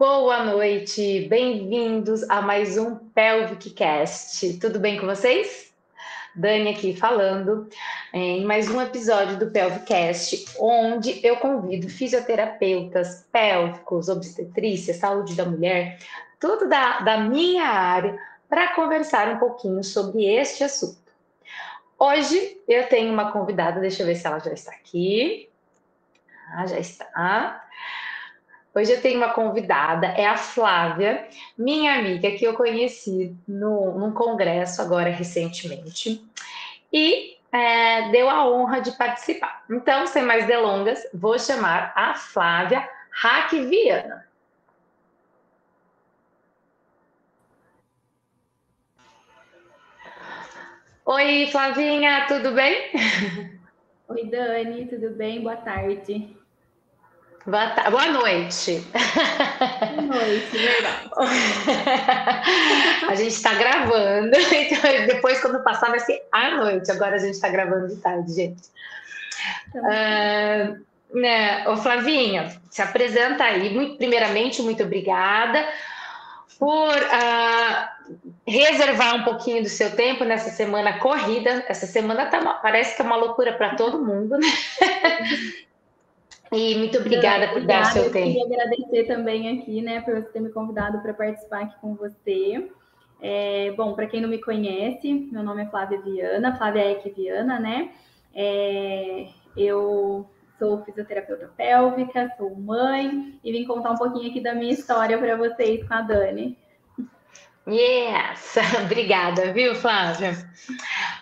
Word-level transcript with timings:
Boa 0.00 0.42
noite, 0.42 1.26
bem-vindos 1.28 2.22
a 2.30 2.40
mais 2.40 2.78
um 2.78 2.96
Pelvic 2.96 3.68
Cast. 3.68 4.58
Tudo 4.58 4.80
bem 4.80 4.98
com 4.98 5.04
vocês? 5.04 5.74
Dani 6.34 6.70
aqui 6.70 6.96
falando 6.96 7.68
em 8.10 8.42
mais 8.46 8.70
um 8.70 8.80
episódio 8.80 9.38
do 9.38 9.50
Pelvicast, 9.50 10.56
onde 10.58 11.20
eu 11.22 11.36
convido 11.36 11.86
fisioterapeutas 11.90 13.26
pélvicos, 13.30 14.08
obstetrícia, 14.08 14.94
saúde 14.94 15.34
da 15.34 15.44
mulher, 15.44 15.98
tudo 16.40 16.66
da, 16.66 17.00
da 17.00 17.18
minha 17.18 17.66
área, 17.66 18.18
para 18.48 18.74
conversar 18.74 19.28
um 19.28 19.38
pouquinho 19.38 19.84
sobre 19.84 20.24
este 20.24 20.64
assunto. 20.64 21.12
Hoje 21.98 22.58
eu 22.66 22.88
tenho 22.88 23.12
uma 23.12 23.32
convidada, 23.32 23.78
deixa 23.78 24.02
eu 24.02 24.06
ver 24.06 24.14
se 24.14 24.26
ela 24.26 24.38
já 24.38 24.54
está 24.54 24.70
aqui. 24.70 25.50
Ah, 26.54 26.66
já 26.66 26.78
está. 26.78 27.68
Hoje 28.72 28.92
eu 28.92 29.02
tenho 29.02 29.16
uma 29.16 29.34
convidada, 29.34 30.06
é 30.06 30.26
a 30.26 30.36
Flávia, 30.36 31.26
minha 31.58 31.98
amiga, 31.98 32.30
que 32.30 32.44
eu 32.44 32.54
conheci 32.54 33.34
no, 33.46 33.98
num 33.98 34.12
congresso 34.12 34.80
agora 34.80 35.10
recentemente, 35.10 36.24
e 36.92 37.36
é, 37.50 38.10
deu 38.10 38.30
a 38.30 38.48
honra 38.48 38.80
de 38.80 38.92
participar. 38.92 39.64
Então, 39.68 40.06
sem 40.06 40.22
mais 40.22 40.46
delongas, 40.46 41.04
vou 41.12 41.36
chamar 41.36 41.92
a 41.96 42.14
Flávia 42.14 42.88
Hack 43.10 43.50
Viana. 43.50 44.24
Oi, 51.04 51.48
Flavinha, 51.50 52.26
tudo 52.28 52.52
bem? 52.52 52.92
Oi, 54.06 54.24
Dani, 54.26 54.86
tudo 54.86 55.10
bem? 55.10 55.42
Boa 55.42 55.56
tarde. 55.56 56.39
Boa, 57.46 57.70
ta... 57.70 57.90
Boa 57.90 58.06
noite. 58.08 58.84
Boa 58.92 60.02
noite, 60.02 60.58
verdade. 60.58 61.10
a 63.08 63.14
gente 63.14 63.32
está 63.32 63.54
gravando, 63.54 64.36
então 64.52 65.06
depois, 65.06 65.40
quando 65.40 65.62
passar, 65.62 65.88
vai 65.88 66.00
ser 66.00 66.22
à 66.30 66.50
noite. 66.56 66.90
Agora 66.90 67.16
a 67.16 67.18
gente 67.18 67.34
está 67.34 67.48
gravando 67.48 67.88
de 67.88 67.96
tarde, 67.96 68.32
gente. 68.34 68.62
Uh, 69.74 70.84
né, 71.18 71.66
ô 71.66 71.78
Flavinha, 71.78 72.60
se 72.70 72.82
apresenta 72.82 73.44
aí. 73.44 73.72
Muito, 73.72 73.96
primeiramente, 73.96 74.60
muito 74.60 74.82
obrigada 74.82 75.66
por 76.58 76.94
uh, 76.94 78.18
reservar 78.46 79.16
um 79.16 79.24
pouquinho 79.24 79.62
do 79.62 79.68
seu 79.70 79.96
tempo 79.96 80.24
nessa 80.24 80.50
semana 80.50 80.98
corrida. 80.98 81.64
Essa 81.66 81.86
semana 81.86 82.26
tá, 82.26 82.38
parece 82.62 82.94
que 82.94 83.00
é 83.00 83.04
uma 83.04 83.16
loucura 83.16 83.54
para 83.54 83.76
todo 83.76 84.04
mundo, 84.04 84.36
né? 84.36 84.48
E 86.52 86.74
muito 86.76 86.98
obrigada 86.98 87.48
por 87.48 87.64
dar 87.64 87.84
seu 87.86 88.10
tempo. 88.10 88.18
Eu 88.18 88.48
queria 88.48 88.64
agradecer 88.64 89.04
também 89.04 89.60
aqui, 89.60 89.80
né, 89.80 90.00
por 90.00 90.14
você 90.14 90.28
ter 90.30 90.40
me 90.40 90.50
convidado 90.50 91.00
para 91.00 91.14
participar 91.14 91.62
aqui 91.62 91.74
com 91.80 91.94
você. 91.94 92.68
É, 93.22 93.72
bom, 93.76 93.94
para 93.94 94.06
quem 94.06 94.20
não 94.20 94.28
me 94.28 94.40
conhece, 94.40 95.12
meu 95.30 95.42
nome 95.42 95.62
é 95.62 95.66
Flávia 95.66 96.00
Viana, 96.00 96.56
Flávia 96.56 96.90
Eck 96.90 97.08
Viana, 97.10 97.60
né? 97.60 97.90
É, 98.34 99.28
eu 99.56 100.28
sou 100.58 100.82
fisioterapeuta 100.84 101.50
pélvica, 101.56 102.32
sou 102.36 102.54
mãe 102.54 103.38
e 103.44 103.52
vim 103.52 103.64
contar 103.64 103.92
um 103.92 103.96
pouquinho 103.96 104.30
aqui 104.30 104.40
da 104.40 104.54
minha 104.54 104.72
história 104.72 105.18
para 105.18 105.36
vocês 105.36 105.86
com 105.86 105.94
a 105.94 106.02
Dani. 106.02 106.56
Yes! 107.68 108.56
Obrigada, 108.84 109.52
viu, 109.52 109.74
Flávia? 109.74 110.32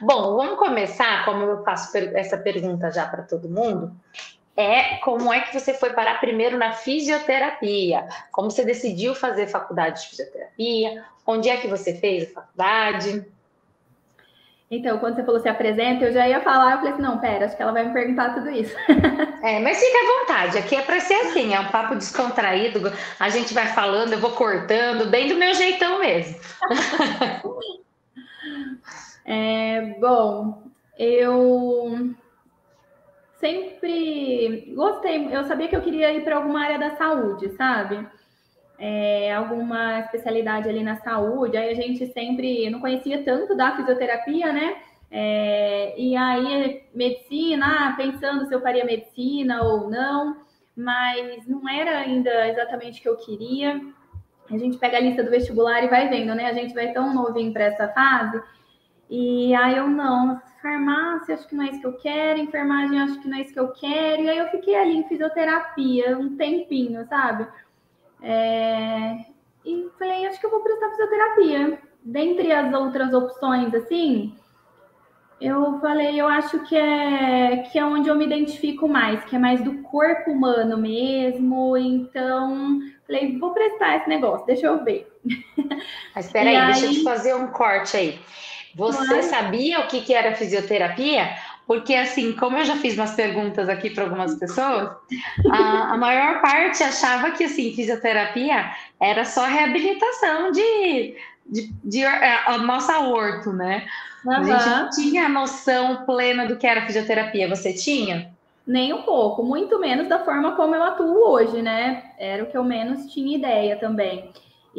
Bom, 0.00 0.36
vamos 0.36 0.58
começar, 0.58 1.24
como 1.24 1.42
eu 1.42 1.64
faço 1.64 1.96
essa 1.96 2.38
pergunta 2.38 2.90
já 2.90 3.06
para 3.06 3.22
todo 3.22 3.48
mundo, 3.48 3.92
é 4.58 4.96
como 4.96 5.32
é 5.32 5.38
que 5.40 5.58
você 5.58 5.72
foi 5.72 5.90
parar 5.90 6.18
primeiro 6.18 6.58
na 6.58 6.72
fisioterapia, 6.72 8.08
como 8.32 8.50
você 8.50 8.64
decidiu 8.64 9.14
fazer 9.14 9.46
faculdade 9.46 10.02
de 10.02 10.08
fisioterapia, 10.08 11.04
onde 11.24 11.48
é 11.48 11.58
que 11.58 11.68
você 11.68 11.94
fez 11.94 12.28
a 12.28 12.40
faculdade? 12.40 13.24
Então, 14.68 14.98
quando 14.98 15.14
você 15.14 15.22
falou 15.22 15.40
se 15.40 15.48
apresenta, 15.48 16.06
eu 16.06 16.12
já 16.12 16.28
ia 16.28 16.40
falar, 16.40 16.72
eu 16.72 16.78
falei 16.78 16.92
assim, 16.92 17.02
não, 17.02 17.18
pera, 17.18 17.46
acho 17.46 17.56
que 17.56 17.62
ela 17.62 17.70
vai 17.70 17.84
me 17.86 17.92
perguntar 17.92 18.34
tudo 18.34 18.50
isso. 18.50 18.74
é, 19.44 19.60
mas 19.60 19.78
fica 19.78 19.96
à 19.96 20.18
vontade, 20.18 20.58
aqui 20.58 20.74
é 20.74 20.82
para 20.82 20.98
ser 20.98 21.14
assim, 21.14 21.54
é 21.54 21.60
um 21.60 21.68
papo 21.68 21.94
descontraído, 21.94 22.92
a 23.20 23.28
gente 23.28 23.54
vai 23.54 23.68
falando, 23.68 24.12
eu 24.12 24.18
vou 24.18 24.32
cortando, 24.32 25.08
bem 25.08 25.28
do 25.28 25.36
meu 25.36 25.54
jeitão 25.54 26.00
mesmo. 26.00 26.36
é, 29.24 29.94
bom, 30.00 30.64
eu 30.98 32.12
sempre 33.38 34.72
gostei, 34.74 35.34
eu 35.34 35.44
sabia 35.44 35.68
que 35.68 35.76
eu 35.76 35.80
queria 35.80 36.12
ir 36.12 36.24
para 36.24 36.36
alguma 36.36 36.60
área 36.60 36.78
da 36.78 36.96
saúde, 36.96 37.50
sabe? 37.50 38.06
É, 38.78 39.32
alguma 39.32 40.00
especialidade 40.00 40.68
ali 40.68 40.82
na 40.82 40.96
saúde, 40.96 41.56
aí 41.56 41.70
a 41.70 41.74
gente 41.74 42.06
sempre 42.12 42.70
não 42.70 42.80
conhecia 42.80 43.24
tanto 43.24 43.56
da 43.56 43.74
fisioterapia, 43.76 44.52
né? 44.52 44.76
É, 45.10 45.94
e 45.98 46.16
aí, 46.16 46.82
medicina, 46.94 47.88
ah, 47.88 47.94
pensando 47.96 48.46
se 48.46 48.54
eu 48.54 48.60
faria 48.60 48.84
medicina 48.84 49.62
ou 49.62 49.88
não, 49.90 50.36
mas 50.76 51.46
não 51.48 51.68
era 51.68 51.98
ainda 51.98 52.48
exatamente 52.48 53.00
o 53.00 53.02
que 53.02 53.08
eu 53.08 53.16
queria. 53.16 53.80
A 54.50 54.56
gente 54.56 54.78
pega 54.78 54.96
a 54.96 55.00
lista 55.00 55.22
do 55.22 55.30
vestibular 55.30 55.82
e 55.82 55.88
vai 55.88 56.08
vendo, 56.08 56.34
né? 56.34 56.46
A 56.46 56.52
gente 56.52 56.74
vai 56.74 56.92
tão 56.92 57.12
novinho 57.12 57.52
para 57.52 57.64
essa 57.64 57.88
fase. 57.88 58.40
E 59.10 59.54
aí 59.54 59.76
eu 59.76 59.88
não, 59.88 60.40
farmácia, 60.60 61.34
acho 61.34 61.48
que 61.48 61.54
não 61.54 61.64
é 61.64 61.70
isso 61.70 61.80
que 61.80 61.86
eu 61.86 61.92
quero, 61.94 62.40
enfermagem, 62.40 63.00
acho 63.00 63.20
que 63.20 63.28
não 63.28 63.38
é 63.38 63.42
isso 63.42 63.52
que 63.52 63.60
eu 63.60 63.68
quero. 63.68 64.22
E 64.22 64.28
aí 64.28 64.38
eu 64.38 64.48
fiquei 64.48 64.74
ali 64.74 64.96
em 64.96 65.08
fisioterapia 65.08 66.18
um 66.18 66.36
tempinho, 66.36 67.06
sabe? 67.08 67.46
É... 68.22 69.26
E 69.64 69.88
falei, 69.98 70.26
acho 70.26 70.40
que 70.40 70.46
eu 70.46 70.50
vou 70.50 70.60
prestar 70.60 70.90
fisioterapia. 70.90 71.78
Dentre 72.02 72.52
as 72.52 72.72
outras 72.72 73.12
opções, 73.12 73.74
assim, 73.74 74.34
eu 75.40 75.78
falei, 75.80 76.20
eu 76.20 76.26
acho 76.26 76.60
que 76.60 76.76
é, 76.76 77.58
que 77.70 77.78
é 77.78 77.84
onde 77.84 78.08
eu 78.08 78.16
me 78.16 78.24
identifico 78.24 78.88
mais, 78.88 79.24
que 79.24 79.36
é 79.36 79.38
mais 79.38 79.62
do 79.62 79.82
corpo 79.82 80.32
humano 80.32 80.76
mesmo. 80.76 81.76
Então, 81.76 82.80
falei, 83.06 83.38
vou 83.38 83.52
prestar 83.52 83.98
esse 83.98 84.08
negócio, 84.08 84.46
deixa 84.46 84.66
eu 84.66 84.82
ver. 84.82 85.06
Mas 86.14 86.26
espera 86.26 86.50
aí, 86.50 86.56
aí, 86.56 86.72
deixa 86.72 86.86
eu 86.86 86.92
te 86.92 87.04
fazer 87.04 87.34
um 87.34 87.48
corte 87.48 87.96
aí. 87.96 88.18
Você 88.78 89.16
Mas... 89.16 89.24
sabia 89.24 89.80
o 89.80 89.88
que, 89.88 90.00
que 90.00 90.14
era 90.14 90.36
fisioterapia? 90.36 91.36
Porque, 91.66 91.94
assim, 91.94 92.32
como 92.32 92.56
eu 92.56 92.64
já 92.64 92.76
fiz 92.76 92.94
umas 92.94 93.14
perguntas 93.14 93.68
aqui 93.68 93.90
para 93.90 94.04
algumas 94.04 94.36
pessoas, 94.36 94.90
a, 95.50 95.92
a, 95.92 95.96
maior 95.98 96.40
parte 96.40 96.82
achava 96.82 97.32
que, 97.32 97.44
assim, 97.44 97.74
fisioterapia 97.74 98.70
era 98.98 99.24
só 99.24 99.44
reabilitação 99.44 100.52
de, 100.52 101.16
de, 101.44 101.72
de 101.84 102.04
é, 102.04 102.40
a 102.46 102.56
nossa 102.56 102.94
aorto, 102.94 103.52
né? 103.52 103.86
Uhum. 104.24 104.32
A 104.32 104.42
gente 104.44 104.68
não 104.70 104.90
tinha 104.90 105.26
a 105.26 105.28
noção 105.28 106.06
plena 106.06 106.46
do 106.46 106.56
que 106.56 106.66
era 106.66 106.86
fisioterapia. 106.86 107.48
Você 107.48 107.74
tinha? 107.74 108.30
Nem 108.66 108.92
um 108.92 109.02
pouco, 109.02 109.42
muito 109.42 109.78
menos 109.78 110.08
da 110.08 110.24
forma 110.24 110.52
como 110.52 110.74
eu 110.74 110.82
atuo 110.82 111.28
hoje, 111.28 111.60
né? 111.60 112.12
Era 112.16 112.44
o 112.44 112.46
que 112.46 112.56
eu 112.56 112.64
menos 112.64 113.12
tinha 113.12 113.36
ideia 113.36 113.76
também. 113.76 114.30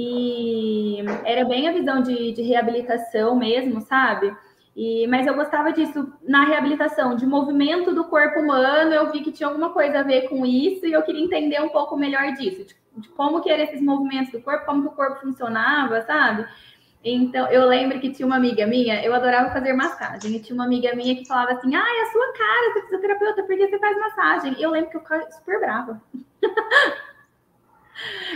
E 0.02 1.04
era 1.26 1.44
bem 1.44 1.68
a 1.68 1.74
visão 1.74 2.02
de, 2.02 2.32
de 2.32 2.42
reabilitação 2.42 3.36
mesmo, 3.36 3.82
sabe? 3.82 4.34
E, 4.74 5.06
mas 5.08 5.28
eu 5.28 5.34
gostava 5.34 5.74
disso 5.74 6.14
na 6.26 6.46
reabilitação, 6.46 7.18
de 7.18 7.26
movimento 7.26 7.94
do 7.94 8.06
corpo 8.06 8.40
humano. 8.40 8.94
Eu 8.94 9.12
vi 9.12 9.20
que 9.20 9.30
tinha 9.34 9.50
alguma 9.50 9.72
coisa 9.72 10.00
a 10.00 10.04
ver 10.04 10.30
com 10.30 10.46
isso 10.46 10.86
e 10.86 10.94
eu 10.94 11.02
queria 11.02 11.22
entender 11.22 11.62
um 11.62 11.68
pouco 11.68 11.98
melhor 11.98 12.32
disso, 12.32 12.64
de, 12.64 13.02
de 13.02 13.10
como 13.10 13.42
que 13.42 13.50
eram 13.50 13.66
esses 13.66 13.82
movimentos 13.82 14.32
do 14.32 14.42
corpo, 14.42 14.66
como 14.66 14.84
que 14.84 14.88
o 14.88 14.92
corpo 14.92 15.20
funcionava, 15.20 16.02
sabe? 16.04 16.48
Então, 17.04 17.50
eu 17.50 17.68
lembro 17.68 18.00
que 18.00 18.10
tinha 18.10 18.26
uma 18.26 18.38
amiga 18.38 18.66
minha, 18.66 19.04
eu 19.04 19.14
adorava 19.14 19.52
fazer 19.52 19.74
massagem, 19.74 20.34
e 20.34 20.40
tinha 20.40 20.56
uma 20.56 20.66
amiga 20.66 20.96
minha 20.96 21.14
que 21.14 21.28
falava 21.28 21.52
assim: 21.52 21.76
Ah, 21.76 21.98
é 21.98 22.02
a 22.04 22.12
sua 22.12 22.34
cara, 22.38 22.72
você 22.72 22.80
é 22.80 22.81
fisioterapeuta, 22.84 23.44
porque 23.44 23.68
você 23.68 23.80
faz 23.80 24.00
massagem? 24.00 24.56
Eu 24.62 24.72
lembro 24.72 24.92
que 24.92 24.96
eu 24.96 25.02
ficava 25.02 25.30
super 25.30 25.60
brava. 25.60 26.01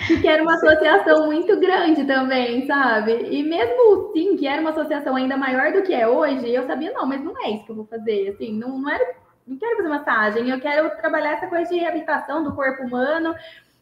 Porque 0.07 0.27
era 0.27 0.43
uma 0.43 0.55
associação 0.55 1.27
muito 1.27 1.59
grande 1.59 2.03
também, 2.05 2.65
sabe? 2.65 3.27
E 3.29 3.43
mesmo 3.43 4.11
sim, 4.13 4.35
que 4.35 4.47
era 4.47 4.61
uma 4.61 4.71
associação 4.71 5.15
ainda 5.15 5.37
maior 5.37 5.71
do 5.71 5.83
que 5.83 5.93
é 5.93 6.07
hoje, 6.07 6.49
eu 6.53 6.65
sabia, 6.65 6.91
não, 6.91 7.05
mas 7.05 7.23
não 7.23 7.33
é 7.43 7.51
isso 7.51 7.65
que 7.65 7.71
eu 7.71 7.75
vou 7.75 7.85
fazer. 7.85 8.29
Assim, 8.29 8.53
não, 8.53 8.77
não 8.79 8.89
era. 8.89 9.23
Não 9.45 9.57
quero 9.57 9.75
fazer 9.75 9.89
massagem, 9.89 10.49
eu 10.49 10.59
quero 10.61 10.89
trabalhar 11.01 11.33
essa 11.33 11.47
coisa 11.47 11.69
de 11.69 11.77
reabilitação 11.77 12.45
do 12.45 12.55
corpo 12.55 12.83
humano 12.83 13.35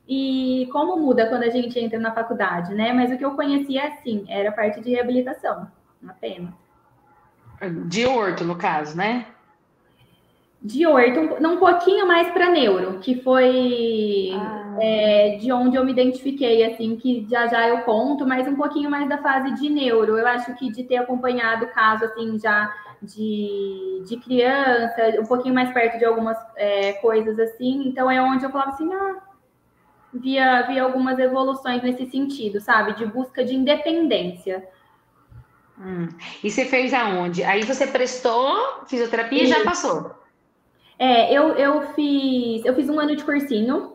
e 0.07 0.67
como 0.71 0.97
muda 0.97 1.27
quando 1.27 1.43
a 1.43 1.49
gente 1.49 1.79
entra 1.79 1.99
na 1.99 2.11
faculdade, 2.11 2.73
né? 2.73 2.91
Mas 2.91 3.11
o 3.11 3.17
que 3.17 3.23
eu 3.23 3.35
conhecia, 3.35 3.87
assim, 3.87 4.25
era 4.27 4.49
a 4.49 4.51
parte 4.51 4.81
de 4.81 4.89
reabilitação, 4.89 5.71
apenas. 6.07 6.51
De 7.87 8.07
orto, 8.07 8.43
no 8.43 8.55
caso, 8.55 8.97
né? 8.97 9.27
De 10.63 10.85
orto, 10.85 11.19
um, 11.19 11.53
um 11.53 11.57
pouquinho 11.57 12.07
mais 12.07 12.29
para 12.29 12.51
neuro, 12.51 12.99
que 12.99 13.19
foi 13.21 14.31
ah. 14.35 14.77
é, 14.79 15.37
de 15.37 15.51
onde 15.51 15.75
eu 15.75 15.83
me 15.83 15.91
identifiquei, 15.91 16.63
assim, 16.63 16.95
que 16.95 17.25
já 17.27 17.47
já 17.47 17.67
eu 17.67 17.79
conto, 17.81 18.27
mas 18.27 18.47
um 18.47 18.55
pouquinho 18.55 18.89
mais 18.89 19.09
da 19.09 19.17
fase 19.17 19.55
de 19.55 19.69
neuro. 19.69 20.17
Eu 20.17 20.27
acho 20.27 20.53
que 20.55 20.71
de 20.71 20.83
ter 20.83 20.97
acompanhado 20.97 21.65
o 21.65 21.69
caso, 21.69 22.05
assim, 22.05 22.39
já 22.39 22.71
de, 23.01 24.03
de 24.05 24.17
criança, 24.17 25.19
um 25.19 25.25
pouquinho 25.25 25.55
mais 25.55 25.73
perto 25.73 25.97
de 25.97 26.05
algumas 26.05 26.37
é, 26.55 26.93
coisas 26.93 27.39
assim, 27.39 27.87
então 27.87 28.11
é 28.11 28.21
onde 28.21 28.45
eu 28.45 28.51
falava 28.51 28.69
assim, 28.69 28.93
ah, 28.93 29.15
via, 30.13 30.61
via 30.67 30.83
algumas 30.83 31.17
evoluções 31.17 31.81
nesse 31.81 32.05
sentido, 32.05 32.59
sabe? 32.59 32.93
De 32.93 33.05
busca 33.07 33.43
de 33.43 33.55
independência. 33.55 34.63
Hum. 35.79 36.09
E 36.43 36.51
você 36.51 36.65
fez 36.65 36.93
aonde? 36.93 37.43
Aí 37.43 37.63
você 37.63 37.87
prestou 37.87 38.85
fisioterapia 38.85 39.43
e 39.43 39.47
já 39.47 39.63
passou? 39.63 40.20
É, 41.01 41.33
eu, 41.33 41.55
eu 41.55 41.81
fiz 41.95 42.63
eu 42.63 42.75
fiz 42.75 42.87
um 42.87 42.99
ano 42.99 43.15
de 43.15 43.23
cursinho, 43.23 43.93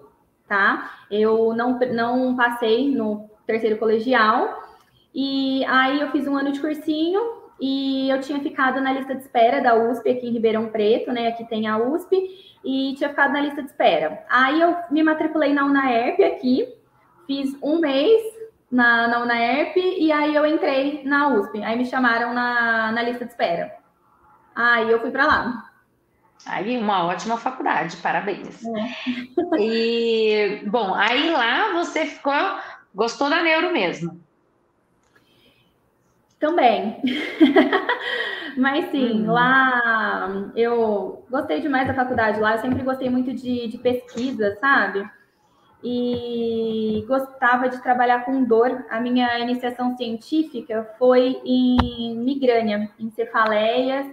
tá? 0.48 0.90
Eu 1.08 1.54
não, 1.54 1.78
não 1.78 2.34
passei 2.34 2.90
no 2.90 3.30
terceiro 3.46 3.78
colegial. 3.78 4.64
E 5.14 5.64
aí 5.66 6.00
eu 6.00 6.10
fiz 6.10 6.26
um 6.26 6.36
ano 6.36 6.50
de 6.50 6.60
cursinho 6.60 7.20
e 7.60 8.10
eu 8.10 8.20
tinha 8.20 8.40
ficado 8.40 8.80
na 8.80 8.92
lista 8.92 9.14
de 9.14 9.22
espera 9.22 9.62
da 9.62 9.76
USP 9.76 10.10
aqui 10.10 10.26
em 10.26 10.32
Ribeirão 10.32 10.66
Preto, 10.66 11.12
né? 11.12 11.28
Aqui 11.28 11.44
tem 11.44 11.68
a 11.68 11.78
USP, 11.78 12.16
e 12.64 12.94
tinha 12.96 13.10
ficado 13.10 13.32
na 13.32 13.40
lista 13.40 13.62
de 13.62 13.68
espera. 13.68 14.24
Aí 14.28 14.60
eu 14.60 14.76
me 14.90 15.00
matriculei 15.04 15.54
na 15.54 15.64
UNAERP 15.64 16.24
aqui, 16.24 16.74
fiz 17.24 17.56
um 17.62 17.78
mês 17.78 18.20
na, 18.68 19.06
na 19.06 19.20
UNAERP 19.20 19.76
e 19.76 20.10
aí 20.10 20.34
eu 20.34 20.44
entrei 20.44 21.04
na 21.04 21.28
USP. 21.28 21.62
Aí 21.62 21.78
me 21.78 21.86
chamaram 21.86 22.34
na, 22.34 22.90
na 22.90 23.02
lista 23.04 23.24
de 23.24 23.30
espera. 23.30 23.72
Aí 24.56 24.90
eu 24.90 25.00
fui 25.00 25.12
para 25.12 25.24
lá. 25.24 25.75
Aí, 26.44 26.76
uma 26.76 27.06
ótima 27.06 27.36
faculdade, 27.36 27.96
parabéns. 27.98 28.64
É. 28.64 29.16
E, 29.58 30.62
bom, 30.66 30.94
aí 30.94 31.30
lá 31.30 31.72
você 31.72 32.04
ficou, 32.06 32.34
gostou 32.94 33.30
da 33.30 33.42
neuro 33.42 33.72
mesmo? 33.72 34.20
Também. 36.38 37.00
Mas 38.56 38.90
sim, 38.90 39.22
uhum. 39.22 39.32
lá 39.32 40.50
eu 40.54 41.24
gostei 41.30 41.60
demais 41.60 41.86
da 41.86 41.94
faculdade 41.94 42.40
lá, 42.40 42.54
eu 42.54 42.60
sempre 42.60 42.82
gostei 42.82 43.10
muito 43.10 43.32
de, 43.34 43.68
de 43.68 43.78
pesquisa, 43.78 44.56
sabe? 44.60 45.08
E 45.84 47.04
gostava 47.06 47.68
de 47.68 47.82
trabalhar 47.82 48.24
com 48.24 48.44
dor. 48.44 48.84
A 48.90 48.98
minha 48.98 49.38
iniciação 49.38 49.96
científica 49.96 50.88
foi 50.98 51.40
em 51.44 52.16
migrânia, 52.16 52.90
em 52.98 53.10
cefaleias, 53.10 54.06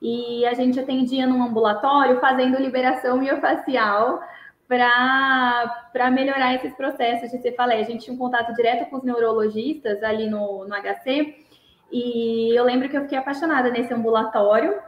e 0.00 0.46
a 0.46 0.54
gente 0.54 0.80
atendia 0.80 1.26
num 1.26 1.42
ambulatório 1.42 2.20
fazendo 2.20 2.60
liberação 2.60 3.18
miofacial 3.18 4.20
para 4.66 6.10
melhorar 6.10 6.54
esses 6.54 6.72
processos 6.74 7.30
de 7.30 7.38
cefaleia. 7.38 7.82
A 7.82 7.84
gente 7.84 8.04
tinha 8.04 8.14
um 8.14 8.18
contato 8.18 8.54
direto 8.54 8.88
com 8.88 8.96
os 8.96 9.02
neurologistas 9.02 10.02
ali 10.02 10.30
no, 10.30 10.66
no 10.66 10.74
HC 10.74 11.34
e 11.92 12.56
eu 12.56 12.64
lembro 12.64 12.88
que 12.88 12.96
eu 12.96 13.02
fiquei 13.02 13.18
apaixonada 13.18 13.68
nesse 13.70 13.92
ambulatório. 13.92 14.80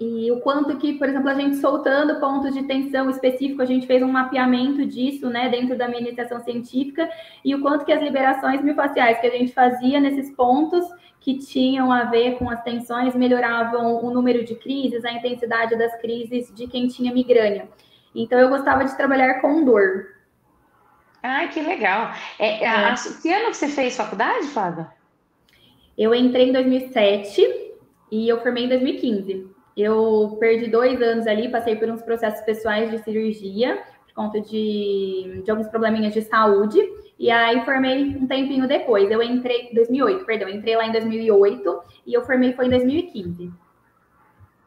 E 0.00 0.32
o 0.32 0.40
quanto 0.40 0.78
que, 0.78 0.94
por 0.94 1.06
exemplo, 1.06 1.28
a 1.28 1.34
gente 1.34 1.56
soltando 1.56 2.18
pontos 2.18 2.54
de 2.54 2.62
tensão 2.62 3.10
específico, 3.10 3.60
a 3.60 3.66
gente 3.66 3.86
fez 3.86 4.02
um 4.02 4.10
mapeamento 4.10 4.86
disso, 4.86 5.28
né, 5.28 5.50
dentro 5.50 5.76
da 5.76 5.86
minha 5.86 6.00
iniciação 6.00 6.40
científica, 6.40 7.06
e 7.44 7.54
o 7.54 7.60
quanto 7.60 7.84
que 7.84 7.92
as 7.92 8.00
liberações 8.00 8.62
miofasciais 8.62 9.20
que 9.20 9.26
a 9.26 9.30
gente 9.30 9.52
fazia 9.52 10.00
nesses 10.00 10.34
pontos 10.34 10.86
que 11.20 11.36
tinham 11.36 11.92
a 11.92 12.04
ver 12.04 12.38
com 12.38 12.48
as 12.48 12.62
tensões 12.62 13.14
melhoravam 13.14 14.02
o 14.02 14.10
número 14.10 14.42
de 14.42 14.54
crises, 14.54 15.04
a 15.04 15.12
intensidade 15.12 15.76
das 15.76 15.94
crises 16.00 16.50
de 16.54 16.66
quem 16.66 16.88
tinha 16.88 17.12
migrânia. 17.12 17.68
Então, 18.14 18.38
eu 18.38 18.48
gostava 18.48 18.86
de 18.86 18.96
trabalhar 18.96 19.42
com 19.42 19.62
dor. 19.66 20.06
Ai, 21.22 21.48
que 21.50 21.60
legal. 21.60 22.10
É, 22.38 22.64
é. 22.64 22.68
A, 22.68 22.94
que 22.94 23.30
ano 23.30 23.50
que 23.50 23.56
você 23.58 23.68
fez 23.68 23.98
faculdade, 23.98 24.46
Flávia? 24.46 24.90
Eu 25.98 26.14
entrei 26.14 26.48
em 26.48 26.52
2007 26.52 27.42
e 28.10 28.26
eu 28.26 28.40
formei 28.40 28.64
em 28.64 28.68
2015. 28.68 29.49
Eu 29.80 30.36
perdi 30.38 30.68
dois 30.68 31.00
anos 31.00 31.26
ali, 31.26 31.48
passei 31.48 31.76
por 31.76 31.88
uns 31.88 32.02
processos 32.02 32.40
pessoais 32.42 32.90
de 32.90 32.98
cirurgia, 32.98 33.82
por 34.06 34.14
conta 34.14 34.40
de, 34.40 35.42
de 35.44 35.50
alguns 35.50 35.68
probleminhas 35.68 36.12
de 36.12 36.22
saúde. 36.22 36.78
E 37.18 37.30
aí 37.30 37.64
formei 37.64 38.16
um 38.16 38.26
tempinho 38.26 38.66
depois. 38.66 39.10
Eu 39.10 39.22
entrei 39.22 39.68
em 39.70 39.74
2008, 39.74 40.24
perdão, 40.24 40.48
entrei 40.48 40.76
lá 40.76 40.86
em 40.86 40.92
2008 40.92 41.82
e 42.06 42.14
eu 42.14 42.24
formei 42.24 42.52
foi 42.52 42.66
em 42.66 42.70
2015. 42.70 43.52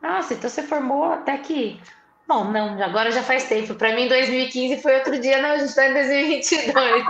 Nossa, 0.01 0.33
então 0.33 0.50
você 0.50 0.63
formou 0.63 1.06
até 1.06 1.38
que 1.38 1.80
Bom, 2.27 2.45
não, 2.45 2.81
agora 2.81 3.12
já 3.12 3.21
faz 3.21 3.50
tempo. 3.50 3.75
Para 3.75 3.94
mim, 3.95 4.07
2015 4.07 4.81
foi 4.81 4.95
outro 4.95 5.19
dia, 5.19 5.42
não, 5.42 5.51
a 5.51 5.57
gente 5.57 5.69
está 5.69 5.89
em 5.89 5.94
2022. 5.94 7.04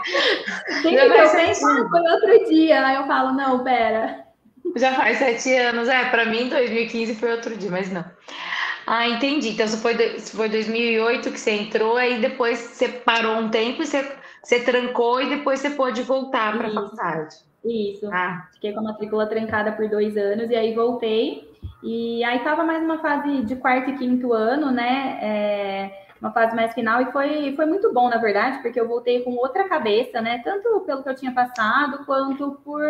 Sim, 0.81 0.95
já 0.95 1.05
eu 1.05 1.31
penso, 1.31 1.89
foi 1.89 2.01
outro 2.01 2.45
dia. 2.49 2.85
Aí 2.85 2.95
eu 2.95 3.05
falo, 3.05 3.31
não, 3.33 3.63
pera. 3.63 4.25
Já 4.75 4.93
faz 4.93 5.17
sete 5.17 5.55
anos. 5.55 5.87
É, 5.87 6.05
para 6.05 6.25
mim, 6.25 6.49
2015 6.49 7.15
foi 7.15 7.31
outro 7.31 7.55
dia, 7.55 7.69
mas 7.69 7.91
não. 7.91 8.05
Ah, 8.85 9.07
entendi. 9.07 9.49
Então, 9.49 9.67
se 9.67 9.77
foi, 9.77 9.95
foi 10.19 10.49
2008 10.49 11.31
que 11.31 11.39
você 11.39 11.51
entrou, 11.51 11.95
aí 11.95 12.19
depois 12.19 12.59
você 12.59 12.89
parou 12.89 13.37
um 13.37 13.49
tempo, 13.49 13.85
você, 13.85 14.11
você 14.41 14.59
trancou 14.59 15.21
e 15.21 15.29
depois 15.29 15.59
você 15.59 15.69
pôde 15.69 16.01
voltar 16.01 16.57
para 16.57 16.67
a 16.67 16.73
faculdade. 16.73 17.35
Isso. 17.63 18.09
Ah. 18.11 18.47
Fiquei 18.53 18.73
com 18.73 18.81
a 18.81 18.83
matrícula 18.83 19.25
trancada 19.25 19.71
por 19.71 19.87
dois 19.89 20.17
anos 20.17 20.49
e 20.49 20.55
aí 20.55 20.73
voltei. 20.73 21.49
E 21.81 22.23
aí 22.23 22.37
estava 22.37 22.63
mais 22.63 22.83
uma 22.83 22.99
fase 22.99 23.43
de 23.43 23.55
quarto 23.55 23.89
e 23.89 23.97
quinto 23.97 24.33
ano, 24.33 24.71
né? 24.71 25.17
É, 25.21 26.03
uma 26.19 26.31
fase 26.31 26.55
mais 26.55 26.73
final, 26.73 27.01
e 27.01 27.11
foi, 27.11 27.53
foi 27.53 27.65
muito 27.65 27.93
bom, 27.93 28.07
na 28.07 28.17
verdade, 28.17 28.61
porque 28.61 28.79
eu 28.79 28.87
voltei 28.87 29.21
com 29.23 29.35
outra 29.35 29.67
cabeça, 29.67 30.21
né? 30.21 30.41
Tanto 30.41 30.79
pelo 30.85 31.03
que 31.03 31.09
eu 31.09 31.15
tinha 31.15 31.33
passado, 31.33 32.05
quanto 32.05 32.51
por, 32.63 32.81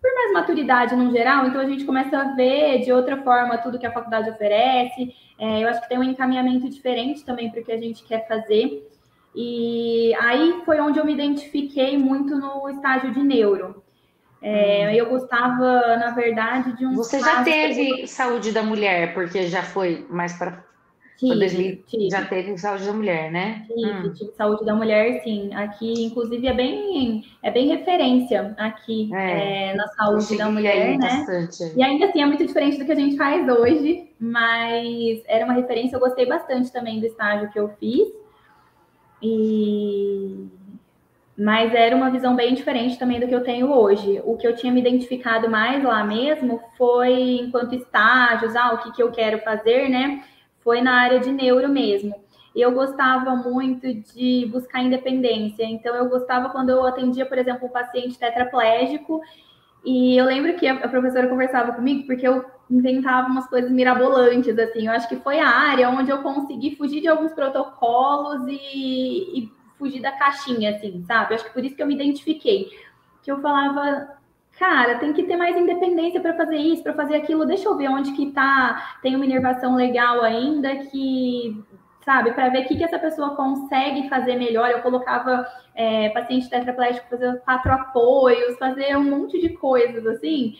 por 0.00 0.14
mais 0.14 0.32
maturidade 0.32 0.96
no 0.96 1.10
geral. 1.10 1.46
Então 1.46 1.60
a 1.60 1.66
gente 1.66 1.84
começa 1.84 2.18
a 2.18 2.34
ver 2.34 2.80
de 2.80 2.92
outra 2.92 3.22
forma 3.22 3.58
tudo 3.58 3.78
que 3.78 3.86
a 3.86 3.92
faculdade 3.92 4.30
oferece. 4.30 5.14
É, 5.38 5.62
eu 5.62 5.68
acho 5.68 5.80
que 5.82 5.88
tem 5.88 5.98
um 5.98 6.02
encaminhamento 6.02 6.68
diferente 6.68 7.24
também 7.24 7.50
para 7.50 7.60
o 7.60 7.64
que 7.64 7.72
a 7.72 7.78
gente 7.78 8.02
quer 8.04 8.26
fazer. 8.26 8.88
E 9.34 10.12
aí 10.20 10.62
foi 10.64 10.80
onde 10.80 10.98
eu 10.98 11.04
me 11.04 11.12
identifiquei 11.12 11.96
muito 11.96 12.36
no 12.36 12.68
estágio 12.68 13.12
de 13.12 13.22
neuro. 13.22 13.82
É, 14.42 14.86
hum. 14.86 14.90
Eu 14.94 15.06
gostava, 15.10 15.96
na 15.96 16.10
verdade, 16.12 16.76
de 16.76 16.86
um. 16.86 16.94
Você 16.94 17.20
já 17.20 17.44
teve 17.44 18.06
saúde 18.06 18.52
da 18.52 18.62
mulher, 18.62 19.12
porque 19.12 19.46
já 19.46 19.62
foi 19.62 20.06
mais 20.08 20.32
para. 20.32 20.64
Tive, 21.20 21.84
tive. 21.86 22.08
Já 22.08 22.24
teve 22.24 22.56
saúde 22.56 22.86
da 22.86 22.94
mulher, 22.94 23.30
né? 23.30 23.66
Tive, 23.66 23.90
hum. 23.90 24.12
tive 24.14 24.32
saúde 24.32 24.64
da 24.64 24.74
mulher, 24.74 25.22
sim. 25.22 25.52
Aqui, 25.52 26.06
inclusive, 26.06 26.46
é 26.46 26.54
bem, 26.54 27.22
é 27.42 27.50
bem 27.50 27.68
referência 27.68 28.54
aqui 28.56 29.14
é, 29.14 29.72
é, 29.72 29.74
na 29.74 29.86
saúde 29.88 30.38
da 30.38 30.50
mulher, 30.50 30.96
né? 30.96 31.18
Bastante. 31.26 31.76
E 31.76 31.82
ainda 31.82 32.06
assim 32.06 32.22
é 32.22 32.26
muito 32.26 32.46
diferente 32.46 32.78
do 32.78 32.86
que 32.86 32.92
a 32.92 32.96
gente 32.96 33.18
faz 33.18 33.46
hoje, 33.46 34.08
mas 34.18 35.22
era 35.26 35.44
uma 35.44 35.52
referência, 35.52 35.96
eu 35.96 36.00
gostei 36.00 36.24
bastante 36.24 36.72
também 36.72 37.00
do 37.00 37.06
estágio 37.06 37.50
que 37.50 37.60
eu 37.60 37.68
fiz. 37.78 38.08
E 39.22 40.48
mas 41.36 41.74
era 41.74 41.96
uma 41.96 42.10
visão 42.10 42.36
bem 42.36 42.54
diferente 42.54 42.98
também 42.98 43.18
do 43.18 43.26
que 43.26 43.34
eu 43.34 43.42
tenho 43.42 43.70
hoje. 43.72 44.20
O 44.24 44.36
que 44.36 44.46
eu 44.46 44.54
tinha 44.54 44.70
me 44.70 44.80
identificado 44.80 45.50
mais 45.50 45.82
lá 45.82 46.04
mesmo 46.04 46.60
foi 46.76 47.40
enquanto 47.40 47.74
estágios, 47.74 48.54
ah, 48.54 48.74
o 48.74 48.78
que, 48.78 48.92
que 48.92 49.02
eu 49.02 49.10
quero 49.10 49.38
fazer, 49.38 49.88
né? 49.88 50.22
Foi 50.62 50.80
na 50.80 51.00
área 51.00 51.20
de 51.20 51.30
neuro 51.30 51.68
mesmo. 51.68 52.14
Eu 52.54 52.72
gostava 52.72 53.36
muito 53.36 53.92
de 53.94 54.48
buscar 54.50 54.82
independência. 54.82 55.64
Então, 55.64 55.94
eu 55.94 56.08
gostava 56.08 56.48
quando 56.50 56.70
eu 56.70 56.84
atendia, 56.84 57.24
por 57.24 57.38
exemplo, 57.38 57.68
um 57.68 57.70
paciente 57.70 58.18
tetraplégico. 58.18 59.20
E 59.84 60.16
eu 60.16 60.24
lembro 60.26 60.54
que 60.56 60.66
a 60.66 60.88
professora 60.88 61.28
conversava 61.28 61.72
comigo 61.72 62.06
porque 62.06 62.26
eu 62.26 62.44
inventava 62.70 63.28
umas 63.28 63.48
coisas 63.48 63.70
mirabolantes, 63.70 64.58
assim. 64.58 64.86
Eu 64.86 64.92
acho 64.92 65.08
que 65.08 65.16
foi 65.16 65.40
a 65.40 65.48
área 65.48 65.88
onde 65.88 66.10
eu 66.10 66.22
consegui 66.22 66.76
fugir 66.76 67.00
de 67.00 67.08
alguns 67.08 67.32
protocolos 67.32 68.46
e, 68.46 69.38
e 69.38 69.52
fugir 69.78 70.02
da 70.02 70.12
caixinha, 70.12 70.76
assim, 70.76 71.02
sabe? 71.06 71.34
Acho 71.34 71.44
que 71.44 71.52
por 71.52 71.64
isso 71.64 71.74
que 71.74 71.82
eu 71.82 71.86
me 71.86 71.94
identifiquei. 71.94 72.68
Que 73.22 73.30
eu 73.32 73.40
falava, 73.40 74.19
cara, 74.60 74.98
tem 74.98 75.14
que 75.14 75.22
ter 75.22 75.38
mais 75.38 75.56
independência 75.56 76.20
para 76.20 76.34
fazer 76.34 76.58
isso, 76.58 76.82
para 76.82 76.92
fazer 76.92 77.16
aquilo. 77.16 77.46
Deixa 77.46 77.66
eu 77.66 77.76
ver 77.78 77.88
onde 77.88 78.12
que 78.12 78.30
tá, 78.30 78.98
tem 79.00 79.16
uma 79.16 79.24
inervação 79.24 79.74
legal 79.74 80.20
ainda 80.20 80.76
que 80.76 81.64
sabe, 82.04 82.32
para 82.32 82.50
ver 82.50 82.64
o 82.64 82.68
que, 82.68 82.76
que 82.76 82.84
essa 82.84 82.98
pessoa 82.98 83.34
consegue 83.36 84.06
fazer 84.10 84.36
melhor. 84.36 84.70
Eu 84.70 84.82
colocava 84.82 85.46
é, 85.74 86.10
paciente 86.10 86.50
tetraplégico 86.50 87.08
fazer 87.08 87.40
quatro 87.40 87.72
apoios, 87.72 88.58
fazer 88.58 88.94
um 88.98 89.04
monte 89.04 89.40
de 89.40 89.48
coisas 89.50 90.06
assim, 90.06 90.54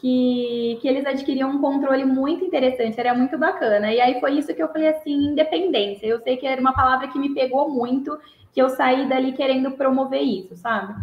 que, 0.00 0.78
que 0.80 0.86
eles 0.86 1.04
adquiriam 1.04 1.50
um 1.50 1.60
controle 1.60 2.04
muito 2.04 2.44
interessante, 2.44 3.00
era 3.00 3.14
muito 3.14 3.36
bacana. 3.36 3.92
E 3.92 4.00
aí 4.00 4.20
foi 4.20 4.38
isso 4.38 4.54
que 4.54 4.62
eu 4.62 4.68
falei 4.68 4.88
assim, 4.90 5.32
independência. 5.32 6.06
Eu 6.06 6.20
sei 6.20 6.36
que 6.36 6.46
era 6.46 6.60
uma 6.60 6.72
palavra 6.72 7.08
que 7.08 7.18
me 7.18 7.34
pegou 7.34 7.68
muito 7.68 8.16
que 8.52 8.62
eu 8.62 8.68
saí 8.68 9.08
dali 9.08 9.32
querendo 9.32 9.72
promover 9.72 10.22
isso, 10.22 10.54
sabe? 10.56 10.94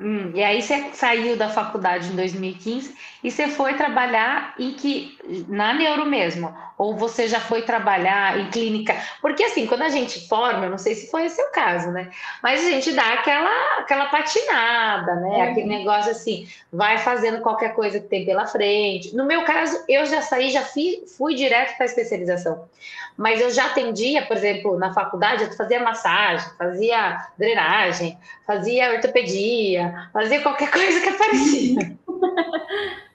Hum, 0.00 0.32
e 0.34 0.42
aí 0.42 0.62
você 0.62 0.94
saiu 0.94 1.36
da 1.36 1.50
faculdade 1.50 2.08
em 2.10 2.16
2015 2.16 2.96
e 3.22 3.30
você 3.30 3.48
foi 3.48 3.74
trabalhar 3.74 4.54
em 4.58 4.72
que 4.72 5.18
na 5.48 5.72
neuro 5.72 6.06
mesmo? 6.06 6.54
Ou 6.76 6.96
você 6.96 7.28
já 7.28 7.40
foi 7.40 7.62
trabalhar 7.62 8.38
em 8.40 8.50
clínica? 8.50 8.96
Porque 9.20 9.44
assim, 9.44 9.66
quando 9.66 9.82
a 9.82 9.88
gente 9.88 10.26
forma, 10.28 10.64
eu 10.64 10.70
não 10.70 10.78
sei 10.78 10.94
se 10.94 11.10
foi 11.10 11.26
esse 11.26 11.40
o 11.40 11.50
caso, 11.52 11.90
né? 11.90 12.10
Mas 12.42 12.64
a 12.64 12.70
gente 12.70 12.92
dá 12.92 13.14
aquela 13.14 13.78
aquela 13.78 14.06
patinada, 14.06 15.14
né? 15.16 15.28
Uhum. 15.28 15.42
Aquele 15.42 15.66
negócio 15.66 16.10
assim, 16.10 16.48
vai 16.72 16.98
fazendo 16.98 17.40
qualquer 17.40 17.74
coisa 17.74 18.00
que 18.00 18.08
tem 18.08 18.24
pela 18.24 18.46
frente. 18.46 19.14
No 19.14 19.24
meu 19.24 19.44
caso, 19.44 19.84
eu 19.88 20.04
já 20.06 20.22
saí, 20.22 20.50
já 20.50 20.62
fui, 20.62 21.04
fui 21.16 21.34
direto 21.34 21.76
para 21.76 21.84
a 21.84 21.88
especialização. 21.88 22.68
Mas 23.16 23.40
eu 23.40 23.50
já 23.50 23.66
atendia, 23.66 24.22
por 24.22 24.36
exemplo, 24.36 24.78
na 24.78 24.94
faculdade, 24.94 25.44
eu 25.44 25.52
fazia 25.52 25.80
massagem, 25.82 26.48
fazia 26.56 27.26
drenagem, 27.36 28.18
fazia 28.46 28.92
ortopedia, 28.92 30.08
fazia 30.12 30.40
qualquer 30.40 30.70
coisa 30.72 31.00
que 31.00 31.08
aparecia. 31.08 31.98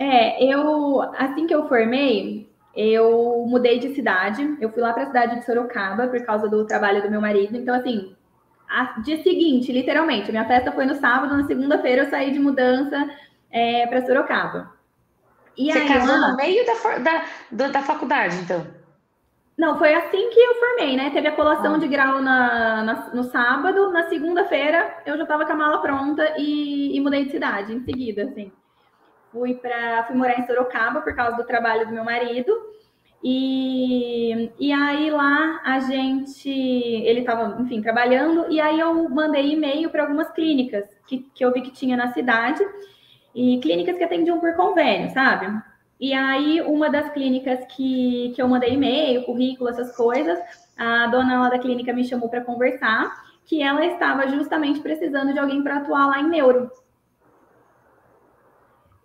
É, 0.00 0.42
eu 0.42 1.02
assim 1.18 1.46
que 1.46 1.54
eu 1.54 1.68
formei, 1.68 2.50
eu 2.74 3.44
mudei 3.46 3.78
de 3.78 3.94
cidade. 3.94 4.56
Eu 4.58 4.70
fui 4.70 4.82
lá 4.82 4.94
para 4.94 5.02
a 5.02 5.06
cidade 5.06 5.38
de 5.38 5.44
Sorocaba 5.44 6.08
por 6.08 6.24
causa 6.24 6.48
do 6.48 6.66
trabalho 6.66 7.02
do 7.02 7.10
meu 7.10 7.20
marido. 7.20 7.54
Então, 7.54 7.74
assim, 7.74 8.16
a, 8.66 8.98
dia 9.00 9.22
seguinte, 9.22 9.70
literalmente, 9.70 10.30
minha 10.30 10.46
festa 10.46 10.72
foi 10.72 10.86
no 10.86 10.94
sábado, 10.94 11.36
na 11.36 11.46
segunda-feira 11.46 12.04
eu 12.04 12.10
saí 12.10 12.30
de 12.30 12.38
mudança 12.38 13.10
é, 13.50 13.86
para 13.88 14.06
Sorocaba. 14.06 14.72
E 15.54 15.70
Você 15.70 15.80
aí, 15.80 15.88
casou 15.88 16.18
no 16.18 16.34
meio 16.34 16.64
da, 16.64 17.24
da, 17.50 17.68
da 17.68 17.82
faculdade, 17.82 18.36
então? 18.36 18.66
Não, 19.58 19.76
foi 19.76 19.92
assim 19.92 20.30
que 20.30 20.40
eu 20.40 20.54
formei, 20.54 20.96
né? 20.96 21.10
Teve 21.10 21.28
a 21.28 21.36
colação 21.36 21.74
ah. 21.74 21.78
de 21.78 21.86
grau 21.86 22.22
na, 22.22 22.82
na, 22.82 23.10
no 23.12 23.24
sábado, 23.24 23.92
na 23.92 24.08
segunda-feira 24.08 25.02
eu 25.04 25.18
já 25.18 25.24
estava 25.24 25.44
com 25.44 25.52
a 25.52 25.56
mala 25.56 25.82
pronta 25.82 26.36
e, 26.38 26.96
e 26.96 27.00
mudei 27.00 27.26
de 27.26 27.32
cidade 27.32 27.74
em 27.74 27.84
seguida, 27.84 28.22
assim 28.22 28.50
fui 29.32 29.54
para 29.54 30.04
fui 30.04 30.16
morar 30.16 30.38
em 30.38 30.46
Sorocaba 30.46 31.00
por 31.00 31.14
causa 31.14 31.36
do 31.36 31.44
trabalho 31.44 31.86
do 31.86 31.92
meu 31.92 32.04
marido. 32.04 32.52
E, 33.22 34.50
e 34.58 34.72
aí 34.72 35.10
lá 35.10 35.60
a 35.62 35.78
gente, 35.80 36.48
ele 36.48 37.20
estava, 37.20 37.60
enfim, 37.60 37.82
trabalhando, 37.82 38.50
e 38.50 38.58
aí 38.60 38.80
eu 38.80 39.08
mandei 39.10 39.52
e-mail 39.52 39.90
para 39.90 40.02
algumas 40.02 40.30
clínicas 40.30 40.86
que, 41.06 41.18
que 41.34 41.44
eu 41.44 41.52
vi 41.52 41.60
que 41.60 41.70
tinha 41.70 41.98
na 41.98 42.12
cidade, 42.14 42.64
e 43.34 43.58
clínicas 43.60 43.98
que 43.98 44.04
atendiam 44.04 44.40
por 44.40 44.54
convênio, 44.54 45.10
sabe? 45.10 45.46
E 46.00 46.14
aí, 46.14 46.62
uma 46.62 46.88
das 46.88 47.10
clínicas 47.12 47.60
que, 47.66 48.32
que 48.34 48.40
eu 48.40 48.48
mandei 48.48 48.72
e-mail, 48.72 49.22
currículo, 49.24 49.68
essas 49.68 49.94
coisas, 49.94 50.38
a 50.76 51.06
dona 51.08 51.40
lá 51.40 51.50
da 51.50 51.58
clínica 51.58 51.92
me 51.92 52.04
chamou 52.04 52.30
para 52.30 52.40
conversar, 52.40 53.14
que 53.44 53.62
ela 53.62 53.84
estava 53.84 54.26
justamente 54.28 54.80
precisando 54.80 55.34
de 55.34 55.38
alguém 55.38 55.62
para 55.62 55.76
atuar 55.76 56.06
lá 56.06 56.20
em 56.20 56.28
neuro. 56.28 56.70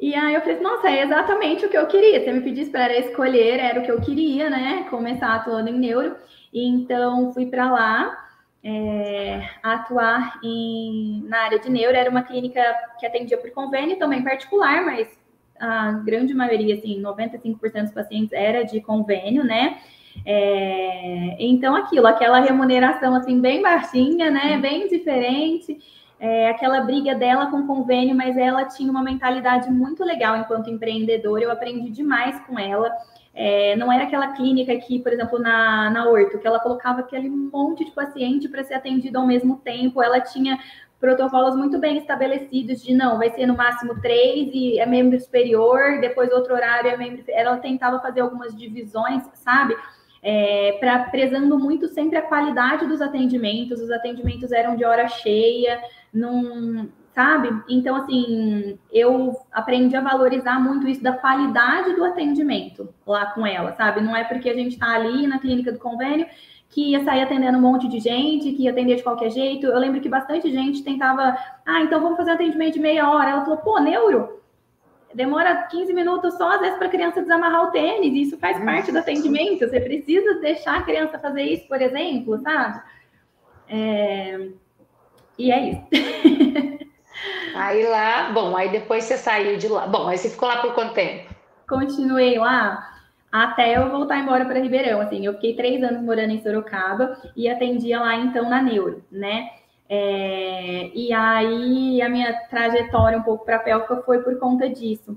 E 0.06 0.14
aí 0.14 0.36
eu 0.36 0.42
falei, 0.42 0.60
nossa, 0.60 0.88
é 0.88 1.02
exatamente 1.02 1.66
o 1.66 1.70
que 1.70 1.76
eu 1.76 1.88
queria. 1.88 2.24
Você 2.24 2.32
me 2.32 2.42
pedisse 2.42 2.70
para 2.70 2.96
escolher, 2.96 3.60
era 3.60 3.80
o 3.80 3.84
que 3.84 3.90
eu 3.90 4.00
queria, 4.00 4.52
né? 4.52 4.86
Começar 4.88 5.34
atuando 5.34 5.68
em 5.68 5.80
neuro. 5.80 6.16
Então 6.54 7.34
fui 7.34 7.48
para 7.48 7.72
lá 7.72 8.16
é, 8.64 9.50
atuar 9.64 10.40
em, 10.44 11.24
na 11.28 11.46
área 11.46 11.58
de 11.58 11.72
neuro. 11.72 11.98
Era 11.98 12.12
uma 12.12 12.22
clínica 12.22 12.62
que 13.00 13.06
atendia 13.08 13.36
por 13.40 13.50
convênio, 13.50 13.98
também 13.98 14.24
particular, 14.24 14.86
mas 14.86 15.08
a 15.60 15.94
grande 15.94 16.36
maioria, 16.36 16.76
assim, 16.76 17.02
95% 17.02 17.82
dos 17.82 17.92
pacientes 17.92 18.32
era 18.32 18.62
de 18.62 18.80
convênio, 18.82 19.44
né? 19.44 19.80
É, 20.24 21.36
então 21.40 21.76
aquilo, 21.76 22.06
aquela 22.06 22.42
remuneração 22.42 23.16
assim 23.16 23.42
bem 23.42 23.60
baixinha, 23.60 24.30
né? 24.30 24.60
Bem 24.60 24.88
diferente 24.88 25.80
é, 26.20 26.50
aquela 26.50 26.82
briga 26.82 27.14
dela 27.14 27.48
com 27.52 27.58
o 27.58 27.68
convênio, 27.68 28.16
mas 28.16 28.38
ela 28.38 28.66
tinha 28.66 28.90
uma 28.90 29.04
mentalidade 29.04 29.70
muito 29.70 30.04
legal 30.04 30.38
enquanto 30.38 30.70
empreendedora. 30.70 31.44
Eu 31.44 31.52
aprendi 31.52 31.90
demais 31.90 32.40
com 32.42 32.58
ela. 32.58 32.90
É, 33.34 33.76
não 33.76 33.92
era 33.92 34.06
aquela 34.06 34.30
clínica 34.30 34.74
que, 34.78 35.00
por 35.00 35.12
exemplo, 35.12 35.38
na, 35.38 35.90
na 35.90 36.08
Horto, 36.08 36.40
que 36.40 36.48
ela 36.48 36.60
colocava 36.60 37.02
aquele 37.02 37.30
monte 37.30 37.84
de 37.84 37.92
paciente 37.92 38.48
para 38.48 38.64
ser 38.64 38.76
atendido 38.76 39.20
ao 39.20 39.28
mesmo 39.28 39.58
tempo. 39.58 40.02
Ela 40.02 40.22
tinha 40.22 40.58
protocolos 41.00 41.56
muito 41.56 41.78
bem 41.78 41.98
estabelecidos 41.98 42.82
de 42.82 42.94
não, 42.94 43.18
vai 43.18 43.30
ser 43.30 43.46
no 43.46 43.56
máximo 43.56 44.02
três 44.02 44.50
e 44.54 44.80
é 44.80 44.86
membro 44.86 45.20
superior, 45.20 46.00
depois 46.00 46.32
outro 46.32 46.54
horário 46.54 46.90
é 46.90 46.96
membro. 46.96 47.24
Ela 47.28 47.58
tentava 47.58 48.00
fazer 48.00 48.22
algumas 48.22 48.56
divisões, 48.56 49.24
sabe? 49.34 49.76
É, 50.24 50.78
pra, 50.80 51.04
prezando 51.04 51.60
muito 51.60 51.88
sempre 51.88 52.18
a 52.18 52.22
qualidade 52.22 52.88
dos 52.88 53.02
atendimentos, 53.02 53.80
os 53.80 53.92
atendimentos 53.92 54.52
eram 54.52 54.76
de 54.76 54.84
hora 54.84 55.08
cheia, 55.08 55.80
não, 56.16 56.90
sabe? 57.14 57.50
Então, 57.70 57.96
assim, 57.96 58.80
eu 58.92 59.36
aprendi 59.52 59.96
a 59.96 60.02
valorizar 60.02 60.60
muito 60.60 60.88
isso 60.88 61.04
da 61.04 61.14
qualidade 61.14 61.94
do 61.96 62.04
atendimento 62.04 62.94
lá 63.06 63.28
com 63.28 63.46
ela, 63.46 63.74
sabe? 63.74 64.02
Não 64.02 64.16
é 64.16 64.24
porque 64.24 64.50
a 64.50 64.54
gente 64.54 64.74
está 64.74 64.94
ali 64.94 65.28
na 65.28 65.40
clínica 65.40 65.72
do 65.72 65.80
convênio 65.80 66.28
que 66.70 66.92
ia 66.92 67.04
sair 67.04 67.22
atendendo 67.22 67.58
um 67.58 67.62
monte 67.62 67.88
de 67.88 68.00
gente, 68.00 68.52
que 68.52 68.64
ia 68.64 68.72
atender 68.72 68.96
de 68.96 69.04
qualquer 69.04 69.30
jeito. 69.30 69.66
Eu 69.66 69.80
lembro 69.80 70.02
que 70.02 70.10
bastante 70.10 70.52
gente 70.52 70.84
tentava, 70.84 71.38
ah, 71.66 71.82
então 71.82 72.02
vamos 72.02 72.18
fazer 72.18 72.32
um 72.32 72.34
atendimento 72.34 72.74
de 72.74 72.80
meia 72.80 73.10
hora. 73.10 73.30
Ela 73.30 73.46
falou, 73.46 73.60
pô, 73.60 73.80
neuro, 73.80 74.42
demora 75.14 75.68
15 75.68 75.94
minutos 75.94 76.34
só, 76.34 76.52
às 76.52 76.60
vezes, 76.60 76.78
para 76.78 76.88
a 76.88 76.92
criança 76.92 77.22
desamarrar 77.22 77.64
o 77.64 77.72
tênis, 77.72 78.14
e 78.14 78.22
isso 78.24 78.38
faz 78.38 78.62
parte 78.64 78.92
do 78.92 79.00
atendimento. 79.00 79.60
Você 79.60 79.80
precisa 79.80 80.40
deixar 80.42 80.80
a 80.80 80.84
criança 80.84 81.18
fazer 81.18 81.44
isso, 81.44 81.68
por 81.68 81.82
exemplo, 81.82 82.38
sabe? 82.40 82.82
É... 83.70 84.50
E 85.38 85.52
é 85.52 85.70
isso. 85.70 85.82
aí 87.56 87.84
lá, 87.88 88.32
bom, 88.32 88.56
aí 88.56 88.70
depois 88.70 89.04
você 89.04 89.18
saiu 89.18 89.58
de 89.58 89.68
lá. 89.68 89.88
Bom, 89.88 90.08
aí 90.08 90.18
você 90.18 90.30
ficou 90.30 90.48
lá 90.48 90.62
por 90.62 90.74
quanto 90.74 90.94
tempo? 90.94 91.34
Continuei 91.68 92.38
lá 92.38 92.96
até 93.32 93.78
eu 93.78 93.90
voltar 93.90 94.20
embora 94.20 94.46
para 94.46 94.60
Ribeirão. 94.60 95.02
Assim, 95.02 95.26
eu 95.26 95.34
fiquei 95.34 95.56
três 95.56 95.84
anos 95.84 96.02
morando 96.02 96.32
em 96.32 96.42
Sorocaba 96.42 97.18
e 97.36 97.50
atendia 97.50 98.00
lá 98.00 98.16
então 98.16 98.50
na 98.50 98.62
Neuro, 98.62 99.04
né? 99.12 99.50
É, 99.88 100.90
e 100.96 101.14
aí 101.14 102.02
a 102.02 102.10
minha 102.10 102.34
trajetória 102.50 103.20
um 103.20 103.24
pouco 103.24 103.46
para 103.46 103.58
a 103.58 104.02
foi 104.04 104.20
por 104.24 104.40
conta 104.40 104.68
disso 104.68 105.16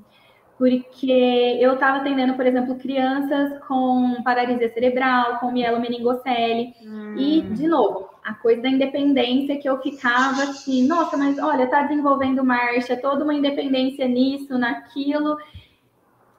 porque 0.58 1.56
eu 1.60 1.74
estava 1.74 1.98
atendendo, 1.98 2.34
por 2.34 2.44
exemplo, 2.44 2.74
crianças 2.74 3.60
com 3.68 4.20
paralisia 4.24 4.68
cerebral, 4.74 5.38
com 5.38 5.52
mielomeningocele, 5.52 6.74
hum. 6.82 7.14
e, 7.16 7.42
de 7.42 7.68
novo, 7.68 8.10
a 8.24 8.34
coisa 8.34 8.60
da 8.60 8.68
independência 8.68 9.56
que 9.56 9.68
eu 9.68 9.80
ficava 9.80 10.42
assim, 10.42 10.86
nossa, 10.86 11.16
mas 11.16 11.38
olha, 11.38 11.68
tá 11.68 11.82
desenvolvendo 11.82 12.44
marcha, 12.44 12.96
toda 12.96 13.22
uma 13.22 13.34
independência 13.34 14.08
nisso, 14.08 14.58
naquilo, 14.58 15.38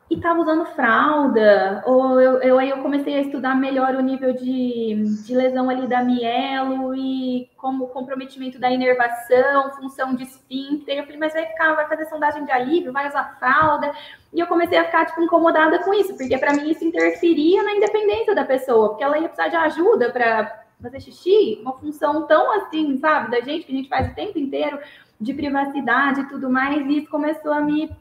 e 0.09 0.15
estava 0.15 0.39
usando 0.39 0.65
fralda, 0.65 1.83
ou 1.85 2.19
eu, 2.19 2.41
eu, 2.41 2.57
aí 2.57 2.71
eu 2.71 2.79
comecei 2.79 3.15
a 3.15 3.21
estudar 3.21 3.53
melhor 3.53 3.93
o 3.93 4.01
nível 4.01 4.33
de, 4.33 5.03
de 5.23 5.35
lesão 5.35 5.69
ali 5.69 5.85
da 5.85 6.03
mielo 6.03 6.95
e 6.95 7.47
como 7.55 7.89
comprometimento 7.89 8.57
da 8.57 8.71
inervação, 8.71 9.69
função 9.73 10.15
de 10.15 10.23
esfíncter. 10.23 10.97
Eu 10.97 11.03
falei, 11.03 11.19
mas 11.19 11.33
vai 11.33 11.45
ficar, 11.45 11.75
vai 11.75 11.87
fazer 11.87 12.05
sondagem 12.05 12.43
de 12.43 12.51
alívio, 12.51 12.91
vai 12.91 13.07
usar 13.07 13.37
fralda. 13.37 13.91
E 14.33 14.39
eu 14.39 14.47
comecei 14.47 14.79
a 14.79 14.85
ficar 14.85 15.05
tipo, 15.05 15.21
incomodada 15.21 15.77
com 15.83 15.93
isso, 15.93 16.17
porque 16.17 16.37
para 16.39 16.53
mim 16.53 16.71
isso 16.71 16.83
interferia 16.83 17.61
na 17.61 17.73
independência 17.73 18.33
da 18.33 18.43
pessoa, 18.43 18.89
porque 18.89 19.03
ela 19.03 19.19
ia 19.19 19.29
precisar 19.29 19.49
de 19.49 19.57
ajuda 19.57 20.11
para 20.11 20.65
fazer 20.81 21.01
xixi, 21.01 21.59
uma 21.61 21.73
função 21.73 22.25
tão 22.25 22.51
assim, 22.53 22.97
sabe, 22.97 23.29
da 23.29 23.41
gente, 23.41 23.65
que 23.65 23.73
a 23.73 23.75
gente 23.75 23.89
faz 23.89 24.11
o 24.11 24.15
tempo 24.15 24.39
inteiro, 24.39 24.79
de 25.21 25.33
privacidade 25.33 26.21
e 26.21 26.29
tudo 26.29 26.49
mais, 26.49 26.83
e 26.87 26.99
isso 26.99 27.09
começou 27.09 27.51
a 27.51 27.61
me 27.61 27.91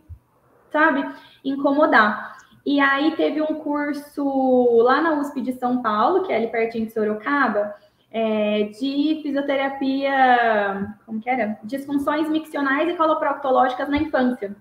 sabe, 0.70 1.04
incomodar. 1.44 2.36
E 2.64 2.80
aí 2.80 3.16
teve 3.16 3.40
um 3.40 3.54
curso 3.54 4.82
lá 4.82 5.00
na 5.00 5.14
USP 5.14 5.40
de 5.40 5.52
São 5.54 5.80
Paulo, 5.80 6.24
que 6.24 6.32
é 6.32 6.36
ali 6.36 6.48
pertinho 6.48 6.86
de 6.86 6.92
Sorocaba, 6.92 7.74
é, 8.10 8.64
de 8.64 9.20
fisioterapia, 9.22 10.94
como 11.06 11.20
que 11.20 11.28
era? 11.28 11.58
Disfunções 11.64 12.28
miccionais 12.28 12.88
e 12.88 12.96
coloproctológicas 12.96 13.88
na 13.88 13.98
infância. 13.98 14.54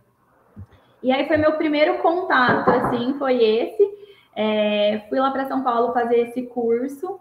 E 1.02 1.12
aí 1.12 1.28
foi 1.28 1.38
meu 1.38 1.54
primeiro 1.54 2.00
contato, 2.00 2.70
assim, 2.70 3.16
foi 3.18 3.44
esse. 3.44 3.98
É, 4.36 5.06
fui 5.10 5.20
lá 5.20 5.32
para 5.32 5.46
São 5.46 5.64
Paulo 5.64 5.94
fazer 5.94 6.20
esse 6.28 6.44
curso 6.44 7.20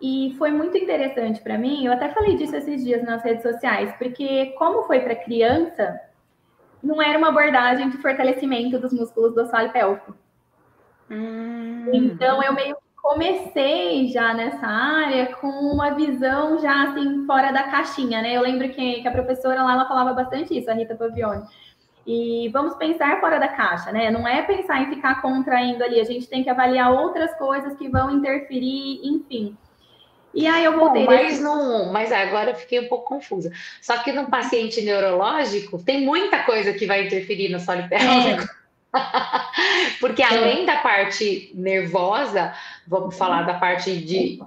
e 0.00 0.34
foi 0.38 0.50
muito 0.50 0.76
interessante 0.76 1.40
para 1.40 1.58
mim. 1.58 1.84
Eu 1.84 1.92
até 1.92 2.08
falei 2.08 2.36
disso 2.36 2.56
esses 2.56 2.84
dias 2.84 3.02
nas 3.04 3.22
redes 3.22 3.42
sociais, 3.42 3.94
porque 3.98 4.46
como 4.58 4.82
foi 4.84 5.00
para 5.00 5.14
criança, 5.14 6.00
não 6.82 7.00
era 7.00 7.18
uma 7.18 7.28
abordagem 7.28 7.90
de 7.90 7.98
fortalecimento 7.98 8.78
dos 8.78 8.92
músculos 8.92 9.34
do 9.34 9.40
assoalho 9.42 9.72
pélvico. 9.72 10.14
Hum. 11.10 11.90
Então, 11.92 12.42
eu 12.42 12.52
meio 12.52 12.74
que 12.74 12.82
comecei 12.96 14.08
já 14.08 14.32
nessa 14.32 14.66
área 14.66 15.34
com 15.36 15.48
uma 15.48 15.90
visão 15.90 16.58
já 16.60 16.84
assim 16.84 17.26
fora 17.26 17.52
da 17.52 17.64
caixinha, 17.64 18.22
né? 18.22 18.36
Eu 18.36 18.42
lembro 18.42 18.68
que, 18.70 19.02
que 19.02 19.08
a 19.08 19.12
professora 19.12 19.62
lá 19.62 19.72
ela 19.72 19.88
falava 19.88 20.12
bastante 20.14 20.56
isso, 20.56 20.70
a 20.70 20.74
Rita 20.74 20.94
Pavione. 20.94 21.42
E 22.06 22.48
vamos 22.52 22.74
pensar 22.74 23.20
fora 23.20 23.38
da 23.38 23.48
caixa, 23.48 23.92
né? 23.92 24.10
Não 24.10 24.26
é 24.26 24.42
pensar 24.42 24.82
em 24.82 24.90
ficar 24.90 25.22
contraindo 25.22 25.84
ali, 25.84 26.00
a 26.00 26.04
gente 26.04 26.28
tem 26.28 26.42
que 26.42 26.50
avaliar 26.50 26.92
outras 26.92 27.32
coisas 27.36 27.76
que 27.76 27.88
vão 27.88 28.10
interferir, 28.10 29.00
enfim. 29.04 29.56
E 30.34 30.46
aí 30.46 30.64
eu 30.64 30.78
voltei. 30.78 31.04
Bom, 31.04 31.12
mas, 31.12 31.40
não, 31.40 31.92
mas 31.92 32.12
agora 32.12 32.50
eu 32.50 32.54
fiquei 32.54 32.80
um 32.80 32.88
pouco 32.88 33.06
confusa. 33.06 33.52
Só 33.80 33.98
que 33.98 34.12
no 34.12 34.26
paciente 34.26 34.80
neurológico 34.80 35.78
tem 35.78 36.04
muita 36.04 36.42
coisa 36.44 36.72
que 36.72 36.86
vai 36.86 37.06
interferir 37.06 37.50
no 37.50 37.60
solo 37.60 37.86
pélvico. 37.88 38.42
É. 38.42 38.62
Porque 40.00 40.22
além 40.22 40.66
da 40.66 40.76
parte 40.76 41.50
nervosa, 41.54 42.54
vamos 42.86 43.16
falar 43.16 43.42
da 43.42 43.54
parte 43.54 43.96
de, 43.96 44.40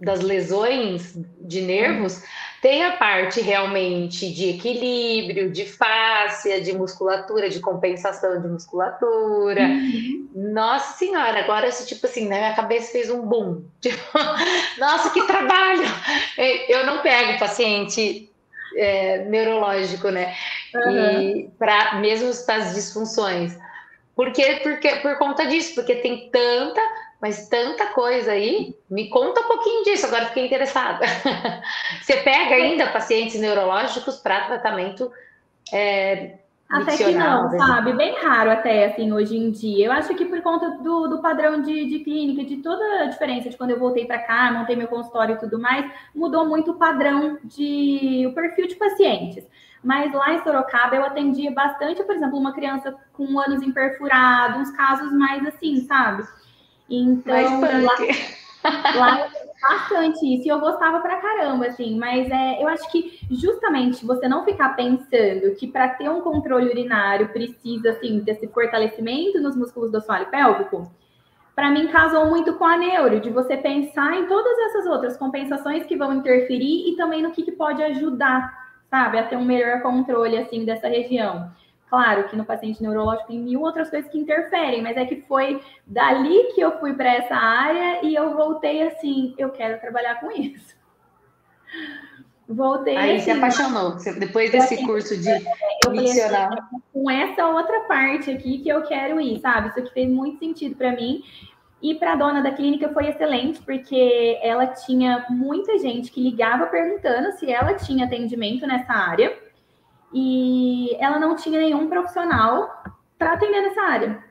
das 0.00 0.20
lesões 0.20 1.14
de 1.40 1.60
nervos, 1.60 2.22
tem 2.62 2.84
a 2.84 2.92
parte 2.92 3.40
realmente 3.40 4.32
de 4.32 4.50
equilíbrio, 4.50 5.50
de 5.50 5.64
fáscia, 5.64 6.60
de 6.60 6.72
musculatura, 6.74 7.48
de 7.48 7.60
compensação 7.60 8.40
de 8.40 8.48
musculatura. 8.48 9.62
Uhum. 9.62 10.28
Nossa 10.34 10.98
senhora, 10.98 11.40
agora 11.40 11.70
tipo 11.70 12.06
assim, 12.06 12.28
na 12.28 12.36
minha 12.36 12.54
cabeça 12.54 12.92
fez 12.92 13.10
um 13.10 13.22
boom. 13.22 13.62
Tipo, 13.80 13.98
nossa, 14.78 15.10
que 15.10 15.26
trabalho! 15.26 15.82
Eu 16.68 16.84
não 16.84 16.98
pego 16.98 17.38
paciente 17.38 18.30
é, 18.76 19.24
neurológico, 19.24 20.10
né? 20.10 20.34
Uhum. 20.74 21.20
E 21.20 21.50
para 21.58 21.94
mesmo 21.96 22.28
as 22.28 22.74
disfunções. 22.74 23.58
Porque, 24.14 24.60
porque 24.62 24.96
por 24.96 25.16
conta 25.16 25.46
disso, 25.46 25.74
porque 25.74 25.94
tem 25.94 26.28
tanta, 26.30 26.80
mas 27.20 27.48
tanta 27.48 27.86
coisa 27.88 28.32
aí. 28.32 28.74
Me 28.88 29.08
conta 29.08 29.40
um 29.40 29.48
pouquinho 29.48 29.84
disso, 29.84 30.06
agora 30.06 30.26
fiquei 30.26 30.46
interessada. 30.46 31.04
Você 32.00 32.16
pega 32.18 32.54
ainda 32.54 32.90
pacientes 32.90 33.40
neurológicos 33.40 34.16
para 34.16 34.46
tratamento 34.46 35.10
é, 35.72 36.38
até 36.70 36.96
que 36.96 37.12
não, 37.12 37.50
sabe? 37.50 37.92
Bem 37.94 38.14
raro 38.22 38.48
até, 38.48 38.86
assim, 38.86 39.12
hoje 39.12 39.36
em 39.36 39.50
dia. 39.50 39.86
Eu 39.86 39.92
acho 39.92 40.14
que 40.14 40.24
por 40.24 40.40
conta 40.40 40.70
do, 40.78 41.08
do 41.08 41.18
padrão 41.20 41.60
de, 41.60 41.86
de 41.86 41.98
clínica, 41.98 42.44
de 42.44 42.58
toda 42.58 43.02
a 43.02 43.06
diferença 43.06 43.50
de 43.50 43.56
quando 43.56 43.70
eu 43.70 43.78
voltei 43.78 44.06
para 44.06 44.20
cá, 44.20 44.52
montei 44.52 44.76
meu 44.76 44.86
consultório 44.86 45.34
e 45.34 45.38
tudo 45.38 45.58
mais, 45.58 45.90
mudou 46.14 46.46
muito 46.46 46.70
o 46.70 46.78
padrão 46.78 47.38
de... 47.42 48.24
o 48.24 48.32
perfil 48.32 48.68
de 48.68 48.76
pacientes. 48.76 49.44
Mas 49.82 50.12
lá 50.12 50.32
em 50.32 50.42
Sorocaba 50.44 50.94
eu 50.94 51.04
atendia 51.04 51.50
bastante, 51.50 52.04
por 52.04 52.14
exemplo, 52.14 52.38
uma 52.38 52.52
criança 52.52 52.94
com 53.12 53.38
ânus 53.40 53.62
imperfurado, 53.62 54.60
uns 54.60 54.70
casos 54.70 55.10
mais 55.12 55.44
assim, 55.46 55.84
sabe? 55.86 56.22
Então, 56.90 57.60
lá, 57.60 57.94
lá 58.96 59.28
bastante 59.60 60.34
isso. 60.34 60.46
E 60.46 60.48
eu 60.48 60.58
gostava 60.58 61.00
pra 61.00 61.20
caramba, 61.20 61.66
assim. 61.66 61.98
Mas 61.98 62.30
é, 62.30 62.62
eu 62.62 62.68
acho 62.68 62.90
que 62.90 63.20
justamente 63.30 64.04
você 64.04 64.28
não 64.28 64.44
ficar 64.44 64.70
pensando 64.70 65.54
que 65.56 65.66
para 65.66 65.90
ter 65.90 66.08
um 66.08 66.20
controle 66.20 66.68
urinário 66.68 67.28
precisa, 67.28 67.90
assim, 67.90 68.20
desse 68.20 68.48
fortalecimento 68.48 69.40
nos 69.40 69.56
músculos 69.56 69.90
do 69.90 69.98
assoalho 69.98 70.30
pélvico, 70.30 70.90
para 71.54 71.70
mim 71.70 71.88
casou 71.88 72.26
muito 72.26 72.54
com 72.54 72.64
a 72.64 72.76
neuro, 72.76 73.20
de 73.20 73.30
você 73.30 73.56
pensar 73.56 74.16
em 74.16 74.26
todas 74.26 74.58
essas 74.58 74.86
outras 74.86 75.16
compensações 75.16 75.84
que 75.84 75.96
vão 75.96 76.14
interferir 76.14 76.90
e 76.90 76.96
também 76.96 77.22
no 77.22 77.32
que, 77.32 77.42
que 77.42 77.52
pode 77.52 77.82
ajudar 77.82 78.60
sabe, 78.90 79.18
a 79.18 79.22
ter 79.22 79.36
um 79.36 79.44
melhor 79.44 79.80
controle 79.80 80.36
assim 80.36 80.64
dessa 80.64 80.88
região. 80.88 81.50
Claro 81.90 82.28
que 82.28 82.36
no 82.36 82.44
paciente 82.44 82.80
neurológico 82.80 83.26
tem 83.26 83.40
mil 83.40 83.62
outras 83.62 83.90
coisas 83.90 84.08
que 84.08 84.16
interferem, 84.16 84.80
mas 84.80 84.96
é 84.96 85.04
que 85.04 85.22
foi 85.22 85.60
dali 85.84 86.52
que 86.54 86.60
eu 86.60 86.78
fui 86.78 86.94
para 86.94 87.12
essa 87.12 87.34
área 87.34 88.06
e 88.06 88.14
eu 88.14 88.36
voltei 88.36 88.82
assim, 88.82 89.34
eu 89.36 89.50
quero 89.50 89.80
trabalhar 89.80 90.20
com 90.20 90.30
isso. 90.30 90.78
Voltei. 92.48 92.96
Aí 92.96 93.16
assim, 93.16 93.24
se 93.24 93.30
apaixonou, 93.32 93.96
depois 94.20 94.52
desse 94.52 94.74
assim, 94.74 94.86
curso 94.86 95.16
de 95.16 95.30
missionário. 95.90 96.58
Assim, 96.62 96.82
com 96.92 97.10
essa 97.10 97.48
outra 97.48 97.80
parte 97.80 98.30
aqui 98.30 98.58
que 98.58 98.68
eu 98.68 98.82
quero 98.82 99.20
ir, 99.20 99.40
sabe? 99.40 99.68
Isso 99.70 99.80
aqui 99.80 99.92
fez 99.92 100.08
muito 100.08 100.38
sentido 100.38 100.76
para 100.76 100.92
mim. 100.92 101.24
E 101.82 101.96
para 101.96 102.12
a 102.12 102.16
dona 102.16 102.40
da 102.40 102.52
clínica 102.52 102.88
foi 102.90 103.08
excelente, 103.08 103.60
porque 103.62 104.38
ela 104.42 104.66
tinha 104.66 105.26
muita 105.28 105.76
gente 105.78 106.12
que 106.12 106.22
ligava 106.22 106.66
perguntando 106.66 107.32
se 107.32 107.50
ela 107.50 107.74
tinha 107.74 108.04
atendimento 108.04 108.64
nessa 108.64 108.92
área. 108.92 109.49
E 110.12 110.96
ela 110.98 111.18
não 111.18 111.36
tinha 111.36 111.60
nenhum 111.60 111.88
profissional 111.88 112.82
para 113.18 113.34
atender 113.34 113.60
nessa 113.62 113.82
área. 113.82 114.24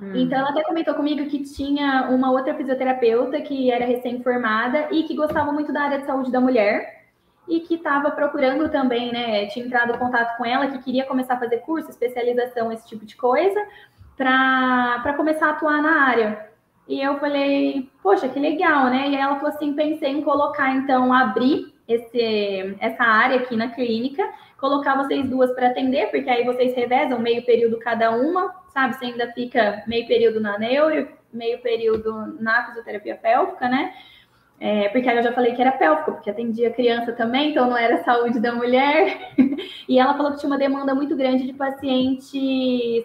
Hum. 0.00 0.12
Então, 0.14 0.38
ela 0.38 0.50
até 0.50 0.62
comentou 0.62 0.94
comigo 0.94 1.28
que 1.28 1.42
tinha 1.42 2.08
uma 2.10 2.30
outra 2.30 2.54
fisioterapeuta 2.54 3.40
que 3.40 3.70
era 3.70 3.86
recém-formada 3.86 4.88
e 4.90 5.04
que 5.04 5.16
gostava 5.16 5.52
muito 5.52 5.72
da 5.72 5.82
área 5.82 5.98
de 5.98 6.06
saúde 6.06 6.30
da 6.30 6.40
mulher 6.40 6.96
e 7.48 7.60
que 7.60 7.74
estava 7.74 8.10
procurando 8.10 8.68
também, 8.68 9.12
né? 9.12 9.46
Tinha 9.46 9.64
entrado 9.64 9.94
em 9.94 9.98
contato 9.98 10.36
com 10.36 10.44
ela, 10.44 10.66
que 10.68 10.82
queria 10.82 11.06
começar 11.06 11.34
a 11.34 11.38
fazer 11.38 11.58
curso, 11.58 11.88
especialização, 11.88 12.72
esse 12.72 12.86
tipo 12.86 13.06
de 13.06 13.16
coisa 13.16 13.64
para 14.16 15.14
começar 15.16 15.48
a 15.48 15.50
atuar 15.50 15.82
na 15.82 16.02
área. 16.02 16.50
E 16.88 17.00
eu 17.00 17.18
falei, 17.18 17.90
poxa, 18.02 18.28
que 18.28 18.38
legal, 18.38 18.86
né? 18.86 19.08
E 19.08 19.16
ela 19.16 19.36
falou 19.36 19.50
assim: 19.50 19.74
pensei 19.74 20.10
em 20.10 20.22
colocar, 20.22 20.70
então, 20.72 21.12
abrir 21.12 21.74
esse, 21.86 22.76
essa 22.80 23.04
área 23.04 23.38
aqui 23.38 23.56
na 23.56 23.68
clínica, 23.68 24.22
colocar 24.58 24.96
vocês 24.96 25.28
duas 25.28 25.52
para 25.52 25.68
atender, 25.68 26.10
porque 26.10 26.28
aí 26.30 26.44
vocês 26.44 26.74
revezam 26.74 27.18
meio 27.18 27.44
período 27.44 27.78
cada 27.78 28.10
uma, 28.10 28.54
sabe? 28.72 28.96
Você 28.96 29.06
ainda 29.06 29.32
fica 29.32 29.82
meio 29.86 30.06
período 30.06 30.40
na 30.40 30.58
neuro, 30.58 31.08
meio 31.32 31.60
período 31.60 32.40
na 32.40 32.66
fisioterapia 32.66 33.16
pélvica, 33.16 33.68
né? 33.68 33.94
É, 34.58 34.88
porque 34.88 35.06
aí 35.06 35.18
eu 35.18 35.22
já 35.22 35.32
falei 35.32 35.54
que 35.54 35.60
era 35.60 35.72
pélvico, 35.72 36.12
porque 36.12 36.30
atendia 36.30 36.72
criança 36.72 37.12
também, 37.12 37.50
então 37.50 37.68
não 37.68 37.76
era 37.76 38.02
saúde 38.02 38.40
da 38.40 38.54
mulher. 38.54 39.32
e 39.86 39.98
ela 39.98 40.16
falou 40.16 40.32
que 40.32 40.38
tinha 40.38 40.50
uma 40.50 40.58
demanda 40.58 40.94
muito 40.94 41.14
grande 41.14 41.44
de 41.44 41.52
pacientes 41.52 42.32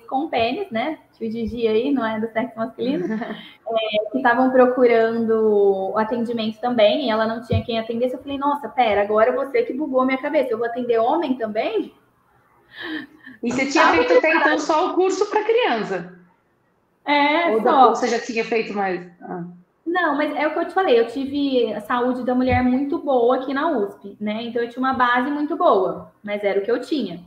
com 0.08 0.30
pênis, 0.30 0.72
né? 0.72 0.98
Tio 1.14 1.30
Gigi 1.30 1.68
aí, 1.68 1.92
não 1.92 2.06
é 2.06 2.20
do 2.22 2.32
sexo 2.32 2.58
masculino, 2.58 3.06
é, 3.14 4.12
que 4.12 4.18
estavam 4.18 4.50
procurando 4.50 5.92
o 5.92 5.98
atendimento 5.98 6.60
também, 6.62 7.08
e 7.08 7.10
ela 7.10 7.28
não 7.28 7.42
tinha 7.42 7.64
quem 7.64 7.78
atendesse. 7.78 8.16
Eu 8.16 8.22
falei, 8.22 8.38
nossa, 8.38 8.70
pera, 8.70 9.02
agora 9.02 9.36
você 9.36 9.64
que 9.64 9.74
bugou 9.74 10.06
minha 10.06 10.22
cabeça, 10.22 10.54
eu 10.54 10.58
vou 10.58 10.68
atender 10.68 11.00
homem 11.00 11.36
também? 11.36 11.94
E 13.44 13.52
você 13.52 13.66
tinha 13.66 13.90
feito 13.90 14.14
até 14.14 14.34
então 14.36 14.58
só 14.58 14.92
o 14.92 14.94
curso 14.94 15.30
para 15.30 15.44
criança? 15.44 16.18
É, 17.04 17.52
Ou 17.52 17.62
só. 17.62 17.90
você 17.90 18.08
já 18.08 18.20
tinha 18.20 18.46
feito 18.46 18.74
mais? 18.74 19.06
Ah. 19.22 19.44
Não, 19.92 20.16
mas 20.16 20.34
é 20.38 20.48
o 20.48 20.54
que 20.54 20.60
eu 20.60 20.68
te 20.70 20.74
falei, 20.74 20.98
eu 20.98 21.08
tive 21.08 21.74
a 21.74 21.82
saúde 21.82 22.24
da 22.24 22.34
mulher 22.34 22.64
muito 22.64 22.98
boa 22.98 23.36
aqui 23.36 23.54
na 23.54 23.70
USP, 23.78 24.16
né? 24.22 24.44
Então 24.44 24.62
eu 24.62 24.70
tinha 24.70 24.80
uma 24.80 24.94
base 24.94 25.30
muito 25.30 25.58
boa, 25.58 26.14
mas 26.24 26.42
era 26.46 26.60
o 26.60 26.64
que 26.64 26.72
eu 26.72 26.80
tinha. 26.80 27.20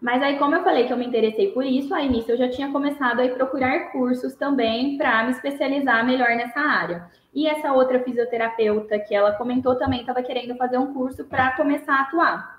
Mas 0.00 0.22
aí, 0.22 0.38
como 0.38 0.54
eu 0.54 0.62
falei 0.62 0.86
que 0.86 0.92
eu 0.92 0.96
me 0.96 1.04
interessei 1.04 1.50
por 1.50 1.66
isso, 1.66 1.92
aí 1.92 2.08
nisso 2.08 2.30
eu 2.30 2.36
já 2.36 2.48
tinha 2.48 2.70
começado 2.70 3.18
a 3.18 3.28
procurar 3.30 3.90
cursos 3.90 4.36
também 4.36 4.96
para 4.96 5.24
me 5.24 5.32
especializar 5.32 6.06
melhor 6.06 6.28
nessa 6.36 6.60
área. 6.60 7.10
E 7.34 7.48
essa 7.48 7.72
outra 7.72 7.98
fisioterapeuta 8.04 8.96
que 9.00 9.12
ela 9.12 9.32
comentou 9.32 9.74
também 9.74 10.02
estava 10.02 10.22
querendo 10.22 10.54
fazer 10.56 10.78
um 10.78 10.94
curso 10.94 11.24
para 11.24 11.56
começar 11.56 11.94
a 11.94 12.02
atuar. 12.02 12.58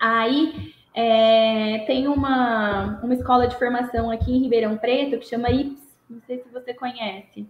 Aí 0.00 0.72
é, 0.94 1.84
tem 1.86 2.08
uma, 2.08 2.98
uma 3.02 3.12
escola 3.12 3.46
de 3.46 3.56
formação 3.56 4.10
aqui 4.10 4.32
em 4.32 4.40
Ribeirão 4.40 4.78
Preto 4.78 5.18
que 5.18 5.28
chama 5.28 5.50
IPS, 5.50 5.82
não 6.08 6.22
sei 6.22 6.38
se 6.38 6.48
você 6.48 6.72
conhece. 6.72 7.46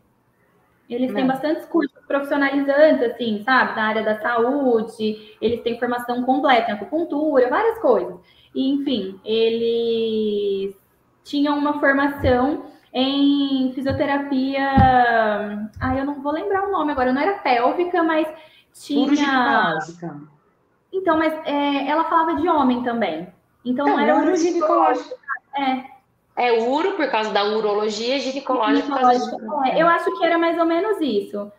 Eles 0.89 1.13
têm 1.15 1.27
bastantes 1.27 1.65
cursos 1.67 1.99
profissionalizantes, 2.07 3.03
assim, 3.03 3.43
sabe? 3.43 3.75
Na 3.75 3.89
área 3.89 4.03
da 4.03 4.19
saúde, 4.19 5.35
eles 5.41 5.63
têm 5.63 5.79
formação 5.79 6.23
completa 6.25 6.71
em 6.71 6.75
acupuntura, 6.75 7.49
várias 7.49 7.79
coisas. 7.79 8.15
E, 8.55 8.71
enfim, 8.71 9.19
eles 9.25 10.77
tinham 11.25 11.57
uma 11.57 11.81
formação 11.81 12.67
em 12.93 13.73
fisioterapia. 13.75 14.71
Ah, 15.81 15.97
eu 15.97 16.05
não 16.05 16.23
vou 16.23 16.33
lembrar 16.33 16.69
o 16.69 16.71
nome 16.71 16.93
agora, 16.93 17.13
não 17.13 17.23
era 17.23 17.39
pélvica, 17.39 18.03
mas 18.03 18.29
tinha. 18.75 19.07
Então, 20.93 21.19
mas 21.19 21.33
é, 21.45 21.89
ela 21.89 22.05
falava 22.05 22.37
de 22.41 22.49
homem 22.49 22.85
também. 22.85 23.27
Então 23.65 23.87
não, 23.87 23.97
não 23.97 24.01
era 24.01 24.37
ginecológico. 24.37 25.15
É, 25.57 25.94
é 26.37 26.53
uro 26.53 26.93
por 26.93 27.09
causa 27.11 27.31
da 27.31 27.45
urologia, 27.45 28.19
ginecológica 28.19 28.89
de... 28.89 29.71
é, 29.71 29.83
Eu 29.83 29.87
acho 29.87 30.17
que 30.19 30.25
era 30.25 30.37
mais 30.37 30.59
ou 30.59 30.65
menos 30.65 31.01
isso. 31.01 31.51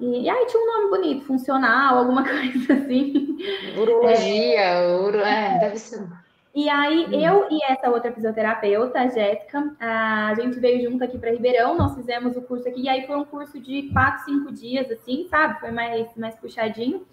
E, 0.00 0.22
e 0.22 0.30
aí 0.30 0.46
tinha 0.46 0.62
um 0.62 0.66
nome 0.66 0.90
bonito, 0.90 1.26
funcional, 1.26 1.98
alguma 1.98 2.24
coisa 2.28 2.72
assim. 2.74 3.36
Urologia, 3.76 4.60
é, 4.60 4.96
uro, 4.96 5.20
é, 5.20 5.58
deve 5.58 5.78
ser. 5.78 6.08
E 6.52 6.68
aí, 6.68 7.06
hum. 7.06 7.20
eu 7.20 7.46
e 7.48 7.62
essa 7.64 7.88
outra 7.88 8.10
fisioterapeuta, 8.10 8.98
a 8.98 9.06
Jéssica, 9.06 9.72
a 9.78 10.34
gente 10.34 10.58
veio 10.58 10.90
junto 10.90 11.04
aqui 11.04 11.16
para 11.16 11.30
Ribeirão, 11.30 11.76
nós 11.76 11.94
fizemos 11.94 12.36
o 12.36 12.42
curso 12.42 12.68
aqui, 12.68 12.82
e 12.82 12.88
aí 12.88 13.06
foi 13.06 13.16
um 13.16 13.24
curso 13.24 13.60
de 13.60 13.88
quatro, 13.92 14.24
cinco 14.24 14.50
dias, 14.50 14.90
assim, 14.90 15.28
sabe? 15.30 15.60
Foi 15.60 15.70
mais, 15.70 16.08
mais 16.16 16.34
puxadinho. 16.34 17.06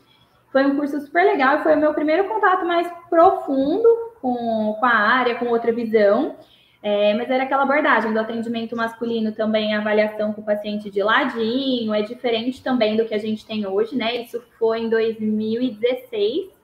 Foi 0.52 0.66
um 0.66 0.76
curso 0.76 1.00
super 1.02 1.24
legal, 1.24 1.62
foi 1.62 1.76
o 1.76 1.80
meu 1.80 1.94
primeiro 1.94 2.28
contato 2.28 2.66
mais 2.66 2.92
profundo 3.10 3.88
com, 4.20 4.76
com 4.80 4.86
a 4.86 4.90
área, 4.90 5.36
com 5.36 5.46
outra 5.50 5.72
visão. 5.72 6.36
É, 6.82 7.14
mas 7.16 7.30
era 7.30 7.44
aquela 7.44 7.64
abordagem 7.64 8.14
do 8.14 8.20
atendimento 8.20 8.76
masculino 8.76 9.32
também, 9.32 9.74
a 9.74 9.80
avaliação 9.80 10.32
com 10.32 10.42
o 10.42 10.46
paciente 10.46 10.90
de 10.92 11.02
ladinho, 11.02 11.94
é 11.94 12.02
diferente 12.04 12.62
também 12.62 12.96
do 12.96 13.06
que 13.06 13.16
a 13.16 13.18
gente 13.18 13.46
tem 13.46 13.66
hoje, 13.66 13.96
né? 13.96 14.18
Isso 14.18 14.42
foi 14.60 14.82
em 14.82 14.90
2016. 14.90 16.58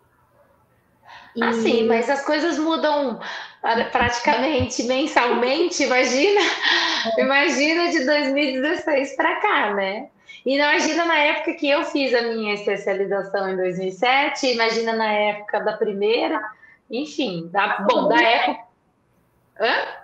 E... 1.36 1.43
Ah, 1.43 1.54
sim, 1.54 1.88
mas 1.88 2.10
as 2.10 2.23
coisas 2.23 2.60
mudam 2.60 3.19
praticamente 3.91 4.84
mensalmente, 4.88 5.84
imagina, 5.84 6.41
é. 7.17 7.21
imagina 7.21 7.89
de 7.89 8.06
2016 8.06 9.15
para 9.15 9.36
cá, 9.41 9.73
né? 9.73 10.10
E 10.45 10.56
imagina 10.56 11.06
na 11.06 11.17
época 11.17 11.54
que 11.54 11.69
eu 11.69 11.84
fiz 11.86 12.13
a 12.13 12.21
minha 12.21 12.54
especialização 12.54 13.49
em 13.49 13.56
2007, 13.56 14.47
imagina 14.47 14.93
na 14.93 15.12
época 15.12 15.60
da 15.62 15.73
primeira, 15.73 16.39
enfim, 16.91 17.49
da, 17.52 17.80
bom, 17.80 18.10
da 18.10 18.21
época. 18.21 18.63
Hã? 19.60 20.02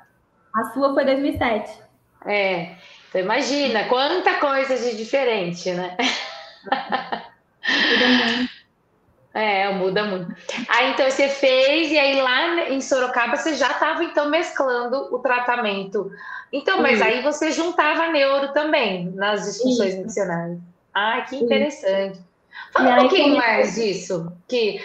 A 0.56 0.64
sua 0.74 0.94
foi 0.94 1.06
2007. 1.06 1.80
É, 2.26 2.76
então 3.10 3.22
imagina 3.22 3.86
quanta 3.86 4.36
coisa 4.36 4.78
de 4.78 4.98
diferente, 4.98 5.72
né? 5.72 5.96
É, 9.32 9.72
muda 9.72 10.04
muito. 10.06 10.36
Aí 10.68 10.92
então 10.92 11.10
você 11.10 11.30
fez, 11.30 11.92
e 11.92 11.98
aí 11.98 12.20
lá 12.20 12.70
em 12.70 12.82
Sorocaba 12.82 13.38
você 13.38 13.54
já 13.54 13.72
estava 13.72 14.04
então 14.04 14.30
mesclando 14.30 15.14
o 15.14 15.20
tratamento. 15.20 16.12
Então, 16.52 16.82
mas 16.82 17.02
aí 17.02 17.22
você 17.22 17.52
juntava 17.52 18.10
neuro 18.10 18.52
também 18.54 19.12
nas 19.12 19.46
discussões 19.46 19.96
missionárias. 19.96 20.58
Ah, 20.94 21.22
que 21.22 21.38
interessante. 21.38 22.20
Fala 22.74 22.96
um 22.96 23.00
pouquinho 23.02 23.38
mais 23.38 23.76
disso. 23.76 24.32
Que, 24.48 24.80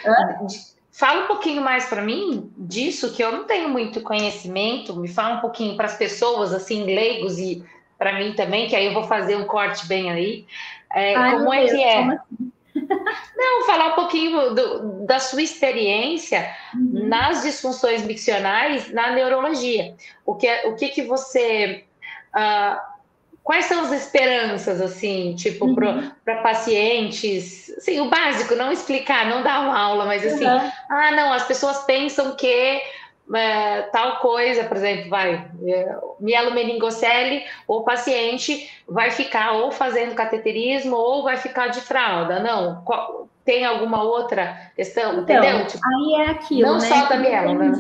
de, 0.47 0.74
fala 0.95 1.25
um 1.25 1.27
pouquinho 1.27 1.61
mais 1.61 1.87
para 1.87 2.01
mim 2.01 2.51
disso, 2.57 3.13
que 3.13 3.23
eu 3.23 3.33
não 3.33 3.45
tenho 3.45 3.69
muito 3.69 4.01
conhecimento. 4.01 4.95
Me 4.95 5.09
fala 5.09 5.37
um 5.37 5.41
pouquinho 5.41 5.77
para 5.77 5.87
as 5.87 5.97
pessoas, 5.97 6.55
assim, 6.55 6.85
leigos 6.85 7.37
e 7.39 7.65
para 7.99 8.13
mim 8.13 8.33
também, 8.35 8.69
que 8.69 8.77
aí 8.77 8.87
eu 8.87 8.95
vou 8.95 9.03
fazer 9.03 9.37
um 9.37 9.45
corte 9.45 9.87
bem 9.89 10.11
aí. 10.11 10.47
É, 10.93 11.17
Ai, 11.17 11.33
como 11.33 11.53
é 11.53 11.59
Deus, 11.65 11.73
que 11.73 11.83
é? 11.83 11.99
Assim? 11.99 12.53
Não, 13.37 13.67
falar 13.67 13.89
um 13.89 13.95
pouquinho 13.95 14.55
do, 14.55 15.05
da 15.05 15.19
sua 15.19 15.43
experiência 15.43 16.49
uhum. 16.73 17.09
nas 17.09 17.43
disfunções 17.43 18.05
miccionais 18.05 18.93
na 18.93 19.11
neurologia. 19.13 19.95
O 20.25 20.37
que, 20.37 20.49
o 20.67 20.77
que, 20.77 20.89
que 20.89 21.03
você. 21.03 21.85
Uh, 22.35 22.94
quais 23.45 23.67
são 23.67 23.83
as 23.83 23.93
esperanças, 23.93 24.81
assim, 24.81 25.35
tipo, 25.37 25.67
uhum. 25.67 26.11
para 26.25 26.43
pacientes? 26.43 27.71
Assim, 27.77 28.01
o 28.01 28.09
básico, 28.09 28.57
não 28.57 28.73
explicar, 28.73 29.27
não 29.27 29.43
dar 29.43 29.61
uma 29.61 29.79
aula, 29.79 30.07
mas 30.07 30.27
assim, 30.27 30.47
uhum. 30.47 30.73
ah, 30.91 31.11
não, 31.13 31.33
as 31.33 31.47
pessoas 31.47 31.85
pensam 31.85 32.35
que 32.35 32.81
é, 33.35 33.83
tal 33.93 34.17
coisa, 34.17 34.65
por 34.65 34.79
exemplo, 34.79 35.11
vai, 35.11 35.47
é, 35.67 35.97
mielomeningocele, 36.19 37.45
o 37.69 37.83
paciente 37.83 38.71
vai 38.89 39.11
ficar 39.11 39.53
ou 39.53 39.71
fazendo 39.71 40.15
cateterismo 40.15 40.97
ou 40.97 41.23
vai 41.23 41.37
ficar 41.37 41.69
de 41.69 41.83
fralda. 41.83 42.41
Não, 42.41 42.83
qual, 42.83 43.29
tem 43.45 43.65
alguma 43.65 44.03
outra 44.03 44.71
questão, 44.75 45.21
então, 45.21 45.23
entendeu? 45.23 45.67
Tipo, 45.67 45.83
aí 45.87 46.23
é 46.23 46.31
aquilo, 46.31 46.63
não 46.63 46.79
né? 46.79 46.81
só 46.81 47.07
da 47.07 47.17
mielo, 47.17 47.55
né? 47.55 47.73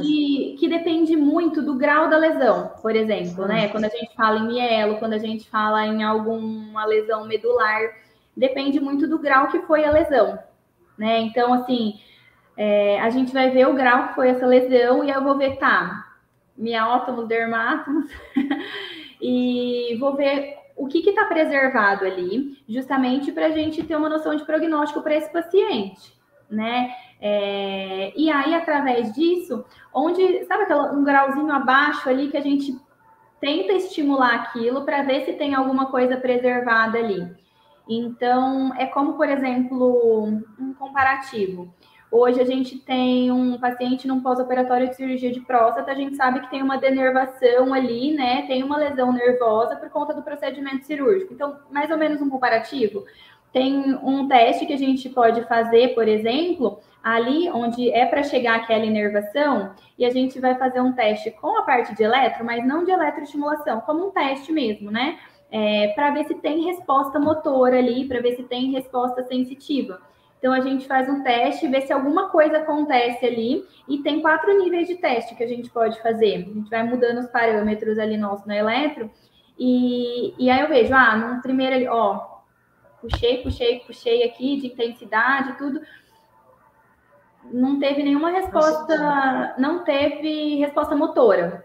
Que 0.59 0.68
depende 0.68 1.16
muito 1.16 1.62
do 1.62 1.74
grau 1.74 2.09
da 2.09 2.18
lesão, 2.18 2.72
por 2.83 2.94
exemplo, 2.94 3.46
né? 3.46 3.68
Quando 3.68 3.85
a 3.85 3.88
gente 3.88 4.14
fala 4.14 4.38
em 4.40 4.46
mielo, 4.46 4.98
quando 4.98 5.14
a 5.14 5.18
gente 5.18 5.48
fala 5.48 5.87
em 5.87 6.03
alguma 6.03 6.85
lesão 6.85 7.27
medular, 7.27 7.81
depende 8.37 8.79
muito 8.79 9.09
do 9.09 9.18
grau 9.18 9.48
que 9.48 9.61
foi 9.61 9.85
a 9.85 9.90
lesão, 9.90 10.38
né? 10.98 11.20
Então, 11.20 11.55
assim, 11.55 11.98
é, 12.57 13.00
a 13.00 13.09
gente 13.09 13.33
vai 13.33 13.50
ver 13.50 13.66
o 13.66 13.74
grau 13.74 14.09
que 14.09 14.14
foi 14.14 14.29
essa 14.29 14.46
lesão 14.46 15.03
e 15.03 15.11
eu 15.11 15.24
vou 15.24 15.38
ver, 15.38 15.57
tá, 15.57 16.12
miótomos, 16.57 17.27
dermátomos, 17.27 18.11
e 19.20 19.96
vou 19.98 20.14
ver 20.14 20.59
o 20.76 20.87
que 20.87 20.98
está 20.98 21.24
preservado 21.26 22.04
ali, 22.04 22.58
justamente 22.68 23.30
para 23.32 23.46
a 23.46 23.50
gente 23.50 23.82
ter 23.82 23.96
uma 23.96 24.08
noção 24.08 24.34
de 24.34 24.44
prognóstico 24.44 25.02
para 25.02 25.16
esse 25.16 25.32
paciente, 25.32 26.12
né? 26.50 26.94
É, 27.20 28.12
e 28.16 28.30
aí, 28.30 28.54
através 28.54 29.12
disso, 29.14 29.64
onde, 29.92 30.44
sabe 30.44 30.64
aquela, 30.64 30.92
um 30.92 31.04
grauzinho 31.04 31.50
abaixo 31.52 32.08
ali 32.08 32.28
que 32.28 32.37
a 32.37 32.40
gente 32.40 32.76
tenta 33.40 33.72
estimular 33.72 34.34
aquilo 34.34 34.84
para 34.84 35.02
ver 35.02 35.24
se 35.24 35.34
tem 35.34 35.54
alguma 35.54 35.87
coisa 35.87 36.16
preservada 36.16 36.98
ali. 36.98 37.30
Então, 37.88 38.74
é 38.76 38.87
como, 38.87 39.14
por 39.14 39.28
exemplo, 39.28 40.42
um 40.58 40.74
comparativo. 40.74 41.72
Hoje 42.16 42.40
a 42.40 42.44
gente 42.44 42.79
tem 42.79 43.33
um 43.33 43.59
paciente 43.59 44.07
num 44.07 44.20
pós-operatório 44.20 44.88
de 44.88 44.94
cirurgia 44.94 45.33
de 45.33 45.40
próstata, 45.40 45.90
a 45.90 45.96
gente 45.96 46.14
sabe 46.14 46.38
que 46.42 46.48
tem 46.48 46.62
uma 46.62 46.77
denervação 46.77 47.74
ali, 47.74 48.14
né? 48.14 48.42
Tem 48.46 48.62
uma 48.62 48.77
lesão 48.77 49.12
nervosa 49.12 49.74
por 49.74 49.90
conta 49.90 50.14
do 50.14 50.22
procedimento 50.22 50.87
cirúrgico. 50.87 51.35
Então, 51.35 51.59
mais 51.72 51.90
ou 51.90 51.98
menos 51.98 52.22
um 52.22 52.31
comparativo. 52.31 53.05
Tem 53.53 53.96
um 53.96 54.29
teste 54.29 54.64
que 54.64 54.72
a 54.72 54.79
gente 54.79 55.09
pode 55.09 55.42
fazer, 55.48 55.88
por 55.96 56.07
exemplo, 56.07 56.79
ali 57.03 57.50
onde 57.50 57.90
é 57.90 58.07
para 58.07 58.22
chegar 58.22 58.61
aquela 58.61 58.85
inervação, 58.85 59.72
e 59.98 60.05
a 60.05 60.11
gente 60.11 60.38
vai 60.38 60.55
fazer 60.55 60.81
um 60.81 60.92
teste 60.92 61.33
com 61.33 61.59
a 61.59 61.62
parte 61.62 61.96
de 61.96 62.05
eletro, 62.05 62.44
mas 62.44 62.64
não 62.64 62.85
de 62.85 62.92
eletroestimulação, 62.92 63.81
como 63.81 64.07
um 64.07 64.11
teste 64.12 64.53
mesmo, 64.53 64.88
né? 64.88 65.18
É, 65.50 65.88
para 65.96 66.12
ver 66.12 66.27
se 66.27 66.37
tem 66.37 66.64
resposta 66.64 67.18
motora 67.18 67.77
ali, 67.77 68.07
para 68.07 68.20
ver 68.20 68.37
se 68.37 68.44
tem 68.44 68.70
resposta 68.70 69.24
sensitiva. 69.24 70.00
Então 70.44 70.52
a 70.52 70.61
gente 70.61 70.87
faz 70.87 71.09
um 71.09 71.22
teste, 71.22 71.66
vê 71.68 71.80
se 71.80 71.90
alguma 71.90 72.28
coisa 72.28 72.59
acontece 72.59 73.24
ali, 73.24 73.66
e 73.88 74.02
tem 74.02 74.20
quatro 74.20 74.52
níveis 74.59 74.87
de 74.87 74.96
teste 74.96 75.35
que 75.35 75.42
a 75.42 75.46
gente 75.46 75.70
pode 75.70 75.98
fazer. 76.02 76.35
A 76.35 76.52
gente 76.52 76.68
vai 76.68 76.83
mudando 76.83 77.20
os 77.20 77.26
parâmetros 77.28 77.98
ali 77.98 78.18
nosso 78.18 78.46
no 78.46 78.52
eletro, 78.52 79.11
e, 79.59 80.35
e 80.38 80.50
aí 80.50 80.61
eu 80.61 80.68
vejo, 80.68 80.92
ah, 80.92 81.16
no 81.16 81.40
primeiro 81.40 81.76
ali, 81.76 81.88
ó, 81.88 82.20
puxei, 83.00 83.38
puxei, 83.38 83.80
puxei 83.87 84.22
aqui 84.22 84.61
de 84.61 84.66
intensidade, 84.66 85.57
tudo. 85.57 85.80
Não 87.50 87.78
teve 87.78 88.02
nenhuma 88.02 88.28
resposta, 88.28 89.54
não 89.57 89.83
teve 89.83 90.57
resposta 90.57 90.94
motora. 90.94 91.64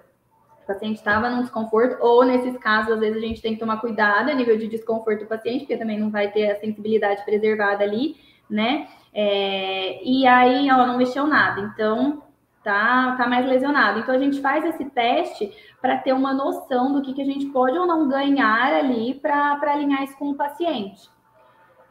O 0.64 0.68
paciente 0.68 1.00
estava 1.00 1.30
num 1.30 1.42
desconforto, 1.42 1.98
ou 2.00 2.24
nesses 2.24 2.58
casos, 2.58 2.94
às 2.94 3.00
vezes 3.02 3.18
a 3.18 3.28
gente 3.28 3.42
tem 3.42 3.56
que 3.56 3.60
tomar 3.60 3.82
cuidado 3.82 4.30
a 4.30 4.34
nível 4.34 4.58
de 4.58 4.70
desconforto 4.70 5.26
do 5.26 5.28
paciente, 5.28 5.66
porque 5.66 5.76
também 5.76 6.00
não 6.00 6.10
vai 6.10 6.32
ter 6.32 6.50
a 6.50 6.60
sensibilidade 6.62 7.26
preservada 7.26 7.84
ali 7.84 8.29
né? 8.50 8.88
É, 9.14 10.04
e 10.04 10.26
aí 10.26 10.70
ela 10.70 10.86
não 10.86 10.98
mexeu 10.98 11.26
nada, 11.28 11.62
então 11.62 12.24
tá, 12.64 13.16
tá 13.18 13.28
mais 13.28 13.46
lesionado. 13.46 14.00
Então 14.00 14.14
a 14.14 14.20
gente 14.20 14.42
faz 14.42 14.66
esse 14.66 14.86
teste 14.86 15.52
para 15.82 15.98
ter 15.98 16.14
uma 16.14 16.34
noção 16.34 16.94
do 16.94 17.02
que, 17.02 17.14
que 17.14 17.22
a 17.22 17.26
gente 17.26 17.48
pode 17.48 17.78
ou 17.78 17.86
não 17.86 18.08
ganhar 18.08 18.74
ali 18.74 19.14
para 19.16 19.60
alinhar 19.62 20.04
isso 20.04 20.18
com 20.18 20.32
o 20.32 20.36
paciente. 20.36 21.10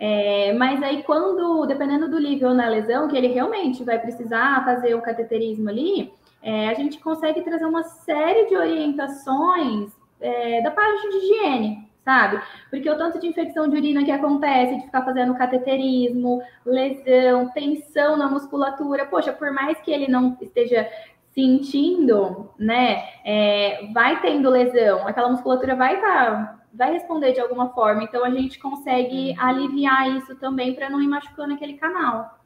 É, 0.01 0.53
mas 0.53 0.81
aí, 0.81 1.03
quando, 1.03 1.67
dependendo 1.67 2.09
do 2.09 2.21
nível 2.21 2.55
na 2.55 2.69
lesão, 2.69 3.09
que 3.09 3.17
ele 3.17 3.29
realmente 3.29 3.83
vai 3.83 3.99
precisar 3.99 4.65
fazer 4.65 4.95
o 4.95 5.03
cateterismo 5.03 5.69
ali, 5.69 6.13
é, 6.41 6.69
a 6.69 6.75
gente 6.75 7.01
consegue 7.01 7.43
trazer 7.43 7.65
uma 7.65 7.83
série 7.83 8.47
de 8.47 8.57
orientações 8.57 9.91
é, 10.21 10.63
da 10.63 10.71
parte 10.71 11.09
de 11.11 11.17
higiene, 11.17 11.88
sabe? 12.09 12.41
Porque 12.71 12.89
o 12.89 12.97
tanto 12.97 13.21
de 13.21 13.27
infecção 13.27 13.69
de 13.69 13.77
urina 13.77 14.03
que 14.03 14.11
acontece, 14.11 14.77
de 14.77 14.87
ficar 14.87 15.05
fazendo 15.05 15.35
cateterismo, 15.35 16.43
lesão, 16.65 17.51
tensão 17.51 18.17
na 18.17 18.31
musculatura, 18.31 19.05
poxa, 19.05 19.31
por 19.31 19.53
mais 19.53 19.79
que 19.83 19.93
ele 19.93 20.09
não 20.09 20.35
esteja 20.41 20.89
sentindo, 21.35 22.51
né, 22.59 23.05
é, 23.23 23.91
vai 23.93 24.23
tendo 24.23 24.49
lesão, 24.49 25.07
aquela 25.07 25.29
musculatura 25.29 25.77
vai 25.77 25.97
estar, 25.97 26.09
tá, 26.09 26.59
vai 26.73 26.93
responder 26.93 27.33
de 27.33 27.41
alguma 27.41 27.69
forma, 27.75 28.03
então 28.03 28.25
a 28.25 28.31
gente 28.31 28.59
consegue 28.59 29.37
aliviar 29.39 30.17
isso 30.17 30.35
também 30.37 30.75
para 30.75 30.89
não 30.89 31.03
ir 31.03 31.09
machucando 31.09 31.53
aquele 31.53 31.75
canal. 31.75 32.39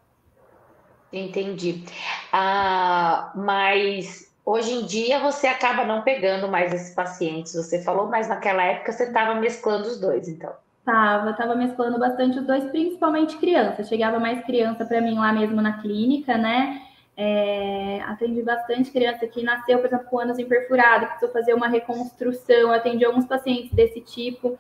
Entendi. 1.12 1.84
Ah, 2.32 3.30
mas 3.36 4.31
Hoje 4.44 4.72
em 4.72 4.84
dia 4.84 5.20
você 5.20 5.46
acaba 5.46 5.84
não 5.84 6.02
pegando 6.02 6.48
mais 6.48 6.72
esses 6.72 6.94
pacientes, 6.94 7.54
você 7.54 7.82
falou, 7.82 8.08
mas 8.08 8.28
naquela 8.28 8.62
época 8.62 8.90
você 8.90 9.04
estava 9.04 9.34
mesclando 9.36 9.86
os 9.86 10.00
dois, 10.00 10.28
então. 10.28 10.52
Tava, 10.84 11.32
tava 11.34 11.54
mesclando 11.54 11.96
bastante 11.96 12.40
os 12.40 12.46
dois, 12.46 12.64
principalmente 12.64 13.36
criança. 13.36 13.84
Chegava 13.84 14.18
mais 14.18 14.44
criança 14.44 14.84
para 14.84 15.00
mim 15.00 15.14
lá 15.14 15.32
mesmo 15.32 15.60
na 15.62 15.80
clínica, 15.80 16.36
né? 16.36 16.82
É, 17.16 18.00
atendi 18.08 18.42
bastante 18.42 18.90
criança 18.90 19.26
que 19.28 19.44
nasceu, 19.44 19.78
por 19.78 19.86
exemplo, 19.86 20.06
com 20.06 20.18
anos 20.18 20.40
imperfurados, 20.40 21.08
precisou 21.10 21.32
fazer 21.32 21.54
uma 21.54 21.68
reconstrução. 21.68 22.72
Atendi 22.72 23.04
alguns 23.04 23.26
pacientes 23.26 23.70
desse 23.70 24.00
tipo 24.00 24.58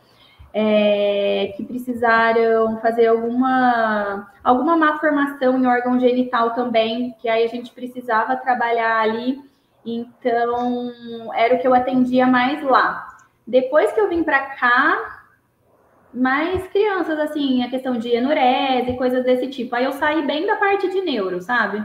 é, 0.54 1.54
que 1.56 1.64
precisaram 1.64 2.78
fazer 2.80 3.06
alguma, 3.06 4.30
alguma 4.44 4.76
malformação 4.76 5.58
em 5.58 5.66
órgão 5.66 5.98
genital 5.98 6.50
também, 6.54 7.16
que 7.20 7.28
aí 7.28 7.42
a 7.44 7.48
gente 7.48 7.72
precisava 7.72 8.36
trabalhar 8.36 9.00
ali 9.00 9.40
então, 9.84 11.32
era 11.34 11.54
o 11.54 11.58
que 11.58 11.66
eu 11.66 11.74
atendia 11.74 12.26
mais 12.26 12.62
lá. 12.62 13.08
Depois 13.46 13.92
que 13.92 14.00
eu 14.00 14.08
vim 14.08 14.22
para 14.22 14.40
cá, 14.56 15.22
mais 16.14 16.66
crianças, 16.68 17.18
assim, 17.18 17.62
a 17.62 17.70
questão 17.70 17.98
de 17.98 18.08
enurese, 18.08 18.96
coisas 18.96 19.24
desse 19.24 19.48
tipo. 19.48 19.74
Aí 19.74 19.84
eu 19.84 19.92
saí 19.92 20.24
bem 20.26 20.46
da 20.46 20.56
parte 20.56 20.88
de 20.88 21.00
neuro, 21.00 21.40
sabe? 21.40 21.84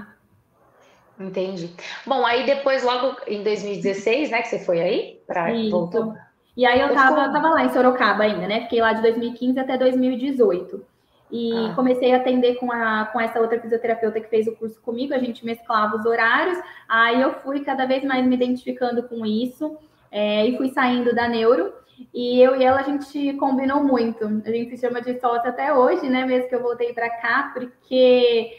Entendi. 1.19 1.73
Bom, 2.05 2.23
aí 2.25 2.45
depois, 2.45 2.83
logo 2.83 3.17
em 3.25 3.43
2016, 3.43 4.29
né, 4.29 4.41
que 4.41 4.49
você 4.49 4.59
foi 4.59 4.79
aí? 4.79 5.21
Pra, 5.25 5.47
voltou. 5.71 6.13
E 6.55 6.65
aí 6.65 6.79
eu 6.79 6.93
tava, 6.93 7.31
tava 7.31 7.49
lá 7.49 7.65
em 7.65 7.69
Sorocaba 7.69 8.23
ainda, 8.23 8.47
né? 8.47 8.61
Fiquei 8.61 8.81
lá 8.81 8.93
de 8.93 9.01
2015 9.01 9.59
até 9.59 9.77
2018. 9.77 10.85
E 11.29 11.53
ah. 11.53 11.73
comecei 11.75 12.13
a 12.13 12.17
atender 12.17 12.55
com, 12.55 12.71
a, 12.71 13.05
com 13.11 13.19
essa 13.19 13.39
outra 13.39 13.59
fisioterapeuta 13.59 14.19
que 14.21 14.29
fez 14.29 14.47
o 14.47 14.55
curso 14.55 14.79
comigo, 14.81 15.13
a 15.13 15.19
gente 15.19 15.45
mesclava 15.45 15.97
os 15.97 16.05
horários, 16.05 16.57
aí 16.87 17.21
eu 17.21 17.33
fui 17.41 17.61
cada 17.61 17.85
vez 17.85 18.03
mais 18.03 18.25
me 18.25 18.35
identificando 18.35 19.03
com 19.03 19.25
isso, 19.25 19.77
é, 20.11 20.45
e 20.45 20.57
fui 20.57 20.69
saindo 20.69 21.13
da 21.13 21.27
neuro, 21.27 21.73
E 22.13 22.39
eu 22.41 22.55
e 22.55 22.63
ela, 22.63 22.81
a 22.81 22.83
gente 22.83 23.33
combinou 23.33 23.83
muito. 23.83 24.25
A 24.45 24.51
gente 24.51 24.71
se 24.71 24.77
chama 24.77 25.01
de 25.01 25.19
sócia 25.19 25.49
até 25.49 25.73
hoje, 25.73 26.07
né? 26.07 26.25
Mesmo 26.25 26.47
que 26.47 26.55
eu 26.55 26.61
voltei 26.61 26.93
para 26.93 27.09
cá, 27.09 27.51
porque 27.53 28.51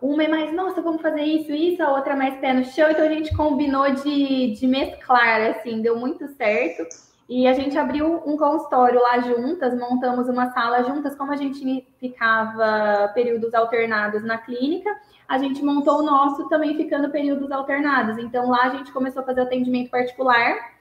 uma 0.00 0.24
é 0.24 0.28
mais, 0.28 0.52
nossa, 0.52 0.80
vamos 0.82 1.02
fazer 1.02 1.22
isso, 1.22 1.52
isso, 1.52 1.82
a 1.82 1.92
outra 1.92 2.14
é 2.14 2.16
mais 2.16 2.36
pé 2.38 2.52
no 2.52 2.64
chão. 2.64 2.90
Então 2.90 3.04
a 3.04 3.08
gente 3.08 3.34
combinou 3.36 3.90
de, 3.94 4.52
de 4.52 4.66
mesclar, 4.66 5.42
assim, 5.50 5.82
deu 5.82 5.98
muito 5.98 6.26
certo. 6.28 6.84
E 7.28 7.46
a 7.46 7.54
gente 7.54 7.78
abriu 7.78 8.22
um 8.26 8.36
consultório 8.36 9.00
lá 9.00 9.18
juntas, 9.20 9.78
montamos 9.78 10.28
uma 10.28 10.50
sala 10.50 10.82
juntas, 10.82 11.16
como 11.16 11.32
a 11.32 11.36
gente 11.36 11.86
ficava 11.98 13.10
períodos 13.14 13.54
alternados 13.54 14.22
na 14.22 14.36
clínica, 14.36 14.90
a 15.26 15.38
gente 15.38 15.64
montou 15.64 16.00
o 16.00 16.02
nosso 16.02 16.48
também 16.48 16.76
ficando 16.76 17.10
períodos 17.10 17.50
alternados. 17.50 18.18
Então 18.18 18.50
lá 18.50 18.64
a 18.64 18.68
gente 18.70 18.92
começou 18.92 19.22
a 19.22 19.24
fazer 19.24 19.40
atendimento 19.40 19.90
particular 19.90 20.73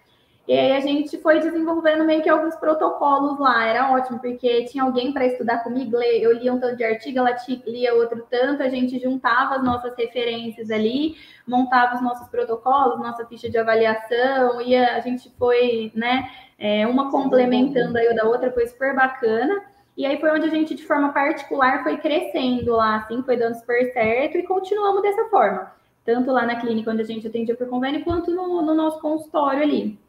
e 0.45 0.51
aí 0.51 0.73
a 0.73 0.81
gente 0.81 1.17
foi 1.19 1.39
desenvolvendo 1.39 2.03
meio 2.03 2.21
que 2.21 2.27
alguns 2.27 2.55
protocolos 2.57 3.39
lá, 3.39 3.65
era 3.65 3.93
ótimo, 3.93 4.19
porque 4.19 4.65
tinha 4.65 4.83
alguém 4.83 5.13
para 5.13 5.25
estudar 5.25 5.63
comigo, 5.63 5.95
eu 6.01 6.33
lia 6.33 6.53
um 6.53 6.59
tanto 6.59 6.75
de 6.75 6.83
artigo, 6.83 7.19
ela 7.19 7.35
lia 7.65 7.93
outro 7.93 8.27
tanto, 8.29 8.61
a 8.61 8.67
gente 8.67 8.99
juntava 8.99 9.55
as 9.55 9.63
nossas 9.63 9.95
referências 9.95 10.69
ali, 10.69 11.15
montava 11.47 11.95
os 11.95 12.01
nossos 12.01 12.27
protocolos, 12.27 12.99
nossa 12.99 13.25
ficha 13.25 13.49
de 13.49 13.57
avaliação, 13.57 14.61
e 14.61 14.75
a 14.75 14.99
gente 14.99 15.31
foi, 15.39 15.93
né, 15.95 16.29
é, 16.59 16.85
uma 16.87 17.09
complementando 17.09 17.97
aí 17.97 18.13
da 18.13 18.25
outra, 18.25 18.51
foi 18.51 18.67
super 18.67 18.93
bacana. 18.93 19.63
E 19.95 20.05
aí 20.05 20.19
foi 20.19 20.31
onde 20.31 20.47
a 20.47 20.49
gente, 20.49 20.73
de 20.73 20.85
forma 20.85 21.13
particular, 21.13 21.83
foi 21.83 21.97
crescendo 21.97 22.71
lá, 22.73 22.97
assim, 22.97 23.21
foi 23.23 23.37
dando 23.37 23.55
super 23.55 23.93
certo 23.93 24.37
e 24.37 24.43
continuamos 24.43 25.03
dessa 25.03 25.25
forma. 25.25 25.71
Tanto 26.03 26.31
lá 26.31 26.45
na 26.45 26.59
clínica 26.59 26.91
onde 26.91 27.03
a 27.03 27.05
gente 27.05 27.27
atendia 27.27 27.55
por 27.55 27.69
convênio, 27.69 28.03
quanto 28.03 28.31
no, 28.31 28.61
no 28.61 28.73
nosso 28.73 28.99
consultório 28.99 29.61
ali. 29.61 30.02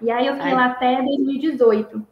E 0.00 0.10
aí 0.10 0.26
eu 0.26 0.36
fiquei 0.36 0.52
lá 0.52 0.66
até 0.66 1.02
2018. 1.02 2.06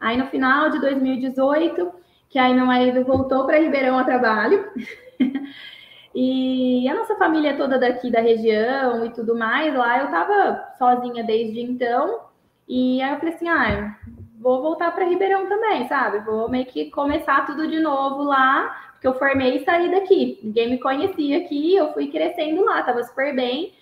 Aí 0.00 0.16
no 0.16 0.26
final 0.26 0.70
de 0.70 0.80
2018, 0.80 1.92
que 2.28 2.38
aí 2.38 2.54
meu 2.54 2.64
marido 2.64 3.04
voltou 3.04 3.44
para 3.44 3.58
Ribeirão 3.58 3.98
a 3.98 4.04
trabalho. 4.04 4.70
e 6.14 6.88
a 6.88 6.94
nossa 6.94 7.16
família 7.16 7.56
toda 7.56 7.78
daqui 7.78 8.10
da 8.10 8.20
região 8.20 9.04
e 9.04 9.10
tudo 9.10 9.36
mais, 9.36 9.74
lá 9.74 9.98
eu 9.98 10.06
estava 10.06 10.74
sozinha 10.78 11.22
desde 11.22 11.60
então. 11.60 12.20
E 12.66 13.02
aí 13.02 13.12
eu 13.12 13.18
falei 13.18 13.34
assim: 13.34 13.48
ah, 13.48 13.96
vou 14.38 14.62
voltar 14.62 14.92
para 14.92 15.04
Ribeirão 15.04 15.46
também, 15.46 15.86
sabe? 15.86 16.20
Vou 16.20 16.48
meio 16.48 16.64
que 16.64 16.90
começar 16.90 17.44
tudo 17.44 17.68
de 17.68 17.80
novo 17.80 18.22
lá, 18.22 18.92
porque 18.92 19.06
eu 19.06 19.18
formei 19.18 19.56
e 19.56 19.64
saí 19.64 19.90
daqui. 19.90 20.40
Ninguém 20.42 20.70
me 20.70 20.78
conhecia 20.78 21.38
aqui, 21.38 21.74
eu 21.74 21.92
fui 21.92 22.10
crescendo 22.10 22.64
lá, 22.64 22.80
estava 22.80 23.02
super 23.02 23.36
bem. 23.36 23.74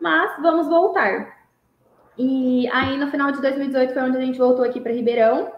Mas 0.00 0.40
vamos 0.40 0.68
voltar. 0.68 1.33
E 2.16 2.68
aí, 2.68 2.96
no 2.96 3.10
final 3.10 3.32
de 3.32 3.40
2018, 3.40 3.92
foi 3.92 4.02
onde 4.02 4.16
a 4.16 4.20
gente 4.20 4.38
voltou 4.38 4.64
aqui 4.64 4.80
para 4.80 4.92
Ribeirão. 4.92 5.52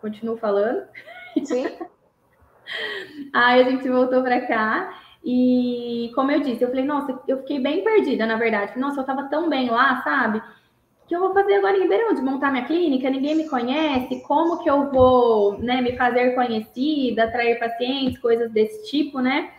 Continuo 0.00 0.36
falando. 0.36 0.86
Sim. 1.44 1.66
aí 3.32 3.60
a 3.60 3.70
gente 3.70 3.88
voltou 3.88 4.22
para 4.22 4.40
cá. 4.46 4.98
E 5.24 6.10
como 6.14 6.32
eu 6.32 6.40
disse, 6.40 6.62
eu 6.62 6.68
falei, 6.68 6.84
nossa, 6.84 7.16
eu 7.28 7.38
fiquei 7.38 7.60
bem 7.60 7.84
perdida, 7.84 8.26
na 8.26 8.36
verdade. 8.36 8.78
Nossa, 8.78 9.00
eu 9.00 9.04
tava 9.04 9.28
tão 9.28 9.48
bem 9.48 9.70
lá, 9.70 10.02
sabe? 10.02 10.38
O 10.38 11.06
que 11.06 11.14
eu 11.14 11.20
vou 11.20 11.32
fazer 11.32 11.54
agora 11.54 11.76
em 11.76 11.82
Ribeirão? 11.82 12.14
De 12.14 12.22
montar 12.22 12.50
minha 12.50 12.64
clínica, 12.64 13.08
ninguém 13.08 13.36
me 13.36 13.48
conhece, 13.48 14.20
como 14.22 14.62
que 14.62 14.68
eu 14.68 14.90
vou 14.90 15.58
né, 15.58 15.80
me 15.80 15.96
fazer 15.96 16.34
conhecida, 16.34 17.24
atrair 17.24 17.60
pacientes, 17.60 18.18
coisas 18.18 18.50
desse 18.50 18.90
tipo, 18.90 19.20
né? 19.20 19.50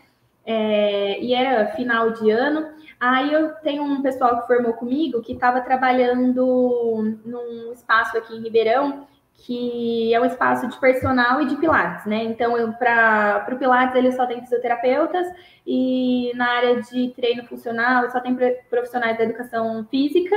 É, 0.45 1.21
e 1.21 1.33
era 1.33 1.67
final 1.71 2.11
de 2.11 2.29
ano. 2.29 2.69
Aí 2.99 3.33
eu 3.33 3.53
tenho 3.55 3.83
um 3.83 4.01
pessoal 4.01 4.41
que 4.41 4.47
formou 4.47 4.73
comigo 4.73 5.21
que 5.21 5.33
estava 5.33 5.61
trabalhando 5.61 7.17
num 7.25 7.71
espaço 7.73 8.17
aqui 8.17 8.35
em 8.35 8.41
Ribeirão, 8.41 9.07
que 9.33 10.13
é 10.13 10.21
um 10.21 10.25
espaço 10.25 10.67
de 10.67 10.79
personal 10.79 11.41
e 11.41 11.47
de 11.47 11.55
pilates, 11.57 12.05
né? 12.05 12.23
Então, 12.23 12.71
para 12.73 13.45
o 13.51 13.57
pilates 13.57 13.95
ele 13.95 14.11
só 14.11 14.25
tem 14.25 14.41
fisioterapeutas 14.41 15.27
e 15.65 16.31
na 16.35 16.49
área 16.49 16.81
de 16.81 17.09
treino 17.09 17.43
funcional 17.45 18.09
só 18.09 18.19
tem 18.19 18.37
profissionais 18.69 19.17
da 19.17 19.23
educação 19.23 19.85
física 19.89 20.35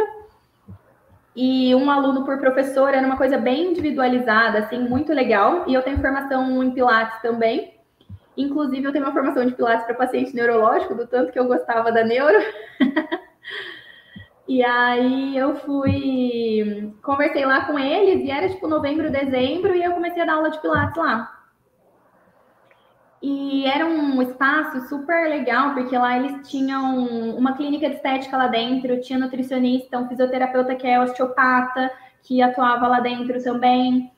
e 1.36 1.74
um 1.74 1.90
aluno 1.90 2.24
por 2.24 2.38
professor, 2.38 2.94
era 2.94 3.06
uma 3.06 3.18
coisa 3.18 3.36
bem 3.36 3.70
individualizada, 3.70 4.60
assim, 4.60 4.78
muito 4.78 5.12
legal. 5.12 5.64
E 5.68 5.74
eu 5.74 5.82
tenho 5.82 6.00
formação 6.00 6.64
em 6.64 6.70
pilates 6.70 7.20
também. 7.20 7.75
Inclusive, 8.36 8.84
eu 8.84 8.92
tenho 8.92 9.04
uma 9.04 9.12
formação 9.12 9.46
de 9.46 9.54
pilates 9.54 9.86
para 9.86 9.94
paciente 9.94 10.34
neurológico, 10.34 10.94
do 10.94 11.06
tanto 11.06 11.32
que 11.32 11.38
eu 11.38 11.46
gostava 11.46 11.90
da 11.90 12.04
neuro. 12.04 12.38
e 14.46 14.62
aí 14.62 15.36
eu 15.36 15.56
fui, 15.56 16.92
conversei 17.02 17.46
lá 17.46 17.64
com 17.64 17.78
eles, 17.78 18.24
e 18.24 18.30
era 18.30 18.48
tipo 18.48 18.68
novembro, 18.68 19.10
dezembro, 19.10 19.74
e 19.74 19.82
eu 19.82 19.92
comecei 19.92 20.22
a 20.22 20.26
dar 20.26 20.34
aula 20.34 20.50
de 20.50 20.60
pilates 20.60 20.96
lá. 20.96 21.32
E 23.22 23.66
era 23.66 23.86
um 23.86 24.20
espaço 24.20 24.88
super 24.88 25.28
legal, 25.28 25.74
porque 25.74 25.96
lá 25.96 26.18
eles 26.18 26.46
tinham 26.48 27.06
uma 27.36 27.56
clínica 27.56 27.88
de 27.88 27.96
estética 27.96 28.36
lá 28.36 28.46
dentro, 28.46 29.00
tinha 29.00 29.18
nutricionista, 29.18 29.98
um 29.98 30.06
fisioterapeuta 30.06 30.74
que 30.74 30.86
é 30.86 31.00
osteopata, 31.00 31.90
que 32.22 32.42
atuava 32.42 32.86
lá 32.86 33.00
dentro 33.00 33.42
também. 33.42 34.12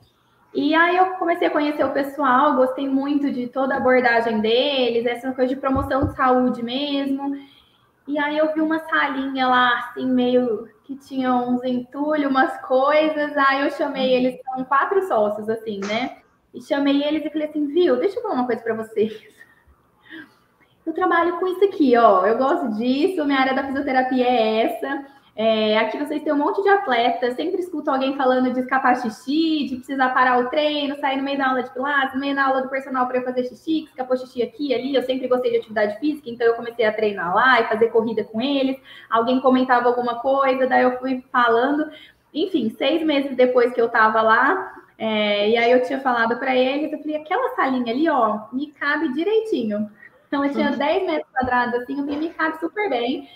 E 0.60 0.74
aí 0.74 0.96
eu 0.96 1.10
comecei 1.12 1.46
a 1.46 1.52
conhecer 1.52 1.84
o 1.84 1.92
pessoal, 1.92 2.56
gostei 2.56 2.88
muito 2.88 3.30
de 3.30 3.46
toda 3.46 3.74
a 3.74 3.76
abordagem 3.76 4.40
deles, 4.40 5.06
essa 5.06 5.30
coisa 5.30 5.54
de 5.54 5.60
promoção 5.60 6.08
de 6.08 6.16
saúde 6.16 6.64
mesmo. 6.64 7.40
E 8.08 8.18
aí 8.18 8.36
eu 8.36 8.52
vi 8.52 8.60
uma 8.60 8.80
salinha 8.80 9.46
lá, 9.46 9.78
assim, 9.78 10.04
meio 10.04 10.68
que 10.82 10.96
tinha 10.96 11.32
uns 11.32 11.62
entulhos, 11.62 12.28
umas 12.28 12.60
coisas. 12.62 13.36
Aí 13.36 13.60
eu 13.60 13.70
chamei 13.70 14.12
eles, 14.12 14.40
são 14.42 14.64
quatro 14.64 15.00
sócios, 15.06 15.48
assim, 15.48 15.78
né? 15.86 16.22
E 16.52 16.60
chamei 16.60 17.04
eles 17.04 17.24
e 17.24 17.30
falei 17.30 17.46
assim, 17.46 17.68
viu, 17.68 17.96
deixa 17.96 18.18
eu 18.18 18.22
falar 18.22 18.34
uma 18.34 18.46
coisa 18.46 18.60
para 18.60 18.74
vocês. 18.74 19.12
Eu 20.84 20.92
trabalho 20.92 21.38
com 21.38 21.46
isso 21.46 21.64
aqui, 21.66 21.96
ó. 21.96 22.26
Eu 22.26 22.36
gosto 22.36 22.70
disso, 22.78 23.24
minha 23.24 23.38
área 23.38 23.54
da 23.54 23.62
fisioterapia 23.62 24.26
é 24.26 24.62
essa. 24.62 25.06
É, 25.40 25.78
aqui 25.78 25.96
vocês 25.96 26.20
têm 26.24 26.32
um 26.32 26.36
monte 26.36 26.60
de 26.64 26.68
atletas, 26.68 27.36
sempre 27.36 27.60
escuto 27.60 27.88
alguém 27.88 28.16
falando 28.16 28.52
de 28.52 28.58
escapar 28.58 29.00
xixi, 29.00 29.68
de 29.68 29.76
precisar 29.76 30.08
parar 30.08 30.40
o 30.40 30.48
treino, 30.48 30.98
sair 30.98 31.16
no 31.16 31.22
meio 31.22 31.38
da 31.38 31.50
aula 31.50 31.62
de 31.62 31.70
pilates, 31.70 32.12
no 32.12 32.18
meio 32.18 32.34
da 32.34 32.44
aula 32.44 32.62
do 32.62 32.68
personal 32.68 33.06
para 33.06 33.22
fazer 33.22 33.44
xixi, 33.44 33.82
que 33.82 33.90
escapou 33.90 34.16
xixi 34.16 34.42
aqui 34.42 34.74
ali. 34.74 34.96
Eu 34.96 35.02
sempre 35.04 35.28
gostei 35.28 35.52
de 35.52 35.58
atividade 35.58 35.96
física, 36.00 36.28
então 36.28 36.44
eu 36.44 36.54
comecei 36.54 36.84
a 36.84 36.92
treinar 36.92 37.32
lá 37.32 37.60
e 37.60 37.68
fazer 37.68 37.86
corrida 37.90 38.24
com 38.24 38.40
eles. 38.42 38.80
Alguém 39.08 39.40
comentava 39.40 39.86
alguma 39.86 40.16
coisa, 40.16 40.66
daí 40.66 40.82
eu 40.82 40.98
fui 40.98 41.22
falando. 41.30 41.88
Enfim, 42.34 42.68
seis 42.70 43.06
meses 43.06 43.36
depois 43.36 43.72
que 43.72 43.80
eu 43.80 43.88
tava 43.88 44.20
lá, 44.20 44.74
é, 44.98 45.50
e 45.50 45.56
aí 45.56 45.70
eu 45.70 45.84
tinha 45.84 46.00
falado 46.00 46.36
para 46.40 46.56
eles, 46.56 46.92
eu 46.92 46.98
falei, 46.98 47.14
aquela 47.14 47.54
salinha 47.54 47.92
ali, 47.92 48.10
ó, 48.10 48.40
me 48.52 48.72
cabe 48.72 49.12
direitinho. 49.12 49.88
Então 50.26 50.44
eu 50.44 50.50
tinha 50.52 50.72
10 50.72 51.06
metros 51.06 51.30
quadrados 51.32 51.74
assim, 51.80 51.96
eu 51.96 52.04
falei, 52.04 52.18
me 52.18 52.30
cabe 52.30 52.58
super 52.58 52.90
bem. 52.90 53.28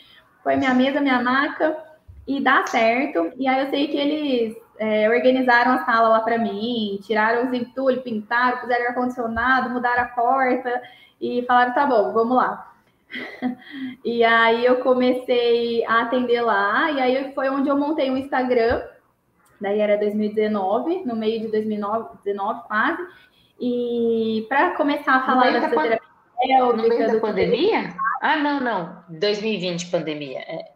Foi 0.43 0.57
minha 0.57 0.75
mesa, 0.75 1.01
minha 1.01 1.23
maca 1.23 1.92
e 2.27 2.41
dá 2.41 2.67
certo. 2.67 3.33
E 3.37 3.47
aí 3.47 3.65
eu 3.65 3.71
sei 3.71 3.89
que 3.89 3.97
eles 3.97 4.57
é, 4.79 5.09
organizaram 5.09 5.73
a 5.73 5.85
sala 5.85 6.09
lá 6.09 6.21
para 6.21 6.39
mim, 6.39 6.99
tiraram 7.03 7.47
os 7.47 7.53
entulhos, 7.53 8.03
pintaram, 8.03 8.59
puseram 8.59 8.89
ar-condicionado, 8.89 9.71
mudaram 9.71 10.03
a 10.03 10.09
porta 10.09 10.83
e 11.21 11.43
falaram: 11.47 11.75
tá 11.75 11.87
bom, 11.87 12.13
vamos 12.13 12.37
lá. 12.37 12.73
e 14.05 14.25
aí 14.25 14.65
eu 14.65 14.77
comecei 14.77 15.85
a 15.85 16.03
atender 16.03 16.41
lá, 16.41 16.91
e 16.91 17.01
aí 17.01 17.33
foi 17.35 17.49
onde 17.51 17.69
eu 17.69 17.77
montei 17.77 18.11
um 18.11 18.17
Instagram, 18.17 18.83
daí 19.61 19.81
era 19.81 19.99
2019, 19.99 21.05
no 21.05 21.15
meio 21.15 21.41
de 21.41 21.49
2019 21.49 22.63
quase, 22.67 23.03
e 23.61 24.47
para 24.49 24.71
começar 24.77 25.17
a 25.17 25.27
falar 25.27 25.53
da 25.53 25.69
pélvica... 25.69 26.01
No 26.75 26.89
meio 26.89 27.13
da 27.13 27.21
pandemia? 27.21 27.95
Ah, 28.21 28.37
não, 28.37 28.61
não, 28.61 29.05
2020 29.11 29.91
pandemia, 29.91 30.41
é. 30.41 30.72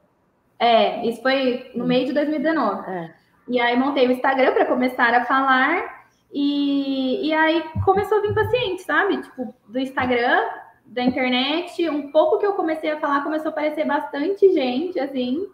É, 0.58 1.06
isso 1.06 1.22
foi 1.22 1.70
no 1.74 1.86
meio 1.86 2.06
de 2.06 2.12
2019. 2.12 2.90
É. 2.90 3.14
E 3.48 3.60
aí 3.60 3.76
montei 3.76 4.08
o 4.08 4.12
Instagram 4.12 4.52
para 4.52 4.66
começar 4.66 5.14
a 5.14 5.24
falar. 5.24 6.06
E, 6.32 7.28
e 7.28 7.32
aí 7.32 7.62
começou 7.84 8.18
a 8.18 8.20
vir 8.20 8.34
paciente, 8.34 8.82
sabe? 8.82 9.22
Tipo, 9.22 9.54
do 9.68 9.78
Instagram, 9.78 10.44
da 10.84 11.02
internet, 11.02 11.88
um 11.88 12.10
pouco 12.10 12.38
que 12.38 12.46
eu 12.46 12.54
comecei 12.54 12.90
a 12.90 12.98
falar, 12.98 13.22
começou 13.22 13.48
a 13.48 13.52
aparecer 13.52 13.86
bastante 13.86 14.52
gente, 14.52 14.98
assim. 14.98 15.46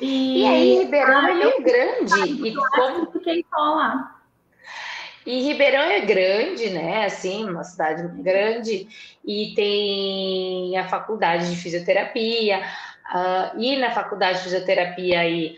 E, 0.00 0.42
e 0.42 0.46
aí, 0.46 0.78
Ribeirão 0.78 1.28
é 1.28 1.34
meio 1.34 1.62
grande. 1.62 2.48
E 2.48 2.54
como... 2.54 3.10
Fiquei 3.12 3.44
só 3.50 3.74
lá. 3.74 4.20
E 5.26 5.42
Ribeirão 5.42 5.82
é 5.82 6.00
grande, 6.00 6.70
né? 6.70 7.04
Assim, 7.04 7.48
uma 7.48 7.62
cidade 7.62 8.06
grande, 8.22 8.88
e 9.24 9.52
tem 9.54 10.76
a 10.78 10.88
faculdade 10.88 11.50
de 11.50 11.56
fisioterapia, 11.56 12.62
Uh, 13.10 13.58
e 13.60 13.76
na 13.76 13.90
faculdade 13.90 14.38
de 14.38 14.44
fisioterapia 14.44 15.20
aí, 15.20 15.56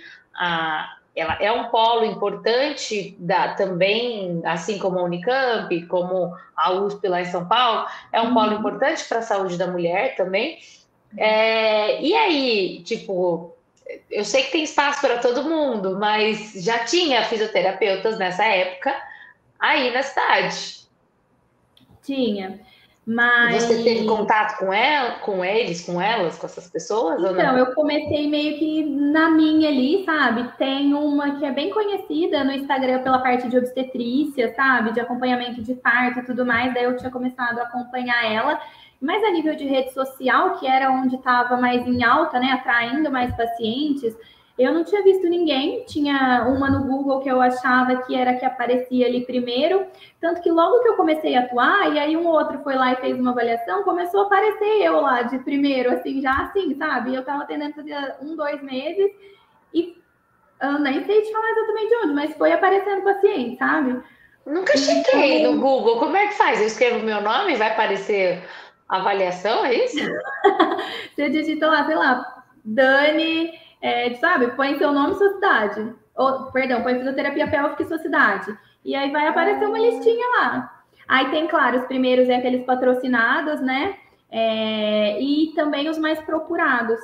ela 1.15 1.37
é 1.41 1.53
um 1.53 1.69
polo 1.69 2.05
importante 2.05 3.15
da, 3.19 3.55
também, 3.55 4.41
assim 4.45 4.79
como 4.79 4.99
a 4.99 5.03
Unicamp, 5.03 5.87
como 5.87 6.35
a 6.57 6.73
USP 6.73 7.07
lá 7.09 7.21
em 7.21 7.27
São 7.27 7.47
Paulo, 7.47 7.87
é 8.11 8.21
um 8.21 8.29
uhum. 8.29 8.35
polo 8.35 8.55
importante 8.55 9.05
para 9.05 9.19
a 9.19 9.23
saúde 9.23 9.59
da 9.59 9.67
mulher 9.67 10.17
também. 10.17 10.59
É, 11.17 12.01
e 12.01 12.15
aí, 12.15 12.83
tipo, 12.83 13.55
eu 14.11 14.25
sei 14.25 14.45
que 14.45 14.53
tem 14.53 14.65
espaço 14.65 15.01
para 15.03 15.19
todo 15.19 15.45
mundo, 15.45 15.99
mas 15.99 16.55
já 16.55 16.85
tinha 16.85 17.25
fisioterapeutas 17.25 18.19
nessa 18.19 18.45
época 18.45 18.95
aí 19.59 19.93
na 19.93 20.03
cidade. 20.03 20.81
Tinha. 22.03 22.61
Mas... 23.05 23.65
Você 23.65 23.83
teve 23.83 24.07
contato 24.07 24.59
com 24.59 24.73
ela, 24.73 25.19
com 25.21 25.45
eles, 25.45 25.85
com 25.85 26.01
elas, 26.01 26.39
com 26.39 26.47
essas 26.47 26.69
pessoas? 26.71 27.21
Então, 27.21 27.59
eu 27.59 27.75
comecei 27.75 28.29
meio 28.29 28.57
que 28.59 28.85
na 28.85 29.29
minha 29.29 29.69
ali, 29.69 30.05
sabe? 30.05 30.49
Tem 30.57 30.95
uma 30.95 31.37
que 31.37 31.45
é 31.45 31.51
bem 31.51 31.71
conhecida 31.71 32.45
no 32.45 32.53
Instagram 32.53 33.03
pela 33.03 33.19
parte 33.19 33.49
de 33.49 33.59
obstetrícia, 33.59 34.55
sabe? 34.55 34.93
De 34.93 35.01
acompanhamento 35.01 35.61
de 35.61 35.75
parto 35.75 36.21
e 36.21 36.25
tudo 36.25 36.47
mais. 36.47 36.73
Daí 36.73 36.85
eu 36.85 36.97
tinha 36.97 37.11
começado 37.11 37.59
a 37.59 37.65
acompanhar 37.65 38.25
ela. 38.25 38.61
Mas 39.01 39.25
a 39.25 39.33
nível 39.33 39.57
de 39.57 39.67
rede 39.67 39.93
social, 39.93 40.61
que 40.61 40.67
era 40.67 40.93
onde 40.93 41.17
estava 41.17 41.57
mais 41.57 41.85
em 41.85 42.05
alta, 42.05 42.39
né? 42.39 42.53
Atraindo 42.53 43.11
mais 43.11 43.35
pacientes, 43.35 44.17
eu 44.63 44.73
não 44.73 44.85
tinha 44.85 45.03
visto 45.03 45.29
ninguém, 45.29 45.85
tinha 45.85 46.47
uma 46.49 46.71
no 46.71 46.85
Google 46.85 47.21
que 47.21 47.29
eu 47.29 47.41
achava 47.41 47.97
que 48.03 48.15
era 48.15 48.35
que 48.35 48.45
aparecia 48.45 49.07
ali 49.07 49.25
primeiro, 49.25 49.87
tanto 50.21 50.41
que 50.43 50.51
logo 50.51 50.83
que 50.83 50.89
eu 50.89 50.97
comecei 50.97 51.35
a 51.35 51.41
atuar, 51.41 51.93
e 51.93 51.99
aí 51.99 52.17
um 52.17 52.27
outro 52.27 52.59
foi 52.63 52.75
lá 52.75 52.93
e 52.93 52.97
fez 52.97 53.19
uma 53.19 53.31
avaliação, 53.31 53.83
começou 53.83 54.23
a 54.23 54.27
aparecer 54.27 54.83
eu 54.83 55.01
lá 55.01 55.23
de 55.23 55.39
primeiro, 55.39 55.93
assim, 55.93 56.21
já 56.21 56.43
assim, 56.43 56.75
sabe? 56.77 57.15
Eu 57.15 57.25
tava 57.25 57.45
atendendo 57.45 57.75
fazia 57.75 58.17
um, 58.21 58.37
dois 58.37 58.63
meses, 58.63 59.11
e 59.73 59.97
eu 60.61 60.79
nem 60.79 61.05
sei 61.05 61.23
te 61.23 61.33
falar 61.33 61.51
exatamente 61.51 61.89
de 61.89 61.97
onde, 61.97 62.15
mas 62.15 62.37
foi 62.37 62.53
aparecendo 62.53 63.03
paciente, 63.03 63.57
sabe? 63.57 64.03
Nunca 64.45 64.77
cheguei 64.77 65.41
então... 65.41 65.55
no 65.55 65.61
Google, 65.61 65.99
como 65.99 66.17
é 66.17 66.27
que 66.27 66.35
faz? 66.35 66.61
Eu 66.61 66.67
escrevo 66.67 67.05
meu 67.05 67.21
nome 67.21 67.55
e 67.55 67.57
vai 67.57 67.71
aparecer 67.71 68.43
avaliação, 68.89 69.65
é 69.65 69.75
isso? 69.75 69.99
Você 71.15 71.31
digita 71.31 71.67
lá, 71.67 71.87
sei 71.87 71.95
lá, 71.95 72.45
Dani 72.65 73.62
é, 73.83 74.15
sabe, 74.15 74.53
põe 74.53 74.79
seu 74.79 74.93
nome 74.93 75.13
e 75.13 75.17
sua 75.17 75.35
cidade. 75.35 75.93
Ou, 76.15 76.53
perdão, 76.53 76.83
põe 76.83 76.97
fisioterapia 76.97 77.49
pélvica 77.49 77.83
e 77.83 77.87
sua 77.87 77.99
cidade. 77.99 78.57
E 78.85 78.95
aí 78.95 79.11
vai 79.11 79.27
aparecer 79.27 79.67
uma 79.67 79.79
listinha 79.79 80.27
lá. 80.39 80.85
Aí 81.09 81.31
tem, 81.31 81.49
claro, 81.49 81.81
os 81.81 81.87
primeiros 81.87 82.29
é 82.29 82.37
aqueles 82.37 82.65
patrocinados, 82.65 83.61
né? 83.61 83.97
É, 84.31 85.21
e 85.21 85.53
também 85.55 85.89
os 85.89 85.99
mais 85.99 86.21
procurados. 86.21 86.99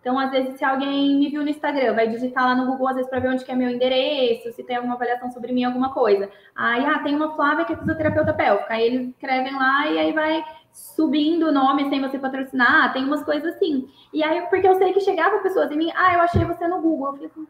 Então, 0.00 0.18
às 0.18 0.30
vezes, 0.30 0.58
se 0.58 0.64
alguém 0.64 1.16
me 1.16 1.30
viu 1.30 1.42
no 1.42 1.48
Instagram, 1.48 1.94
vai 1.94 2.06
digitar 2.08 2.44
lá 2.44 2.54
no 2.54 2.66
Google, 2.66 2.88
às 2.88 2.96
vezes, 2.96 3.08
para 3.08 3.20
ver 3.20 3.28
onde 3.28 3.42
que 3.42 3.50
é 3.50 3.54
meu 3.54 3.70
endereço, 3.70 4.52
se 4.52 4.62
tem 4.62 4.76
alguma 4.76 4.96
avaliação 4.96 5.30
sobre 5.30 5.50
mim, 5.50 5.64
alguma 5.64 5.94
coisa. 5.94 6.28
Aí, 6.54 6.84
ah, 6.84 6.98
tem 6.98 7.14
uma 7.14 7.34
Flávia 7.34 7.64
que 7.64 7.72
é 7.72 7.76
fisioterapeuta 7.76 8.34
pélvica. 8.34 8.74
Aí 8.74 8.86
eles 8.86 9.08
escrevem 9.08 9.54
lá 9.56 9.86
e 9.86 9.98
aí 9.98 10.12
vai 10.12 10.44
subindo 10.74 11.46
o 11.46 11.52
nome 11.52 11.88
sem 11.88 12.00
você 12.00 12.18
patrocinar, 12.18 12.92
tem 12.92 13.04
umas 13.04 13.22
coisas 13.22 13.54
assim. 13.54 13.88
E 14.12 14.22
aí, 14.24 14.42
porque 14.48 14.66
eu 14.66 14.74
sei 14.74 14.92
que 14.92 15.00
chegava 15.00 15.38
pessoas 15.38 15.70
em 15.70 15.76
mim, 15.76 15.92
ah, 15.94 16.14
eu 16.14 16.20
achei 16.20 16.44
você 16.44 16.66
no 16.66 16.80
Google. 16.80 17.06
Eu 17.06 17.12
falei 17.12 17.26
assim, 17.28 17.46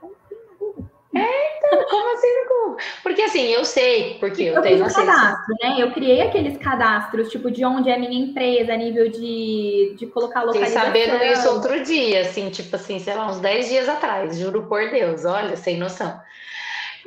como 0.00 0.12
assim 0.12 0.34
no 0.34 0.58
Google? 0.58 0.90
É, 1.14 1.58
então, 1.58 1.88
como 1.88 2.14
assim 2.14 2.26
no 2.26 2.48
Google? 2.48 2.76
Porque 3.04 3.22
assim, 3.22 3.46
eu 3.46 3.64
sei, 3.64 4.18
porque 4.18 4.42
eu, 4.42 4.54
eu 4.54 4.62
tenho 4.62 4.84
fiz 4.84 4.96
cadastro, 4.96 5.54
né? 5.62 5.76
Eu 5.78 5.92
criei 5.92 6.22
aqueles 6.22 6.58
cadastros, 6.58 7.30
tipo, 7.30 7.52
de 7.52 7.64
onde 7.64 7.88
é 7.88 7.94
a 7.94 7.98
minha 7.98 8.20
empresa, 8.20 8.72
a 8.72 8.76
nível 8.76 9.08
de, 9.08 9.94
de 9.96 10.06
colocar 10.08 10.42
localização. 10.42 10.86
Fiquei 10.86 11.06
sabendo 11.06 11.24
isso 11.24 11.48
outro 11.48 11.84
dia, 11.84 12.22
assim, 12.22 12.50
tipo 12.50 12.74
assim, 12.74 12.98
sei 12.98 13.14
lá, 13.14 13.28
uns 13.28 13.38
10 13.38 13.68
dias 13.68 13.88
atrás, 13.88 14.36
juro 14.36 14.64
por 14.64 14.90
Deus, 14.90 15.24
olha, 15.24 15.56
sem 15.56 15.76
noção. 15.76 16.20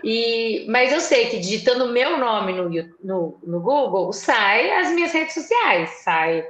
E, 0.04 0.66
mas 0.70 0.92
eu 0.92 1.00
sei 1.00 1.30
que 1.30 1.40
digitando 1.40 1.88
meu 1.88 2.18
nome 2.18 2.54
no, 2.54 2.70
no, 3.04 3.40
no 3.44 3.60
Google, 3.60 4.14
sai 4.14 4.72
as 4.72 4.92
minhas 4.92 5.12
redes 5.12 5.34
sociais, 5.34 5.90
sai 6.04 6.46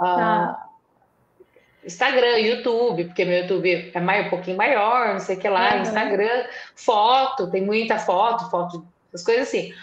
uh, 0.00 0.54
Instagram, 1.84 2.38
YouTube, 2.38 3.04
porque 3.04 3.24
meu 3.24 3.42
YouTube 3.42 3.90
é 3.92 4.00
mais, 4.00 4.26
um 4.26 4.30
pouquinho 4.30 4.56
maior, 4.56 5.12
não 5.12 5.20
sei 5.20 5.36
o 5.36 5.40
que 5.40 5.48
lá, 5.48 5.74
uhum. 5.74 5.82
Instagram, 5.82 6.44
foto, 6.74 7.50
tem 7.50 7.62
muita 7.62 7.98
foto, 7.98 8.50
foto, 8.50 8.86
as 9.12 9.22
coisas 9.22 9.48
assim. 9.48 9.74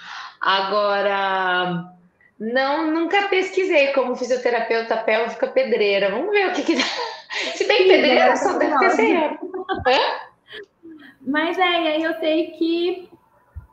Agora, 0.41 1.93
não, 2.39 2.89
nunca 2.89 3.27
pesquisei 3.27 3.93
como 3.93 4.15
fisioterapeuta 4.15 4.97
pélvica 4.97 5.47
pedreira. 5.47 6.09
Vamos 6.09 6.31
ver 6.31 6.47
o 6.47 6.53
que, 6.53 6.63
que 6.63 6.75
dá. 6.75 6.81
Se 7.55 7.65
tem 7.65 7.87
pedreira, 7.87 8.35
só 8.35 8.57
deve 8.57 8.79
ter 8.79 8.89
ser. 8.89 9.39
Mas 11.21 11.57
é, 11.59 11.61
e 11.61 11.87
aí 11.87 12.03
eu 12.03 12.15
sei 12.15 12.47
que 12.47 13.10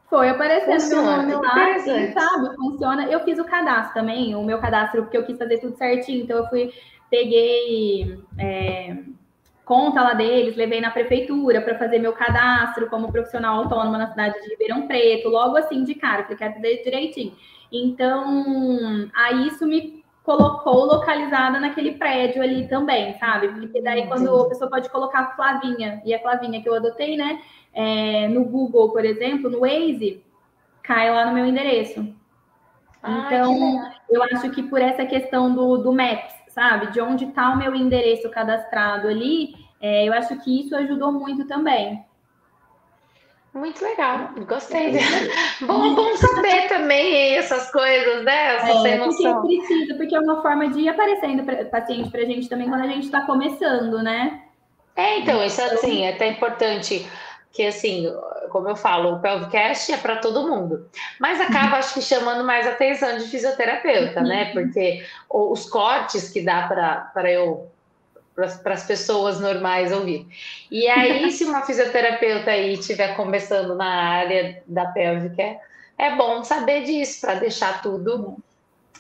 foi 0.09 0.31
aparecendo 0.31 0.81
Funciona, 0.81 1.23
meu 1.23 1.37
nome 1.37 1.47
lá, 1.47 1.75
assim, 1.75 2.13
sabe? 2.13 2.57
Funciona. 2.57 3.05
Eu 3.07 3.21
fiz 3.21 3.39
o 3.39 3.45
cadastro 3.45 3.95
também, 3.95 4.35
o 4.35 4.43
meu 4.43 4.59
cadastro, 4.59 5.03
porque 5.03 5.17
eu 5.17 5.25
quis 5.25 5.37
fazer 5.37 5.59
tudo 5.59 5.77
certinho. 5.77 6.25
Então, 6.25 6.39
eu 6.39 6.47
fui, 6.47 6.73
peguei 7.11 8.19
é, 8.39 8.97
conta 9.69 10.03
lá 10.03 10.15
deles, 10.15 10.57
levei 10.57 10.81
na 10.81 10.91
prefeitura 10.91 11.61
para 11.61 11.79
fazer 11.79 11.99
meu 11.99 12.15
cadastro 12.15 12.89
como 12.89 13.13
profissional 13.13 13.59
autônoma 13.59 13.99
na 13.99 14.09
cidade 14.09 14.41
de 14.41 14.49
Ribeirão 14.49 14.87
Preto, 14.87 15.29
logo 15.29 15.59
assim 15.59 15.85
de 15.85 15.95
cara, 15.95 16.23
porque 16.23 16.37
quero 16.37 16.55
fazer 16.55 16.83
direitinho. 16.83 17.37
Então, 17.71 18.43
aí 19.15 19.47
isso 19.47 19.67
me 19.67 20.03
colocou 20.25 20.87
localizada 20.87 21.61
naquele 21.61 21.93
prédio 21.93 22.43
ali 22.43 22.67
também, 22.67 23.13
sabe? 23.19 23.49
Porque 23.49 23.83
daí 23.83 24.07
quando 24.07 24.35
a 24.35 24.49
pessoa 24.49 24.71
pode 24.71 24.89
colocar 24.89 25.37
Flavinha, 25.37 26.01
e 26.03 26.15
a 26.15 26.19
Flavinha 26.19 26.63
que 26.63 26.69
eu 26.69 26.75
adotei, 26.75 27.17
né? 27.19 27.39
É, 27.73 28.29
no 28.29 28.45
Google, 28.45 28.91
por 28.91 29.05
exemplo, 29.05 29.51
no 29.51 29.61
Waze, 29.61 30.23
cai 30.83 31.11
lá 31.11 31.27
no 31.27 31.35
meu 31.35 31.47
endereço. 31.47 32.15
Ah, 33.03 33.25
então, 33.27 33.93
eu 34.11 34.23
acho 34.23 34.51
que 34.51 34.63
por 34.63 34.81
essa 34.81 35.07
questão 35.07 35.55
do, 35.55 35.79
do 35.79 35.93
Maps, 35.93 36.35
sabe, 36.49 36.91
de 36.91 37.01
onde 37.01 37.27
está 37.27 37.51
o 37.51 37.59
meu 37.59 37.75
endereço 37.75 38.29
cadastrado 38.31 39.09
ali, 39.09 39.55
é, 39.81 40.09
eu 40.09 40.13
acho 40.13 40.37
que 40.41 40.61
isso 40.61 40.75
ajudou 40.75 41.13
muito 41.13 41.47
também. 41.47 42.05
Muito 43.55 43.83
legal, 43.83 44.31
gostei. 44.47 44.93
bom, 45.67 45.95
bom 45.95 46.17
saber 46.17 46.69
também 46.69 47.35
essas 47.35 47.71
coisas, 47.73 48.25
né? 48.25 48.57
Essa 48.57 48.89
é, 48.89 48.99
porque 48.99 49.35
precisa, 49.35 49.95
porque 49.95 50.15
é 50.15 50.21
uma 50.21 50.43
forma 50.43 50.69
de 50.69 50.81
ir 50.81 50.89
aparecendo 50.89 51.45
pra, 51.45 51.65
paciente 51.65 52.11
para 52.11 52.21
a 52.21 52.25
gente 52.25 52.49
também 52.49 52.69
quando 52.69 52.83
a 52.83 52.89
gente 52.89 53.05
está 53.05 53.23
começando, 53.23 54.03
né? 54.03 54.43
É, 54.95 55.21
então, 55.21 55.43
isso 55.45 55.63
assim, 55.63 56.05
é 56.05 56.13
até 56.13 56.29
importante 56.29 57.09
que 57.53 57.67
assim, 57.67 58.07
como 58.51 58.69
eu 58.69 58.77
falo, 58.77 59.15
o 59.15 59.21
Pelvicast 59.21 59.93
é 59.93 59.97
para 59.97 60.17
todo 60.17 60.47
mundo, 60.47 60.87
mas 61.19 61.41
acaba 61.41 61.77
acho 61.79 61.95
que 61.95 62.03
chamando 62.03 62.45
mais 62.45 62.67
atenção 62.67 63.17
de 63.19 63.25
fisioterapeuta, 63.25 64.21
né? 64.21 64.47
Uhum. 64.47 64.53
Porque 64.53 65.05
os 65.29 65.69
cortes 65.69 66.31
que 66.31 66.43
dá 66.43 66.69
para 66.69 67.33
eu 67.33 67.71
para 68.63 68.75
as 68.75 68.85
pessoas 68.85 69.41
normais 69.41 69.91
ouvir. 69.91 70.25
E 70.71 70.87
aí, 70.87 71.31
se 71.33 71.45
uma 71.45 71.63
fisioterapeuta 71.63 72.53
aí 72.53 72.75
estiver 72.75 73.17
começando 73.17 73.75
na 73.75 73.89
área 73.89 74.63
da 74.65 74.87
pélvica, 74.87 75.57
é 75.99 76.15
bom 76.15 76.45
saber 76.45 76.85
disso 76.85 77.23
para 77.23 77.35
deixar 77.35 77.83
tudo, 77.83 78.37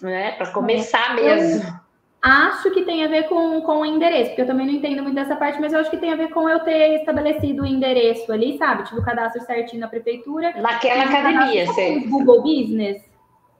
né? 0.02 0.32
Para 0.32 0.50
começar 0.50 1.14
mesmo. 1.14 1.87
Acho 2.20 2.72
que 2.72 2.84
tem 2.84 3.04
a 3.04 3.08
ver 3.08 3.28
com, 3.28 3.60
com 3.60 3.78
o 3.78 3.86
endereço, 3.86 4.30
porque 4.30 4.42
eu 4.42 4.46
também 4.46 4.66
não 4.66 4.74
entendo 4.74 5.02
muito 5.02 5.14
dessa 5.14 5.36
parte, 5.36 5.60
mas 5.60 5.72
eu 5.72 5.78
acho 5.78 5.90
que 5.90 5.96
tem 5.96 6.12
a 6.12 6.16
ver 6.16 6.30
com 6.30 6.48
eu 6.48 6.60
ter 6.60 6.96
estabelecido 6.96 7.62
o 7.62 7.66
endereço 7.66 8.32
ali, 8.32 8.58
sabe? 8.58 8.82
Tipo, 8.82 9.00
o 9.00 9.04
cadastro 9.04 9.40
certinho 9.42 9.80
na 9.80 9.88
prefeitura. 9.88 10.52
Naquela 10.60 11.04
academia, 11.04 11.66
você. 11.66 12.00
Google 12.00 12.42
Business. 12.42 13.08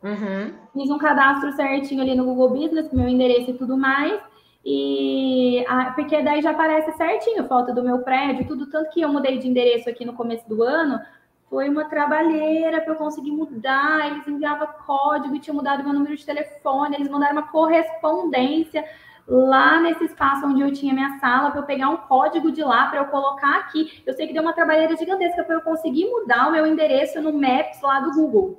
Uhum. 0.03 0.53
Fiz 0.73 0.91
um 0.91 0.99
cadastro 0.99 1.53
certinho 1.53 2.03
ali 2.03 2.15
no 2.17 2.25
Google 2.25 2.51
Business, 2.51 2.93
meu 2.93 3.09
endereço 3.09 3.51
e 3.51 3.55
tudo 3.55 3.77
mais. 3.77 4.21
E 4.65 5.65
a, 5.69 5.93
porque 5.93 6.21
daí 6.21 6.43
já 6.43 6.51
aparece 6.51 6.93
certinho 6.97 7.47
foto 7.47 7.73
do 7.73 7.83
meu 7.83 8.01
prédio, 8.01 8.47
tudo. 8.47 8.69
Tanto 8.69 8.91
que 8.91 9.01
eu 9.01 9.13
mudei 9.13 9.39
de 9.39 9.49
endereço 9.49 9.89
aqui 9.89 10.05
no 10.05 10.15
começo 10.15 10.49
do 10.49 10.63
ano, 10.65 11.01
foi 11.51 11.69
uma 11.69 11.87
trabalheira 11.87 12.81
para 12.81 12.93
eu 12.93 12.97
conseguir 12.97 13.31
mudar. 13.31 14.07
Eles 14.07 14.27
enviavam 14.27 14.69
código 14.87 15.35
e 15.35 15.41
tinham 15.41 15.57
mudado 15.57 15.83
meu 15.83 15.93
número 15.93 16.17
de 16.17 16.25
telefone. 16.25 16.97
Eles 16.97 17.09
mandaram 17.09 17.33
uma 17.33 17.49
correspondência 17.49 18.85
lá 19.27 19.81
nesse 19.81 20.05
espaço 20.05 20.47
onde 20.47 20.63
eu 20.63 20.73
tinha 20.73 20.95
minha 20.95 21.19
sala 21.19 21.51
para 21.51 21.61
eu 21.61 21.67
pegar 21.67 21.89
um 21.91 21.97
código 21.97 22.51
de 22.51 22.63
lá 22.63 22.87
para 22.87 23.01
eu 23.01 23.07
colocar 23.07 23.57
aqui. 23.61 24.03
Eu 24.07 24.15
sei 24.15 24.27
que 24.27 24.33
deu 24.33 24.43
uma 24.43 24.53
trabalheira 24.53 24.97
gigantesca 24.97 25.43
para 25.43 25.57
eu 25.57 25.61
conseguir 25.63 26.07
mudar 26.07 26.49
o 26.49 26.53
meu 26.53 26.67
endereço 26.67 27.21
no 27.21 27.33
Maps 27.33 27.81
lá 27.83 28.01
do 28.01 28.13
Google. 28.13 28.59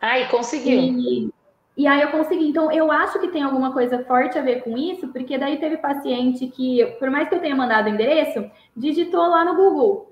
E 0.00 0.26
conseguiu. 0.26 0.80
E, 0.80 1.30
e 1.76 1.86
aí 1.86 2.02
eu 2.02 2.10
consegui. 2.10 2.48
Então, 2.48 2.70
eu 2.70 2.90
acho 2.90 3.18
que 3.18 3.28
tem 3.28 3.42
alguma 3.42 3.72
coisa 3.72 4.04
forte 4.04 4.38
a 4.38 4.42
ver 4.42 4.62
com 4.62 4.76
isso, 4.76 5.08
porque 5.08 5.38
daí 5.38 5.58
teve 5.58 5.76
paciente 5.76 6.46
que, 6.48 6.84
por 6.98 7.10
mais 7.10 7.28
que 7.28 7.34
eu 7.34 7.40
tenha 7.40 7.54
mandado 7.54 7.86
o 7.86 7.88
endereço, 7.88 8.48
digitou 8.76 9.28
lá 9.28 9.44
no 9.44 9.54
Google 9.54 10.11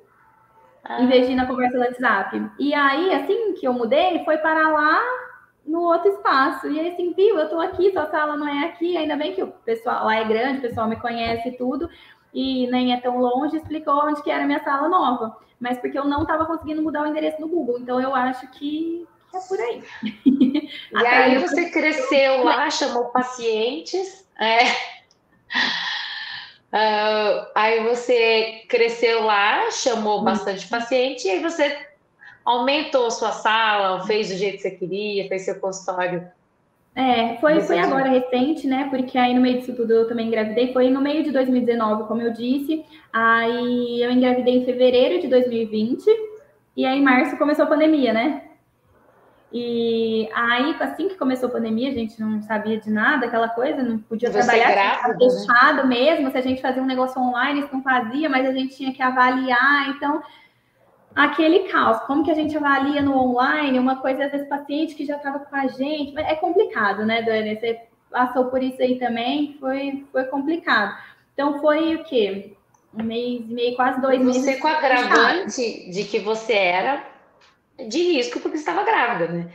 ah. 0.85 1.03
em 1.03 1.07
vez 1.07 1.27
de 1.27 1.33
ir 1.33 1.37
na 1.37 1.47
conversa 1.47 1.77
do 1.77 1.85
WhatsApp. 1.85 2.51
E 2.59 2.75
aí, 2.75 3.15
assim 3.15 3.55
que 3.55 3.67
eu 3.67 3.73
mudei, 3.73 4.25
foi 4.25 4.39
para 4.39 4.69
lá 4.71 5.01
no 5.67 5.83
outro 5.83 6.11
espaço. 6.11 6.69
E 6.69 6.81
aí, 6.81 6.91
assim, 6.91 7.13
viu, 7.13 7.39
eu 7.39 7.49
tô 7.49 7.61
aqui, 7.61 7.93
sua 7.93 8.07
sala 8.07 8.37
não 8.37 8.49
é 8.49 8.67
aqui, 8.67 8.97
ainda 8.97 9.17
bem 9.17 9.35
que 9.35 9.43
o 9.43 9.49
pessoal 9.49 10.07
lá 10.07 10.17
é 10.17 10.25
grande, 10.25 10.59
o 10.59 10.63
pessoal 10.63 10.89
me 10.89 10.97
conhece 10.97 11.49
e 11.49 11.57
tudo, 11.57 11.89
e 12.33 12.67
nem 12.69 12.93
é 12.93 13.01
tão 13.01 13.19
longe, 13.19 13.57
explicou 13.57 13.95
onde 14.07 14.23
que 14.23 14.31
era 14.31 14.45
a 14.45 14.47
minha 14.47 14.63
sala 14.63 14.89
nova. 14.89 15.37
Mas 15.59 15.79
porque 15.79 15.99
eu 15.99 16.05
não 16.05 16.23
estava 16.23 16.47
conseguindo 16.47 16.83
mudar 16.83 17.03
o 17.03 17.07
endereço 17.07 17.41
no 17.41 17.49
Google. 17.49 17.79
Então 17.79 18.01
eu 18.01 18.15
acho 18.15 18.51
que 18.53 19.07
é 19.35 19.39
por 19.41 19.61
aí. 19.61 19.85
E 20.25 20.71
aí 21.07 21.39
você 21.39 21.71
cresceu 21.71 22.45
lá, 22.45 22.71
chamou 22.71 23.07
pacientes. 23.07 24.27
É. 24.41 24.61
Uh, 26.73 27.51
aí 27.55 27.83
você 27.83 28.63
cresceu 28.69 29.25
lá, 29.25 29.71
chamou 29.73 30.23
bastante 30.23 30.69
paciente, 30.69 31.27
e 31.27 31.31
aí 31.31 31.41
você 31.41 31.77
aumentou 32.45 33.11
sua 33.11 33.33
sala, 33.33 34.07
fez 34.07 34.29
do 34.29 34.37
jeito 34.37 34.57
que 34.57 34.63
você 34.63 34.71
queria, 34.71 35.29
fez 35.29 35.43
seu 35.43 35.59
consultório. 35.59 36.29
É, 36.95 37.37
foi, 37.37 37.61
foi 37.61 37.79
agora 37.79 38.09
recente, 38.09 38.67
né? 38.67 38.89
Porque 38.91 39.17
aí 39.17 39.33
no 39.33 39.41
meio 39.41 39.59
disso 39.59 39.75
tudo 39.75 39.93
eu 39.93 40.09
também 40.09 40.27
engravidei. 40.27 40.73
Foi 40.73 40.91
no 40.91 41.01
meio 41.01 41.23
de 41.23 41.31
2019, 41.31 42.05
como 42.09 42.21
eu 42.21 42.33
disse. 42.33 42.85
Aí 43.13 44.03
eu 44.03 44.11
engravidei 44.11 44.57
em 44.57 44.65
fevereiro 44.65 45.21
de 45.21 45.29
2020. 45.29 46.05
E 46.77 46.85
aí 46.85 46.99
em 46.99 47.03
março 47.03 47.37
começou 47.37 47.65
a 47.65 47.69
pandemia, 47.69 48.13
né? 48.13 48.50
E 49.53 50.29
aí, 50.33 50.77
assim 50.79 51.09
que 51.09 51.17
começou 51.17 51.49
a 51.49 51.53
pandemia, 51.53 51.91
a 51.91 51.95
gente 51.95 52.21
não 52.21 52.41
sabia 52.43 52.79
de 52.79 52.89
nada, 52.89 53.27
aquela 53.27 53.49
coisa, 53.49 53.83
não 53.83 53.99
podia 53.99 54.31
Você 54.31 54.39
trabalhar, 54.39 54.71
grávida, 54.71 55.09
né? 55.09 55.19
fechado 55.19 55.77
né? 55.79 55.85
mesmo. 55.85 56.31
Se 56.31 56.39
a 56.39 56.41
gente 56.41 56.63
fazia 56.63 56.83
um 56.83 56.87
negócio 56.87 57.21
online, 57.21 57.61
isso 57.61 57.71
não 57.73 57.83
fazia, 57.83 58.29
mas 58.29 58.47
a 58.47 58.53
gente 58.53 58.77
tinha 58.77 58.93
que 58.93 59.03
avaliar. 59.03 59.89
Então, 59.89 60.23
aquele 61.17 61.69
caos. 61.69 61.99
Como 62.03 62.25
que 62.25 62.31
a 62.31 62.35
gente 62.35 62.57
avalia 62.57 63.03
no 63.03 63.17
online 63.17 63.79
uma 63.79 63.97
coisa, 63.97 64.27
às 64.27 64.31
vezes, 64.31 64.49
paciente 64.49 64.95
que 64.95 65.05
já 65.05 65.17
estava 65.17 65.41
com 65.41 65.57
a 65.57 65.67
gente. 65.67 66.17
É 66.17 66.37
complicado, 66.37 67.05
né, 67.05 67.21
Dani? 67.23 67.59
Você 67.59 67.81
passou 68.09 68.45
por 68.47 68.63
isso 68.63 68.81
aí 68.81 69.01
também, 69.01 69.57
foi, 69.59 70.07
foi 70.13 70.25
complicado. 70.25 70.97
Então, 71.35 71.61
foi 71.61 71.97
o 71.97 72.05
quê? 72.05 72.55
Um 72.95 73.03
mês 73.03 73.43
e 73.49 73.53
meio, 73.53 73.75
quase 73.75 74.01
dois 74.01 74.19
você 74.19 74.25
meses. 74.25 74.45
Você 74.45 74.57
com 74.59 74.69
agravante 74.69 75.91
de 75.91 76.05
que 76.05 76.21
você 76.21 76.53
era 76.53 77.10
de 77.89 77.99
risco 77.99 78.41
porque 78.41 78.57
estava 78.57 78.85
grávida, 78.85 79.33
né? 79.33 79.53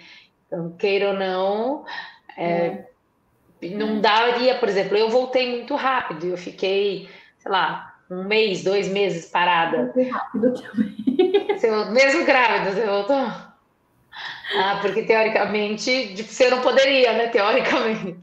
Então, 0.47 0.71
queira 0.77 1.09
ou 1.09 1.13
não, 1.13 1.85
é, 2.37 2.85
é. 3.61 3.69
não 3.71 3.99
daria, 3.99 4.55
por 4.55 4.69
exemplo, 4.69 4.97
eu 4.97 5.09
voltei 5.09 5.49
muito 5.49 5.75
rápido, 5.75 6.27
eu 6.27 6.37
fiquei, 6.37 7.09
sei 7.39 7.51
lá, 7.51 7.95
um 8.09 8.23
mês, 8.23 8.63
dois 8.63 8.87
meses 8.87 9.25
parada. 9.25 9.91
Muito 9.95 10.09
rápido 10.09 10.53
também. 10.53 10.95
Você, 11.55 11.85
mesmo 11.91 12.25
grávida, 12.25 12.71
você 12.71 12.85
voltou? 12.85 13.15
Ah, 14.57 14.79
porque 14.81 15.03
teoricamente 15.03 16.23
você 16.23 16.49
não 16.49 16.61
poderia, 16.61 17.13
né? 17.13 17.27
Teoricamente. 17.27 18.17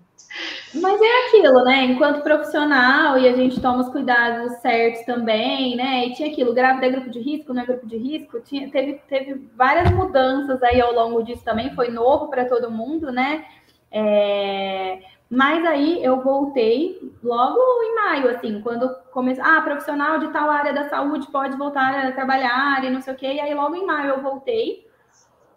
Mas 0.75 1.01
é 1.01 1.27
aquilo, 1.27 1.65
né? 1.65 1.85
Enquanto 1.85 2.23
profissional, 2.23 3.19
e 3.19 3.29
a 3.29 3.33
gente 3.37 3.61
toma 3.61 3.83
os 3.83 3.89
cuidados 3.91 4.55
certos 4.61 5.05
também, 5.05 5.77
né? 5.77 6.07
E 6.07 6.15
tinha 6.15 6.31
aquilo, 6.31 6.55
grávida 6.55 6.87
é 6.87 6.91
grupo 6.91 7.11
de 7.11 7.21
risco, 7.21 7.53
não 7.53 7.63
é 7.63 7.67
grupo 7.67 7.87
de 7.87 7.97
risco. 7.97 8.41
Tinha, 8.41 8.71
teve, 8.71 8.95
teve 9.09 9.49
várias 9.55 9.91
mudanças 9.91 10.63
aí 10.63 10.81
ao 10.81 10.95
longo 10.95 11.23
disso 11.23 11.45
também, 11.45 11.75
foi 11.75 11.91
novo 11.91 12.29
para 12.29 12.47
todo 12.47 12.71
mundo, 12.71 13.13
né? 13.13 13.45
É... 13.91 15.01
Mas 15.29 15.65
aí 15.65 16.03
eu 16.05 16.21
voltei 16.21 17.11
logo 17.23 17.59
em 17.83 17.95
maio, 17.95 18.31
assim, 18.31 18.61
quando 18.61 18.95
comecei. 19.11 19.43
Ah, 19.43 19.63
profissional 19.63 20.19
de 20.19 20.29
tal 20.29 20.51
área 20.51 20.73
da 20.73 20.89
saúde 20.89 21.27
pode 21.31 21.57
voltar 21.57 22.07
a 22.07 22.13
trabalhar 22.13 22.85
e 22.85 22.91
não 22.91 23.01
sei 23.01 23.15
o 23.15 23.17
quê. 23.17 23.33
E 23.35 23.41
aí 23.41 23.55
logo 23.55 23.75
em 23.75 23.87
maio 23.87 24.11
eu 24.11 24.23
voltei. 24.23 24.87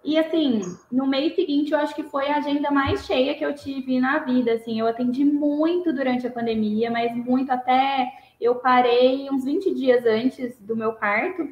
E 0.05 0.19
assim, 0.19 0.61
no 0.91 1.07
mês 1.07 1.33
seguinte, 1.35 1.73
eu 1.73 1.79
acho 1.79 1.95
que 1.95 2.03
foi 2.03 2.29
a 2.29 2.37
agenda 2.37 2.69
mais 2.69 3.05
cheia 3.05 3.33
que 3.33 3.43
eu 3.43 3.55
tive 3.55 3.99
na 3.99 4.19
vida. 4.19 4.53
Assim, 4.53 4.79
eu 4.79 4.87
atendi 4.87 5.25
muito 5.25 5.91
durante 5.91 6.27
a 6.27 6.31
pandemia, 6.31 6.91
mas 6.91 7.15
muito 7.15 7.51
até 7.51 8.13
eu 8.39 8.55
parei 8.55 9.27
uns 9.31 9.43
20 9.43 9.73
dias 9.73 10.05
antes 10.05 10.57
do 10.59 10.75
meu 10.75 10.93
parto. 10.93 11.49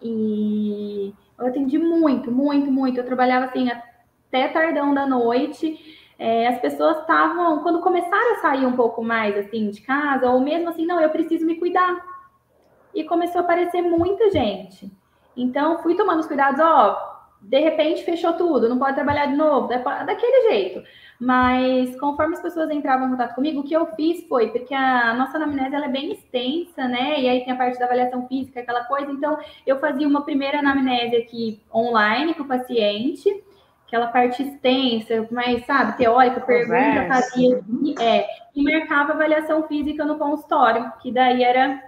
E 0.00 1.12
eu 1.38 1.46
atendi 1.46 1.78
muito, 1.78 2.32
muito, 2.32 2.72
muito. 2.72 2.98
Eu 2.98 3.04
trabalhava 3.04 3.44
assim 3.44 3.68
até 3.70 4.48
tardão 4.48 4.94
da 4.94 5.06
noite 5.06 5.78
é, 6.18 6.48
as 6.48 6.58
pessoas 6.60 6.98
estavam, 6.98 7.62
quando 7.62 7.80
começaram 7.80 8.32
a 8.32 8.40
sair 8.40 8.66
um 8.66 8.74
pouco 8.74 9.04
mais 9.04 9.36
assim 9.36 9.70
de 9.70 9.80
casa, 9.82 10.28
ou 10.28 10.40
mesmo 10.40 10.68
assim, 10.68 10.84
não, 10.84 11.00
eu 11.00 11.10
preciso 11.10 11.46
me 11.46 11.54
cuidar. 11.56 12.04
E 12.92 13.04
começou 13.04 13.40
a 13.40 13.44
aparecer 13.44 13.82
muita 13.82 14.28
gente. 14.30 14.90
Então, 15.36 15.78
fui 15.78 15.94
tomando 15.94 16.18
os 16.18 16.26
cuidados, 16.26 16.60
ó, 16.60 17.07
de 17.40 17.60
repente 17.60 18.04
fechou 18.04 18.32
tudo, 18.34 18.68
não 18.68 18.78
pode 18.78 18.94
trabalhar 18.94 19.26
de 19.26 19.36
novo, 19.36 19.68
daquele 19.68 20.50
jeito. 20.50 20.82
Mas 21.20 21.98
conforme 21.98 22.34
as 22.34 22.42
pessoas 22.42 22.70
entravam 22.70 23.08
em 23.08 23.10
contato 23.10 23.34
comigo, 23.34 23.60
o 23.60 23.64
que 23.64 23.74
eu 23.74 23.86
fiz 23.94 24.26
foi, 24.28 24.50
porque 24.50 24.72
a 24.72 25.14
nossa 25.14 25.36
anamnese 25.36 25.74
ela 25.74 25.86
é 25.86 25.90
bem 25.90 26.12
extensa, 26.12 26.86
né? 26.86 27.20
E 27.20 27.28
aí 27.28 27.44
tem 27.44 27.52
a 27.52 27.56
parte 27.56 27.78
da 27.78 27.86
avaliação 27.86 28.28
física, 28.28 28.60
aquela 28.60 28.84
coisa. 28.84 29.10
Então, 29.10 29.36
eu 29.66 29.80
fazia 29.80 30.06
uma 30.06 30.24
primeira 30.24 30.60
anamnese 30.60 31.16
aqui 31.16 31.60
online 31.74 32.34
com 32.34 32.44
o 32.44 32.48
paciente, 32.48 33.28
aquela 33.88 34.08
parte 34.08 34.42
extensa, 34.42 35.26
mais, 35.30 35.64
sabe, 35.66 35.96
teórica, 35.96 36.40
pergunta, 36.40 37.08
fazia, 37.08 37.64
é, 38.00 38.26
e 38.54 38.62
marcava 38.62 39.12
avaliação 39.12 39.66
física 39.66 40.04
no 40.04 40.18
consultório, 40.18 40.92
que 41.00 41.10
daí 41.10 41.42
era, 41.42 41.82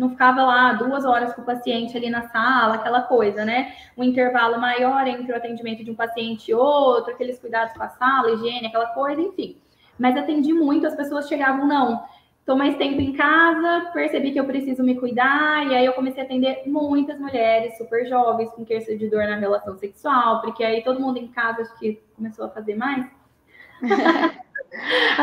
não 0.00 0.08
ficava 0.08 0.42
lá 0.42 0.72
duas 0.72 1.04
horas 1.04 1.34
com 1.34 1.42
o 1.42 1.44
paciente 1.44 1.94
ali 1.94 2.08
na 2.08 2.22
sala, 2.28 2.76
aquela 2.76 3.02
coisa, 3.02 3.44
né? 3.44 3.74
Um 3.96 4.02
intervalo 4.02 4.58
maior 4.58 5.06
entre 5.06 5.30
o 5.30 5.36
atendimento 5.36 5.84
de 5.84 5.90
um 5.90 5.94
paciente 5.94 6.50
e 6.50 6.54
outro, 6.54 7.12
aqueles 7.12 7.38
cuidados 7.38 7.74
com 7.74 7.82
a 7.82 7.88
sala, 7.90 8.30
higiene, 8.32 8.68
aquela 8.68 8.86
coisa, 8.86 9.20
enfim. 9.20 9.58
Mas 9.98 10.16
atendi 10.16 10.54
muito, 10.54 10.86
as 10.86 10.96
pessoas 10.96 11.28
chegavam, 11.28 11.66
não, 11.66 12.02
Estou 12.40 12.56
mais 12.56 12.74
tempo 12.78 13.00
em 13.00 13.12
casa, 13.12 13.90
percebi 13.92 14.32
que 14.32 14.40
eu 14.40 14.46
preciso 14.46 14.82
me 14.82 14.98
cuidar, 14.98 15.64
e 15.68 15.74
aí 15.74 15.84
eu 15.86 15.92
comecei 15.92 16.22
a 16.22 16.24
atender 16.24 16.62
muitas 16.66 17.20
mulheres 17.20 17.76
super 17.76 18.08
jovens 18.08 18.50
com 18.50 18.64
queixa 18.64 18.96
de 18.96 19.08
dor 19.08 19.24
na 19.24 19.36
relação 19.36 19.76
sexual, 19.76 20.40
porque 20.40 20.64
aí 20.64 20.82
todo 20.82 20.98
mundo 20.98 21.18
em 21.18 21.28
casa 21.28 21.62
acho 21.62 21.78
que 21.78 22.00
começou 22.16 22.46
a 22.46 22.48
fazer 22.48 22.74
mais. 22.74 23.06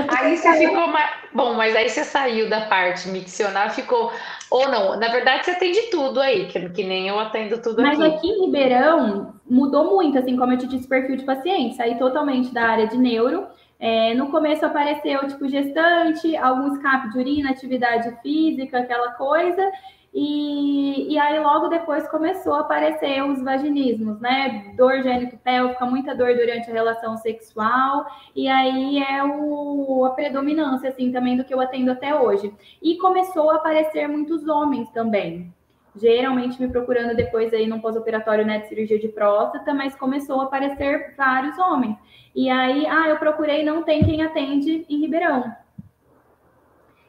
aí 0.10 0.38
você 0.38 0.54
ficou 0.58 0.88
mais. 0.88 1.10
Bom, 1.34 1.54
mas 1.54 1.76
aí 1.76 1.90
você 1.90 2.04
saiu 2.04 2.50
da 2.50 2.62
parte 2.62 3.08
miccional, 3.10 3.70
ficou. 3.70 4.12
Ou 4.50 4.70
não, 4.70 4.98
na 4.98 5.10
verdade 5.10 5.46
você 5.46 5.52
atende 5.52 5.82
tudo 5.92 6.22
aí, 6.22 6.48
que, 6.48 6.70
que 6.70 6.84
nem 6.84 7.08
eu 7.08 7.20
atendo 7.20 7.62
tudo 7.62 7.82
mas 7.82 8.00
aqui. 8.00 8.10
Mas 8.10 8.18
aqui 8.18 8.28
em 8.28 8.46
Ribeirão 8.46 9.34
mudou 9.50 9.96
muito, 9.96 10.18
assim, 10.18 10.36
como 10.38 10.54
eu 10.54 10.58
te 10.58 10.68
disse, 10.68 10.88
perfil 10.88 11.18
de 11.18 11.24
paciente. 11.24 11.76
Saí 11.76 11.98
totalmente 11.98 12.54
da 12.54 12.64
área 12.64 12.88
de 12.88 12.98
neuro 12.98 13.48
é, 13.80 14.14
no 14.16 14.32
começo 14.32 14.66
apareceu 14.66 15.28
tipo 15.28 15.48
gestante, 15.48 16.36
algum 16.36 16.74
escape 16.74 17.12
de 17.12 17.18
urina, 17.20 17.52
atividade 17.52 18.12
física, 18.22 18.80
aquela 18.80 19.12
coisa, 19.12 19.72
e, 20.20 21.14
e 21.14 21.20
aí 21.20 21.40
logo 21.40 21.68
depois 21.68 22.08
começou 22.08 22.56
a 22.56 22.62
aparecer 22.62 23.24
os 23.24 23.40
vaginismos, 23.44 24.20
né? 24.20 24.74
Dor 24.76 25.04
gênito-pélvica, 25.04 25.86
muita 25.86 26.16
dor 26.16 26.34
durante 26.36 26.72
a 26.72 26.74
relação 26.74 27.16
sexual, 27.18 28.04
e 28.36 28.48
aí 28.48 28.98
é 28.98 29.24
o, 29.24 30.06
a 30.06 30.10
predominância, 30.10 30.90
assim, 30.90 31.12
também 31.12 31.38
do 31.38 31.44
que 31.44 31.54
eu 31.54 31.62
atendo 31.62 31.92
até 31.92 32.20
hoje. 32.20 32.52
E 32.82 32.98
começou 32.98 33.52
a 33.52 33.58
aparecer 33.58 34.08
muitos 34.08 34.48
homens 34.48 34.90
também, 34.90 35.54
geralmente 35.96 36.60
me 36.60 36.68
procurando 36.68 37.16
depois 37.16 37.54
aí 37.54 37.68
no 37.68 37.80
pós-operatório 37.80 38.44
né, 38.44 38.58
de 38.58 38.70
cirurgia 38.70 38.98
de 38.98 39.10
próstata, 39.10 39.72
mas 39.72 39.96
começou 39.96 40.42
a 40.42 40.46
aparecer 40.46 41.14
vários 41.16 41.60
homens. 41.60 41.96
E 42.36 42.50
aí, 42.50 42.88
ah, 42.88 43.08
eu 43.08 43.18
procurei, 43.18 43.64
não 43.64 43.84
tem 43.84 44.04
quem 44.04 44.24
atende 44.24 44.84
em 44.90 45.00
Ribeirão. 45.00 45.56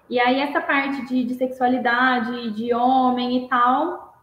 E 0.08 0.18
aí, 0.18 0.40
essa 0.40 0.60
parte 0.60 1.04
de, 1.06 1.24
de 1.24 1.34
sexualidade, 1.34 2.50
de 2.52 2.72
homem 2.72 3.44
e 3.44 3.48
tal, 3.48 4.22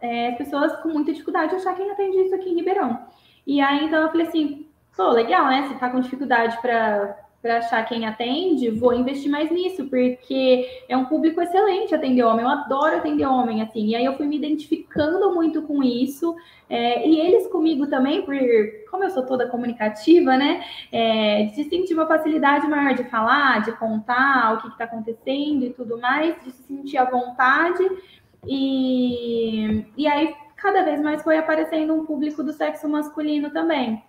é, 0.00 0.28
as 0.30 0.38
pessoas 0.38 0.76
com 0.82 0.88
muita 0.88 1.12
dificuldade 1.12 1.50
de 1.50 1.56
achar 1.56 1.74
quem 1.74 1.90
atende 1.90 2.18
isso 2.18 2.34
aqui 2.34 2.50
em 2.50 2.56
Ribeirão. 2.56 3.06
E 3.46 3.60
aí, 3.60 3.84
então, 3.84 4.02
eu 4.02 4.10
falei 4.10 4.26
assim, 4.26 4.68
pô, 4.96 5.10
legal, 5.10 5.46
né? 5.46 5.68
Você 5.68 5.74
tá 5.74 5.88
com 5.88 6.00
dificuldade 6.00 6.60
para 6.60 7.16
para 7.42 7.58
achar 7.58 7.84
quem 7.86 8.06
atende, 8.06 8.70
vou 8.70 8.92
investir 8.92 9.30
mais 9.30 9.50
nisso, 9.50 9.84
porque 9.88 10.68
é 10.88 10.96
um 10.96 11.04
público 11.04 11.40
excelente 11.40 11.94
atender 11.94 12.24
homem. 12.24 12.44
Eu 12.44 12.50
adoro 12.50 12.96
atender 12.96 13.24
homem, 13.24 13.62
assim. 13.62 13.86
E 13.86 13.94
aí 13.94 14.04
eu 14.04 14.16
fui 14.16 14.26
me 14.26 14.36
identificando 14.36 15.32
muito 15.32 15.62
com 15.62 15.82
isso. 15.82 16.34
É, 16.68 17.06
e 17.06 17.20
eles 17.20 17.46
comigo 17.46 17.86
também, 17.86 18.22
por 18.22 18.34
como 18.90 19.04
eu 19.04 19.10
sou 19.10 19.24
toda 19.24 19.48
comunicativa, 19.48 20.36
né? 20.36 20.64
É, 20.90 21.44
de 21.54 21.64
sentir 21.64 21.94
uma 21.94 22.06
facilidade 22.06 22.66
maior 22.66 22.94
de 22.94 23.04
falar, 23.04 23.62
de 23.62 23.72
contar 23.72 24.54
o 24.54 24.62
que 24.62 24.68
está 24.68 24.84
acontecendo 24.84 25.64
e 25.64 25.72
tudo 25.72 26.00
mais, 26.00 26.42
de 26.42 26.50
se 26.50 26.62
sentir 26.64 26.98
à 26.98 27.04
vontade. 27.04 27.84
E, 28.44 29.84
e 29.96 30.06
aí, 30.08 30.34
cada 30.56 30.82
vez 30.82 31.00
mais 31.00 31.22
foi 31.22 31.38
aparecendo 31.38 31.94
um 31.94 32.04
público 32.04 32.42
do 32.42 32.52
sexo 32.52 32.88
masculino 32.88 33.50
também. 33.50 34.02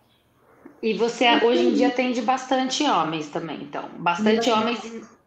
E 0.81 0.93
você 0.93 1.25
hoje 1.43 1.67
em 1.67 1.73
dia 1.73 1.87
atende 1.87 2.21
bastante 2.21 2.83
homens 2.83 3.29
também, 3.29 3.57
então. 3.61 3.83
Bastante 3.97 4.49
homens, 4.49 4.79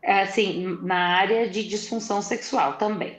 assim, 0.04 0.78
na 0.82 1.16
área 1.16 1.48
de 1.48 1.66
disfunção 1.66 2.22
sexual 2.22 2.74
também. 2.74 3.16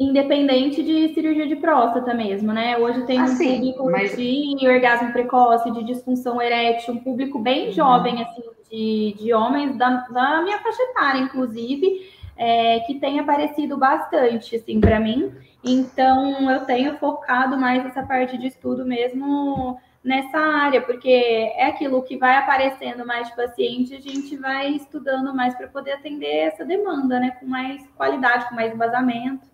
Independente 0.00 0.82
de 0.82 1.12
cirurgia 1.12 1.46
de 1.46 1.56
próstata 1.56 2.14
mesmo, 2.14 2.52
né? 2.52 2.78
Hoje 2.78 3.04
tem 3.04 3.18
assim, 3.18 3.70
um 3.70 3.72
público 3.72 3.90
mas... 3.90 4.16
de 4.16 4.68
orgasmo 4.68 5.12
precoce, 5.12 5.70
de 5.72 5.82
disfunção 5.82 6.40
erétil, 6.40 6.94
um 6.94 6.98
público 6.98 7.38
bem 7.38 7.66
uhum. 7.66 7.72
jovem, 7.72 8.22
assim, 8.22 8.42
de, 8.70 9.16
de 9.18 9.34
homens 9.34 9.76
da, 9.76 10.06
da 10.08 10.40
minha 10.42 10.58
faixa 10.58 10.82
etária, 10.84 11.20
inclusive, 11.20 12.08
é, 12.36 12.80
que 12.80 12.94
tem 12.94 13.18
aparecido 13.18 13.76
bastante, 13.76 14.56
assim, 14.56 14.80
para 14.80 15.00
mim. 15.00 15.32
Então, 15.64 16.50
eu 16.50 16.60
tenho 16.60 16.96
focado 16.98 17.58
mais 17.58 17.84
essa 17.84 18.02
parte 18.04 18.38
de 18.38 18.46
estudo 18.46 18.86
mesmo 18.86 19.78
nessa 20.08 20.38
área, 20.38 20.80
porque 20.80 21.08
é 21.08 21.66
aquilo 21.66 22.02
que 22.02 22.16
vai 22.16 22.36
aparecendo 22.36 23.06
mais 23.06 23.28
de 23.28 23.36
paciente, 23.36 23.94
a 23.94 24.00
gente 24.00 24.36
vai 24.36 24.70
estudando 24.70 25.34
mais 25.34 25.54
para 25.54 25.68
poder 25.68 25.92
atender 25.92 26.46
essa 26.46 26.64
demanda, 26.64 27.20
né? 27.20 27.32
Com 27.38 27.46
mais 27.46 27.86
qualidade, 27.96 28.48
com 28.48 28.54
mais 28.54 28.72
embasamento. 28.72 29.46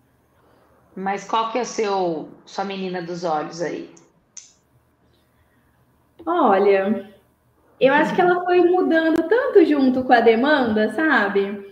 Mas 0.95 1.27
qual 1.27 1.51
que 1.51 1.59
é 1.59 1.61
o 1.61 1.65
seu 1.65 2.29
sua 2.45 2.63
menina 2.63 3.01
dos 3.01 3.25
olhos 3.25 3.61
aí? 3.61 3.93
Olha, 6.25 7.11
eu 7.79 7.93
acho 7.93 8.15
que 8.15 8.21
ela 8.21 8.45
foi 8.45 8.61
mudando 8.61 9.27
tanto 9.27 9.63
junto 9.65 10.03
com 10.05 10.13
a 10.13 10.21
demanda, 10.21 10.93
sabe? 10.93 11.65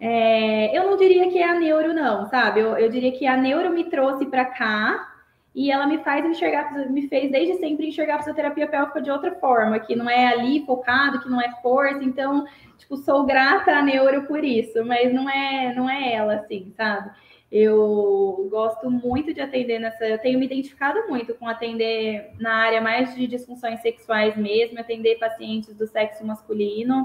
É, 0.00 0.78
eu 0.78 0.88
não 0.88 0.96
diria 0.96 1.28
que 1.28 1.38
é 1.38 1.50
a 1.50 1.58
neuro, 1.58 1.92
não, 1.92 2.26
sabe? 2.28 2.60
Eu, 2.60 2.78
eu 2.78 2.88
diria 2.88 3.10
que 3.10 3.26
a 3.26 3.36
neuro 3.36 3.70
me 3.70 3.84
trouxe 3.90 4.24
para 4.26 4.44
cá 4.44 5.17
e 5.58 5.72
ela 5.72 5.88
me 5.88 5.98
faz 6.04 6.24
enxergar, 6.24 6.72
me 6.88 7.08
fez 7.08 7.32
desde 7.32 7.54
sempre 7.54 7.88
enxergar 7.88 8.14
a 8.14 8.18
fisioterapia 8.18 8.68
pélvica 8.68 9.02
de 9.02 9.10
outra 9.10 9.32
forma, 9.40 9.80
que 9.80 9.96
não 9.96 10.08
é 10.08 10.28
ali 10.28 10.64
focado, 10.64 11.20
que 11.20 11.28
não 11.28 11.40
é 11.40 11.50
força. 11.60 11.98
Então, 12.04 12.46
tipo, 12.76 12.96
sou 12.96 13.26
grata 13.26 13.72
à 13.72 13.82
neuro 13.82 14.22
por 14.28 14.44
isso, 14.44 14.84
mas 14.84 15.12
não 15.12 15.28
é, 15.28 15.74
não 15.74 15.90
é 15.90 16.12
ela, 16.12 16.34
assim, 16.34 16.72
sabe? 16.76 17.10
Eu 17.50 18.46
gosto 18.48 18.88
muito 18.88 19.34
de 19.34 19.40
atender 19.40 19.80
nessa. 19.80 20.06
Eu 20.06 20.18
tenho 20.18 20.38
me 20.38 20.46
identificado 20.46 21.08
muito 21.08 21.34
com 21.34 21.48
atender 21.48 22.30
na 22.38 22.54
área 22.54 22.80
mais 22.80 23.12
de 23.16 23.26
disfunções 23.26 23.80
sexuais 23.80 24.36
mesmo, 24.36 24.78
atender 24.78 25.18
pacientes 25.18 25.74
do 25.74 25.88
sexo 25.88 26.24
masculino. 26.24 27.04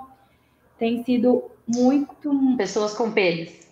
Tem 0.83 1.01
sido 1.05 1.49
muito. 1.65 2.57
Pessoas 2.57 2.93
com 2.93 3.09
pênis. 3.09 3.69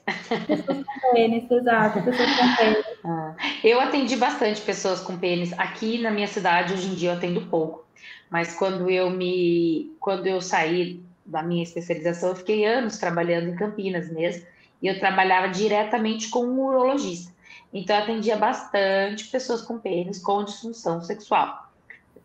Pessoas 0.48 0.86
com 0.86 1.14
pênis, 1.14 1.52
exato. 1.52 2.02
Pessoas 2.04 2.30
com 2.38 2.56
pênis. 2.56 2.86
Ah, 3.04 3.36
eu 3.64 3.82
atendi 3.82 4.16
bastante 4.16 4.62
pessoas 4.62 5.02
com 5.02 5.18
pênis. 5.18 5.52
Aqui 5.58 6.00
na 6.00 6.12
minha 6.12 6.28
cidade, 6.28 6.72
hoje 6.72 6.88
em 6.88 6.94
dia, 6.94 7.10
eu 7.10 7.18
atendo 7.18 7.48
pouco. 7.48 7.84
Mas 8.30 8.56
quando 8.56 8.90
eu 8.92 9.10
me. 9.10 9.92
Quando 10.00 10.28
eu 10.28 10.40
saí 10.40 11.04
da 11.26 11.42
minha 11.42 11.64
especialização, 11.64 12.30
eu 12.30 12.36
fiquei 12.36 12.64
anos 12.64 13.00
trabalhando 13.00 13.50
em 13.50 13.56
Campinas 13.56 14.10
mesmo 14.10 14.46
e 14.82 14.88
eu 14.88 15.00
trabalhava 15.00 15.50
diretamente 15.50 16.30
com 16.30 16.46
um 16.46 16.60
urologista. 16.60 17.34
Então, 17.74 17.96
eu 17.96 18.04
atendia 18.04 18.38
bastante 18.38 19.28
pessoas 19.28 19.64
com 19.64 19.80
pênis 19.80 20.20
com 20.20 20.44
disfunção 20.44 21.02
sexual, 21.02 21.72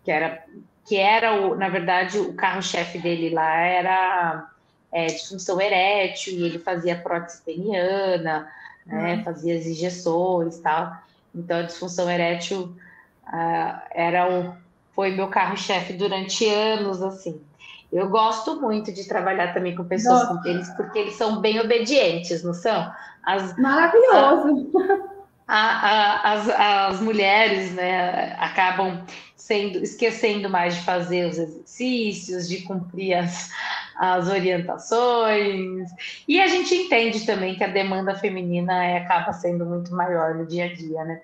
que 0.04 0.10
era, 0.10 0.44
que 0.86 0.96
era 0.96 1.40
o, 1.40 1.56
na 1.56 1.70
verdade, 1.70 2.18
o 2.18 2.34
carro-chefe 2.34 2.98
dele 2.98 3.30
lá 3.30 3.60
era 3.60 4.55
é, 4.92 5.06
disfunção 5.06 5.60
erétil, 5.60 6.34
e 6.34 6.44
ele 6.44 6.58
fazia 6.58 6.96
prótese 6.96 7.42
peniana, 7.42 8.48
né, 8.86 9.16
uhum. 9.16 9.24
fazia 9.24 9.58
as 9.58 9.66
injeções 9.66 10.56
e 10.56 10.62
tal. 10.62 10.96
Então, 11.34 11.58
a 11.58 11.62
disfunção 11.62 12.10
erétil 12.10 12.74
uh, 13.26 13.80
era 13.90 14.28
um, 14.30 14.54
foi 14.92 15.10
meu 15.10 15.28
carro-chefe 15.28 15.92
durante 15.92 16.48
anos, 16.48 17.02
assim. 17.02 17.40
Eu 17.92 18.08
gosto 18.08 18.60
muito 18.60 18.92
de 18.92 19.06
trabalhar 19.06 19.52
também 19.52 19.74
com 19.74 19.84
pessoas 19.84 20.22
Nossa. 20.22 20.34
com 20.34 20.42
pênis, 20.42 20.68
porque 20.70 20.98
eles 20.98 21.14
são 21.14 21.40
bem 21.40 21.60
obedientes, 21.60 22.42
não 22.42 22.54
são? 22.54 22.90
As, 23.22 23.56
Maravilhoso! 23.56 24.70
A, 24.78 25.15
a, 25.46 26.32
as, 26.32 26.48
as 26.48 27.00
mulheres 27.00 27.72
né, 27.72 28.34
acabam 28.38 29.04
sendo 29.36 29.78
esquecendo 29.78 30.50
mais 30.50 30.74
de 30.74 30.80
fazer 30.82 31.26
os 31.28 31.38
exercícios, 31.38 32.48
de 32.48 32.62
cumprir 32.62 33.14
as, 33.14 33.52
as 33.96 34.28
orientações. 34.28 35.88
E 36.26 36.40
a 36.40 36.48
gente 36.48 36.74
entende 36.74 37.24
também 37.24 37.54
que 37.54 37.62
a 37.62 37.68
demanda 37.68 38.14
feminina 38.16 38.84
é, 38.84 38.98
acaba 38.98 39.32
sendo 39.32 39.64
muito 39.64 39.94
maior 39.94 40.34
no 40.34 40.46
dia 40.46 40.64
a 40.64 40.74
dia, 40.74 41.04
né? 41.04 41.20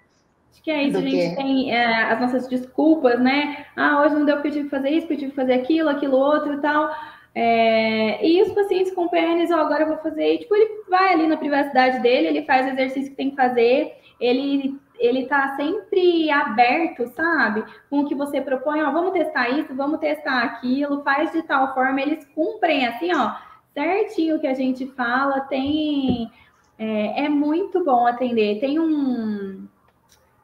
Acho 0.53 0.63
que 0.63 0.71
é 0.71 0.85
isso, 0.85 0.99
a 0.99 1.01
gente 1.01 1.31
que... 1.31 1.37
tem 1.37 1.75
é, 1.75 2.13
as 2.13 2.21
nossas 2.21 2.47
desculpas, 2.47 3.19
né? 3.19 3.67
Ah, 3.75 4.03
hoje 4.03 4.15
não 4.15 4.25
deu 4.25 4.37
porque 4.37 4.49
eu 4.49 4.53
tive 4.53 4.65
que 4.65 4.71
fazer 4.71 4.91
isso, 4.91 5.01
porque 5.01 5.15
eu 5.15 5.19
tive 5.19 5.31
que 5.31 5.37
fazer 5.37 5.55
aquilo, 5.55 5.89
aquilo 5.89 6.17
outro 6.17 6.55
e 6.55 6.61
tal. 6.61 6.95
É, 7.35 8.25
e 8.25 8.43
os 8.43 8.53
pacientes 8.53 8.95
com 8.95 9.09
pênis, 9.09 9.51
ó, 9.51 9.57
agora 9.57 9.85
eu 9.85 9.89
vou 9.89 9.97
fazer, 9.97 10.35
e, 10.35 10.39
tipo, 10.39 10.55
ele 10.55 10.85
vai 10.89 11.15
ali 11.15 11.27
na 11.27 11.37
privacidade 11.37 12.01
dele, 12.01 12.29
ele 12.29 12.43
faz 12.43 12.67
o 12.67 12.71
exercício 12.71 13.11
que 13.11 13.17
tem 13.17 13.31
que 13.31 13.37
fazer, 13.37 13.91
ele 14.25 14.81
ele 14.99 15.27
tá 15.27 15.57
sempre 15.57 16.31
aberto, 16.31 17.09
sabe? 17.09 17.65
Com 17.91 18.01
o 18.01 18.09
que 18.09 18.15
você 18.15 18.41
propõe, 18.41 18.83
ó, 18.83 18.93
vamos 18.93 19.13
testar 19.13 19.49
isso, 19.49 19.75
vamos 19.75 19.99
testar 19.99 20.45
aquilo, 20.45 21.03
faz 21.03 21.33
de 21.33 21.43
tal 21.43 21.75
forma, 21.75 22.01
eles 22.01 22.25
cumprem 22.37 22.87
assim, 22.87 23.11
ó, 23.13 23.35
certinho 23.75 24.37
o 24.37 24.41
que 24.41 24.47
a 24.47 24.55
gente 24.55 24.87
fala, 24.87 25.41
tem 25.41 26.31
é, 26.79 27.25
é 27.25 27.29
muito 27.29 27.85
bom 27.85 28.07
atender. 28.07 28.61
Tem 28.61 28.79
um 28.79 29.67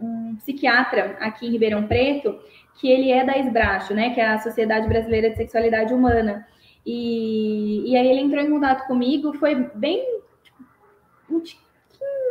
um 0.01 0.37
psiquiatra 0.37 1.17
aqui 1.21 1.47
em 1.47 1.51
Ribeirão 1.51 1.87
Preto, 1.87 2.39
que 2.79 2.89
ele 2.89 3.11
é 3.11 3.25
da 3.25 3.37
Esbracho, 3.37 3.95
né, 3.95 4.15
que 4.15 4.21
é 4.21 4.29
a 4.29 4.39
Sociedade 4.39 4.89
Brasileira 4.89 5.31
de 5.31 5.37
Sexualidade 5.37 5.93
Humana. 5.93 6.47
E, 6.87 7.91
e 7.91 7.97
aí 7.97 8.09
ele 8.09 8.21
entrou 8.21 8.43
em 8.43 8.51
contato 8.51 8.87
comigo, 8.87 9.35
foi 9.35 9.55
bem 9.75 10.21
tipo, 10.43 10.65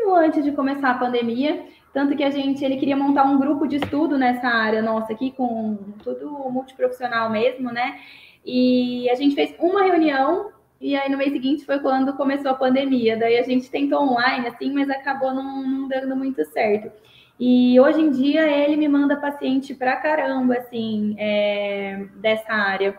tiquinho 0.08 0.16
antes 0.16 0.44
de 0.44 0.52
começar 0.52 0.92
a 0.92 0.98
pandemia, 0.98 1.66
tanto 1.94 2.16
que 2.16 2.24
a 2.24 2.30
gente, 2.30 2.64
ele 2.64 2.78
queria 2.78 2.96
montar 2.96 3.24
um 3.26 3.38
grupo 3.38 3.68
de 3.68 3.78
estudo 3.78 4.18
nessa 4.18 4.48
área 4.48 4.82
nossa 4.82 5.14
aqui, 5.14 5.32
com 5.32 5.78
tudo 6.04 6.30
multiprofissional 6.50 7.30
mesmo, 7.30 7.72
né? 7.72 8.00
E 8.46 9.10
a 9.10 9.16
gente 9.16 9.36
fez 9.36 9.54
uma 9.60 9.84
reunião 9.84 10.52
e 10.80 10.96
aí 10.96 11.10
no 11.10 11.18
mês 11.18 11.34
seguinte 11.34 11.66
foi 11.66 11.80
quando 11.80 12.14
começou 12.14 12.52
a 12.52 12.56
pandemia. 12.56 13.18
Daí 13.18 13.38
a 13.38 13.44
gente 13.44 13.70
tentou 13.70 14.02
online, 14.02 14.48
assim, 14.48 14.72
mas 14.72 14.90
acabou 14.90 15.34
não, 15.34 15.68
não 15.68 15.88
dando 15.88 16.16
muito 16.16 16.44
certo. 16.46 16.92
E 17.40 17.80
hoje 17.80 18.02
em 18.02 18.12
dia 18.12 18.48
ele 18.48 18.78
me 18.78 18.88
manda 18.88 19.16
paciente 19.16 19.74
pra 19.76 19.98
caramba, 19.98 20.56
assim, 20.56 21.16
é, 21.20 22.06
dessa 22.16 22.54
área. 22.54 22.98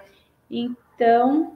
Então. 0.50 0.87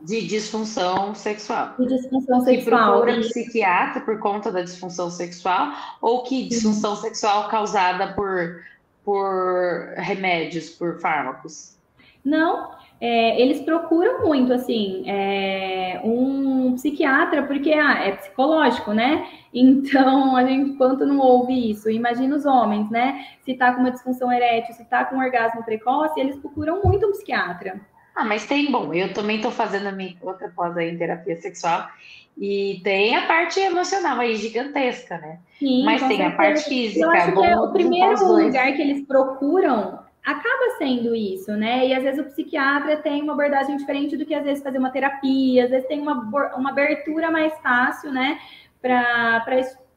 De 0.03 0.26
disfunção 0.26 1.14
sexual. 1.14 1.74
De 1.78 1.86
disfunção 1.86 2.40
sexual. 2.43 3.01
Que 3.01 3.07
procura 3.07 3.20
psiquiatra 3.20 4.01
por 4.01 4.18
conta 4.20 4.53
da 4.53 4.62
disfunção 4.62 5.11
sexual, 5.11 5.72
ou 6.01 6.22
que 6.22 6.49
disfunção 6.49 6.95
Sim. 6.97 7.03
sexual 7.03 7.49
causada 7.49 8.14
por, 8.14 8.62
por 9.05 9.95
remédios, 9.97 10.70
por 10.70 11.01
fármacos? 11.01 11.76
Não, 12.24 12.70
é, 13.01 13.40
eles 13.43 13.61
procuram 13.62 14.24
muito, 14.24 14.53
assim, 14.53 15.03
é, 15.11 16.01
um 16.05 16.74
psiquiatra, 16.74 17.43
porque 17.43 17.72
ah, 17.72 17.99
é 17.99 18.12
psicológico, 18.12 18.93
né? 18.93 19.26
Então, 19.53 20.36
a 20.36 20.45
gente, 20.45 20.76
quanto 20.76 21.05
não 21.05 21.18
ouve 21.18 21.72
isso? 21.72 21.90
Imagina 21.90 22.36
os 22.36 22.47
homens, 22.47 22.88
né? 22.90 23.26
Se 23.45 23.55
tá 23.55 23.72
com 23.72 23.80
uma 23.80 23.90
disfunção 23.90 24.32
erétil, 24.32 24.72
se 24.74 24.84
tá 24.84 25.05
com 25.05 25.16
um 25.16 25.20
orgasmo 25.20 25.64
precoce, 25.64 26.20
eles 26.20 26.36
procuram 26.36 26.80
muito 26.84 27.05
um 27.07 27.11
psiquiatra. 27.11 27.80
Ah, 28.14 28.24
mas 28.24 28.46
tem, 28.46 28.70
bom, 28.70 28.92
eu 28.92 29.12
também 29.12 29.36
estou 29.36 29.50
fazendo 29.50 29.86
a 29.86 29.92
minha 29.92 30.14
outra 30.20 30.52
pós 30.54 30.76
aí 30.76 30.90
em 30.90 30.98
terapia 30.98 31.36
sexual 31.36 31.88
e 32.36 32.80
tem 32.82 33.16
a 33.16 33.26
parte 33.26 33.60
emocional 33.60 34.18
aí 34.18 34.36
gigantesca, 34.36 35.18
né? 35.18 35.38
Sim, 35.58 35.84
mas 35.84 36.00
tem 36.00 36.18
certeza. 36.18 36.28
a 36.28 36.36
parte 36.36 36.64
física. 36.64 37.04
Eu 37.04 37.10
acho 37.10 37.32
que 37.32 37.44
é 37.44 37.58
o 37.58 37.72
primeiro 37.72 38.26
lugar 38.26 38.72
que 38.74 38.82
eles 38.82 39.06
procuram 39.06 40.00
acaba 40.24 40.76
sendo 40.78 41.14
isso, 41.14 41.52
né? 41.52 41.86
E 41.88 41.94
às 41.94 42.02
vezes 42.02 42.20
o 42.20 42.28
psiquiatra 42.28 42.96
tem 42.96 43.22
uma 43.22 43.32
abordagem 43.32 43.76
diferente 43.76 44.16
do 44.16 44.24
que 44.24 44.34
às 44.34 44.44
vezes 44.44 44.62
fazer 44.62 44.78
uma 44.78 44.90
terapia, 44.90 45.64
às 45.64 45.70
vezes 45.70 45.88
tem 45.88 46.00
uma, 46.00 46.54
uma 46.56 46.70
abertura 46.70 47.30
mais 47.30 47.52
fácil, 47.58 48.12
né? 48.12 48.38
Para 48.80 49.44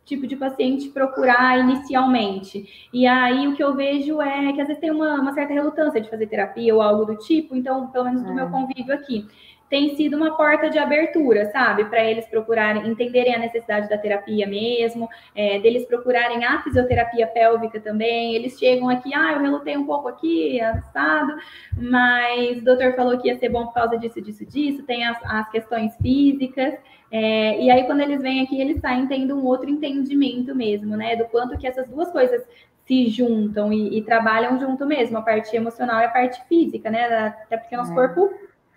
tipo 0.05 0.27
de 0.27 0.35
paciente 0.35 0.89
procurar 0.89 1.59
inicialmente. 1.59 2.87
E 2.93 3.07
aí 3.07 3.47
o 3.47 3.55
que 3.55 3.63
eu 3.63 3.75
vejo 3.75 4.21
é 4.21 4.53
que 4.53 4.61
às 4.61 4.67
vezes 4.67 4.79
tem 4.79 4.91
uma, 4.91 5.15
uma 5.15 5.33
certa 5.33 5.53
relutância 5.53 5.99
de 5.99 6.09
fazer 6.09 6.27
terapia 6.27 6.73
ou 6.73 6.81
algo 6.81 7.05
do 7.05 7.17
tipo, 7.17 7.55
então, 7.55 7.87
pelo 7.87 8.05
menos 8.05 8.21
do 8.21 8.31
é. 8.31 8.33
meu 8.33 8.49
convívio 8.49 8.93
aqui 8.93 9.27
tem 9.69 9.95
sido 9.95 10.15
uma 10.15 10.37
porta 10.37 10.69
de 10.69 10.77
abertura, 10.77 11.45
sabe? 11.51 11.85
Para 11.85 12.03
eles 12.03 12.25
procurarem, 12.27 12.87
entenderem 12.87 13.33
a 13.33 13.39
necessidade 13.39 13.89
da 13.89 13.97
terapia 13.97 14.45
mesmo, 14.45 15.09
é, 15.35 15.59
deles 15.59 15.85
procurarem 15.85 16.45
a 16.45 16.61
fisioterapia 16.61 17.25
pélvica 17.27 17.79
também. 17.79 18.35
Eles 18.35 18.59
chegam 18.59 18.89
aqui, 18.89 19.13
ah, 19.13 19.33
eu 19.33 19.41
relutei 19.41 19.75
um 19.75 19.85
pouco 19.85 20.07
aqui, 20.07 20.61
assado, 20.61 21.35
mas 21.77 22.59
o 22.59 22.63
doutor 22.63 22.95
falou 22.95 23.17
que 23.17 23.27
ia 23.27 23.37
ser 23.37 23.49
bom 23.49 23.65
por 23.65 23.73
causa 23.73 23.97
disso, 23.97 24.21
disso, 24.21 24.45
disso. 24.45 24.83
Tem 24.83 25.05
as, 25.05 25.17
as 25.23 25.49
questões 25.49 25.95
físicas. 25.97 26.75
É, 27.11 27.59
e 27.61 27.71
aí, 27.71 27.85
quando 27.85 28.01
eles 28.01 28.21
vêm 28.21 28.41
aqui, 28.41 28.59
eles 28.59 28.79
saem 28.79 29.07
tendo 29.07 29.35
um 29.35 29.45
outro 29.45 29.69
entendimento 29.69 30.53
mesmo, 30.53 30.95
né? 30.95 31.15
Do 31.15 31.25
quanto 31.25 31.57
que 31.57 31.65
essas 31.65 31.87
duas 31.87 32.11
coisas 32.11 32.45
se 32.85 33.09
juntam 33.09 33.73
e, 33.73 33.97
e 33.97 34.01
trabalham 34.03 34.59
junto 34.59 34.85
mesmo, 34.85 35.17
a 35.17 35.21
parte 35.21 35.55
emocional 35.55 36.01
e 36.01 36.05
a 36.05 36.09
parte 36.09 36.43
física, 36.47 36.89
né? 36.89 37.33
Até 37.43 37.57
porque 37.57 37.75
nosso 37.75 37.91
é. 37.91 37.95
corpo 37.95 38.29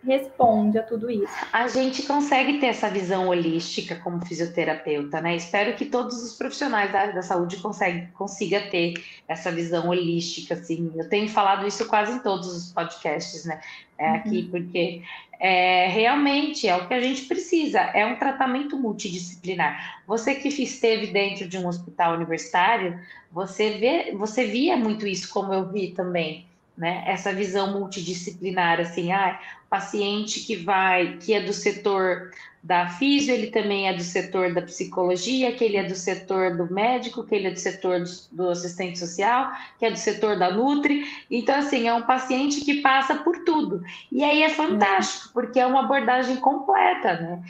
responde 0.09 0.79
a 0.79 0.83
tudo 0.83 1.11
isso. 1.11 1.33
A 1.53 1.69
gente 1.69 2.03
consegue 2.03 2.59
ter 2.59 2.67
essa 2.67 2.89
visão 2.89 3.29
holística 3.29 3.95
como 3.97 4.25
fisioterapeuta, 4.25 5.21
né? 5.21 5.37
Espero 5.37 5.77
que 5.77 5.85
todos 5.85 6.23
os 6.23 6.33
profissionais 6.33 6.91
da 6.91 7.01
área 7.01 7.15
da 7.15 7.23
saúde 7.23 7.59
conseguem, 7.59 8.09
consiga 8.15 8.61
ter 8.63 8.95
essa 9.29 9.53
visão 9.53 9.89
holística, 9.89 10.55
assim. 10.55 10.91
Eu 10.97 11.09
tenho 11.09 11.29
falado 11.29 11.67
isso 11.67 11.87
quase 11.87 12.13
em 12.13 12.19
todos 12.21 12.49
os 12.49 12.73
podcasts, 12.73 13.45
né? 13.45 13.61
É, 13.99 14.11
aqui, 14.11 14.43
uhum. 14.43 14.51
porque 14.51 15.03
é, 15.41 15.89
realmente 15.89 16.67
é 16.67 16.77
o 16.77 16.87
que 16.87 16.95
a 16.95 17.01
gente 17.01 17.23
precisa, 17.23 17.81
é 17.81 18.07
um 18.07 18.17
tratamento 18.17 18.77
multidisciplinar. 18.77 20.01
Você 20.07 20.37
que 20.37 20.49
esteve 20.49 21.09
dentro 21.09 21.49
de 21.49 21.59
um 21.59 21.67
hospital 21.67 22.15
universitário, 22.15 22.99
você 23.31 23.71
vê, 23.73 24.13
você 24.15 24.47
via 24.47 24.77
muito 24.77 25.07
isso, 25.07 25.29
como 25.33 25.53
eu 25.53 25.69
vi 25.69 25.89
também 25.89 26.48
né? 26.79 27.03
Essa 27.07 27.33
visão 27.33 27.73
multidisciplinar, 27.73 28.81
assim, 28.81 29.11
ah, 29.13 29.39
paciente 29.69 30.41
que 30.41 30.57
vai, 30.57 31.19
que 31.19 31.35
é 31.35 31.43
do 31.43 31.53
setor 31.53 32.31
da 32.63 32.89
físio, 32.89 33.35
ele 33.35 33.49
também 33.49 33.89
é 33.89 33.93
do 33.93 34.03
setor 34.03 34.53
da 34.53 34.63
psicologia, 34.63 35.53
que 35.53 35.65
ele 35.65 35.77
é 35.77 35.85
do 35.85 35.95
setor 35.95 36.57
do 36.57 36.73
médico, 36.73 37.25
que 37.25 37.35
ele 37.35 37.49
é 37.49 37.51
do 37.51 37.59
setor 37.59 38.01
do, 38.01 38.11
do 38.33 38.51
assistente 38.51 38.99
social, 38.99 39.53
que 39.79 39.87
é 39.87 39.91
do 39.91 39.99
setor 39.99 40.39
da 40.39 40.51
Nutri. 40.51 41.05
Então, 41.31 41.57
assim, 41.57 41.89
é 41.89 41.95
um 41.95 42.03
paciente 42.03 42.61
que 42.61 42.81
passa 42.81 43.17
por 43.17 43.45
tudo. 43.45 43.83
E 44.11 44.25
aí 44.25 44.43
é 44.43 44.49
fantástico, 44.49 45.31
porque 45.33 45.59
é 45.59 45.67
uma 45.67 45.85
abordagem 45.85 46.37
completa, 46.37 47.21
né? 47.21 47.43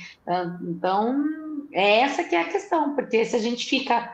Então, 0.62 1.24
é 1.72 2.01
essa 2.01 2.24
que 2.24 2.35
é 2.35 2.41
a 2.41 2.49
questão, 2.49 2.95
porque 2.95 3.24
se 3.24 3.37
a 3.37 3.41
gente 3.41 3.68
fica 3.68 4.12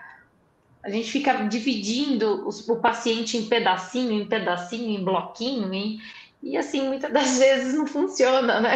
a 0.84 0.90
gente 0.90 1.10
fica 1.10 1.32
dividindo 1.48 2.46
os, 2.46 2.68
o 2.68 2.76
paciente 2.76 3.38
em 3.38 3.46
pedacinho, 3.46 4.12
em 4.12 4.28
pedacinho, 4.28 4.90
em 4.90 5.02
bloquinho, 5.02 5.72
em, 5.72 5.98
e 6.42 6.58
assim, 6.58 6.86
muitas 6.86 7.10
das 7.10 7.36
vezes 7.40 7.74
não 7.74 7.86
funciona, 7.86 8.60
né? 8.60 8.74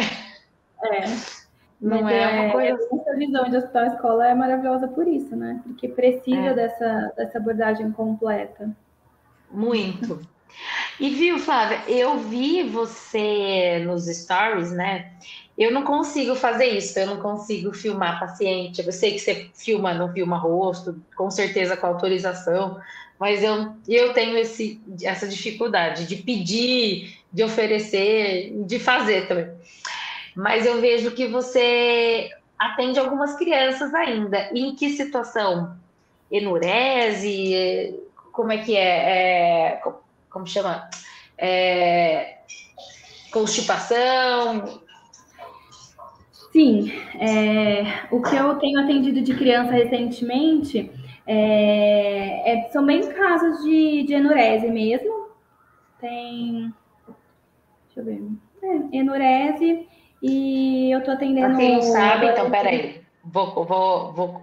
É. 0.83 1.39
Não 1.79 2.09
é, 2.09 2.27
uma 2.27 2.43
é, 2.45 2.51
coisa. 2.51 2.89
Essa 2.91 3.15
visão 3.15 3.49
de 3.49 3.55
hospital 3.55 3.85
escola 3.85 4.27
é 4.27 4.33
maravilhosa 4.33 4.87
por 4.87 5.07
isso, 5.07 5.35
né? 5.35 5.61
Porque 5.63 5.87
precisa 5.87 6.47
é. 6.47 6.53
dessa, 6.53 7.13
dessa 7.15 7.37
abordagem 7.37 7.91
completa. 7.91 8.69
Muito. 9.49 10.19
E 10.99 11.09
viu, 11.11 11.37
Flávia, 11.37 11.79
eu 11.87 12.17
vi 12.17 12.63
você 12.63 13.81
nos 13.85 14.07
stories, 14.07 14.71
né? 14.71 15.11
Eu 15.59 15.73
não 15.73 15.83
consigo 15.83 16.35
fazer 16.35 16.67
isso, 16.67 16.97
eu 16.97 17.05
não 17.05 17.17
consigo 17.17 17.73
filmar 17.73 18.17
paciente. 18.17 18.81
Eu 18.81 18.93
sei 18.93 19.11
que 19.11 19.19
você 19.19 19.49
filma, 19.53 19.93
não 19.93 20.13
filma 20.13 20.37
rosto, 20.37 20.95
com 21.17 21.29
certeza 21.29 21.75
com 21.75 21.85
autorização, 21.85 22.79
mas 23.19 23.43
eu, 23.43 23.75
eu 23.85 24.13
tenho 24.13 24.37
esse, 24.37 24.81
essa 25.03 25.27
dificuldade 25.27 26.07
de 26.07 26.15
pedir, 26.15 27.19
de 27.33 27.43
oferecer, 27.43 28.53
de 28.65 28.79
fazer 28.79 29.27
também. 29.27 29.49
Mas 30.33 30.65
eu 30.65 30.79
vejo 30.79 31.11
que 31.11 31.27
você 31.27 32.29
atende 32.57 32.97
algumas 32.97 33.35
crianças 33.35 33.93
ainda. 33.93 34.49
Em 34.55 34.73
que 34.73 34.91
situação? 34.91 35.75
Enurese? 36.31 37.99
Como 38.31 38.53
é 38.53 38.59
que 38.59 38.77
é? 38.77 39.73
é 39.73 39.81
como 40.29 40.47
chama? 40.47 40.89
É, 41.37 42.37
constipação? 43.29 44.87
Sim, 46.51 46.91
é, 47.19 48.07
o 48.11 48.21
que 48.21 48.35
eu 48.35 48.55
tenho 48.55 48.79
atendido 48.79 49.21
de 49.21 49.35
criança 49.35 49.71
recentemente 49.71 50.91
é, 51.27 52.53
é, 52.53 52.69
são 52.69 52.83
bem 52.85 53.07
casos 53.13 53.63
de, 53.63 54.03
de 54.03 54.13
enurese 54.13 54.67
mesmo. 54.67 55.29
Tem. 56.01 56.73
Deixa 57.85 57.99
eu 57.99 58.03
ver. 58.03 58.23
É, 58.63 58.97
enurese 58.97 59.87
e 60.23 60.91
eu 60.91 61.03
tô 61.03 61.11
atendendo. 61.11 61.49
Pra 61.49 61.57
quem 61.57 61.73
não 61.73 61.81
sabe, 61.83 62.25
então, 62.25 62.49
peraí. 62.49 63.01
Vou, 63.23 63.63
vou, 63.63 64.13
vou 64.13 64.41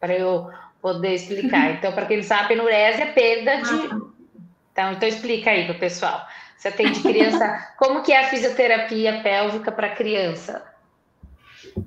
para 0.00 0.14
eu 0.14 0.50
poder 0.82 1.14
explicar. 1.14 1.70
Então, 1.78 1.92
para 1.92 2.06
quem 2.06 2.16
não 2.16 2.24
sabe, 2.24 2.54
enurese 2.54 3.02
é 3.02 3.06
perda 3.06 3.56
de. 3.62 3.70
Ah, 3.70 3.88
tá. 3.88 3.96
Então, 4.72 4.92
então 4.92 5.08
explica 5.08 5.50
aí 5.50 5.66
para 5.66 5.76
o 5.76 5.78
pessoal. 5.78 6.26
Você 6.56 6.66
atende 6.66 7.00
criança. 7.00 7.46
Como 7.78 8.02
que 8.02 8.12
é 8.12 8.24
a 8.24 8.28
fisioterapia 8.28 9.20
pélvica 9.22 9.70
para 9.70 9.90
criança? 9.90 10.64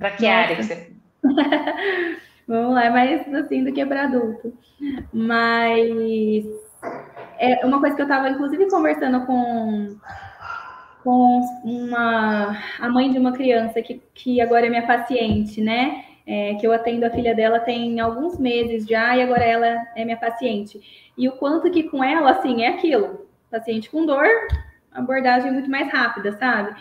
Para 0.01 0.11
que 0.11 0.23
Nossa. 0.23 0.35
área 0.35 0.55
que 0.55 0.63
você. 0.63 0.91
Vamos 2.47 2.73
lá, 2.73 2.85
é 2.85 2.89
mais 2.89 3.33
assim 3.35 3.63
do 3.63 3.71
que 3.71 3.85
para 3.85 4.05
adulto. 4.05 4.51
Mas 5.13 6.43
é 7.37 7.63
uma 7.63 7.79
coisa 7.79 7.95
que 7.95 8.01
eu 8.01 8.07
estava, 8.07 8.27
inclusive, 8.27 8.67
conversando 8.67 9.23
com, 9.27 9.95
com 11.03 11.41
uma, 11.63 12.57
a 12.79 12.89
mãe 12.89 13.11
de 13.11 13.19
uma 13.19 13.31
criança 13.31 13.79
que, 13.83 14.01
que 14.15 14.41
agora 14.41 14.65
é 14.65 14.69
minha 14.69 14.87
paciente, 14.87 15.61
né? 15.61 16.03
É, 16.25 16.55
que 16.55 16.65
eu 16.65 16.73
atendo 16.73 17.05
a 17.05 17.11
filha 17.11 17.35
dela 17.35 17.59
tem 17.59 17.99
alguns 17.99 18.39
meses 18.39 18.87
já 18.87 19.15
e 19.15 19.21
agora 19.21 19.43
ela 19.43 19.67
é 19.95 20.03
minha 20.03 20.17
paciente. 20.17 20.81
E 21.15 21.29
o 21.29 21.33
quanto 21.33 21.69
que 21.69 21.83
com 21.83 22.03
ela, 22.03 22.31
assim, 22.31 22.63
é 22.63 22.69
aquilo. 22.69 23.27
Paciente 23.51 23.87
com 23.87 24.03
dor, 24.03 24.25
abordagem 24.91 25.51
muito 25.51 25.69
mais 25.69 25.91
rápida, 25.91 26.31
sabe? 26.31 26.75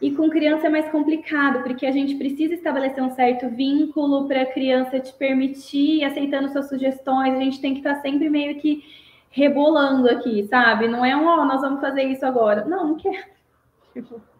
E 0.00 0.10
com 0.12 0.30
criança 0.30 0.66
é 0.66 0.70
mais 0.70 0.88
complicado, 0.88 1.62
porque 1.62 1.84
a 1.84 1.90
gente 1.90 2.14
precisa 2.14 2.54
estabelecer 2.54 3.02
um 3.02 3.10
certo 3.10 3.48
vínculo 3.50 4.26
para 4.26 4.42
a 4.42 4.46
criança 4.46 4.98
te 4.98 5.12
permitir, 5.12 6.04
aceitando 6.04 6.48
suas 6.48 6.68
sugestões. 6.68 7.34
A 7.34 7.40
gente 7.40 7.60
tem 7.60 7.74
que 7.74 7.80
estar 7.80 7.96
tá 7.96 8.00
sempre 8.00 8.30
meio 8.30 8.58
que 8.58 8.82
rebolando 9.30 10.08
aqui, 10.08 10.42
sabe? 10.44 10.88
Não 10.88 11.04
é 11.04 11.14
um, 11.14 11.26
ó, 11.26 11.42
oh, 11.42 11.44
nós 11.44 11.60
vamos 11.60 11.80
fazer 11.80 12.04
isso 12.04 12.24
agora. 12.24 12.64
Não, 12.64 12.88
não. 12.88 12.96
Tipo... 12.96 14.20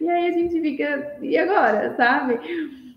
E 0.00 0.08
aí 0.08 0.26
a 0.26 0.32
gente 0.32 0.60
fica, 0.60 1.16
e 1.22 1.38
agora, 1.38 1.94
sabe? 1.94 2.40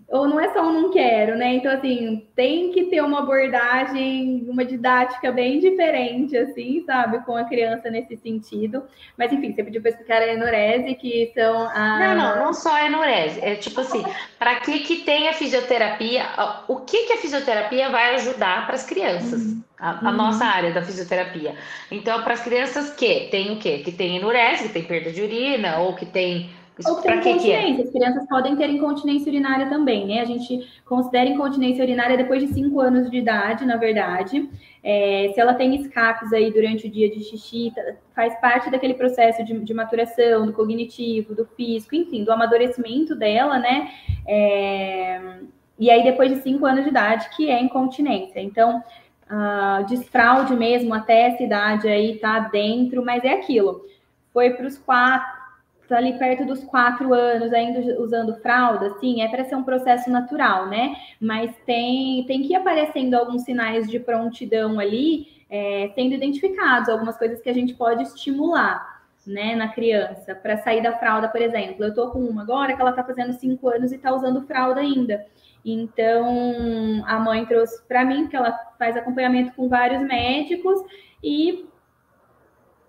Ou 0.08 0.28
não 0.28 0.38
é 0.38 0.52
só 0.52 0.62
um 0.62 0.72
não 0.72 0.90
quero, 0.90 1.36
né? 1.36 1.54
Então, 1.54 1.72
assim, 1.72 2.26
tem 2.36 2.70
que 2.72 2.84
ter 2.84 3.00
uma 3.02 3.20
abordagem, 3.20 4.44
uma 4.48 4.64
didática 4.64 5.32
bem 5.32 5.58
diferente, 5.58 6.36
assim, 6.36 6.84
sabe, 6.84 7.24
com 7.24 7.36
a 7.36 7.44
criança 7.44 7.90
nesse 7.90 8.16
sentido. 8.16 8.84
Mas, 9.16 9.32
enfim, 9.32 9.52
você 9.52 9.64
pediu 9.64 9.80
para 9.80 9.90
explicar 9.90 10.20
a 10.20 10.32
enurese, 10.32 10.94
que 10.94 11.32
são 11.34 11.68
a. 11.68 11.98
Não, 11.98 12.16
não, 12.16 12.44
não 12.44 12.52
só 12.52 12.74
a 12.74 12.86
enurese. 12.86 13.40
É 13.42 13.54
tipo 13.54 13.80
assim, 13.80 14.04
para 14.38 14.56
que, 14.56 14.80
que 14.80 14.96
tem 14.96 15.28
a 15.28 15.32
fisioterapia? 15.32 16.26
O 16.68 16.76
que, 16.80 17.06
que 17.06 17.12
a 17.14 17.18
fisioterapia 17.18 17.88
vai 17.88 18.14
ajudar 18.16 18.66
para 18.66 18.74
as 18.74 18.84
crianças? 18.84 19.42
Uhum. 19.42 19.62
A, 19.78 19.90
a 19.90 20.10
uhum. 20.10 20.16
nossa 20.16 20.44
área 20.44 20.72
da 20.72 20.82
fisioterapia. 20.82 21.56
Então, 21.90 22.22
para 22.22 22.34
as 22.34 22.42
crianças 22.42 22.90
que 22.90 23.28
tem 23.30 23.52
o 23.52 23.58
quê? 23.58 23.78
Que 23.78 23.90
tem 23.90 24.16
enurese, 24.16 24.68
que 24.68 24.72
tem 24.74 24.84
perda 24.84 25.10
de 25.10 25.20
urina, 25.20 25.78
ou 25.78 25.94
que 25.94 26.06
tem 26.06 26.50
ou 26.86 26.96
tem 26.96 27.18
incontinência. 27.18 27.82
É? 27.82 27.84
As 27.84 27.90
crianças 27.90 28.26
podem 28.28 28.56
ter 28.56 28.68
incontinência 28.68 29.30
urinária 29.30 29.68
também, 29.68 30.06
né? 30.06 30.20
A 30.20 30.24
gente 30.24 30.66
considera 30.84 31.30
incontinência 31.30 31.84
urinária 31.84 32.16
depois 32.16 32.42
de 32.42 32.52
5 32.52 32.80
anos 32.80 33.10
de 33.10 33.16
idade, 33.16 33.64
na 33.64 33.76
verdade. 33.76 34.50
É, 34.82 35.30
se 35.32 35.40
ela 35.40 35.54
tem 35.54 35.74
escapes 35.76 36.32
aí 36.32 36.52
durante 36.52 36.88
o 36.88 36.90
dia 36.90 37.08
de 37.08 37.22
xixi, 37.22 37.72
tá, 37.74 37.82
faz 38.14 38.34
parte 38.40 38.70
daquele 38.70 38.94
processo 38.94 39.44
de, 39.44 39.58
de 39.60 39.72
maturação, 39.72 40.46
do 40.46 40.52
cognitivo, 40.52 41.34
do 41.34 41.46
físico, 41.46 41.94
enfim, 41.94 42.24
do 42.24 42.32
amadurecimento 42.32 43.14
dela, 43.14 43.58
né? 43.58 43.90
É, 44.26 45.38
e 45.78 45.90
aí, 45.90 46.02
depois 46.02 46.30
de 46.32 46.42
5 46.42 46.66
anos 46.66 46.84
de 46.84 46.90
idade, 46.90 47.28
que 47.36 47.50
é 47.50 47.62
incontinência. 47.62 48.40
Então, 48.40 48.82
uh, 49.30 49.84
desfraude 49.86 50.54
mesmo 50.54 50.92
até 50.92 51.28
essa 51.28 51.42
idade 51.42 51.88
aí 51.88 52.18
tá 52.18 52.40
dentro, 52.40 53.04
mas 53.04 53.22
é 53.24 53.32
aquilo. 53.32 53.84
Foi 54.32 54.50
para 54.50 54.66
os 54.66 54.76
quatro 54.76 55.43
tá 55.88 55.96
ali 55.96 56.18
perto 56.18 56.44
dos 56.44 56.64
quatro 56.64 57.12
anos 57.12 57.52
ainda 57.52 58.00
usando 58.00 58.34
fralda, 58.36 58.94
sim, 58.98 59.22
é 59.22 59.28
para 59.28 59.44
ser 59.44 59.56
um 59.56 59.64
processo 59.64 60.10
natural, 60.10 60.68
né? 60.68 60.94
Mas 61.20 61.54
tem, 61.66 62.24
tem 62.26 62.42
que 62.42 62.52
ir 62.52 62.56
aparecendo 62.56 63.14
alguns 63.14 63.42
sinais 63.42 63.88
de 63.88 63.98
prontidão 63.98 64.78
ali, 64.78 65.28
é, 65.50 65.90
sendo 65.94 66.14
identificados, 66.14 66.88
algumas 66.88 67.16
coisas 67.16 67.40
que 67.40 67.48
a 67.48 67.54
gente 67.54 67.74
pode 67.74 68.02
estimular, 68.02 69.02
né, 69.26 69.54
na 69.54 69.68
criança, 69.68 70.34
para 70.34 70.58
sair 70.58 70.82
da 70.82 70.98
fralda, 70.98 71.28
por 71.28 71.40
exemplo. 71.40 71.84
Eu 71.84 71.94
tô 71.94 72.10
com 72.10 72.18
uma 72.18 72.42
agora 72.42 72.74
que 72.74 72.80
ela 72.80 72.92
tá 72.92 73.02
fazendo 73.02 73.32
cinco 73.32 73.68
anos 73.68 73.90
e 73.90 73.98
tá 73.98 74.14
usando 74.14 74.42
fralda 74.42 74.80
ainda. 74.80 75.24
Então, 75.64 77.02
a 77.06 77.18
mãe 77.18 77.46
trouxe 77.46 77.82
para 77.88 78.04
mim, 78.04 78.26
que 78.26 78.36
ela 78.36 78.52
faz 78.78 78.96
acompanhamento 78.96 79.54
com 79.54 79.66
vários 79.66 80.02
médicos, 80.02 80.78
e 81.22 81.66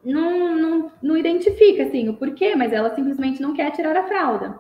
não, 0.05 0.55
não, 0.55 0.91
não 1.01 1.17
identifica 1.17 1.83
assim 1.83 2.07
o 2.07 2.13
porquê, 2.13 2.55
mas 2.55 2.71
ela 2.71 2.93
simplesmente 2.93 3.41
não 3.41 3.53
quer 3.53 3.71
tirar 3.71 3.97
a 3.97 4.07
fralda. 4.07 4.59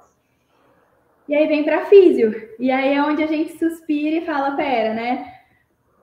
E 1.27 1.35
aí 1.35 1.47
vem 1.47 1.63
para 1.63 1.85
físio. 1.85 2.49
E 2.59 2.71
aí 2.71 2.95
é 2.95 3.03
onde 3.03 3.23
a 3.23 3.27
gente 3.27 3.57
suspira 3.57 4.17
e 4.17 4.25
fala, 4.25 4.55
pera, 4.55 4.93
né? 4.93 5.33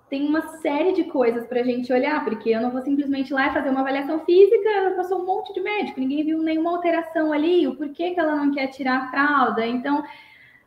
Tem 0.08 0.26
uma 0.28 0.42
série 0.58 0.92
de 0.92 1.04
coisas 1.04 1.46
para 1.46 1.60
a 1.60 1.64
gente 1.64 1.92
olhar, 1.92 2.22
porque 2.24 2.50
eu 2.50 2.60
não 2.60 2.70
vou 2.70 2.82
simplesmente 2.82 3.32
lá 3.32 3.52
fazer 3.52 3.70
uma 3.70 3.80
avaliação 3.80 4.20
física, 4.20 4.94
passou 4.94 5.22
um 5.22 5.26
monte 5.26 5.54
de 5.54 5.60
médico, 5.60 6.00
ninguém 6.00 6.24
viu 6.24 6.42
nenhuma 6.42 6.70
alteração 6.70 7.32
ali, 7.32 7.66
o 7.66 7.76
porquê 7.76 8.10
que 8.10 8.20
ela 8.20 8.36
não 8.36 8.52
quer 8.52 8.66
tirar 8.68 8.96
a 8.96 9.10
fralda. 9.10 9.66
Então, 9.66 10.04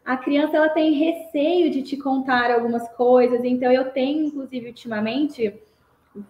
a 0.03 0.17
criança 0.17 0.57
ela 0.57 0.69
tem 0.69 0.93
receio 0.93 1.69
de 1.69 1.83
te 1.83 1.95
contar 1.95 2.51
algumas 2.51 2.87
coisas. 2.89 3.43
Então, 3.43 3.71
eu 3.71 3.91
tenho, 3.91 4.25
inclusive, 4.25 4.67
ultimamente, 4.67 5.53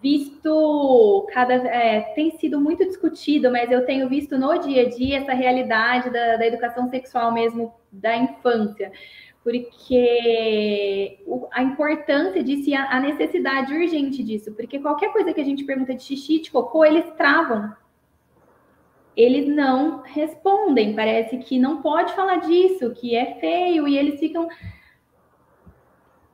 visto 0.02 1.26
cada 1.32 1.54
é, 1.54 2.00
tem 2.14 2.36
sido 2.38 2.60
muito 2.60 2.84
discutido, 2.84 3.50
mas 3.52 3.70
eu 3.70 3.86
tenho 3.86 4.08
visto 4.08 4.36
no 4.36 4.58
dia 4.58 4.82
a 4.82 4.88
dia 4.88 5.18
essa 5.18 5.32
realidade 5.32 6.10
da, 6.10 6.36
da 6.36 6.46
educação 6.46 6.90
sexual 6.90 7.32
mesmo 7.32 7.72
da 7.92 8.16
infância, 8.16 8.90
porque 9.44 11.20
a 11.52 11.62
importância 11.62 12.42
disso 12.42 12.68
e 12.68 12.74
a, 12.74 12.90
a 12.90 13.00
necessidade 13.00 13.72
urgente 13.72 14.24
disso, 14.24 14.52
porque 14.54 14.80
qualquer 14.80 15.12
coisa 15.12 15.32
que 15.32 15.40
a 15.40 15.44
gente 15.44 15.64
pergunta 15.64 15.94
de 15.94 16.02
xixi, 16.02 16.40
de 16.40 16.50
cocô, 16.50 16.84
eles 16.84 17.08
travam. 17.12 17.72
Eles 19.16 19.48
não 19.48 20.02
respondem, 20.02 20.94
parece 20.94 21.38
que 21.38 21.58
não 21.58 21.80
pode 21.80 22.12
falar 22.12 22.36
disso, 22.40 22.92
que 22.92 23.14
é 23.14 23.36
feio, 23.36 23.88
e 23.88 23.96
eles 23.96 24.20
ficam 24.20 24.46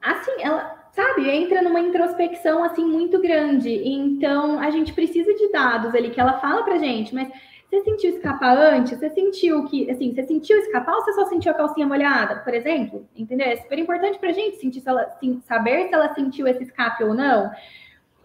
assim, 0.01 0.33
ela 0.41 0.82
sabe, 0.93 1.29
entra 1.29 1.63
numa 1.63 1.81
introspecção 1.81 2.63
assim 2.63 2.85
muito 2.85 3.21
grande. 3.21 3.71
Então, 3.85 4.61
a 4.61 4.71
gente 4.71 4.93
precisa 4.93 5.35
de 5.35 5.51
dados 5.51 5.95
ali 5.95 6.11
que 6.11 6.21
ela 6.21 6.39
fala 6.39 6.63
pra 6.63 6.79
gente, 6.79 7.15
mas 7.15 7.29
você 7.69 7.81
sentiu 7.81 8.11
escapar 8.11 8.57
antes? 8.57 8.99
Você 8.99 9.09
sentiu 9.09 9.65
que, 9.65 9.91
assim, 9.91 10.15
você 10.15 10.23
sentiu 10.25 10.59
escapar 10.59 10.95
ou 10.95 11.03
você 11.03 11.15
só 11.15 11.25
sentiu 11.25 11.53
a 11.53 11.55
calcinha 11.55 11.87
molhada, 11.87 12.37
por 12.41 12.53
exemplo? 12.53 13.09
Entendeu? 13.17 13.47
É 13.47 13.57
super 13.57 13.79
importante 13.79 14.19
pra 14.19 14.31
gente 14.31 14.59
sentir 14.59 14.81
se 14.81 14.89
ela, 14.89 15.09
sim, 15.19 15.41
saber 15.47 15.89
se 15.89 15.95
ela 15.95 16.13
sentiu 16.15 16.47
esse 16.47 16.65
escape 16.65 17.03
ou 17.03 17.15
não. 17.15 17.51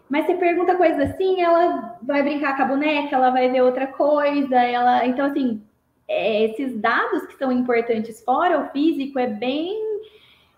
Mas 0.09 0.25
você 0.25 0.35
pergunta 0.35 0.75
coisas 0.75 1.11
assim, 1.11 1.41
ela 1.41 1.97
vai 2.01 2.21
brincar 2.23 2.57
com 2.57 2.63
a 2.63 2.65
boneca, 2.65 3.15
ela 3.15 3.29
vai 3.29 3.49
ver 3.49 3.61
outra 3.61 3.87
coisa, 3.87 4.55
ela. 4.57 5.05
Então, 5.05 5.25
assim, 5.25 5.61
é, 6.09 6.43
esses 6.43 6.77
dados 6.81 7.25
que 7.27 7.37
são 7.37 7.49
importantes 7.49 8.21
fora 8.23 8.59
o 8.59 8.69
físico 8.71 9.17
é 9.17 9.27
bem 9.27 9.86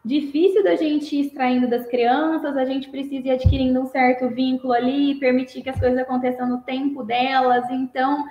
difícil 0.03 0.63
da 0.63 0.75
gente 0.75 1.15
ir 1.15 1.21
extraindo 1.21 1.67
das 1.67 1.85
crianças, 1.87 2.55
a 2.55 2.65
gente 2.65 2.89
precisa 2.89 3.27
ir 3.27 3.31
adquirindo 3.31 3.81
um 3.81 3.85
certo 3.85 4.29
vínculo 4.29 4.73
ali, 4.73 5.15
permitir 5.15 5.61
que 5.61 5.69
as 5.69 5.79
coisas 5.79 5.97
aconteçam 5.99 6.47
no 6.47 6.61
tempo 6.61 7.03
delas. 7.03 7.69
Então, 7.69 8.25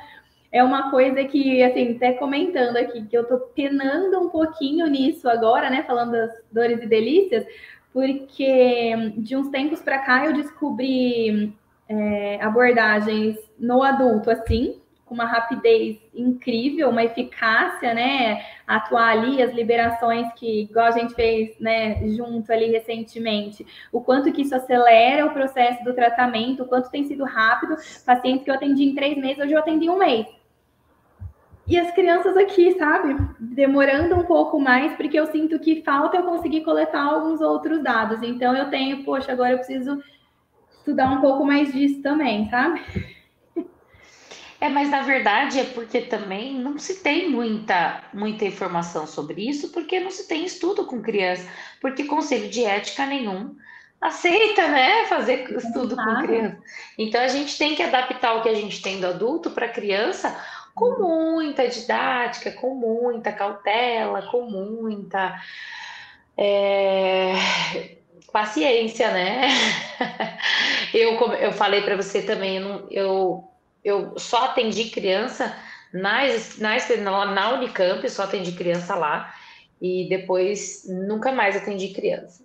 é 0.51 0.65
uma 0.65 0.91
coisa 0.91 1.25
que, 1.25 1.63
assim, 1.63 1.97
até 1.97 2.13
comentando 2.13 2.77
aqui, 2.77 3.05
que 3.05 3.17
eu 3.17 3.25
tô 3.25 3.39
penando 3.39 4.19
um 4.19 4.29
pouquinho 4.29 4.87
nisso 4.87 5.29
agora, 5.29 5.69
né, 5.69 5.83
falando 5.83 6.13
das 6.13 6.33
dores 6.51 6.83
e 6.83 6.87
delícias, 6.87 7.45
porque 7.93 9.13
de 9.17 9.37
uns 9.37 9.49
tempos 9.49 9.81
para 9.81 9.99
cá 9.99 10.25
eu 10.27 10.33
descobri 10.33 11.53
é, 11.89 12.41
abordagens 12.41 13.37
no 13.59 13.83
adulto, 13.83 14.31
assim, 14.31 14.81
com 15.09 15.15
uma 15.15 15.25
rapidez 15.25 15.99
incrível, 16.15 16.91
uma 16.91 17.03
eficácia, 17.03 17.95
né? 17.95 18.45
Atuar 18.67 19.09
ali, 19.09 19.43
as 19.43 19.53
liberações 19.53 20.31
que, 20.35 20.63
igual 20.63 20.87
a 20.87 20.91
gente 20.91 21.15
fez, 21.15 21.59
né, 21.59 22.07
junto 22.09 22.53
ali 22.53 22.71
recentemente, 22.71 23.67
o 23.91 24.01
quanto 24.01 24.31
que 24.31 24.43
isso 24.43 24.55
acelera 24.55 25.25
o 25.27 25.31
processo 25.31 25.83
do 25.83 25.95
tratamento, 25.95 26.63
o 26.63 26.67
quanto 26.67 26.91
tem 26.91 27.05
sido 27.05 27.25
rápido. 27.25 27.77
Pacientes 28.05 28.45
que 28.45 28.51
eu 28.51 28.55
atendi 28.55 28.85
em 28.85 28.95
três 28.95 29.17
meses, 29.17 29.43
hoje 29.43 29.55
eu 29.55 29.59
atendi 29.59 29.87
em 29.87 29.91
um 29.91 29.99
mês. 29.99 30.27
E 31.67 31.79
as 31.79 31.91
crianças 31.91 32.35
aqui, 32.37 32.73
sabe? 32.79 33.15
Demorando 33.39 34.15
um 34.15 34.25
pouco 34.25 34.59
mais, 34.59 34.95
porque 34.95 35.19
eu 35.21 35.27
sinto 35.27 35.59
que 35.59 35.83
falta 35.83 36.17
eu 36.17 36.23
conseguir 36.23 36.63
coletar 36.63 37.03
alguns 37.03 37.43
outros 37.43 37.83
dados. 37.83 38.23
Então 38.23 38.57
eu 38.57 38.71
tenho, 38.71 39.05
poxa, 39.05 39.33
agora 39.33 39.53
eu 39.53 39.59
preciso 39.59 40.03
estudar 40.79 41.11
um 41.11 41.21
pouco 41.21 41.45
mais 41.45 41.71
disso 41.71 42.01
também, 42.01 42.49
sabe? 42.49 42.81
É, 44.61 44.69
mas 44.69 44.91
na 44.91 45.03
verdade 45.03 45.61
é 45.61 45.65
porque 45.65 46.01
também 46.01 46.55
não 46.55 46.79
se 46.79 47.01
tem 47.01 47.31
muita, 47.31 48.03
muita 48.13 48.45
informação 48.45 49.07
sobre 49.07 49.49
isso, 49.49 49.71
porque 49.71 50.01
não 50.01 50.11
se 50.11 50.27
tem 50.27 50.45
estudo 50.45 50.85
com 50.85 51.01
criança, 51.01 51.49
porque 51.81 52.05
conselho 52.05 52.49
de 52.49 52.65
ética 52.65 53.07
nenhum 53.07 53.57
aceita, 54.01 54.67
né, 54.69 55.07
fazer 55.07 55.49
estudo 55.57 55.97
com 55.97 56.23
criança. 56.23 56.59
Então 56.97 57.21
a 57.21 57.29
gente 57.29 57.57
tem 57.57 57.75
que 57.77 57.83
adaptar 57.83 58.35
o 58.35 58.43
que 58.43 58.49
a 58.49 58.55
gente 58.55 58.83
tem 58.83 59.01
do 59.01 59.07
adulto 59.07 59.51
para 59.51 59.67
a 59.67 59.73
criança 59.73 60.37
com 60.75 60.99
muita 60.99 61.69
didática, 61.69 62.53
com 62.53 62.75
muita 62.75 63.33
cautela, 63.33 64.23
com 64.23 64.43
muita 64.43 65.41
é, 66.37 67.35
paciência, 68.33 69.11
né? 69.11 69.49
Eu, 70.95 71.19
eu 71.35 71.53
falei 71.53 71.83
para 71.83 71.97
você 71.97 72.23
também, 72.23 72.57
eu, 72.57 72.89
eu 72.91 73.49
só 74.17 74.45
atendi 74.45 74.91
criança 74.91 75.57
nas, 75.93 76.59
nas, 76.59 76.89
na 77.01 77.55
Unicamp, 77.55 78.09
só 78.11 78.25
atendi 78.25 78.53
criança 78.53 78.95
lá, 78.95 79.35
e 79.81 80.09
depois 80.09 80.85
nunca 80.87 81.33
mais 81.33 81.57
atendi 81.57 81.89
criança. 81.89 82.43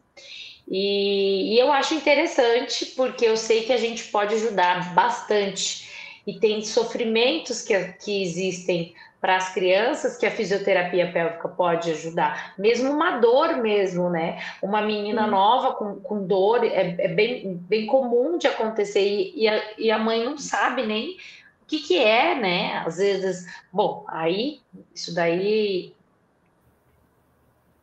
E, 0.67 1.53
e 1.53 1.59
eu 1.59 1.71
acho 1.71 1.93
interessante 1.93 2.86
porque 2.95 3.25
eu 3.25 3.36
sei 3.36 3.63
que 3.63 3.73
a 3.73 3.77
gente 3.77 4.05
pode 4.05 4.36
ajudar 4.36 4.93
bastante 4.93 5.89
e 6.25 6.39
tem 6.39 6.63
sofrimentos 6.63 7.61
que, 7.61 7.77
que 7.93 8.23
existem 8.23 8.95
para 9.24 9.38
as 9.38 9.53
crianças 9.53 10.17
que 10.17 10.26
a 10.26 10.32
fisioterapia 10.32 11.09
pélvica 11.09 11.47
pode 11.47 11.89
ajudar. 11.91 12.53
Mesmo 12.57 12.91
uma 12.91 13.19
dor 13.19 13.55
mesmo, 13.55 14.09
né? 14.09 14.43
Uma 14.61 14.82
menina 14.82 15.26
nova 15.26 15.76
com, 15.76 15.95
com 16.01 16.28
dor 16.28 16.65
é, 16.65 16.97
é, 16.99 17.07
bem, 17.07 17.55
bem 17.55 17.86
comum 17.86 18.38
de 18.38 18.47
acontecer 18.47 18.99
e, 18.99 19.43
e, 19.43 19.47
a, 19.47 19.63
e 19.78 19.89
a 19.89 19.97
mãe 19.97 20.26
não 20.26 20.38
sabe 20.38 20.86
nem 20.86 21.11
o 21.61 21.65
que, 21.65 21.80
que 21.80 21.97
é, 21.97 22.36
né? 22.36 22.84
Às 22.86 22.97
vezes, 22.97 23.47
bom, 23.71 24.03
aí 24.09 24.59
isso 24.93 25.15
daí 25.15 25.95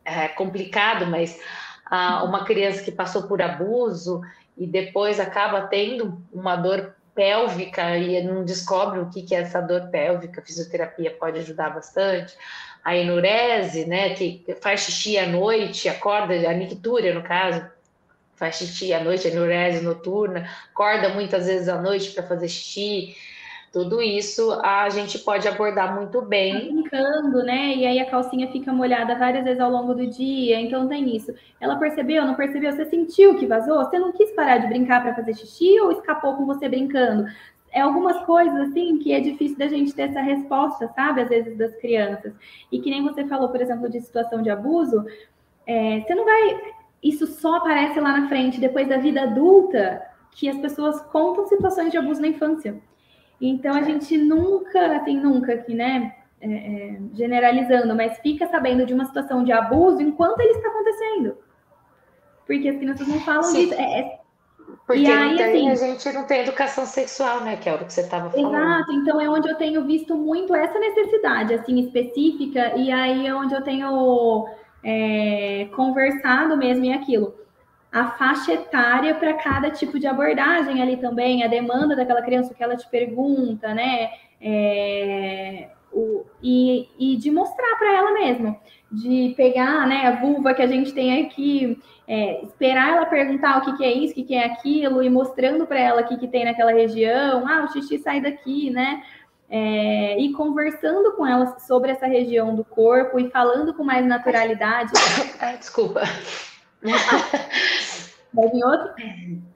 é 0.05 0.27
complicado, 0.27 1.07
mas 1.07 1.41
ah, 1.87 2.23
uma 2.23 2.45
criança 2.45 2.83
que 2.83 2.91
passou 2.91 3.23
por 3.23 3.41
abuso 3.41 4.21
e 4.55 4.67
depois 4.67 5.19
acaba 5.19 5.63
tendo 5.63 6.21
uma 6.31 6.55
dor 6.55 6.95
pélvica 7.13 7.97
e 7.97 8.23
não 8.23 8.43
descobre 8.43 8.99
o 8.99 9.09
que, 9.09 9.21
que 9.21 9.35
é 9.35 9.39
essa 9.39 9.61
dor 9.61 9.89
pélvica, 9.89 10.41
a 10.41 10.43
fisioterapia 10.43 11.11
pode 11.11 11.39
ajudar 11.39 11.71
bastante. 11.71 12.35
A 12.83 12.95
enurese, 12.95 13.85
né, 13.85 14.13
que 14.15 14.43
faz 14.61 14.81
xixi 14.81 15.17
à 15.17 15.27
noite, 15.27 15.87
acorda, 15.87 16.33
a 16.49 16.53
nictúria 16.53 17.13
no 17.13 17.21
caso, 17.21 17.63
faz 18.35 18.55
xixi 18.55 18.93
à 18.93 19.03
noite, 19.03 19.27
a 19.27 19.31
enurese 19.31 19.83
noturna, 19.83 20.49
acorda 20.71 21.09
muitas 21.09 21.45
vezes 21.45 21.69
à 21.69 21.79
noite 21.79 22.11
para 22.11 22.23
fazer 22.23 22.47
xixi. 22.47 23.15
Tudo 23.71 24.01
isso 24.01 24.51
a 24.63 24.89
gente 24.89 25.17
pode 25.19 25.47
abordar 25.47 25.95
muito 25.95 26.21
bem. 26.21 26.53
Tá 26.53 26.73
brincando, 26.73 27.43
né? 27.43 27.73
E 27.73 27.85
aí 27.85 27.99
a 28.01 28.09
calcinha 28.09 28.51
fica 28.51 28.73
molhada 28.73 29.15
várias 29.15 29.45
vezes 29.45 29.61
ao 29.61 29.71
longo 29.71 29.93
do 29.93 30.05
dia, 30.07 30.59
então 30.59 30.89
tem 30.89 31.15
isso. 31.15 31.33
Ela 31.57 31.77
percebeu, 31.77 32.25
não 32.25 32.35
percebeu? 32.35 32.73
Você 32.73 32.83
sentiu 32.85 33.37
que 33.37 33.45
vazou? 33.45 33.77
Você 33.77 33.97
não 33.97 34.11
quis 34.11 34.29
parar 34.31 34.57
de 34.57 34.67
brincar 34.67 35.01
para 35.01 35.15
fazer 35.15 35.35
xixi 35.35 35.79
ou 35.79 35.93
escapou 35.93 36.35
com 36.35 36.45
você 36.45 36.67
brincando? 36.67 37.25
É 37.71 37.79
algumas 37.79 38.17
coisas 38.25 38.53
assim 38.67 38.97
que 38.99 39.13
é 39.13 39.21
difícil 39.21 39.57
da 39.57 39.69
gente 39.69 39.93
ter 39.93 40.09
essa 40.09 40.19
resposta, 40.19 40.89
sabe? 40.93 41.21
Às 41.21 41.29
vezes 41.29 41.57
das 41.57 41.73
crianças. 41.77 42.33
E 42.69 42.79
que 42.81 42.89
nem 42.89 43.01
você 43.01 43.25
falou, 43.25 43.47
por 43.47 43.61
exemplo, 43.61 43.89
de 43.89 44.01
situação 44.01 44.41
de 44.41 44.49
abuso, 44.49 45.05
é, 45.65 46.01
você 46.01 46.13
não 46.13 46.25
vai. 46.25 46.59
Isso 47.01 47.25
só 47.25 47.55
aparece 47.55 47.97
lá 48.01 48.19
na 48.19 48.27
frente, 48.27 48.59
depois 48.59 48.89
da 48.89 48.97
vida 48.97 49.23
adulta, 49.23 50.01
que 50.31 50.49
as 50.49 50.57
pessoas 50.57 51.01
contam 51.03 51.47
situações 51.47 51.89
de 51.89 51.97
abuso 51.97 52.19
na 52.19 52.27
infância. 52.27 52.75
Então 53.41 53.75
a 53.75 53.81
gente 53.81 54.15
nunca, 54.17 54.97
assim, 54.97 55.19
nunca 55.19 55.53
aqui, 55.53 55.73
né? 55.73 56.15
É, 56.39 56.47
é, 56.47 56.99
generalizando, 57.13 57.95
mas 57.95 58.17
fica 58.19 58.47
sabendo 58.47 58.85
de 58.85 58.93
uma 58.93 59.05
situação 59.05 59.43
de 59.43 59.51
abuso 59.51 60.01
enquanto 60.01 60.39
ele 60.39 60.53
está 60.53 60.69
acontecendo. 60.69 61.37
Porque 62.47 62.67
as 62.67 62.77
crianças 62.77 63.07
não 63.07 63.19
falam 63.21 63.43
Sim. 63.43 63.65
disso. 63.65 63.73
É, 63.75 63.99
é 63.99 64.21
porque 64.87 65.05
aí, 65.05 65.35
tem, 65.37 65.69
assim, 65.69 65.69
a 65.69 65.75
gente 65.75 66.11
não 66.13 66.25
tem 66.25 66.41
educação 66.41 66.85
sexual, 66.85 67.41
né? 67.41 67.57
Que 67.57 67.69
é 67.69 67.75
o 67.75 67.79
que 67.79 67.91
você 67.91 68.01
estava 68.01 68.29
falando. 68.29 68.55
Exato, 68.55 68.91
então 68.93 69.21
é 69.21 69.29
onde 69.29 69.49
eu 69.49 69.55
tenho 69.55 69.85
visto 69.85 70.15
muito 70.15 70.55
essa 70.55 70.79
necessidade, 70.79 71.53
assim, 71.53 71.79
específica, 71.79 72.75
e 72.77 72.91
aí 72.91 73.27
é 73.27 73.35
onde 73.35 73.53
eu 73.53 73.61
tenho 73.61 74.47
é, 74.83 75.69
conversado 75.75 76.57
mesmo 76.57 76.85
em 76.85 76.93
aquilo 76.93 77.41
a 77.91 78.11
faixa 78.11 78.53
etária 78.53 79.13
para 79.15 79.33
cada 79.33 79.69
tipo 79.69 79.99
de 79.99 80.07
abordagem 80.07 80.81
ali 80.81 80.95
também, 80.97 81.43
a 81.43 81.47
demanda 81.47 81.95
daquela 81.95 82.21
criança, 82.21 82.53
o 82.53 82.55
que 82.55 82.63
ela 82.63 82.77
te 82.77 82.87
pergunta, 82.87 83.73
né? 83.73 84.11
É, 84.39 85.69
o, 85.91 86.25
e, 86.41 86.87
e 86.97 87.17
de 87.17 87.29
mostrar 87.29 87.75
para 87.77 87.93
ela 87.93 88.13
mesmo, 88.13 88.57
de 88.89 89.33
pegar 89.35 89.85
né, 89.87 90.07
a 90.07 90.21
vulva 90.21 90.53
que 90.53 90.61
a 90.61 90.67
gente 90.67 90.93
tem 90.93 91.25
aqui, 91.25 91.77
é, 92.07 92.43
esperar 92.43 92.95
ela 92.95 93.05
perguntar 93.05 93.57
o 93.57 93.61
que, 93.61 93.77
que 93.77 93.83
é 93.83 93.91
isso, 93.91 94.13
o 94.13 94.15
que, 94.15 94.23
que 94.23 94.35
é 94.35 94.45
aquilo, 94.45 95.03
e 95.03 95.09
mostrando 95.09 95.67
para 95.67 95.79
ela 95.79 96.01
o 96.01 96.07
que, 96.07 96.17
que 96.17 96.27
tem 96.27 96.45
naquela 96.45 96.71
região, 96.71 97.45
ah, 97.47 97.65
o 97.65 97.73
xixi 97.73 97.99
sai 97.99 98.21
daqui, 98.21 98.69
né? 98.69 99.03
É, 99.49 100.17
e 100.17 100.31
conversando 100.31 101.11
com 101.11 101.27
ela 101.27 101.59
sobre 101.59 101.91
essa 101.91 102.07
região 102.07 102.55
do 102.55 102.63
corpo 102.63 103.19
e 103.19 103.29
falando 103.29 103.73
com 103.73 103.83
mais 103.83 104.05
naturalidade. 104.05 104.93
Ai, 105.41 105.57
desculpa. 105.59 106.03
Vai 108.33 108.47
vir 108.49 108.63
outro? 108.63 108.93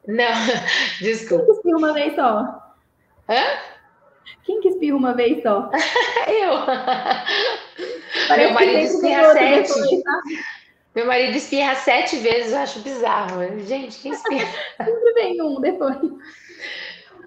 Não, 0.07 0.33
desculpa. 0.99 1.45
Quem 1.45 1.45
que 1.45 1.51
espirra 1.51 1.77
uma 1.77 1.93
vez 1.93 2.15
só? 2.15 2.75
Hã? 3.29 3.43
Quem 4.43 4.61
que 4.61 4.67
espirra 4.69 4.97
uma 4.97 5.13
vez 5.13 5.41
só? 5.41 5.71
eu. 6.27 6.51
Meu 8.37 8.53
marido 8.53 8.79
espirra 8.79 9.33
sete. 9.33 9.73
Depois, 9.73 10.03
tá? 10.03 10.21
Meu 10.93 11.07
marido 11.07 11.35
espirra 11.35 11.75
sete 11.75 12.17
vezes, 12.17 12.51
eu 12.51 12.59
acho 12.59 12.79
bizarro. 12.81 13.59
Gente, 13.59 13.99
quem 13.99 14.11
espirra? 14.11 14.47
Sempre 14.77 15.13
vem 15.13 15.41
um 15.41 15.59
depois. 15.59 15.97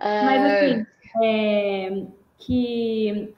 Ah. 0.00 0.22
Mas 0.24 0.52
assim, 0.52 0.86
é, 1.22 2.02
que 2.38 3.34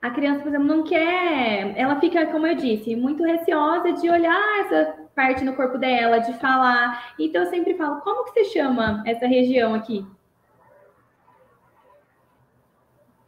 a 0.00 0.10
criança, 0.10 0.40
por 0.42 0.48
exemplo, 0.48 0.66
não 0.66 0.84
quer. 0.84 1.74
Ela 1.76 2.00
fica, 2.00 2.26
como 2.26 2.46
eu 2.46 2.54
disse, 2.54 2.96
muito 2.96 3.24
receosa 3.24 3.92
de 3.92 4.08
olhar 4.08 4.60
essa 4.60 5.03
parte 5.14 5.44
no 5.44 5.54
corpo 5.54 5.78
dela, 5.78 6.18
de 6.18 6.32
falar. 6.34 7.14
Então 7.18 7.42
eu 7.42 7.50
sempre 7.50 7.74
falo, 7.74 8.00
como 8.00 8.24
que 8.24 8.32
você 8.32 8.44
chama 8.44 9.02
essa 9.06 9.26
região 9.26 9.74
aqui? 9.74 10.06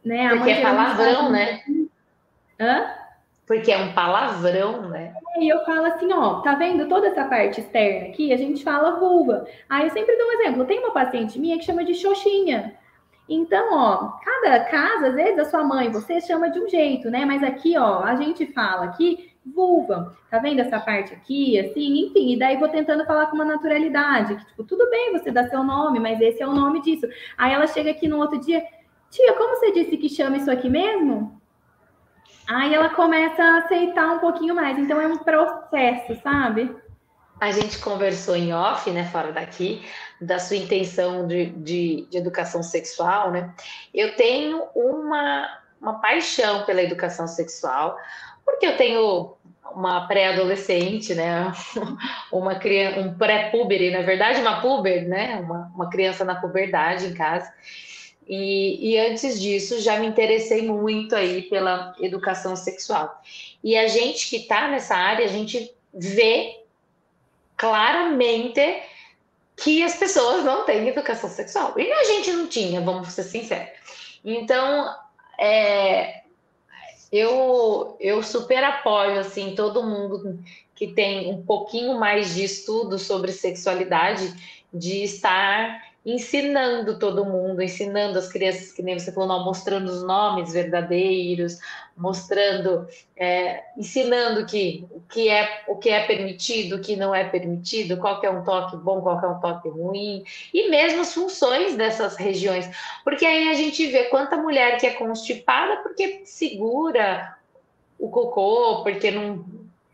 Né? 0.03 0.29
Porque 0.35 0.51
é 0.51 0.61
palavrão, 0.61 1.29
né? 1.29 1.61
Hã? 2.59 2.93
Porque 3.45 3.71
é 3.71 3.77
um 3.77 3.93
palavrão, 3.93 4.89
né? 4.89 5.13
E 5.39 5.47
eu 5.47 5.63
falo 5.63 5.85
assim, 5.85 6.11
ó, 6.11 6.41
tá 6.41 6.55
vendo 6.55 6.87
toda 6.89 7.07
essa 7.07 7.23
parte 7.25 7.61
externa 7.61 8.07
aqui? 8.07 8.33
A 8.33 8.37
gente 8.37 8.63
fala 8.63 8.99
vulva. 8.99 9.45
Aí 9.69 9.85
eu 9.85 9.91
sempre 9.91 10.17
dou 10.17 10.27
um 10.27 10.31
exemplo. 10.33 10.65
Tem 10.65 10.79
uma 10.79 10.91
paciente 10.91 11.39
minha 11.39 11.57
que 11.57 11.63
chama 11.63 11.85
de 11.85 11.93
xoxinha. 11.93 12.75
Então, 13.29 13.73
ó, 13.73 14.17
cada 14.23 14.65
casa, 14.65 15.07
às 15.07 15.15
vezes 15.15 15.39
a 15.39 15.45
sua 15.45 15.63
mãe, 15.63 15.89
você 15.89 16.19
chama 16.21 16.49
de 16.49 16.59
um 16.59 16.67
jeito, 16.67 17.09
né? 17.09 17.25
Mas 17.25 17.43
aqui, 17.43 17.77
ó, 17.77 18.01
a 18.03 18.15
gente 18.15 18.45
fala 18.47 18.85
aqui 18.85 19.31
vulva. 19.53 20.15
Tá 20.29 20.39
vendo 20.39 20.59
essa 20.59 20.79
parte 20.79 21.13
aqui, 21.13 21.59
assim, 21.59 22.05
enfim, 22.05 22.33
e 22.33 22.39
daí 22.39 22.57
vou 22.57 22.69
tentando 22.69 23.05
falar 23.05 23.27
com 23.27 23.35
uma 23.35 23.45
naturalidade, 23.45 24.35
que, 24.35 24.45
tipo, 24.45 24.63
tudo 24.63 24.89
bem 24.89 25.11
você 25.11 25.31
dá 25.31 25.47
seu 25.47 25.63
nome, 25.63 25.99
mas 25.99 26.19
esse 26.21 26.41
é 26.41 26.47
o 26.47 26.53
nome 26.53 26.81
disso. 26.81 27.07
Aí 27.37 27.53
ela 27.53 27.67
chega 27.67 27.91
aqui 27.91 28.07
no 28.07 28.17
outro 28.17 28.39
dia, 28.39 28.63
tia, 29.09 29.33
como 29.33 29.55
você 29.55 29.71
disse 29.71 29.97
que 29.97 30.09
chama 30.09 30.37
isso 30.37 30.51
aqui 30.51 30.69
mesmo? 30.69 31.39
Aí 32.47 32.73
ela 32.73 32.89
começa 32.89 33.43
a 33.43 33.57
aceitar 33.57 34.15
um 34.15 34.19
pouquinho 34.19 34.55
mais. 34.55 34.77
Então 34.79 35.01
é 35.01 35.07
um 35.07 35.17
processo, 35.17 36.15
sabe? 36.21 36.73
A 37.39 37.51
gente 37.51 37.77
conversou 37.79 38.35
em 38.35 38.53
off, 38.53 38.89
né, 38.89 39.03
fora 39.05 39.31
daqui, 39.31 39.85
da 40.19 40.39
sua 40.39 40.55
intenção 40.55 41.27
de, 41.27 41.47
de, 41.47 42.07
de 42.09 42.17
educação 42.17 42.63
sexual, 42.63 43.31
né? 43.31 43.53
Eu 43.93 44.15
tenho 44.15 44.63
uma, 44.73 45.59
uma 45.79 45.99
paixão 45.99 46.63
pela 46.65 46.81
educação 46.81 47.27
sexual, 47.27 47.97
porque 48.47 48.65
eu 48.65 48.77
tenho 48.77 49.33
uma 49.75 50.07
pré-adolescente, 50.07 51.13
né? 51.13 51.51
Uma 52.31 52.55
criança, 52.55 52.99
um 52.99 53.13
pré-puber, 53.13 53.91
na 53.91 54.01
verdade, 54.01 54.41
uma 54.41 54.59
puber, 54.59 55.07
né? 55.07 55.39
Uma, 55.43 55.71
uma 55.75 55.89
criança 55.89 56.25
na 56.25 56.35
puberdade 56.35 57.05
em 57.05 57.13
casa. 57.13 57.53
E, 58.27 58.91
e, 58.91 58.99
antes 58.99 59.39
disso, 59.39 59.79
já 59.79 59.97
me 59.97 60.07
interessei 60.07 60.67
muito 60.67 61.15
aí 61.15 61.43
pela 61.43 61.95
educação 61.99 62.55
sexual. 62.55 63.21
E 63.63 63.77
a 63.77 63.87
gente 63.87 64.29
que 64.29 64.37
está 64.37 64.67
nessa 64.67 64.95
área, 64.95 65.25
a 65.25 65.29
gente 65.29 65.73
vê 65.93 66.59
claramente 67.55 68.61
que 69.55 69.83
as 69.83 69.95
pessoas 69.95 70.43
não 70.43 70.65
têm 70.65 70.87
educação 70.87 71.29
sexual. 71.29 71.73
E 71.77 71.91
a 71.91 72.03
gente 72.03 72.31
não 72.31 72.47
tinha, 72.47 72.81
vamos 72.81 73.13
ser 73.13 73.23
sinceros. 73.23 74.19
Então, 74.25 74.93
é, 75.39 76.23
eu, 77.11 77.95
eu 77.99 78.21
super 78.21 78.63
apoio 78.63 79.19
assim, 79.19 79.55
todo 79.55 79.83
mundo 79.83 80.39
que 80.75 80.87
tem 80.87 81.31
um 81.31 81.41
pouquinho 81.43 81.99
mais 81.99 82.35
de 82.35 82.43
estudo 82.43 82.99
sobre 82.99 83.31
sexualidade, 83.31 84.33
de 84.73 85.03
estar 85.03 85.81
ensinando 86.05 86.97
todo 86.97 87.25
mundo, 87.25 87.61
ensinando 87.61 88.17
as 88.17 88.29
crianças, 88.29 88.71
que 88.71 88.81
nem 88.81 88.97
você 88.97 89.11
falou, 89.11 89.27
não, 89.27 89.43
mostrando 89.43 89.89
os 89.89 90.03
nomes 90.03 90.53
verdadeiros, 90.53 91.59
mostrando, 91.97 92.87
é, 93.15 93.63
ensinando 93.77 94.45
que 94.45 94.87
o 94.91 95.01
que 95.01 95.27
é 95.27 95.63
o 95.67 95.75
que 95.75 95.89
é 95.89 96.07
permitido, 96.07 96.77
o 96.77 96.81
que 96.81 96.95
não 96.95 97.13
é 97.13 97.25
permitido, 97.25 97.97
qual 97.97 98.23
é 98.23 98.29
um 98.29 98.43
toque 98.43 98.77
bom, 98.77 99.01
qual 99.01 99.21
é 99.21 99.27
um 99.27 99.39
toque 99.39 99.67
ruim, 99.67 100.23
e 100.53 100.69
mesmo 100.69 101.01
as 101.01 101.13
funções 101.13 101.75
dessas 101.75 102.15
regiões, 102.15 102.69
porque 103.03 103.25
aí 103.25 103.49
a 103.49 103.53
gente 103.53 103.85
vê 103.87 104.05
quanta 104.05 104.37
mulher 104.37 104.79
que 104.79 104.87
é 104.87 104.93
constipada 104.93 105.77
porque 105.83 106.21
segura 106.23 107.35
o 107.99 108.09
cocô, 108.09 108.83
porque 108.83 109.11
não 109.11 109.43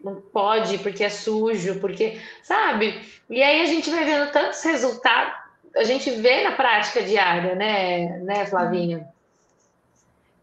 não 0.03 0.19
pode, 0.19 0.77
porque 0.79 1.03
é 1.03 1.09
sujo, 1.09 1.79
porque, 1.79 2.19
sabe? 2.43 3.01
E 3.29 3.41
aí 3.41 3.61
a 3.61 3.65
gente 3.65 3.89
vai 3.89 4.03
vendo 4.03 4.31
tantos 4.31 4.61
resultados, 4.61 5.33
a 5.75 5.83
gente 5.83 6.09
vê 6.11 6.43
na 6.43 6.51
prática 6.51 7.01
diária, 7.01 7.55
né, 7.55 8.19
né 8.19 8.45
Flavinha? 8.45 9.07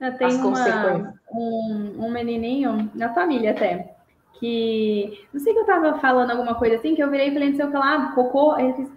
Eu 0.00 0.16
tenho 0.16 0.48
uma, 0.48 1.14
um, 1.30 2.06
um 2.06 2.10
menininho, 2.10 2.90
na 2.94 3.12
família 3.12 3.50
até, 3.50 3.94
que 4.38 5.26
não 5.32 5.40
sei 5.40 5.52
que 5.52 5.58
eu 5.60 5.66
tava 5.66 5.98
falando 5.98 6.30
alguma 6.30 6.54
coisa 6.54 6.76
assim, 6.76 6.94
que 6.94 7.02
eu 7.02 7.10
virei 7.10 7.28
e 7.28 7.32
falei, 7.32 7.50
não 7.50 7.56
sei 7.56 7.66
o 7.66 7.70
que 7.70 7.76
lá, 7.76 8.12
cocô, 8.12 8.52
aí 8.52 8.64
ele 8.64 8.74
fez, 8.74 8.90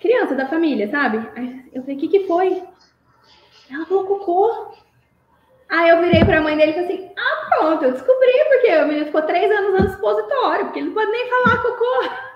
criança 0.00 0.34
da 0.34 0.48
família, 0.48 0.90
sabe? 0.90 1.18
Aí 1.36 1.70
eu 1.72 1.82
falei, 1.82 1.96
o 1.96 1.98
que 2.00 2.08
que 2.08 2.26
foi? 2.26 2.62
Ela 3.70 3.86
falou 3.86 4.06
cocô. 4.06 4.74
Aí 5.68 5.88
eu 5.88 6.02
virei 6.02 6.24
para 6.24 6.38
a 6.38 6.42
mãe 6.42 6.56
dele 6.56 6.72
e 6.72 6.74
falei 6.74 6.88
assim: 6.88 7.10
ah, 7.16 7.46
pronto, 7.48 7.84
eu 7.84 7.92
descobri, 7.92 8.44
porque 8.48 8.76
o 8.76 8.86
menino 8.86 9.06
ficou 9.06 9.22
três 9.22 9.50
anos 9.50 9.80
no 9.80 9.90
supositório, 9.90 10.66
porque 10.66 10.78
ele 10.78 10.88
não 10.88 10.94
pode 10.94 11.10
nem 11.10 11.28
falar 11.28 11.62
cocô. 11.62 12.33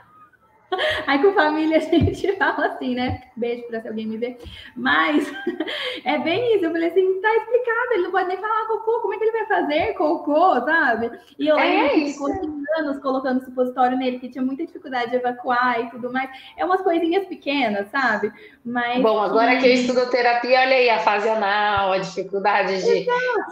Aí 1.06 1.22
com 1.22 1.32
família 1.32 1.78
a 1.78 1.80
gente 1.80 2.32
fala 2.36 2.66
assim, 2.66 2.94
né? 2.94 3.22
Beijo 3.36 3.66
para 3.68 3.80
se 3.80 3.88
alguém 3.88 4.06
me 4.06 4.18
ver. 4.18 4.38
Mas 4.76 5.32
é 6.04 6.18
bem 6.18 6.56
isso. 6.56 6.64
Eu 6.64 6.72
falei 6.72 6.88
assim, 6.88 7.20
tá 7.20 7.34
explicado, 7.36 7.92
ele 7.92 8.02
não 8.02 8.10
pode 8.10 8.28
nem 8.28 8.36
falar 8.36 8.66
cocô, 8.66 9.00
como 9.00 9.14
é 9.14 9.18
que 9.18 9.24
ele 9.24 9.32
vai 9.32 9.46
fazer 9.46 9.94
cocô, 9.94 10.54
sabe? 10.60 11.10
E 11.38 11.48
eu 11.48 11.56
lembro 11.56 11.86
é 11.86 11.88
que 11.90 12.12
ficou 12.12 12.28
anos 12.78 12.98
colocando 13.00 13.44
supositório 13.44 13.96
nele, 13.96 14.18
que 14.18 14.28
tinha 14.28 14.44
muita 14.44 14.66
dificuldade 14.66 15.10
de 15.10 15.16
evacuar 15.16 15.80
e 15.80 15.90
tudo 15.90 16.12
mais. 16.12 16.30
É 16.56 16.64
umas 16.64 16.82
coisinhas 16.82 17.26
pequenas, 17.26 17.88
sabe? 17.90 18.32
Mas. 18.64 19.02
Bom, 19.02 19.20
agora 19.20 19.56
que, 19.56 19.62
que 19.62 19.68
eu 19.68 19.72
estudo 19.72 20.10
terapia, 20.10 20.60
olha 20.60 20.76
aí 20.76 20.90
a 20.90 20.98
fase 20.98 21.28
anal, 21.28 21.92
a 21.92 21.98
dificuldade 21.98 22.82
de, 22.82 23.06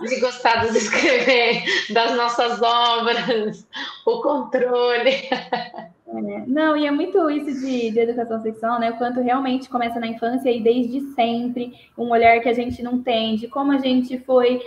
de 0.08 0.20
gostar 0.20 0.66
de 0.66 0.76
escrever, 0.76 1.64
das 1.90 2.14
nossas 2.14 2.60
obras, 2.60 3.66
o 4.04 4.20
controle. 4.20 5.28
É, 6.08 6.44
não, 6.46 6.76
e 6.76 6.86
é 6.86 6.90
muito 6.90 7.28
isso 7.30 7.60
de, 7.60 7.90
de, 7.90 7.98
educação 7.98 8.40
sexual, 8.40 8.78
né? 8.78 8.90
O 8.90 8.96
quanto 8.96 9.20
realmente 9.20 9.68
começa 9.68 9.98
na 9.98 10.06
infância 10.06 10.48
e 10.50 10.62
desde 10.62 11.00
sempre, 11.14 11.72
um 11.98 12.10
olhar 12.10 12.40
que 12.40 12.48
a 12.48 12.52
gente 12.52 12.80
não 12.80 13.02
tem, 13.02 13.34
de 13.34 13.48
como 13.48 13.72
a 13.72 13.78
gente 13.78 14.16
foi. 14.20 14.62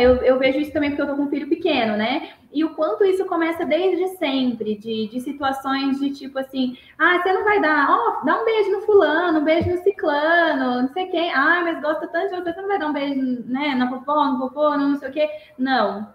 Eu, 0.00 0.16
eu 0.16 0.38
vejo 0.38 0.58
isso 0.58 0.72
também 0.72 0.90
porque 0.90 1.02
eu 1.02 1.06
tô 1.06 1.14
com 1.14 1.22
um 1.22 1.30
filho 1.30 1.48
pequeno, 1.48 1.96
né? 1.96 2.30
E 2.52 2.64
o 2.64 2.74
quanto 2.74 3.04
isso 3.04 3.24
começa 3.26 3.64
desde 3.64 4.16
sempre, 4.16 4.74
de, 4.76 5.06
de 5.08 5.20
situações 5.20 6.00
de 6.00 6.10
tipo 6.10 6.38
assim, 6.38 6.76
ah, 6.98 7.20
você 7.22 7.32
não 7.32 7.44
vai 7.44 7.60
dar, 7.60 7.88
ó, 7.88 8.20
oh, 8.20 8.24
dá 8.24 8.40
um 8.40 8.44
beijo 8.44 8.72
no 8.72 8.80
fulano, 8.80 9.40
um 9.40 9.44
beijo 9.44 9.70
no 9.70 9.82
ciclano, 9.82 10.82
não 10.82 10.88
sei 10.88 11.06
quem, 11.06 11.32
ah, 11.32 11.60
mas 11.62 11.80
gosta 11.80 12.08
tanto 12.08 12.34
de 12.34 12.40
você, 12.40 12.52
você 12.52 12.60
não 12.60 12.68
vai 12.68 12.78
dar 12.78 12.88
um 12.88 12.92
beijo, 12.92 13.44
né, 13.46 13.74
na 13.74 13.88
popô, 13.88 14.24
no 14.24 14.38
popô, 14.38 14.76
não 14.76 14.96
sei 14.96 15.08
o 15.10 15.12
quê. 15.12 15.28
Não. 15.58 16.08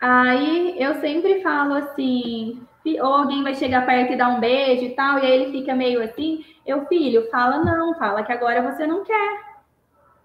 Aí 0.00 0.76
eu 0.78 0.94
sempre 1.00 1.42
falo 1.42 1.74
assim, 1.74 2.60
ou 3.00 3.12
alguém 3.12 3.42
vai 3.42 3.54
chegar 3.54 3.84
perto 3.84 4.12
e 4.12 4.16
dar 4.16 4.28
um 4.28 4.40
beijo 4.40 4.84
e 4.84 4.90
tal, 4.90 5.18
e 5.18 5.22
aí 5.22 5.32
ele 5.32 5.52
fica 5.52 5.74
meio 5.74 6.02
assim, 6.02 6.44
eu, 6.64 6.86
filho, 6.86 7.28
fala 7.30 7.58
não, 7.64 7.94
fala 7.98 8.22
que 8.22 8.32
agora 8.32 8.62
você 8.62 8.86
não 8.86 9.04
quer, 9.04 9.40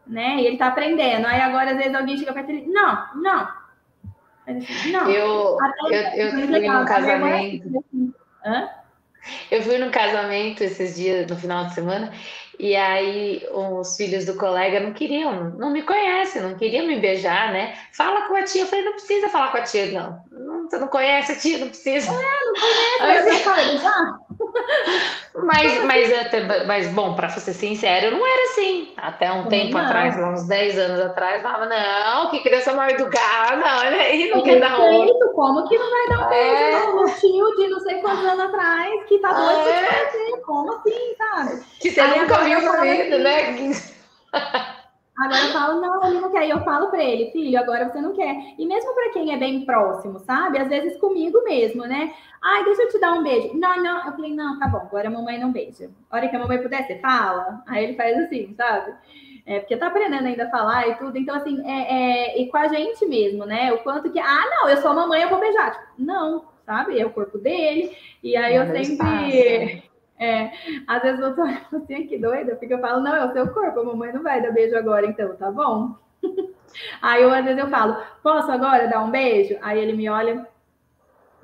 né? 0.08 0.38
E 0.38 0.48
ele 0.48 0.58
tá 0.58 0.68
aprendendo. 0.68 1.26
Aí 1.26 1.42
agora, 1.42 1.72
às 1.72 1.78
vezes, 1.78 1.94
alguém 1.94 2.18
chega 2.18 2.34
perto 2.34 2.52
e 2.52 2.58
ele, 2.58 2.68
não, 2.68 3.08
não. 3.16 3.48
Assim, 4.48 4.92
não. 4.92 5.10
Eu, 5.10 5.58
eu, 5.90 6.02
eu 6.16 6.32
fui 6.32 6.68
num 6.68 6.86
casamento. 6.86 7.86
Hã? 8.46 8.70
Eu 9.52 9.62
fui 9.62 9.78
num 9.78 9.92
casamento 9.92 10.64
esses 10.64 10.96
dias, 10.96 11.30
no 11.30 11.36
final 11.36 11.66
de 11.66 11.76
semana, 11.76 12.12
e 12.62 12.76
aí 12.76 13.44
os 13.52 13.98
filhos 13.98 14.24
do 14.24 14.36
colega 14.36 14.80
não 14.80 14.94
queriam, 14.94 15.50
não 15.58 15.72
me 15.72 15.82
conhecem, 15.82 16.44
não 16.44 16.54
queriam 16.54 16.86
me 16.86 17.00
beijar, 17.00 17.52
né? 17.52 17.74
Fala 17.92 18.28
com 18.28 18.36
a 18.36 18.44
tia. 18.44 18.62
Eu 18.62 18.68
falei, 18.68 18.86
não 18.86 18.92
precisa 18.92 19.30
falar 19.30 19.52
com 19.52 19.58
a 19.58 19.64
tia, 19.64 19.88
não. 19.88 20.24
não 20.32 20.70
você 20.70 20.78
não 20.78 20.88
conhece 20.88 21.32
a 21.32 21.36
tia, 21.36 21.58
não 21.58 21.70
precisa. 21.70 22.12
É, 22.12 23.26
não 23.26 23.40
conhece, 23.40 23.46
mas. 23.50 23.82
Mas, 25.34 25.84
mas, 25.86 26.10
mas, 26.68 26.88
bom, 26.90 27.14
para 27.14 27.30
ser 27.30 27.54
sincero, 27.54 28.08
eu 28.08 28.12
não 28.12 28.28
era 28.28 28.44
assim. 28.52 28.92
Até 28.98 29.32
um 29.32 29.48
tempo 29.48 29.78
não. 29.78 29.86
atrás, 29.86 30.18
uns 30.18 30.46
10 30.46 30.78
anos 30.78 31.00
atrás, 31.00 31.42
falava, 31.42 31.68
não, 31.68 32.30
que 32.30 32.42
criança 32.42 32.74
mal 32.74 32.90
educada, 32.90 33.64
olha 33.80 34.02
aí, 34.02 34.30
não 34.30 34.44
quer 34.44 34.60
dar 34.60 34.78
um. 34.78 35.08
Como 35.34 35.68
que 35.70 35.78
não 35.78 35.90
vai 35.90 36.08
dar 36.10 36.26
um 36.26 36.30
beijo 36.30 36.78
é. 36.78 36.94
no 36.94 37.06
tio 37.16 37.56
de 37.56 37.68
não 37.70 37.80
sei 37.80 37.96
quantos 38.02 38.26
anos 38.26 38.42
atrás, 38.42 39.06
que 39.08 39.20
tá 39.20 39.32
doido 39.32 39.70
é. 39.70 39.80
de 39.80 39.88
fazer? 39.88 40.42
Como 40.46 40.74
assim, 40.74 41.16
sabe? 41.18 41.64
Que 41.80 41.92
você 41.92 42.02
aí 42.02 42.20
nunca 42.20 42.38
viu 42.60 42.72
comigo, 42.72 43.18
né? 43.18 43.72
Agora 45.18 45.44
eu 45.44 45.52
falo, 45.52 45.82
não, 45.82 46.04
ele 46.04 46.20
não 46.20 46.32
quer. 46.32 46.48
E 46.48 46.50
eu 46.50 46.64
falo 46.64 46.90
para 46.90 47.04
ele, 47.04 47.32
filho, 47.32 47.60
agora 47.60 47.88
você 47.88 48.02
não 48.02 48.14
quer. 48.14 48.56
E 48.58 48.66
mesmo 48.66 48.94
para 48.96 49.12
quem 49.12 49.34
é 49.34 49.38
bem 49.38 49.66
próximo, 49.66 50.20
sabe? 50.20 50.58
Às 50.58 50.68
vezes 50.68 50.98
comigo 51.00 51.44
mesmo, 51.44 51.86
né? 51.86 52.12
Ai, 52.42 52.64
deixa 52.64 52.84
eu 52.84 52.90
te 52.90 53.00
dar 53.00 53.14
um 53.14 53.22
beijo. 53.22 53.56
Não, 53.56 53.84
não. 53.84 54.06
Eu 54.06 54.14
falei, 54.14 54.34
não, 54.34 54.58
tá 54.58 54.68
bom, 54.68 54.80
agora 54.80 55.10
a 55.10 55.12
mamãe 55.12 55.38
não 55.38 55.52
beija. 55.52 55.92
A 56.10 56.16
hora 56.16 56.28
que 56.28 56.36
a 56.36 56.40
mamãe 56.40 56.58
puder, 56.60 56.88
você 56.88 56.98
fala. 57.00 57.62
Aí 57.68 57.84
ele 57.84 57.96
faz 57.96 58.18
assim, 58.18 58.54
sabe? 58.56 58.94
É, 59.46 59.60
porque 59.60 59.78
tá 59.78 59.88
aprendendo 59.88 60.26
ainda 60.26 60.46
a 60.46 60.50
falar 60.50 60.88
e 60.88 60.96
tudo. 60.96 61.16
Então, 61.18 61.36
assim, 61.36 61.62
é, 61.68 61.94
é, 61.94 62.42
e 62.42 62.48
com 62.48 62.58
a 62.58 62.68
gente 62.68 63.06
mesmo, 63.06 63.46
né? 63.46 63.72
O 63.74 63.80
quanto 63.80 64.12
que, 64.12 64.20
ah, 64.20 64.46
não, 64.50 64.70
eu 64.70 64.78
sou 64.78 64.90
a 64.90 64.96
mamãe, 64.96 65.22
eu 65.22 65.30
vou 65.30 65.40
beijar. 65.40 65.72
Tipo, 65.72 65.86
não, 66.00 66.46
sabe? 66.66 67.00
É 67.00 67.06
o 67.06 67.12
corpo 67.12 67.38
dele. 67.38 67.96
E 68.24 68.36
aí 68.36 68.56
eu 68.56 68.66
sempre. 68.66 69.91
É, 70.22 70.52
às 70.86 71.02
vezes 71.02 71.20
eu 71.20 71.36
tô 71.36 71.42
assim, 71.76 72.06
que 72.06 72.20
doida, 72.20 72.56
porque 72.56 72.72
eu 72.72 72.80
falo, 72.80 73.02
não, 73.02 73.16
é 73.16 73.26
o 73.26 73.34
seu 73.34 73.52
corpo, 73.52 73.80
a 73.80 73.84
mamãe 73.84 74.14
não 74.14 74.22
vai 74.22 74.40
dar 74.40 74.52
beijo 74.52 74.78
agora, 74.78 75.08
então, 75.08 75.36
tá 75.36 75.50
bom? 75.50 75.96
Aí 77.02 77.24
eu, 77.24 77.32
às 77.32 77.44
vezes 77.44 77.60
eu 77.60 77.68
falo, 77.70 77.98
posso 78.22 78.52
agora 78.52 78.88
dar 78.88 79.04
um 79.04 79.10
beijo? 79.10 79.58
Aí 79.64 79.80
ele 79.80 79.94
me 79.94 80.08
olha. 80.08 80.48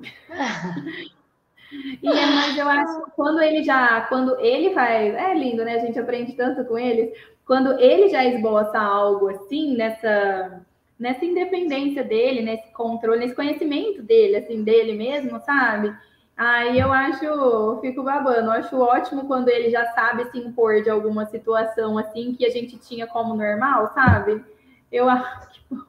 e 0.00 2.08
é, 2.08 2.26
mas 2.26 2.56
eu 2.56 2.68
acho 2.68 3.04
que 3.04 3.10
quando 3.10 3.42
ele 3.42 3.64
já, 3.64 4.02
quando 4.02 4.38
ele 4.38 4.72
vai, 4.72 5.10
é 5.10 5.34
lindo, 5.34 5.64
né? 5.64 5.74
A 5.74 5.80
gente 5.80 5.98
aprende 5.98 6.34
tanto 6.34 6.64
com 6.64 6.78
eles. 6.78 7.12
Quando 7.44 7.76
ele 7.80 8.08
já 8.08 8.24
esboça 8.24 8.78
algo 8.78 9.28
assim, 9.28 9.76
nessa 9.76 10.62
nessa 10.98 11.24
independência 11.24 12.02
dele, 12.02 12.42
nesse 12.42 12.72
controle, 12.72 13.20
nesse 13.20 13.34
conhecimento 13.34 14.02
dele, 14.02 14.36
assim, 14.36 14.64
dele 14.64 14.94
mesmo, 14.94 15.38
sabe? 15.40 15.94
Aí 16.38 16.78
eu 16.78 16.92
acho, 16.92 17.80
fico 17.80 18.04
babando, 18.04 18.52
acho 18.52 18.78
ótimo 18.80 19.26
quando 19.26 19.48
ele 19.48 19.70
já 19.70 19.84
sabe 19.86 20.24
se 20.30 20.38
impor 20.38 20.80
de 20.80 20.88
alguma 20.88 21.26
situação 21.26 21.98
assim 21.98 22.32
que 22.32 22.46
a 22.46 22.50
gente 22.50 22.78
tinha 22.78 23.08
como 23.08 23.34
normal, 23.34 23.92
sabe? 23.92 24.44
Eu 24.90 25.10
acho. 25.10 25.58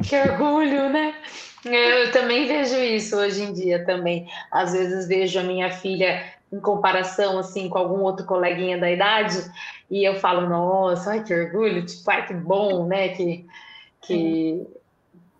Que 0.00 0.14
orgulho, 0.14 0.88
né? 0.90 1.12
Eu 1.64 2.12
também 2.12 2.46
vejo 2.46 2.76
isso 2.76 3.16
hoje 3.16 3.42
em 3.42 3.52
dia 3.52 3.84
também. 3.84 4.30
Às 4.48 4.72
vezes 4.72 5.08
vejo 5.08 5.40
a 5.40 5.42
minha 5.42 5.72
filha 5.72 6.24
em 6.52 6.60
comparação 6.60 7.36
assim 7.36 7.68
com 7.68 7.78
algum 7.78 8.02
outro 8.02 8.24
coleguinha 8.24 8.78
da 8.78 8.88
idade 8.88 9.38
e 9.90 10.04
eu 10.04 10.14
falo, 10.14 10.48
nossa, 10.48 11.10
ai 11.10 11.24
que 11.24 11.34
orgulho, 11.34 11.84
tipo, 11.84 12.08
ai 12.08 12.26
que 12.26 12.34
bom, 12.34 12.86
né? 12.86 13.08
Que, 13.08 13.44
que, 14.02 14.66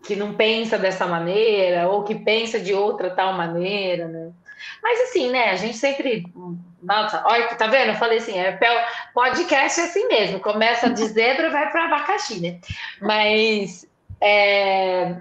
que 0.09 0.17
não 0.17 0.33
pensa 0.33 0.79
dessa 0.79 1.07
maneira, 1.07 1.87
ou 1.87 2.03
que 2.03 2.15
pensa 2.15 2.59
de 2.59 2.73
outra 2.73 3.11
tal 3.11 3.35
maneira, 3.35 4.09
né? 4.09 4.31
Mas 4.83 5.03
assim, 5.03 5.31
né, 5.31 5.51
a 5.51 5.57
gente 5.57 5.77
sempre. 5.77 6.25
Nossa, 6.83 7.23
olha, 7.27 7.47
tá 7.57 7.67
vendo? 7.67 7.91
Eu 7.91 7.95
falei 7.97 8.17
assim, 8.17 8.39
é, 8.39 8.59
podcast 9.13 9.79
é 9.79 9.85
assim 9.85 10.09
mesmo, 10.09 10.41
começa 10.41 10.89
de 10.89 11.05
zebra 11.13 11.51
vai 11.51 11.71
para 11.71 11.85
abacaxi, 11.85 12.41
né? 12.41 12.59
Mas, 13.03 13.87
é, 14.19 15.15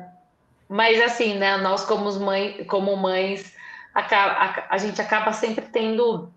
mas 0.69 1.01
assim, 1.01 1.37
né, 1.37 1.57
nós 1.57 1.83
como, 1.83 2.09
mãe, 2.21 2.63
como 2.63 2.95
mães, 2.95 3.53
a, 3.93 3.99
a, 3.99 4.67
a 4.69 4.77
gente 4.77 5.01
acaba 5.01 5.33
sempre 5.33 5.65
tendo 5.65 6.31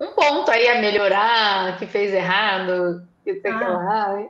um 0.00 0.06
ponto 0.12 0.50
aí 0.50 0.68
a 0.68 0.80
melhorar, 0.80 1.76
que 1.76 1.86
fez 1.86 2.14
errado, 2.14 3.06
que 3.22 3.34
sei 3.42 3.52
ah. 3.52 3.58
lá. 3.58 4.26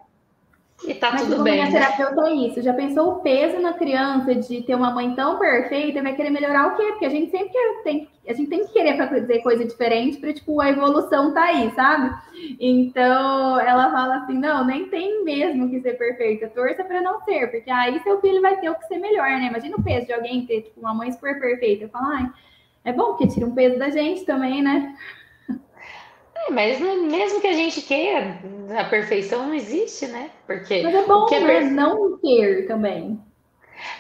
E 0.87 0.95
tá 0.95 1.11
Mas 1.13 1.23
tudo 1.23 1.43
bem. 1.43 1.55
Minha 1.55 1.67
né? 1.67 1.73
terapeuta 1.73 2.29
é 2.29 2.35
isso. 2.35 2.63
Já 2.63 2.75
pensou 2.75 3.13
o 3.13 3.21
peso 3.21 3.59
na 3.61 3.73
criança 3.73 4.35
de 4.35 4.63
ter 4.63 4.75
uma 4.75 4.91
mãe 4.91 5.15
tão 5.15 5.39
perfeita? 5.39 6.03
Vai 6.03 6.15
querer 6.15 6.31
melhorar 6.31 6.69
o 6.69 6.77
quê? 6.77 6.83
Porque 6.91 7.07
a 7.07 7.11
gente 7.11 7.31
sempre 7.31 7.49
quer, 7.49 7.83
tem, 7.83 8.09
a 8.29 8.33
gente 8.35 8.51
tem 8.51 8.67
que 8.67 8.73
querer 8.73 8.97
fazer 8.97 9.39
coisa 9.41 9.65
diferente 9.65 10.19
para 10.19 10.33
tipo 10.33 10.61
a 10.61 10.69
evolução 10.69 11.33
tá 11.33 11.45
aí, 11.45 11.71
sabe? 11.75 12.15
Então 12.61 13.61
ela 13.61 13.91
fala 13.91 14.17
assim: 14.17 14.39
não, 14.39 14.67
nem 14.67 14.89
tem 14.89 15.25
mesmo 15.25 15.71
que 15.71 15.81
ser 15.81 15.97
perfeita. 15.97 16.49
Torça 16.49 16.85
para 16.85 17.01
não 17.01 17.21
ser, 17.23 17.51
porque 17.51 17.71
aí 17.71 17.99
seu 18.01 18.21
filho 18.21 18.43
vai 18.43 18.61
ter 18.61 18.71
o 18.71 18.75
que 18.75 18.87
ser 18.87 18.99
melhor, 18.99 19.29
né? 19.31 19.47
Imagina 19.47 19.77
o 19.77 19.83
peso 19.83 20.07
de 20.07 20.13
alguém 20.13 20.45
ter 20.47 20.63
tipo, 20.63 20.81
uma 20.81 20.95
mãe 20.95 21.11
super 21.13 21.41
perfeita. 21.41 21.89
Falo, 21.89 22.07
ai, 22.13 22.31
é 22.85 22.93
bom 22.93 23.15
porque 23.15 23.29
tira 23.29 23.47
um 23.47 23.55
peso 23.55 23.79
da 23.79 23.89
gente 23.89 24.25
também, 24.25 24.63
né? 24.63 24.95
É, 26.47 26.51
mas 26.51 26.81
mesmo 26.81 27.41
que 27.41 27.47
a 27.47 27.53
gente 27.53 27.83
queira, 27.83 28.39
a 28.79 28.85
perfeição 28.85 29.47
não 29.47 29.55
existe, 29.55 30.07
né? 30.07 30.31
Porque 30.47 30.83
mas 30.83 30.95
é 30.95 31.03
bom 31.03 31.27
é 31.33 31.41
né? 31.41 31.61
não 31.71 32.19
ter 32.19 32.67
também. 32.67 33.21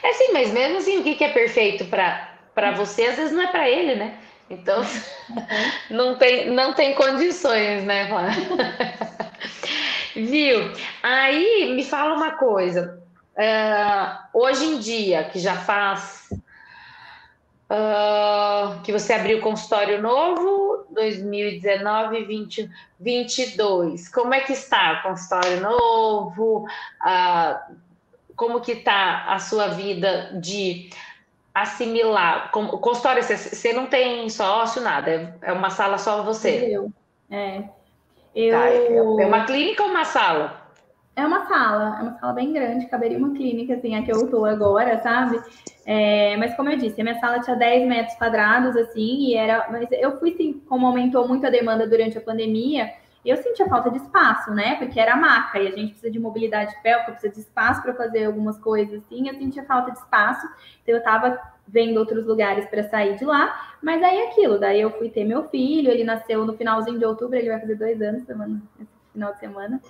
É 0.03 0.13
sim, 0.13 0.33
mas 0.33 0.53
mesmo 0.53 0.79
assim, 0.79 0.99
o 0.99 1.03
que 1.03 1.23
é 1.25 1.29
perfeito 1.29 1.85
para 1.87 2.73
você, 2.73 3.07
às 3.07 3.17
vezes 3.17 3.33
não 3.33 3.43
é 3.43 3.47
para 3.49 3.69
ele, 3.69 3.95
né? 3.95 4.19
Então, 4.49 4.81
uhum. 4.81 5.43
não, 5.91 6.17
tem, 6.17 6.51
não 6.51 6.75
tem 6.75 6.95
condições, 6.95 7.85
né, 7.85 8.09
Viu? 10.15 10.73
Aí, 11.03 11.75
me 11.75 11.85
fala 11.85 12.15
uma 12.15 12.33
coisa. 12.33 13.03
Uh, 13.37 14.39
hoje 14.39 14.65
em 14.65 14.79
dia, 14.79 15.25
que 15.25 15.41
já 15.41 15.57
faz 15.57 16.29
Uh, 17.71 18.81
que 18.83 18.93
você 18.93 19.15
abriu 19.15 19.41
consultório 19.41 20.01
novo, 20.01 20.85
2019, 20.91 22.25
20, 22.25 22.71
22. 23.01 24.09
Como 24.11 24.35
é 24.35 24.41
que 24.41 24.53
está 24.53 25.01
o 25.01 25.09
consultório 25.09 25.61
novo? 25.61 26.67
Uh, 27.01 27.75
como 28.37 28.61
que 28.61 28.73
está 28.73 29.25
a 29.29 29.39
sua 29.39 29.69
vida 29.69 30.33
de 30.41 30.91
assimilar? 31.55 32.51
o 32.55 32.79
consultório, 32.79 33.23
você, 33.23 33.37
você 33.37 33.73
não 33.73 33.87
tem 33.87 34.29
sócio, 34.29 34.83
nada, 34.83 35.37
é 35.41 35.53
uma 35.53 35.71
sala 35.71 35.97
só 35.99 36.23
você? 36.23 36.69
Eu, 36.71 36.93
é. 37.31 37.65
Eu... 38.35 38.53
Tá, 38.53 38.69
é, 38.69 38.97
é 38.97 39.27
uma 39.27 39.45
clínica 39.47 39.83
ou 39.85 39.91
uma 39.91 40.05
sala? 40.05 40.64
É 41.17 41.25
uma 41.25 41.47
sala, 41.47 41.99
é 41.99 42.03
uma 42.03 42.19
sala 42.19 42.33
bem 42.33 42.53
grande, 42.53 42.87
caberia 42.87 43.17
uma 43.17 43.35
clínica, 43.35 43.75
assim, 43.75 43.95
a 43.95 44.03
que 44.03 44.13
eu 44.13 44.29
tô 44.29 44.45
agora, 44.45 45.01
sabe? 45.01 45.41
É, 45.87 46.37
mas 46.39 46.57
como 46.57 46.71
eu 46.71 46.77
disse, 46.77 47.01
a 47.01 47.05
minha 47.05 47.21
sala 47.21 47.39
tinha 47.41 47.55
10 47.55 47.87
metros 47.87 48.17
quadrados, 48.17 48.77
assim, 48.77 49.27
e 49.27 49.35
era. 49.35 49.69
Mas 49.71 49.89
eu 49.93 50.19
fui, 50.19 50.33
sim, 50.33 50.61
como 50.69 50.87
aumentou 50.87 51.29
muito 51.29 51.47
a 51.47 51.51
demanda 51.51 51.87
durante 51.87 52.19
a 52.19 52.21
pandemia, 52.21 52.93
eu 53.25 53.37
sentia 53.37 53.67
falta 53.67 53.91
de 53.91 53.97
espaço, 53.99 54.53
né? 54.53 54.77
Porque 54.77 55.01
era 55.01 55.17
maca 55.17 55.59
e 55.59 55.69
a 55.69 55.71
gente 55.71 55.91
precisa 55.91 56.11
de 56.11 56.19
mobilidade 56.19 56.75
pélvica, 56.83 57.13
precisa 57.13 57.33
de 57.33 57.41
espaço 57.41 57.83
para 57.83 57.95
fazer 57.95 58.25
algumas 58.27 58.59
coisas 58.59 59.03
assim. 59.03 59.29
Eu 59.29 59.35
sentia 59.35 59.65
falta 59.65 59.93
de 59.93 59.99
espaço, 59.99 60.47
então 60.83 60.95
eu 60.95 60.99
estava 60.99 61.39
vendo 61.67 61.97
outros 61.97 62.27
lugares 62.27 62.67
para 62.67 62.83
sair 62.89 63.17
de 63.17 63.25
lá. 63.25 63.77
Mas 63.83 64.03
aí 64.03 64.19
é 64.19 64.29
aquilo, 64.29 64.59
daí 64.59 64.81
eu 64.81 64.91
fui 64.91 65.09
ter 65.09 65.25
meu 65.25 65.49
filho, 65.49 65.91
ele 65.91 66.05
nasceu 66.05 66.45
no 66.45 66.55
finalzinho 66.55 66.99
de 66.99 67.05
outubro, 67.05 67.37
ele 67.37 67.49
vai 67.49 67.61
fazer 67.61 67.77
dois 67.77 68.03
anos 68.03 68.25
semana, 68.25 68.61
final 69.13 69.33
de 69.33 69.41
semana. 69.41 69.81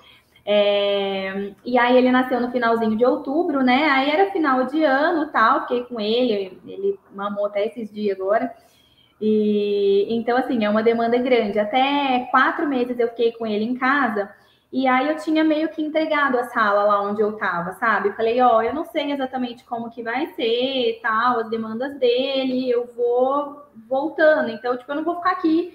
É, 0.47 1.53
e 1.65 1.79
aí 1.79 1.97
ele 1.97 2.11
nasceu 2.11 2.41
no 2.41 2.51
finalzinho 2.51 2.97
de 2.97 3.05
outubro, 3.05 3.63
né? 3.63 3.89
Aí 3.91 4.11
era 4.11 4.31
final 4.31 4.67
de 4.67 4.85
ano 4.85 5.29
tal, 5.33 5.63
fiquei 5.63 5.85
com 5.85 5.99
ele, 5.99 6.61
ele 6.67 6.99
mamou 7.15 7.47
até 7.47 7.67
esses 7.67 7.91
dias 7.93 8.19
agora. 8.21 8.55
E 9.21 10.07
então, 10.15 10.37
assim, 10.37 10.65
é 10.65 10.71
uma 10.71 10.83
demanda 10.83 11.17
grande. 11.19 11.59
Até 11.59 12.29
quatro 12.31 12.69
meses 12.69 12.99
eu 12.99 13.09
fiquei 13.09 13.33
com 13.33 13.47
ele 13.47 13.65
em 13.65 13.75
casa. 13.75 14.31
E 14.73 14.89
aí 14.89 15.09
eu 15.09 15.17
tinha 15.17 15.45
meio 15.45 15.69
que 15.69 15.81
entregado 15.81 16.37
a 16.37 16.45
sala 16.49 16.83
lá 16.83 17.01
onde 17.03 17.23
eu 17.23 17.37
tava, 17.37 17.75
sabe? 17.75 18.13
Falei, 18.13 18.41
ó, 18.41 18.57
oh, 18.57 18.63
eu 18.63 18.75
não 18.75 18.85
sei 18.85 19.13
exatamente 19.13 19.65
como 19.65 19.89
que 19.89 20.03
vai 20.03 20.27
ser, 20.35 20.99
tal, 21.01 21.39
as 21.41 21.49
demandas 21.49 21.97
dele, 21.99 22.69
eu 22.69 22.85
vou 22.87 23.63
voltando. 23.89 24.51
Então, 24.51 24.77
tipo, 24.77 24.91
eu 24.91 24.97
não 24.97 25.05
vou 25.05 25.17
ficar 25.17 25.31
aqui 25.31 25.73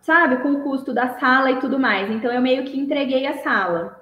sabe, 0.00 0.38
com 0.38 0.52
o 0.52 0.62
custo 0.62 0.92
da 0.92 1.18
sala 1.18 1.50
e 1.50 1.60
tudo 1.60 1.78
mais. 1.78 2.10
Então 2.10 2.32
eu 2.32 2.40
meio 2.40 2.64
que 2.64 2.78
entreguei 2.78 3.26
a 3.26 3.38
sala. 3.38 3.98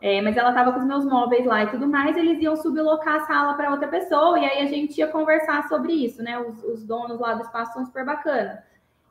É, 0.00 0.20
mas 0.20 0.36
ela 0.36 0.50
estava 0.50 0.72
com 0.72 0.80
os 0.80 0.84
meus 0.84 1.04
móveis 1.06 1.46
lá 1.46 1.64
e 1.64 1.70
tudo 1.70 1.88
mais, 1.88 2.16
eles 2.16 2.38
iam 2.42 2.54
sublocar 2.54 3.16
a 3.16 3.26
sala 3.26 3.54
para 3.54 3.70
outra 3.70 3.88
pessoa, 3.88 4.38
e 4.38 4.44
aí 4.44 4.60
a 4.60 4.66
gente 4.66 4.98
ia 4.98 5.08
conversar 5.08 5.66
sobre 5.68 5.92
isso, 5.92 6.22
né? 6.22 6.38
Os, 6.38 6.62
os 6.64 6.84
donos 6.84 7.18
lá 7.18 7.32
do 7.32 7.42
espaço 7.42 7.72
são 7.72 7.84
super 7.86 8.04
bacanas. 8.04 8.58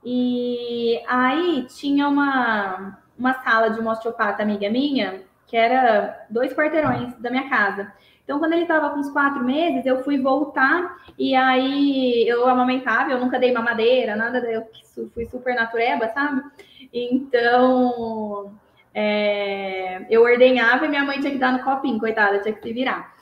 E 0.04 1.02
aí 1.08 1.66
tinha 1.68 2.08
uma, 2.08 3.00
uma 3.18 3.34
sala 3.44 3.72
de 3.72 3.80
uma 3.80 3.94
osteopata 3.94 4.44
amiga 4.44 4.70
minha, 4.70 5.24
que 5.48 5.58
era 5.58 6.26
dois 6.30 6.54
quarteirões 6.54 7.16
da 7.16 7.32
minha 7.32 7.50
casa. 7.50 7.92
Então, 8.26 8.40
quando 8.40 8.54
ele 8.54 8.64
estava 8.64 8.90
com 8.90 9.00
uns 9.00 9.12
quatro 9.12 9.44
meses, 9.44 9.86
eu 9.86 10.04
fui 10.04 10.20
voltar 10.20 10.98
e 11.18 11.36
aí 11.36 12.28
eu 12.28 12.48
amamentava, 12.50 13.12
eu 13.12 13.20
nunca 13.20 13.40
dei 13.40 13.54
mamadeira, 13.54 14.16
nada, 14.16 14.40
eu 14.40 14.68
fui 15.14 15.26
super 15.28 15.54
natureba, 15.54 16.10
sabe? 16.10 16.42
Então, 16.92 18.52
é, 18.94 20.08
eu 20.10 20.24
ordenhava 20.24 20.86
e 20.86 20.90
minha 20.90 21.04
mãe 21.04 21.20
tinha 21.20 21.32
que 21.32 21.38
dar 21.38 21.54
no 21.54 21.64
copinho, 21.64 22.00
coitada, 22.00 22.40
tinha 22.40 22.54
que 22.54 22.64
se 22.64 22.74
virar. 22.74 23.14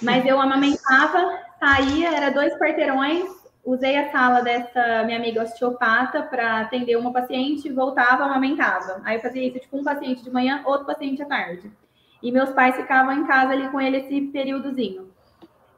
Mas 0.00 0.24
eu 0.24 0.40
amamentava, 0.40 1.40
saía, 1.58 2.14
era 2.14 2.30
dois 2.30 2.56
quarteirões, 2.56 3.24
usei 3.64 3.96
a 3.96 4.12
sala 4.12 4.42
dessa 4.42 5.02
minha 5.04 5.18
amiga 5.18 5.42
osteopata 5.42 6.22
para 6.22 6.60
atender 6.60 6.96
uma 6.96 7.12
paciente, 7.12 7.72
voltava, 7.72 8.24
amamentava. 8.24 9.00
Aí 9.04 9.16
eu 9.16 9.22
fazia 9.22 9.44
isso, 9.44 9.58
tipo, 9.58 9.76
um 9.76 9.82
paciente 9.82 10.22
de 10.22 10.30
manhã, 10.30 10.62
outro 10.64 10.86
paciente 10.86 11.20
à 11.20 11.26
tarde. 11.26 11.68
E 12.22 12.30
meus 12.30 12.50
pais 12.50 12.76
ficavam 12.76 13.12
em 13.12 13.26
casa 13.26 13.52
ali 13.52 13.68
com 13.68 13.80
ele 13.80 13.98
esse 13.98 14.20
períodozinho. 14.28 15.10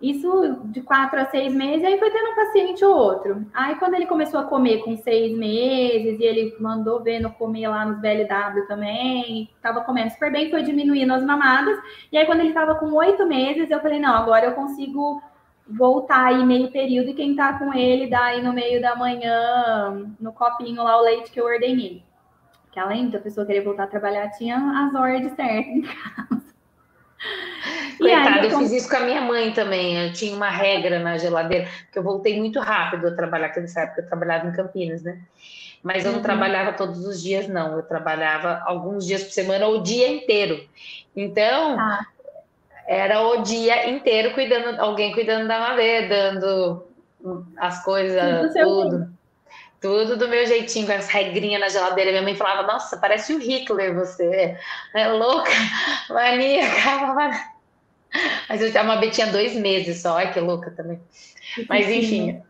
Isso 0.03 0.61
de 0.65 0.83
quatro 0.83 1.19
a 1.19 1.25
seis 1.25 1.55
meses, 1.55 1.83
aí 1.83 1.99
foi 1.99 2.11
tendo 2.11 2.31
um 2.31 2.35
paciente 2.35 2.85
ou 2.85 2.95
outro. 2.95 3.47
Aí 3.55 3.77
quando 3.77 3.95
ele 3.95 4.05
começou 4.05 4.39
a 4.39 4.45
comer 4.45 4.85
com 4.85 4.97
seis 4.99 5.35
meses, 5.37 6.21
e 6.21 6.23
ele 6.23 6.55
mandou 6.61 7.03
ver 7.03 7.21
no 7.21 7.31
comer 7.33 7.69
lá 7.69 7.87
nos 7.87 7.99
BLW 8.01 8.67
também, 8.69 9.49
estava 9.57 9.81
comendo 9.81 10.11
super 10.11 10.31
bem, 10.31 10.51
foi 10.51 10.63
diminuindo 10.63 11.15
as 11.15 11.25
mamadas. 11.25 11.79
E 12.13 12.19
aí 12.19 12.27
quando 12.27 12.41
ele 12.41 12.49
estava 12.49 12.75
com 12.75 12.93
oito 12.93 13.25
meses, 13.25 13.71
eu 13.71 13.81
falei, 13.81 13.99
não, 13.99 14.15
agora 14.15 14.45
eu 14.45 14.53
consigo 14.53 15.23
voltar 15.67 16.27
aí 16.27 16.45
meio 16.45 16.71
período, 16.71 17.09
e 17.11 17.15
quem 17.15 17.35
tá 17.35 17.59
com 17.59 17.73
ele 17.73 18.11
dá 18.11 18.25
aí 18.25 18.43
no 18.43 18.53
meio 18.53 18.83
da 18.83 18.95
manhã, 18.95 20.13
no 20.21 20.35
copinho 20.35 20.83
lá, 20.83 20.99
o 20.99 21.05
leite 21.05 21.31
que 21.31 21.41
eu 21.41 21.47
ordenei 21.47 22.05
que 22.75 22.81
além 22.81 23.09
da 23.09 23.21
pessoa 23.21 23.47
querer 23.47 23.61
voltar 23.61 23.85
a 23.85 23.87
trabalhar, 23.87 24.31
tinha 24.31 24.57
as 24.57 24.93
ordens 24.97 25.33
certas 25.37 25.73
em 25.73 25.83
casa. 25.83 26.34
Coitada, 27.99 28.47
eu, 28.47 28.51
eu 28.51 28.59
fiz 28.59 28.73
isso 28.73 28.89
com 28.89 28.97
a 28.97 29.01
minha 29.01 29.21
mãe 29.21 29.53
também. 29.53 30.07
Eu 30.07 30.13
tinha 30.13 30.35
uma 30.35 30.51
regra 30.51 30.99
na 30.99 31.17
geladeira, 31.17 31.69
porque 31.85 31.99
eu 31.99 32.03
voltei 32.03 32.39
muito 32.39 32.61
rápido 32.61 33.09
a 33.09 33.13
trabalhar, 33.13 33.49
porque 33.49 33.61
nessa 33.61 33.83
época 33.83 34.03
eu 34.03 34.07
trabalhava 34.07 34.49
em 34.49 34.53
Campinas, 34.53 35.03
né? 35.03 35.21
Mas 35.83 36.05
eu 36.05 36.13
não 36.13 36.19
uhum. 36.19 36.25
trabalhava 36.25 36.73
todos 36.73 37.05
os 37.07 37.23
dias, 37.23 37.47
não. 37.47 37.77
Eu 37.77 37.83
trabalhava 37.83 38.63
alguns 38.65 39.07
dias 39.07 39.23
por 39.23 39.33
semana 39.33 39.67
ou 39.67 39.79
o 39.79 39.83
dia 39.83 40.09
inteiro. 40.09 40.67
Então, 41.15 41.79
ah. 41.79 42.07
era 42.87 43.21
o 43.21 43.43
dia 43.43 43.91
inteiro 43.91 44.33
cuidando, 44.33 44.81
alguém 44.81 45.13
cuidando 45.13 45.47
da 45.47 45.61
madeira, 45.61 46.09
dando 46.09 46.87
as 47.57 47.85
coisas, 47.85 48.53
tudo. 48.55 48.91
Tudo 48.91 49.14
do 49.85 50.29
meu 50.29 50.47
jeitinho, 50.47 50.87
com 50.87 50.93
as 50.93 51.09
regrinhas 51.09 51.61
na 51.61 51.69
geladeira. 51.69 52.11
Minha 52.11 52.23
mãe 52.23 52.35
falava, 52.35 52.63
nossa, 52.63 52.97
parece 52.97 53.35
o 53.35 53.39
Hitler 53.39 53.95
você. 53.95 54.57
É 54.95 55.09
louca, 55.09 55.51
maníaca. 56.09 57.51
Mas 58.49 58.63
eu 58.63 58.71
tinha 58.71 58.83
uma 58.83 58.97
betinha 58.97 59.27
dois 59.27 59.55
meses 59.55 60.01
só, 60.01 60.17
ai 60.17 60.33
que 60.33 60.41
louca 60.41 60.71
também. 60.71 61.01
Mas 61.69 61.89
enfim. 61.89 62.43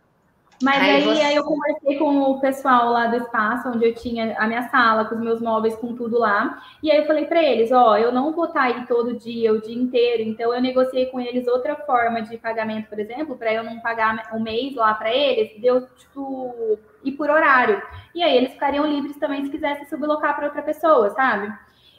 Mas 0.62 0.80
aí, 0.80 0.90
aí, 0.90 1.02
você... 1.02 1.22
aí, 1.22 1.36
eu 1.36 1.44
conversei 1.44 1.98
com 1.98 2.22
o 2.22 2.40
pessoal 2.40 2.92
lá 2.92 3.08
do 3.08 3.16
espaço, 3.16 3.68
onde 3.68 3.84
eu 3.84 3.94
tinha 3.94 4.36
a 4.38 4.46
minha 4.46 4.68
sala, 4.68 5.04
com 5.04 5.16
os 5.16 5.20
meus 5.20 5.40
móveis, 5.40 5.74
com 5.74 5.94
tudo 5.96 6.18
lá. 6.18 6.62
E 6.82 6.90
aí 6.90 6.98
eu 6.98 7.06
falei 7.06 7.26
para 7.26 7.42
eles, 7.42 7.72
ó, 7.72 7.96
eu 7.98 8.12
não 8.12 8.32
vou 8.32 8.46
estar 8.46 8.60
tá 8.60 8.66
aí 8.66 8.86
todo 8.86 9.18
dia, 9.18 9.52
o 9.52 9.60
dia 9.60 9.74
inteiro. 9.74 10.22
Então 10.22 10.54
eu 10.54 10.62
negociei 10.62 11.06
com 11.06 11.20
eles 11.20 11.48
outra 11.48 11.74
forma 11.74 12.22
de 12.22 12.38
pagamento, 12.38 12.88
por 12.88 12.98
exemplo, 12.98 13.36
para 13.36 13.52
eu 13.52 13.64
não 13.64 13.80
pagar 13.80 14.30
um 14.32 14.40
mês 14.40 14.76
lá 14.76 14.94
para 14.94 15.12
eles, 15.12 15.60
deu 15.60 15.88
tipo 15.96 16.78
ir 17.04 17.12
por 17.12 17.30
horário. 17.30 17.82
E 18.14 18.22
aí 18.22 18.36
eles 18.36 18.52
ficariam 18.52 18.86
livres 18.86 19.16
também 19.16 19.44
se 19.44 19.50
quisessem 19.50 19.86
sublocar 19.86 20.34
para 20.34 20.46
outra 20.46 20.62
pessoa, 20.62 21.10
sabe? 21.10 21.52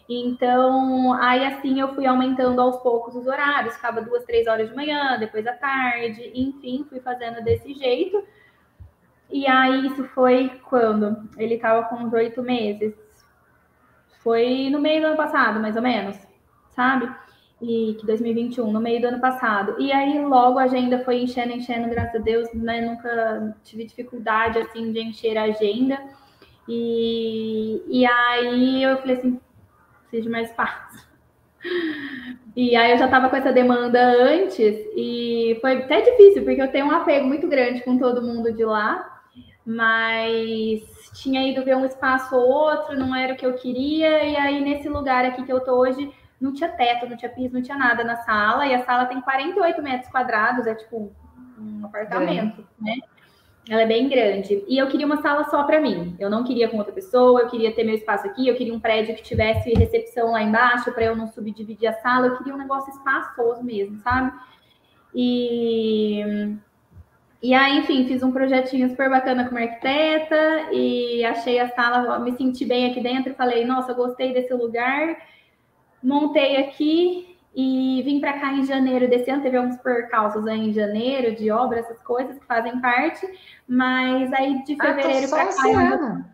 Então, 0.08 1.14
aí 1.14 1.46
assim 1.46 1.80
eu 1.80 1.94
fui 1.96 2.06
aumentando 2.06 2.62
aos 2.62 2.78
poucos 2.78 3.16
os 3.16 3.26
horários, 3.26 3.76
ficava 3.76 4.02
duas, 4.02 4.24
três 4.24 4.46
horas 4.48 4.70
de 4.70 4.76
manhã, 4.76 5.18
depois 5.18 5.48
à 5.48 5.54
tarde, 5.54 6.32
enfim, 6.34 6.86
fui 6.88 7.00
fazendo 7.00 7.44
desse 7.44 7.74
jeito. 7.74 8.24
E 9.30 9.48
aí 9.48 9.88
isso 9.88 10.04
foi 10.10 10.50
quando? 10.70 11.28
Ele 11.38 11.56
estava 11.56 11.88
com 11.88 11.96
uns 11.96 12.14
oito 12.14 12.44
meses. 12.44 12.94
Foi 14.24 14.70
no 14.70 14.80
meio 14.80 15.02
do 15.02 15.08
ano 15.08 15.18
passado, 15.18 15.60
mais 15.60 15.76
ou 15.76 15.82
menos, 15.82 16.18
sabe? 16.70 17.12
E 17.62 17.96
que 18.00 18.06
2021, 18.06 18.72
no 18.72 18.82
meio 18.82 19.02
do 19.02 19.08
ano 19.08 19.22
passado. 19.22 19.76
E 19.80 19.92
aí 19.92 20.24
logo 20.24 20.60
a 20.60 20.64
agenda 20.64 21.00
foi 21.04 21.22
enchendo, 21.22 21.54
enchendo, 21.54 21.90
graças 21.90 22.16
a 22.16 22.24
Deus, 22.24 22.54
né? 22.54 22.82
Nunca 22.82 23.56
tive 23.64 23.86
dificuldade 23.86 24.60
assim 24.60 24.92
de 24.92 25.02
encher 25.02 25.38
a 25.38 25.44
agenda. 25.44 25.98
E, 26.68 27.82
e 27.88 28.06
aí 28.06 28.84
eu 28.84 28.98
falei 28.98 29.18
assim, 29.18 29.40
preciso 30.02 30.24
de 30.24 30.30
mais 30.30 30.50
espaço. 30.50 31.06
E 32.58 32.74
aí 32.74 32.92
eu 32.92 32.98
já 32.98 33.04
estava 33.04 33.28
com 33.28 33.36
essa 33.36 33.52
demanda 33.52 34.00
antes 34.02 34.78
e 34.96 35.58
foi 35.60 35.74
até 35.74 36.00
difícil, 36.00 36.46
porque 36.46 36.62
eu 36.62 36.72
tenho 36.72 36.86
um 36.86 36.92
apego 36.92 37.28
muito 37.28 37.50
grande 37.50 37.84
com 37.84 37.98
todo 37.98 38.22
mundo 38.22 38.54
de 38.54 38.64
lá 38.64 39.16
mas 39.66 40.84
tinha 41.16 41.50
ido 41.50 41.66
ver 41.66 41.76
um 41.76 41.86
espaço 41.86 42.36
ou 42.36 42.48
outro, 42.48 42.98
não 42.98 43.16
era 43.16 43.34
o 43.34 43.36
que 43.36 43.46
eu 43.46 43.54
queria, 43.54 44.24
e 44.24 44.36
aí 44.36 44.62
nesse 44.62 44.88
lugar 44.88 45.26
aqui 45.26 45.44
que 45.44 45.52
eu 45.52 45.60
tô 45.60 45.74
hoje, 45.74 46.12
não 46.46 46.54
tinha 46.54 46.70
teto, 46.70 47.08
não 47.08 47.18
tinha 47.18 47.32
piso, 47.32 47.54
não 47.54 47.62
tinha 47.62 47.78
nada 47.78 48.04
na 48.04 48.18
sala, 48.18 48.66
e 48.66 48.74
a 48.74 48.84
sala 48.84 49.06
tem 49.06 49.20
48 49.20 49.82
metros 49.82 50.12
quadrados, 50.12 50.68
é 50.68 50.76
tipo 50.76 51.12
um 51.60 51.86
apartamento, 51.86 52.66
né? 52.80 52.96
Ela 53.68 53.82
é 53.82 53.86
bem 53.88 54.08
grande. 54.08 54.64
E 54.68 54.78
eu 54.78 54.88
queria 54.88 55.08
uma 55.08 55.22
sala 55.24 55.44
só 55.46 55.64
para 55.64 55.82
mim. 55.82 56.16
Eu 56.20 56.30
não 56.30 56.44
queria 56.44 56.70
com 56.70 56.78
outra 56.78 56.94
pessoa, 56.94 57.42
eu 57.42 57.50
queria 57.50 57.74
ter 57.74 57.84
meu 57.84 57.96
espaço 57.96 58.28
aqui, 58.28 58.48
eu 58.48 58.56
queria 58.56 58.74
um 58.74 58.80
prédio 58.80 59.16
que 59.16 59.24
tivesse 59.24 59.74
recepção 59.74 60.32
lá 60.32 60.44
embaixo 60.44 60.92
para 60.92 61.06
eu 61.06 61.16
não 61.16 61.28
subdividir 61.28 61.90
a 61.90 61.94
sala, 61.94 62.28
eu 62.28 62.38
queria 62.38 62.54
um 62.54 62.60
negócio 62.60 62.94
espaçoso 62.94 63.64
mesmo, 63.64 63.98
sabe? 64.00 64.32
E 65.16 66.56
e 67.46 67.54
aí, 67.54 67.78
enfim, 67.78 68.08
fiz 68.08 68.24
um 68.24 68.32
projetinho 68.32 68.90
super 68.90 69.08
bacana 69.08 69.46
como 69.46 69.60
arquiteta 69.60 70.72
e 70.72 71.24
achei 71.24 71.60
a 71.60 71.70
sala, 71.70 72.18
me 72.18 72.36
senti 72.36 72.66
bem 72.66 72.90
aqui 72.90 73.00
dentro. 73.00 73.36
Falei, 73.36 73.64
nossa, 73.64 73.94
gostei 73.94 74.34
desse 74.34 74.52
lugar. 74.52 75.16
Montei 76.04 76.58
aqui 76.58 77.38
e 77.56 78.02
vim 78.04 78.20
para 78.20 78.34
cá 78.34 78.54
em 78.54 78.66
janeiro 78.66 79.10
desse 79.10 79.30
ano. 79.30 79.42
Teve 79.42 79.58
alguns 79.58 79.78
percalços 79.78 80.46
aí 80.48 80.70
em 80.70 80.74
janeiro 80.74 81.36
de 81.36 81.50
obra, 81.52 81.80
essas 81.80 82.02
coisas 82.04 82.38
que 82.38 82.46
fazem 82.46 82.80
parte. 82.82 83.28
Mas 83.68 84.32
aí 84.34 84.64
de 84.64 84.76
ah, 84.80 84.86
fevereiro 84.86 85.28
ah, 85.28 85.30
para 85.30 85.46
cá. 85.48 86.26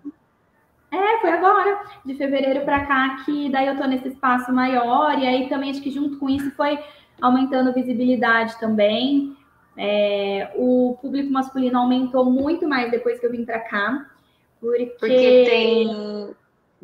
É, 0.91 1.20
foi 1.22 1.32
agora, 1.32 1.84
de 2.05 2.16
fevereiro 2.16 2.66
para 2.66 2.86
cá, 2.86 3.24
que 3.24 3.49
daí 3.49 3.66
eu 3.66 3.78
tô 3.78 3.86
nesse 3.86 4.09
espaço 4.09 4.51
maior, 4.51 5.18
e 5.18 5.26
aí 5.26 5.47
também 5.47 5.72
acho 5.72 5.82
que 5.82 5.89
junto 5.89 6.20
com 6.20 6.30
isso 6.30 6.51
foi 6.51 6.78
aumentando 7.22 7.74
visibilidade 7.74 8.59
também. 8.59 9.38
É, 9.78 10.51
o 10.55 10.97
público 11.01 11.32
masculino 11.32 11.80
aumentou 11.80 12.26
muito 12.26 12.68
mais 12.68 12.91
depois 12.91 13.22
que 13.22 13.26
eu 13.26 13.32
vim 13.32 13.45
para 13.45 13.59
cá, 13.62 14.05
porque... 14.59 14.86
porque 14.99 15.45
tem 15.49 16.36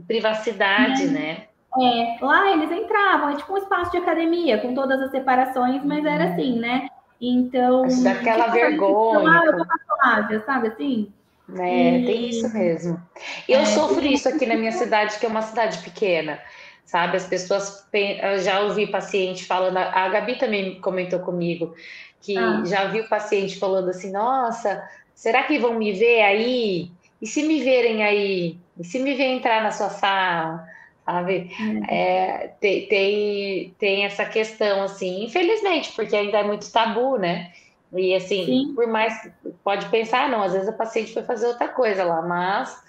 privacidade, 0.07 1.03
é, 1.03 1.07
né? 1.07 1.47
É, 1.80 2.18
lá 2.22 2.51
eles 2.51 2.72
entravam, 2.72 3.30
é 3.30 3.36
tipo 3.36 3.53
um 3.53 3.57
espaço 3.57 3.91
de 3.91 3.97
academia, 3.97 4.59
com 4.59 4.74
todas 4.74 5.01
as 5.01 5.11
separações, 5.11 5.84
mas 5.84 6.03
era 6.05 6.26
uhum. 6.26 6.32
assim, 6.32 6.59
né? 6.59 6.89
Então. 7.20 7.84
Acho 7.84 8.03
daquela 8.03 8.45
tipo, 8.45 8.53
vergonha. 8.53 9.43
eu 9.45 9.57
tô 9.57 10.45
sabe 10.45 10.68
assim? 10.70 11.11
É, 11.57 11.99
e... 11.99 12.05
tem 12.05 12.30
isso 12.30 12.53
mesmo. 12.53 13.01
Eu 13.47 13.59
é, 13.59 13.65
sofro 13.65 14.05
isso 14.05 14.28
aqui 14.28 14.45
na 14.45 14.55
minha 14.55 14.72
cidade, 14.74 15.20
que 15.20 15.26
é 15.26 15.30
uma 15.30 15.41
cidade 15.41 15.80
pequena 15.80 16.39
sabe? 16.88 17.18
As 17.18 17.28
pessoas 17.28 17.86
eu 17.93 18.39
já 18.39 18.61
ouvi 18.61 18.88
paciente 18.88 19.45
falando, 19.45 19.78
a 19.78 20.07
Gabi 20.07 20.38
também 20.38 20.80
comentou 20.80 21.20
comigo 21.20 21.76
que 22.22 22.38
ah. 22.38 22.63
já 22.65 22.86
viu 22.86 23.07
paciente 23.07 23.59
falando 23.59 23.89
assim: 23.89 24.11
nossa, 24.11 24.84
será 25.13 25.43
que 25.43 25.59
vão 25.59 25.76
me 25.76 25.93
ver 25.93 26.22
aí? 26.22 26.91
E 27.22 27.28
se 27.28 27.43
me 27.43 27.61
verem 27.63 28.03
aí? 28.03 28.57
E 28.80 28.84
se 28.84 28.99
me 28.99 29.13
ver 29.15 29.26
entrar 29.26 29.61
na 29.61 29.72
sua 29.72 29.89
sala? 29.89 30.65
Sabe? 31.08 31.49
Uhum. 31.58 31.84
É, 31.88 32.49
tem, 32.60 32.86
tem, 32.89 33.76
tem 33.80 34.03
essa 34.03 34.26
questão, 34.26 34.84
assim, 34.84 35.24
infelizmente, 35.24 35.93
porque 35.95 36.14
ainda 36.14 36.39
é 36.39 36.43
muito 36.43 36.70
tabu, 36.70 37.18
né? 37.18 37.53
E 37.95 38.14
assim, 38.14 38.45
Sim. 38.45 38.74
por 38.76 38.86
mais 38.88 39.32
pode 39.64 39.86
pensar, 39.86 40.30
não, 40.30 40.43
às 40.43 40.51
vezes 40.51 40.68
a 40.68 40.74
paciente 40.74 41.14
foi 41.14 41.24
fazer 41.24 41.47
outra 41.47 41.70
coisa 41.70 42.03
lá, 42.03 42.22
mas 42.22 42.86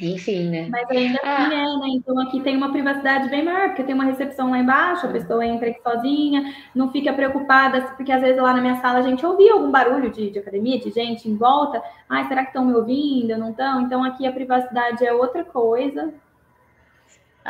enfim, 0.00 0.48
né? 0.48 0.66
Mas 0.68 0.90
ainda 0.90 1.20
ah. 1.22 1.46
assim 1.46 1.54
é, 1.54 1.76
né? 1.78 1.86
Então 1.94 2.18
aqui 2.18 2.40
tem 2.40 2.56
uma 2.56 2.72
privacidade 2.72 3.28
bem 3.28 3.44
maior, 3.44 3.68
porque 3.68 3.84
tem 3.84 3.94
uma 3.94 4.06
recepção 4.06 4.50
lá 4.50 4.58
embaixo, 4.58 5.06
a 5.06 5.10
pessoa 5.10 5.46
entra 5.46 5.70
aqui 5.70 5.80
sozinha, 5.82 6.52
não 6.74 6.90
fica 6.90 7.12
preocupada, 7.12 7.82
porque 7.96 8.10
às 8.10 8.20
vezes 8.20 8.42
lá 8.42 8.52
na 8.52 8.60
minha 8.60 8.80
sala 8.80 8.98
a 8.98 9.02
gente 9.02 9.24
ouvia 9.24 9.52
algum 9.52 9.70
barulho 9.70 10.10
de, 10.10 10.30
de 10.30 10.40
academia, 10.40 10.80
de 10.80 10.90
gente 10.90 11.28
em 11.28 11.36
volta. 11.36 11.80
Ai, 12.08 12.26
será 12.26 12.42
que 12.42 12.48
estão 12.48 12.64
me 12.64 12.74
ouvindo? 12.74 13.38
Não 13.38 13.50
estão? 13.50 13.82
Então 13.82 14.02
aqui 14.02 14.26
a 14.26 14.32
privacidade 14.32 15.06
é 15.06 15.12
outra 15.12 15.44
coisa. 15.44 16.12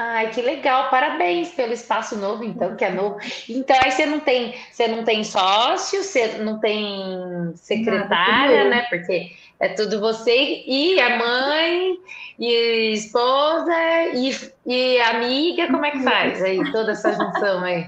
Ai, 0.03 0.30
que 0.30 0.40
legal, 0.40 0.88
parabéns 0.88 1.51
pelo 1.51 1.74
espaço 1.74 2.16
novo, 2.16 2.42
então, 2.42 2.74
que 2.74 2.82
é 2.82 2.90
novo. 2.90 3.18
Então, 3.46 3.76
aí 3.82 3.90
você 3.90 4.07
não 4.07 4.18
tem, 4.18 4.55
você 4.72 4.88
não 4.88 5.05
tem 5.05 5.22
sócio, 5.22 6.03
você 6.03 6.38
não 6.38 6.59
tem 6.59 7.53
secretária, 7.55 8.64
Nada, 8.64 8.70
né? 8.70 8.86
Porque 8.88 9.30
é 9.61 9.68
tudo 9.68 10.01
você 10.01 10.64
e 10.66 10.98
a 10.98 11.18
mãe, 11.18 11.98
e 12.38 12.92
esposa, 12.94 13.76
e, 14.14 14.34
e 14.64 15.01
amiga, 15.03 15.66
como 15.66 15.84
é 15.84 15.90
que 15.90 16.03
faz 16.03 16.42
aí, 16.42 16.72
toda 16.72 16.92
essa 16.92 17.12
junção 17.12 17.62
aí? 17.62 17.86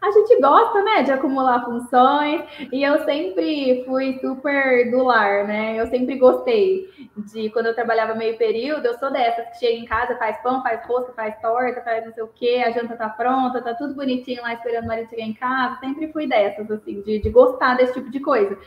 A 0.00 0.10
gente 0.10 0.40
gosta, 0.40 0.82
né, 0.82 1.02
de 1.02 1.10
acumular 1.10 1.64
funções, 1.64 2.42
e 2.70 2.82
eu 2.82 3.04
sempre 3.04 3.82
fui 3.86 4.18
super 4.20 4.90
do 4.90 5.02
lar, 5.02 5.46
né? 5.46 5.80
Eu 5.80 5.86
sempre 5.86 6.16
gostei 6.16 6.86
de 7.16 7.50
quando 7.50 7.66
eu 7.66 7.74
trabalhava 7.74 8.14
meio 8.14 8.36
período, 8.36 8.86
eu 8.86 8.98
sou 8.98 9.10
dessas 9.10 9.48
que 9.48 9.58
chega 9.58 9.78
em 9.78 9.84
casa, 9.84 10.16
faz 10.16 10.40
pão, 10.42 10.62
faz 10.62 10.84
rosca, 10.86 11.12
faz 11.12 11.40
torta, 11.40 11.80
faz 11.80 12.04
não 12.04 12.12
sei 12.12 12.22
o 12.22 12.28
quê, 12.28 12.62
a 12.64 12.70
janta 12.70 12.96
tá 12.96 13.08
pronta, 13.08 13.62
tá 13.62 13.74
tudo 13.74 13.94
bonitinho 13.94 14.42
lá 14.42 14.52
esperando 14.52 14.84
o 14.84 14.88
marido 14.88 15.08
chegar 15.08 15.24
em 15.24 15.34
casa. 15.34 15.78
Sempre 15.80 16.12
fui 16.12 16.26
dessas, 16.26 16.70
assim, 16.70 17.00
de, 17.00 17.18
de 17.18 17.30
gostar 17.30 17.76
desse 17.76 17.94
tipo 17.94 18.10
de 18.10 18.20
coisa. 18.20 18.58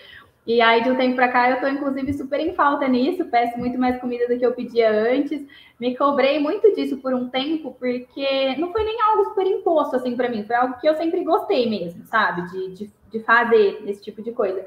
E 0.50 0.62
aí, 0.62 0.82
de 0.82 0.90
um 0.90 0.96
tempo 0.96 1.16
para 1.16 1.28
cá, 1.28 1.48
eu 1.48 1.56
estou, 1.58 1.70
inclusive, 1.70 2.12
super 2.12 2.40
em 2.40 2.56
falta 2.56 2.88
nisso. 2.88 3.24
Peço 3.26 3.56
muito 3.56 3.78
mais 3.78 4.02
comida 4.02 4.28
do 4.28 4.36
que 4.36 4.44
eu 4.44 4.52
pedia 4.52 4.90
antes. 4.90 5.46
Me 5.80 5.96
cobrei 5.96 6.40
muito 6.40 6.74
disso 6.74 6.98
por 6.98 7.14
um 7.14 7.30
tempo, 7.30 7.78
porque 7.80 8.56
não 8.58 8.72
foi 8.72 8.84
nem 8.84 9.00
algo 9.00 9.26
super 9.26 9.46
imposto, 9.46 9.96
assim, 9.96 10.16
para 10.16 10.28
mim. 10.28 10.44
Foi 10.44 10.56
algo 10.56 10.80
que 10.80 10.90
eu 10.90 10.96
sempre 10.96 11.24
gostei 11.24 11.70
mesmo, 11.70 12.04
sabe? 12.08 12.50
De, 12.50 12.74
de, 12.74 12.92
de, 13.12 13.20
fazer 13.20 13.84
esse 13.86 14.02
tipo 14.02 14.24
de 14.24 14.32
coisa. 14.32 14.66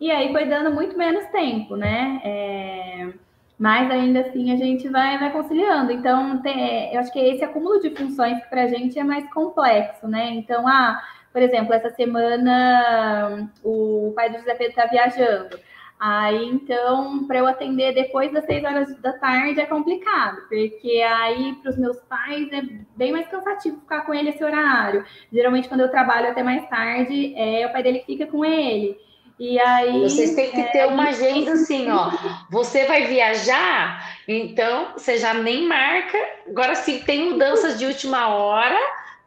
E 0.00 0.08
aí 0.08 0.30
foi 0.30 0.46
dando 0.46 0.70
muito 0.72 0.96
menos 0.96 1.26
tempo, 1.32 1.74
né? 1.74 2.20
É... 2.24 3.12
Mas 3.58 3.90
ainda 3.90 4.20
assim 4.20 4.52
a 4.52 4.56
gente 4.56 4.88
vai, 4.88 5.18
vai 5.18 5.32
conciliando. 5.32 5.90
Então, 5.90 6.40
tem, 6.42 6.94
eu 6.94 7.00
acho 7.00 7.12
que 7.12 7.18
esse 7.18 7.42
acúmulo 7.42 7.80
de 7.80 7.90
funções 7.90 8.40
que 8.40 8.48
para 8.48 8.62
a 8.62 8.68
gente 8.68 8.96
é 8.96 9.02
mais 9.02 9.28
complexo, 9.34 10.06
né? 10.06 10.30
Então, 10.30 10.64
ah 10.68 11.02
por 11.34 11.42
exemplo, 11.42 11.74
essa 11.74 11.90
semana 11.90 13.50
o 13.64 14.12
pai 14.14 14.30
do 14.30 14.38
José 14.38 14.54
Pedro 14.54 14.70
está 14.70 14.86
viajando. 14.86 15.58
Aí, 15.98 16.46
então, 16.46 17.26
para 17.26 17.38
eu 17.38 17.46
atender 17.46 17.92
depois 17.92 18.32
das 18.32 18.44
seis 18.44 18.62
horas 18.62 18.96
da 19.00 19.14
tarde 19.14 19.60
é 19.60 19.66
complicado, 19.66 20.42
porque 20.48 21.02
aí 21.02 21.54
para 21.54 21.70
os 21.72 21.76
meus 21.76 21.96
pais 22.02 22.52
é 22.52 22.62
bem 22.96 23.10
mais 23.10 23.26
cansativo 23.26 23.80
ficar 23.80 24.02
com 24.02 24.14
ele 24.14 24.30
esse 24.30 24.44
horário. 24.44 25.04
Geralmente, 25.32 25.68
quando 25.68 25.80
eu 25.80 25.90
trabalho 25.90 26.30
até 26.30 26.42
mais 26.42 26.68
tarde, 26.68 27.34
é 27.36 27.66
o 27.66 27.72
pai 27.72 27.82
dele 27.82 27.98
que 27.98 28.06
fica 28.06 28.28
com 28.28 28.44
ele. 28.44 28.96
E 29.36 29.58
aí. 29.58 30.02
Vocês 30.02 30.36
têm 30.36 30.52
que 30.52 30.60
é, 30.60 30.70
ter 30.70 30.86
uma 30.86 31.08
agenda 31.08 31.54
assim, 31.54 31.90
ó. 31.90 32.12
Você 32.48 32.84
vai 32.84 33.08
viajar, 33.08 34.20
então 34.28 34.92
você 34.92 35.18
já 35.18 35.34
nem 35.34 35.66
marca. 35.66 36.18
Agora, 36.46 36.76
se 36.76 37.00
tem 37.00 37.32
mudanças 37.32 37.76
de 37.76 37.86
última 37.86 38.28
hora, 38.28 38.78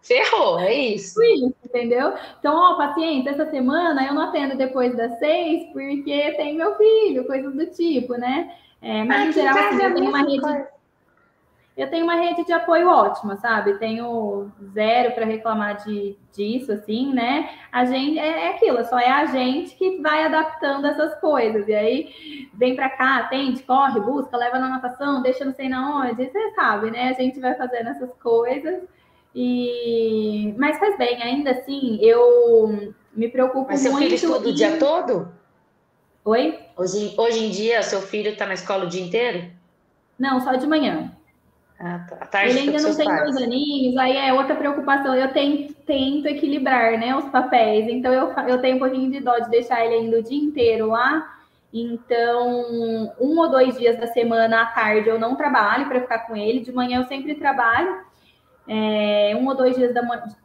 Ferrou, 0.07 0.59
é 0.59 0.73
isso. 0.73 1.21
Isso, 1.21 1.55
entendeu? 1.67 2.13
Então, 2.39 2.55
ó, 2.55 2.75
paciente, 2.77 3.29
essa 3.29 3.49
semana 3.49 4.05
eu 4.05 4.13
não 4.13 4.23
atendo 4.23 4.57
depois 4.57 4.95
das 4.95 5.19
seis 5.19 5.71
porque 5.71 6.31
tem 6.37 6.55
meu 6.55 6.75
filho, 6.75 7.27
coisas 7.27 7.53
do 7.53 7.65
tipo, 7.67 8.13
né? 8.15 8.51
É, 8.81 9.03
mas 9.03 9.17
ah, 9.17 9.25
em 9.25 9.31
geral, 9.33 9.57
assim, 9.57 9.83
eu 9.83 9.93
tenho 9.93 10.09
uma 10.09 10.21
rede. 10.21 10.67
eu 11.75 11.89
tenho 11.89 12.03
uma 12.03 12.15
rede 12.15 12.45
de 12.45 12.53
apoio 12.53 12.87
ótima, 12.87 13.35
sabe? 13.37 13.77
Tenho 13.79 14.51
zero 14.73 15.13
para 15.13 15.25
reclamar 15.25 15.83
de, 15.83 16.17
disso, 16.31 16.71
assim, 16.71 17.13
né? 17.13 17.49
A 17.71 17.85
gente 17.85 18.17
é, 18.19 18.45
é 18.45 18.49
aquilo, 18.49 18.83
só 18.85 18.99
é 18.99 19.09
a 19.09 19.25
gente 19.25 19.75
que 19.75 19.99
vai 20.01 20.23
adaptando 20.23 20.85
essas 20.85 21.19
coisas. 21.19 21.67
E 21.67 21.73
aí 21.73 22.49
vem 22.53 22.75
para 22.75 22.89
cá, 22.89 23.17
atende, 23.17 23.63
corre, 23.63 23.99
busca, 23.99 24.37
leva 24.37 24.59
na 24.59 24.69
natação, 24.69 25.21
deixa 25.21 25.43
não 25.43 25.53
sei 25.53 25.69
na 25.69 25.99
onde, 25.99 26.25
você 26.25 26.51
sabe, 26.51 26.91
né? 26.91 27.09
A 27.09 27.13
gente 27.13 27.39
vai 27.39 27.55
fazendo 27.55 27.89
essas 27.89 28.13
coisas. 28.21 28.83
E 29.39 30.55
mas 30.57 30.79
faz 30.79 30.97
bem, 30.97 31.21
ainda 31.21 31.51
assim, 31.51 31.99
eu 32.01 32.91
me 33.13 33.29
preocupo 33.29 33.67
Mas 33.69 33.81
seu 33.81 33.91
muito. 33.91 34.05
filho 34.05 34.15
estuda 34.15 34.49
o 34.49 34.53
dia 34.53 34.77
todo? 34.77 35.31
Oi? 36.25 36.57
Hoje, 36.75 37.13
hoje 37.15 37.45
em 37.45 37.51
dia, 37.51 37.83
seu 37.83 38.01
filho 38.01 38.31
está 38.31 38.47
na 38.47 38.55
escola 38.55 38.85
o 38.85 38.89
dia 38.89 39.03
inteiro? 39.03 39.45
Não, 40.17 40.41
só 40.41 40.55
de 40.55 40.65
manhã. 40.65 41.11
Ah, 41.79 42.03
tá. 42.09 42.15
À 42.19 42.25
tarde 42.25 42.49
Ele 42.49 42.71
ainda 42.71 42.81
não 42.81 42.95
tem 42.95 43.05
pais. 43.05 43.21
dois 43.21 43.37
aninhos, 43.37 43.95
aí 43.97 44.17
é 44.17 44.33
outra 44.33 44.55
preocupação. 44.55 45.13
Eu 45.13 45.31
tento, 45.31 45.71
tento 45.85 46.25
equilibrar 46.25 46.97
né, 46.97 47.15
os 47.15 47.25
papéis, 47.25 47.87
então 47.87 48.11
eu, 48.11 48.33
eu 48.47 48.59
tenho 48.59 48.77
um 48.77 48.79
pouquinho 48.79 49.11
de 49.11 49.19
dó 49.19 49.37
de 49.37 49.51
deixar 49.51 49.85
ele 49.85 49.93
ainda 49.93 50.17
o 50.17 50.23
dia 50.23 50.43
inteiro 50.43 50.87
lá. 50.87 51.37
Então, 51.71 53.13
um 53.21 53.37
ou 53.37 53.51
dois 53.51 53.77
dias 53.77 53.99
da 53.99 54.07
semana 54.07 54.63
à 54.63 54.65
tarde 54.65 55.09
eu 55.09 55.19
não 55.19 55.35
trabalho 55.35 55.87
para 55.87 56.01
ficar 56.01 56.19
com 56.25 56.35
ele, 56.35 56.61
de 56.61 56.71
manhã 56.71 57.01
eu 57.01 57.05
sempre 57.05 57.35
trabalho. 57.35 58.06
É, 58.67 59.35
um 59.39 59.47
ou 59.47 59.55
dois 59.55 59.75
dias 59.75 59.93
da 59.93 60.01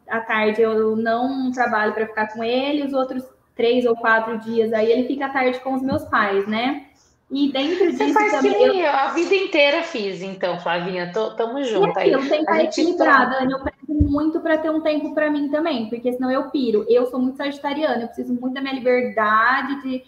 à 0.07 0.21
tarde 0.21 0.61
eu 0.61 0.95
não 0.95 1.51
trabalho 1.51 1.93
para 1.93 2.07
ficar 2.07 2.33
com 2.33 2.43
ele, 2.43 2.85
os 2.85 2.93
outros 2.93 3.23
três 3.55 3.85
ou 3.85 3.95
quatro 3.95 4.37
dias 4.39 4.71
aí 4.71 4.91
ele 4.91 5.07
fica 5.07 5.25
à 5.25 5.29
tarde 5.29 5.59
com 5.59 5.73
os 5.73 5.81
meus 5.81 6.03
pais, 6.05 6.47
né? 6.47 6.85
E 7.33 7.51
dentro 7.51 7.91
disso 7.91 7.97
Você 7.97 8.13
faz 8.13 8.31
também. 8.31 8.53
Que 8.53 8.79
eu... 8.79 8.89
a 8.89 9.07
vida 9.07 9.33
inteira 9.33 9.81
fiz, 9.81 10.21
então, 10.21 10.59
Flavinha. 10.59 11.11
Tô, 11.11 11.31
tamo 11.31 11.63
junto 11.63 11.97
aí. 11.97 12.11
Eu 12.11 12.29
tenho 12.29 12.45
que 12.45 12.51
equilibrar, 12.51 13.27
Dani. 13.27 13.51
Eu 13.51 13.63
peço 13.63 13.75
muito 13.87 14.39
para 14.39 14.59
ter 14.59 14.69
um 14.69 14.81
tempo 14.81 15.15
para 15.15 15.31
mim 15.31 15.49
também, 15.49 15.89
porque 15.89 16.13
senão 16.13 16.29
eu 16.29 16.51
piro. 16.51 16.85
Eu 16.87 17.07
sou 17.07 17.19
muito 17.19 17.37
sagitariana, 17.37 18.03
eu 18.03 18.07
preciso 18.07 18.33
muito 18.33 18.53
da 18.53 18.61
minha 18.61 18.75
liberdade 18.75 19.81
de. 19.81 20.03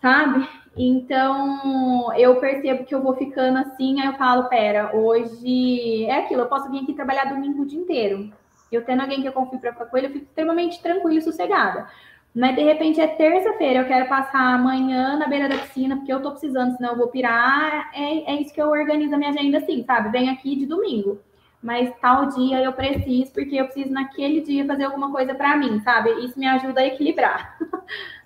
Sabe? 0.00 0.48
Então, 0.76 2.14
eu 2.14 2.36
percebo 2.36 2.84
que 2.84 2.94
eu 2.94 3.02
vou 3.02 3.16
ficando 3.16 3.58
assim, 3.58 4.00
aí 4.00 4.06
eu 4.06 4.14
falo, 4.14 4.48
pera, 4.48 4.94
hoje 4.96 6.04
é 6.04 6.20
aquilo, 6.20 6.42
eu 6.42 6.48
posso 6.48 6.70
vir 6.70 6.82
aqui 6.82 6.94
trabalhar 6.94 7.24
domingo 7.24 7.62
o 7.62 7.66
dia 7.66 7.80
inteiro. 7.80 8.32
Eu 8.70 8.84
tendo 8.84 9.02
alguém 9.02 9.20
que 9.20 9.26
eu 9.28 9.32
confio 9.32 9.58
para 9.58 9.72
ficar 9.72 9.86
com 9.86 9.96
ele, 9.96 10.06
eu 10.06 10.12
fico 10.12 10.26
extremamente 10.26 10.80
tranquila 10.80 11.18
e 11.18 11.22
sossegada. 11.22 11.88
Mas 12.34 12.54
de 12.54 12.62
repente 12.62 13.00
é 13.00 13.08
terça-feira, 13.08 13.80
eu 13.80 13.88
quero 13.88 14.08
passar 14.08 14.54
amanhã 14.54 15.16
na 15.16 15.26
beira 15.26 15.48
da 15.48 15.58
piscina, 15.58 15.96
porque 15.96 16.12
eu 16.12 16.22
tô 16.22 16.30
precisando, 16.30 16.76
senão 16.76 16.90
eu 16.90 16.96
vou 16.96 17.08
pirar. 17.08 17.90
É, 17.92 18.32
é 18.32 18.40
isso 18.40 18.54
que 18.54 18.62
eu 18.62 18.68
organizo 18.68 19.14
a 19.14 19.18
minha 19.18 19.30
agenda 19.30 19.58
assim, 19.58 19.82
sabe? 19.84 20.10
Vem 20.10 20.28
aqui 20.28 20.54
de 20.54 20.66
domingo. 20.66 21.20
Mas 21.62 21.92
tal 22.00 22.26
dia 22.26 22.60
eu 22.62 22.72
preciso, 22.72 23.32
porque 23.32 23.56
eu 23.56 23.64
preciso 23.64 23.92
naquele 23.92 24.40
dia 24.40 24.64
fazer 24.64 24.84
alguma 24.84 25.10
coisa 25.10 25.34
para 25.34 25.56
mim, 25.56 25.80
sabe? 25.82 26.10
Isso 26.24 26.38
me 26.38 26.46
ajuda 26.46 26.80
a 26.80 26.86
equilibrar. 26.86 27.58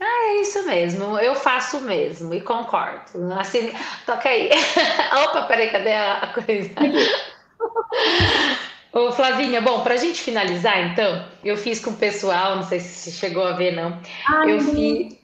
Ah, 0.00 0.26
é 0.36 0.40
isso 0.42 0.66
mesmo, 0.66 1.18
eu 1.18 1.34
faço 1.34 1.80
mesmo 1.80 2.34
e 2.34 2.40
concordo. 2.42 3.32
Assim, 3.38 3.72
toca 4.04 4.28
aí. 4.28 4.50
Opa, 5.24 5.42
peraí, 5.42 5.70
cadê 5.70 5.94
a 5.94 6.30
coisa? 6.34 6.70
Ô, 8.92 9.10
Flavinha, 9.10 9.62
bom, 9.62 9.80
para 9.80 9.94
a 9.94 9.96
gente 9.96 10.20
finalizar, 10.20 10.78
então, 10.92 11.24
eu 11.42 11.56
fiz 11.56 11.82
com 11.82 11.92
o 11.92 11.96
pessoal, 11.96 12.56
não 12.56 12.62
sei 12.62 12.78
se 12.78 13.10
chegou 13.10 13.46
a 13.46 13.52
ver, 13.52 13.70
não. 13.74 13.98
Ai, 14.28 14.52
eu 14.52 14.60
fiz. 14.60 15.18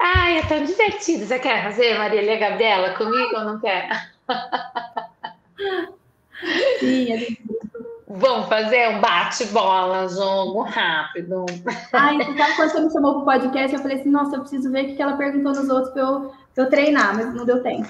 Ai, 0.00 0.38
é 0.38 0.42
tão 0.42 0.64
divertido. 0.64 1.24
Você 1.24 1.38
quer 1.38 1.62
fazer, 1.62 1.96
Marília 1.96 2.36
Gabriela, 2.36 2.94
comigo 2.94 3.36
ou 3.36 3.44
não 3.44 3.60
quer? 3.60 3.88
Sim, 6.80 7.12
é 7.12 7.54
Vamos 8.16 8.48
fazer 8.48 8.90
um 8.90 9.00
bate-bola, 9.00 10.08
jogo 10.08 10.62
rápido. 10.62 11.46
Ai, 11.92 12.16
você 12.18 12.36
sabe 12.36 12.56
quando 12.56 12.70
você 12.70 12.80
me 12.80 12.92
chamou 12.92 13.12
para 13.12 13.22
o 13.22 13.40
podcast, 13.40 13.74
eu 13.74 13.82
falei 13.82 13.98
assim, 13.98 14.10
nossa, 14.10 14.36
eu 14.36 14.40
preciso 14.40 14.70
ver 14.70 14.84
o 14.84 14.96
que 14.96 15.02
ela 15.02 15.16
perguntou 15.16 15.52
nos 15.52 15.68
outros 15.68 15.92
para 15.92 16.02
eu, 16.02 16.32
eu 16.56 16.70
treinar, 16.70 17.16
mas 17.16 17.34
não 17.34 17.44
deu 17.44 17.60
tempo. 17.60 17.88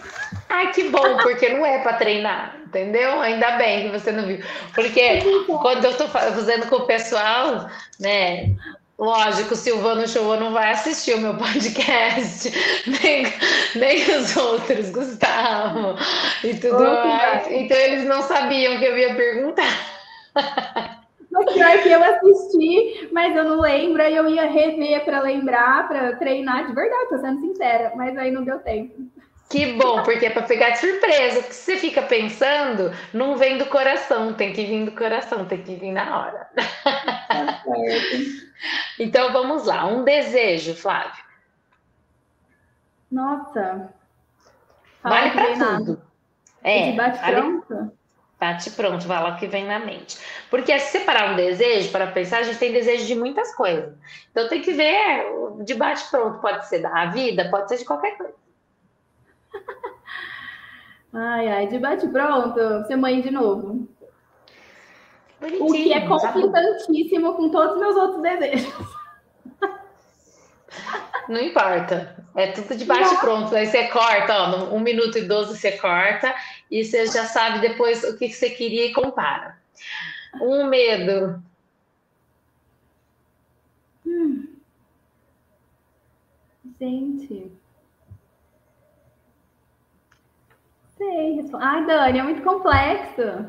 Ai, 0.49 0.73
que 0.73 0.89
bom, 0.89 1.19
porque 1.19 1.51
não 1.51 1.67
é 1.67 1.81
para 1.81 1.99
treinar, 1.99 2.57
entendeu? 2.65 3.21
Ainda 3.21 3.59
bem 3.59 3.91
que 3.91 3.99
você 3.99 4.13
não 4.13 4.25
viu. 4.25 4.39
Porque 4.75 5.21
quando 5.47 5.85
eu 5.85 5.91
estou 5.91 6.09
fazendo 6.09 6.69
com 6.71 6.77
o 6.77 6.87
pessoal, 6.87 7.69
né? 8.01 8.55
Lógico, 8.99 9.55
o 9.55 9.57
Silvano 9.57 10.07
Show 10.07 10.37
não 10.39 10.53
vai 10.53 10.71
assistir 10.71 11.15
o 11.15 11.21
meu 11.21 11.37
podcast, 11.37 12.49
nem, 13.03 13.25
nem 13.75 14.17
os 14.17 14.37
outros, 14.37 14.91
Gustavo 14.91 15.97
e 16.45 16.55
tudo 16.55 16.79
mais. 16.79 17.47
Então 17.51 17.77
eles 17.77 18.05
não 18.05 18.23
sabiam 18.23 18.79
que 18.79 18.85
eu 18.85 18.97
ia 18.97 19.15
perguntar. 19.15 21.05
Mas 21.31 21.53
pior 21.53 21.83
que 21.83 21.89
eu 21.89 22.05
assisti, 22.05 23.09
mas 23.11 23.35
eu 23.35 23.43
não 23.43 23.61
lembro, 23.61 24.01
aí 24.01 24.15
eu 24.15 24.29
ia 24.29 24.49
rever 24.49 25.05
para 25.05 25.21
lembrar, 25.21 25.89
para 25.89 26.15
treinar, 26.17 26.69
de 26.69 26.73
verdade, 26.73 27.09
tô 27.09 27.19
sendo 27.19 27.41
sincera, 27.41 27.93
mas 27.97 28.17
aí 28.17 28.31
não 28.31 28.45
deu 28.45 28.61
tempo. 28.61 28.95
Que 29.55 29.75
bom, 29.75 30.03
porque 30.03 30.27
é 30.27 30.31
para 30.31 30.43
pegar 30.43 30.71
de 30.71 30.79
surpresa, 30.79 31.41
porque 31.41 31.55
você 31.55 31.77
fica 31.77 32.03
pensando, 32.03 32.91
não 33.13 33.37
vem 33.37 33.57
do 33.57 33.67
coração, 33.67 34.35
tem 34.35 34.53
que 34.53 34.65
vir 34.65 34.85
do 34.85 34.91
coração, 34.91 35.45
tem 35.47 35.63
que 35.63 35.77
vir 35.77 35.93
na 35.93 36.19
hora. 36.19 36.51
Então 38.99 39.33
vamos 39.33 39.67
lá, 39.67 39.85
um 39.87 40.05
desejo, 40.05 40.75
Flávio. 40.75 41.23
Nossa. 43.11 43.91
Vale 45.03 45.31
para 45.31 45.77
tudo. 45.77 46.03
É, 46.63 46.93
bate 46.93 47.21
vale... 47.21 47.37
pronto? 47.37 47.93
Bate 48.41 48.71
pronto, 48.71 49.07
vai 49.07 49.23
lá 49.23 49.31
o 49.31 49.37
que 49.37 49.47
vem 49.47 49.67
na 49.67 49.79
mente. 49.79 50.19
Porque 50.51 50.77
se 50.79 50.99
separar 50.99 51.33
um 51.33 51.37
desejo 51.37 51.91
para 51.91 52.07
pensar, 52.07 52.39
a 52.39 52.43
gente 52.45 52.59
tem 52.59 52.73
desejo 52.73 53.07
de 53.07 53.15
muitas 53.15 53.55
coisas. 53.55 53.93
Então 54.31 54.49
tem 54.49 54.63
que 54.63 54.73
ver 54.73 55.27
de 55.65 55.75
bate 55.75 56.09
pronto, 56.11 56.39
pode 56.39 56.67
ser 56.69 56.79
da 56.79 57.07
vida, 57.07 57.49
pode 57.51 57.69
ser 57.69 57.79
de 57.79 57.85
qualquer 57.85 58.17
coisa. 58.17 58.44
Ai, 61.17 61.49
ai, 61.49 61.69
de 61.69 61.79
bate 61.79 62.09
pronto, 62.09 62.87
ser 62.87 62.97
mãe 62.97 63.21
de 63.21 63.31
novo. 63.31 63.89
O 65.61 65.73
que 65.73 65.93
é 65.93 66.07
conflitantíssimo 66.07 67.35
com 67.35 67.51
todos 67.51 67.75
os 67.75 67.81
meus 67.81 67.97
outros 67.97 68.23
desejos. 68.23 68.75
Não 71.29 71.41
importa. 71.41 72.17
É 72.35 72.53
tudo 72.53 72.77
de 72.77 72.85
bate 72.85 73.17
pronto. 73.19 73.55
Aí 73.55 73.67
você 73.67 73.89
corta, 73.89 74.35
ó, 74.37 74.75
um 74.75 74.81
minuto 74.81 75.19
e 75.19 75.23
doze 75.23 75.57
você 75.57 75.73
corta 75.73 76.35
e 76.71 76.85
você 76.85 77.07
já 77.07 77.25
sabe 77.25 77.61
depois 77.61 78.03
o 78.05 78.17
que 78.19 78.29
você 78.29 78.51
queria 78.51 78.87
e 78.87 78.93
compara. 78.93 79.59
Um 80.41 80.67
medo. 80.67 81.43
Hum. 84.05 84.49
Gente. 86.79 87.53
Sei. 91.05 91.45
Ai, 91.61 91.87
Dani, 91.87 92.19
é 92.19 92.23
muito 92.23 92.43
complexo. 92.43 93.47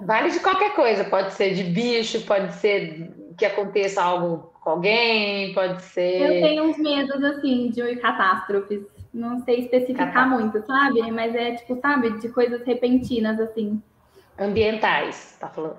Vale 0.00 0.30
de 0.30 0.40
qualquer 0.40 0.74
coisa, 0.74 1.04
pode 1.04 1.32
ser 1.34 1.54
de 1.54 1.62
bicho, 1.62 2.22
pode 2.22 2.52
ser 2.54 3.12
que 3.38 3.44
aconteça 3.44 4.02
algo 4.02 4.52
com 4.60 4.70
alguém, 4.70 5.52
pode 5.54 5.82
ser. 5.82 6.22
Eu 6.22 6.42
tenho 6.42 6.64
uns 6.64 6.78
medos 6.78 7.22
assim 7.22 7.70
de 7.70 7.96
catástrofes. 7.96 8.82
Não 9.12 9.38
sei 9.44 9.60
especificar 9.60 10.28
muito, 10.28 10.60
sabe? 10.66 11.08
Mas 11.12 11.34
é 11.36 11.52
tipo, 11.54 11.80
sabe, 11.80 12.18
de 12.18 12.28
coisas 12.30 12.64
repentinas 12.64 13.38
assim. 13.38 13.80
Ambientais, 14.36 15.36
tá 15.38 15.48
falando? 15.48 15.76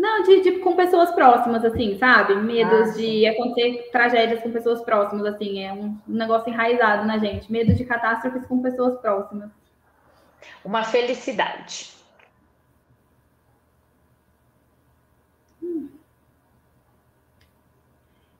Não, 0.00 0.22
de, 0.22 0.40
de 0.40 0.52
com 0.60 0.74
pessoas 0.74 1.10
próximas, 1.10 1.62
assim, 1.62 1.98
sabe? 1.98 2.34
Medos 2.34 2.88
ah, 2.88 2.96
de 2.96 3.26
acontecer 3.26 3.90
tragédias 3.92 4.40
com 4.40 4.50
pessoas 4.50 4.80
próximas, 4.80 5.26
assim, 5.26 5.62
é 5.62 5.74
um 5.74 5.94
negócio 6.08 6.48
enraizado 6.48 7.06
na 7.06 7.18
gente. 7.18 7.52
Medo 7.52 7.74
de 7.74 7.84
catástrofes 7.84 8.46
com 8.46 8.62
pessoas 8.62 8.98
próximas. 8.98 9.50
Uma 10.64 10.84
felicidade. 10.84 11.90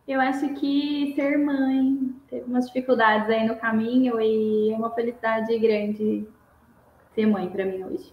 Eu 0.09 0.19
acho 0.19 0.55
que 0.55 1.13
ser 1.15 1.37
mãe 1.37 2.11
teve 2.31 2.47
umas 2.47 2.69
dificuldades 2.69 3.29
aí 3.29 3.47
no 3.47 3.57
caminho 3.57 4.19
e 4.19 4.73
é 4.73 4.75
uma 4.75 4.91
felicidade 4.95 5.59
grande 5.59 6.27
ser 7.15 7.27
mãe 7.27 7.51
para 7.51 7.67
mim 7.67 7.85
hoje. 7.85 8.11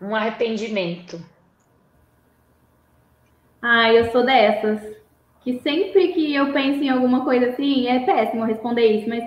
Um 0.00 0.16
arrependimento. 0.16 1.22
Ah, 3.62 3.92
eu 3.92 4.10
sou 4.10 4.24
dessas. 4.24 4.96
Que 5.40 5.60
sempre 5.60 6.08
que 6.08 6.34
eu 6.34 6.52
penso 6.52 6.82
em 6.82 6.90
alguma 6.90 7.24
coisa 7.24 7.46
assim, 7.46 7.86
é 7.86 8.00
péssimo 8.00 8.44
responder 8.44 8.86
isso, 8.86 9.08
mas 9.08 9.24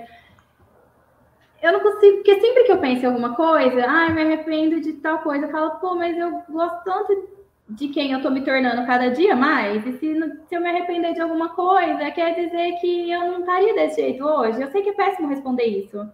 eu 1.61 1.71
não 1.73 1.79
consigo, 1.79 2.17
porque 2.17 2.39
sempre 2.39 2.63
que 2.63 2.71
eu 2.71 2.79
penso 2.79 3.03
em 3.03 3.07
alguma 3.07 3.35
coisa, 3.35 3.85
ai, 3.87 4.07
ah, 4.07 4.13
me 4.13 4.21
arrependo 4.21 4.81
de 4.81 4.93
tal 4.93 5.19
coisa, 5.19 5.45
eu 5.45 5.51
falo, 5.51 5.71
pô, 5.79 5.95
mas 5.95 6.17
eu 6.17 6.41
gosto 6.49 6.83
tanto 6.83 7.29
de 7.69 7.87
quem 7.89 8.11
eu 8.11 8.17
estou 8.17 8.31
me 8.31 8.41
tornando 8.41 8.85
cada 8.85 9.11
dia 9.11 9.35
mais, 9.35 9.85
e 9.85 9.91
se, 9.93 9.99
se, 10.47 10.55
eu 10.55 10.61
me 10.61 10.69
arrepender 10.69 11.13
de 11.13 11.21
alguma 11.21 11.49
coisa, 11.49 12.11
quer 12.11 12.33
dizer 12.35 12.73
que 12.81 13.11
eu 13.11 13.21
não 13.21 13.39
estaria 13.39 13.73
desse 13.75 14.01
jeito 14.01 14.25
hoje. 14.25 14.61
Eu 14.61 14.71
sei 14.71 14.81
que 14.81 14.89
é 14.89 14.93
péssimo 14.93 15.29
responder 15.29 15.65
isso, 15.65 16.09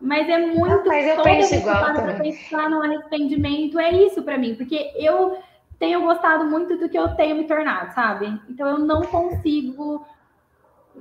Mas 0.00 0.28
é 0.28 0.38
muito. 0.38 0.86
mas 0.86 1.06
eu 1.06 1.22
penso 1.22 1.54
igual 1.54 1.94
também. 1.94 2.18
pensar 2.18 2.68
no 2.68 2.82
arrependimento 2.82 3.78
é 3.78 3.90
isso 3.90 4.22
para 4.22 4.38
mim, 4.38 4.54
porque 4.54 4.92
eu 4.96 5.38
tenho 5.80 6.02
gostado 6.02 6.44
muito 6.44 6.76
do 6.76 6.88
que 6.88 6.98
eu 6.98 7.08
tenho 7.16 7.34
me 7.34 7.44
tornado, 7.44 7.92
sabe? 7.94 8.26
Então 8.48 8.68
eu 8.68 8.78
não 8.78 9.00
consigo. 9.00 10.06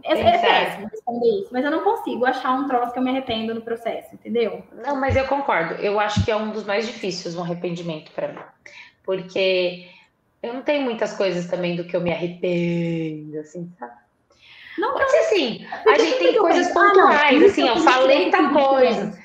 É, 0.03 0.17
é 0.17 0.37
péssimo 0.37 0.87
responder 0.87 1.41
isso, 1.41 1.49
mas 1.51 1.65
eu 1.65 1.71
não 1.71 1.83
consigo 1.83 2.25
achar 2.25 2.53
um 2.53 2.67
troço 2.67 2.93
que 2.93 2.99
eu 2.99 3.03
me 3.03 3.09
arrependo 3.09 3.53
no 3.53 3.61
processo, 3.61 4.15
entendeu? 4.15 4.63
Não, 4.85 4.95
mas 4.95 5.17
eu 5.17 5.27
concordo. 5.27 5.73
Eu 5.75 5.99
acho 5.99 6.23
que 6.23 6.31
é 6.31 6.35
um 6.35 6.51
dos 6.51 6.63
mais 6.63 6.87
difíceis 6.87 7.35
um 7.35 7.41
arrependimento 7.41 8.09
para 8.13 8.29
mim. 8.29 8.39
Porque 9.03 9.89
eu 10.41 10.53
não 10.53 10.61
tenho 10.61 10.83
muitas 10.83 11.13
coisas 11.13 11.47
também 11.47 11.75
do 11.75 11.83
que 11.83 11.95
eu 11.95 12.01
me 12.01 12.13
arrependo, 12.13 13.39
assim, 13.39 13.69
sabe? 13.77 13.91
Não, 14.77 14.93
Pode 14.93 15.11
ser 15.11 15.17
assim. 15.17 15.67
A 15.85 15.97
gente 15.97 16.19
tem 16.19 16.37
coisas 16.37 16.67
pontuais, 16.67 17.21
ah, 17.21 17.31
não, 17.33 17.45
assim, 17.45 17.67
eu 17.67 17.77
falei 17.77 18.29
tal 18.29 18.53
coisa. 18.53 19.19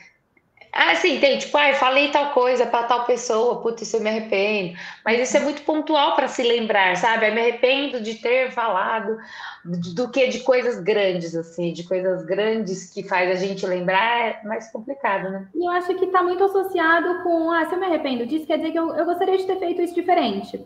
Ah, 0.76 0.96
sim, 0.96 1.20
tem, 1.20 1.38
tipo, 1.38 1.56
ah, 1.56 1.72
falei 1.74 2.10
tal 2.10 2.32
coisa 2.32 2.66
para 2.66 2.82
tal 2.82 3.04
pessoa, 3.04 3.62
putz, 3.62 3.82
isso 3.82 3.96
eu 3.96 4.00
me 4.00 4.10
arrependo. 4.10 4.76
Mas 5.04 5.20
isso 5.20 5.36
é 5.36 5.40
muito 5.40 5.62
pontual 5.62 6.16
para 6.16 6.26
se 6.26 6.42
lembrar, 6.42 6.96
sabe? 6.96 7.28
Eu 7.28 7.34
me 7.34 7.40
arrependo 7.40 8.00
de 8.00 8.16
ter 8.16 8.50
falado 8.50 9.16
do 9.64 10.10
que 10.10 10.26
de 10.26 10.40
coisas 10.40 10.80
grandes, 10.80 11.36
assim, 11.36 11.72
de 11.72 11.84
coisas 11.84 12.24
grandes 12.24 12.92
que 12.92 13.04
faz 13.04 13.30
a 13.30 13.34
gente 13.36 13.64
lembrar, 13.64 14.20
é 14.20 14.40
mais 14.42 14.68
complicado, 14.72 15.30
né? 15.30 15.46
E 15.54 15.64
eu 15.64 15.70
acho 15.70 15.94
que 15.94 16.06
está 16.06 16.24
muito 16.24 16.42
associado 16.42 17.22
com, 17.22 17.52
ah, 17.52 17.64
se 17.66 17.74
eu 17.76 17.78
me 17.78 17.86
arrependo 17.86 18.26
disso, 18.26 18.44
quer 18.44 18.56
dizer 18.56 18.72
que 18.72 18.78
eu, 18.78 18.96
eu 18.96 19.04
gostaria 19.04 19.38
de 19.38 19.46
ter 19.46 19.58
feito 19.60 19.80
isso 19.80 19.94
diferente. 19.94 20.60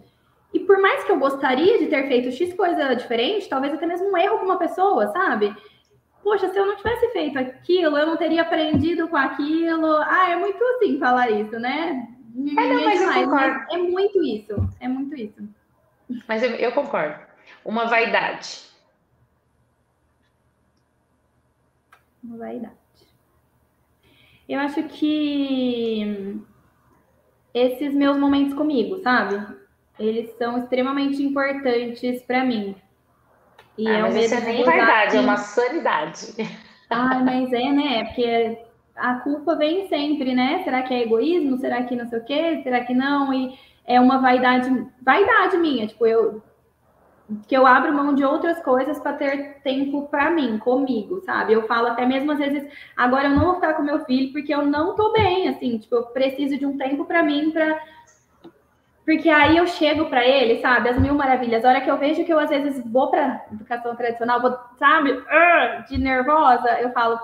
E 0.55 0.61
por 0.61 0.81
mais 0.81 1.05
que 1.05 1.13
eu 1.13 1.19
gostaria 1.19 1.79
de 1.79 1.87
ter 1.87 2.09
feito 2.09 2.33
X 2.33 2.55
coisa 2.55 2.95
diferente, 2.95 3.47
talvez 3.47 3.75
até 3.75 3.85
mesmo 3.85 4.11
um 4.11 4.17
erro 4.17 4.39
com 4.39 4.47
uma 4.47 4.59
pessoa, 4.59 5.09
sabe? 5.09 5.55
Poxa, 6.23 6.49
se 6.49 6.59
eu 6.59 6.67
não 6.67 6.77
tivesse 6.77 7.09
feito 7.11 7.39
aquilo, 7.39 7.97
eu 7.97 8.07
não 8.07 8.17
teria 8.17 8.43
aprendido 8.43 9.09
com 9.09 9.17
aquilo. 9.17 9.97
Ah, 10.03 10.31
é 10.31 10.37
muito 10.37 10.63
assim 10.63 10.99
falar 10.99 11.31
isso, 11.31 11.59
né? 11.59 12.09
É, 12.57 12.75
não, 12.75 12.85
mas 12.85 13.01
eu 13.01 13.13
concordo. 13.13 13.73
é 13.73 13.79
muito 13.79 14.23
isso, 14.23 14.69
é 14.81 14.89
muito 14.89 15.15
isso. 15.17 15.49
Mas 16.27 16.43
eu, 16.43 16.51
eu 16.51 16.73
concordo. 16.73 17.19
Uma 17.65 17.87
vaidade. 17.87 18.61
Uma 22.23 22.37
vaidade. 22.37 22.75
Eu 24.49 24.61
acho 24.61 24.83
que 24.85 26.41
esses 27.53 27.95
meus 27.95 28.17
momentos 28.19 28.55
comigo, 28.55 28.99
sabe? 29.03 29.59
eles 29.99 30.31
são 30.37 30.59
extremamente 30.59 31.23
importantes 31.23 32.23
para 32.23 32.45
mim. 32.45 32.77
E 33.79 33.87
ah, 33.89 33.99
é 33.99 34.03
mas 34.03 34.17
isso 34.17 34.35
é 34.35 34.41
nem 34.41 34.65
verdade, 34.65 35.17
é 35.17 35.21
uma 35.21 35.37
sanidade. 35.37 36.35
Ah, 36.91 37.21
mas 37.23 37.53
é, 37.53 37.71
né? 37.71 38.05
Porque 38.05 38.59
a 38.97 39.17
culpa 39.17 39.55
vem 39.57 39.87
sempre, 39.89 40.35
né? 40.35 40.63
Será 40.65 40.81
que 40.81 40.95
é 40.95 41.03
egoísmo? 41.03 41.59
Será 41.59 41.83
que 41.83 41.95
não 41.95 42.07
sei 42.07 42.19
o 42.19 42.25
quê? 42.25 42.61
Será 42.63 42.83
que 42.83 42.95
não? 42.95 43.31
E 43.35 43.59
é 43.85 44.01
uma 44.01 44.23
vaidade, 44.23 44.87
vaidade 45.03 45.59
minha, 45.59 45.87
tipo, 45.87 46.07
eu 46.07 46.43
que 47.47 47.55
eu 47.55 47.67
abro 47.67 47.93
mão 47.93 48.15
de 48.15 48.25
outras 48.25 48.59
coisas 48.63 48.99
para 48.99 49.13
ter 49.13 49.61
tempo 49.63 50.09
para 50.09 50.31
mim, 50.31 50.59
comigo, 50.59 51.21
sabe? 51.21 51.53
Eu 51.53 51.67
falo 51.67 51.89
até 51.89 52.07
mesmo 52.07 52.33
às 52.33 52.39
vezes, 52.39 52.67
agora 52.97 53.29
eu 53.29 53.37
não 53.37 53.45
vou 53.45 53.55
ficar 53.57 53.75
com 53.75 53.83
meu 53.83 54.03
filho 54.07 54.33
porque 54.33 54.55
eu 54.55 54.65
não 54.65 54.95
tô 54.95 55.13
bem, 55.13 55.47
assim, 55.47 55.77
tipo, 55.77 55.95
eu 55.95 56.05
preciso 56.05 56.57
de 56.57 56.65
um 56.65 56.79
tempo 56.79 57.05
para 57.05 57.23
mim 57.23 57.51
para 57.51 57.79
porque 59.09 59.31
aí 59.31 59.57
eu 59.57 59.67
chego 59.67 60.05
para 60.11 60.23
ele, 60.23 60.61
sabe, 60.61 60.91
as 60.91 60.99
mil 60.99 61.15
maravilhas. 61.15 61.65
A 61.65 61.71
hora 61.71 61.81
que 61.81 61.91
eu 61.91 61.97
vejo 61.97 62.27
que 62.27 62.31
eu 62.31 62.39
às 62.39 62.51
vezes 62.51 62.85
vou 62.93 63.11
para 63.11 63.43
educação 63.51 63.97
tradicional, 63.97 64.39
vou, 64.39 64.55
sabe, 64.79 65.19
de 65.89 65.97
nervosa, 65.97 66.79
eu 66.79 66.93
falo, 66.93 67.19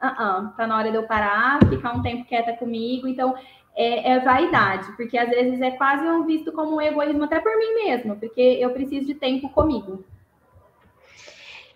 ah, 0.00 0.52
tá 0.56 0.64
na 0.64 0.76
hora 0.76 0.88
de 0.92 0.96
eu 0.96 1.02
parar, 1.02 1.58
ficar 1.68 1.92
um 1.92 2.00
tempo 2.00 2.28
quieta 2.28 2.52
comigo. 2.52 3.08
Então, 3.08 3.34
é, 3.74 4.12
é, 4.12 4.20
vaidade, 4.20 4.86
porque 4.92 5.18
às 5.18 5.28
vezes 5.30 5.60
é 5.60 5.72
quase 5.72 6.06
um 6.06 6.24
visto 6.24 6.52
como 6.52 6.76
um 6.76 6.80
egoísmo 6.80 7.24
até 7.24 7.40
por 7.40 7.58
mim 7.58 7.74
mesmo, 7.82 8.14
porque 8.14 8.40
eu 8.40 8.70
preciso 8.70 9.04
de 9.04 9.16
tempo 9.16 9.48
comigo. 9.48 10.04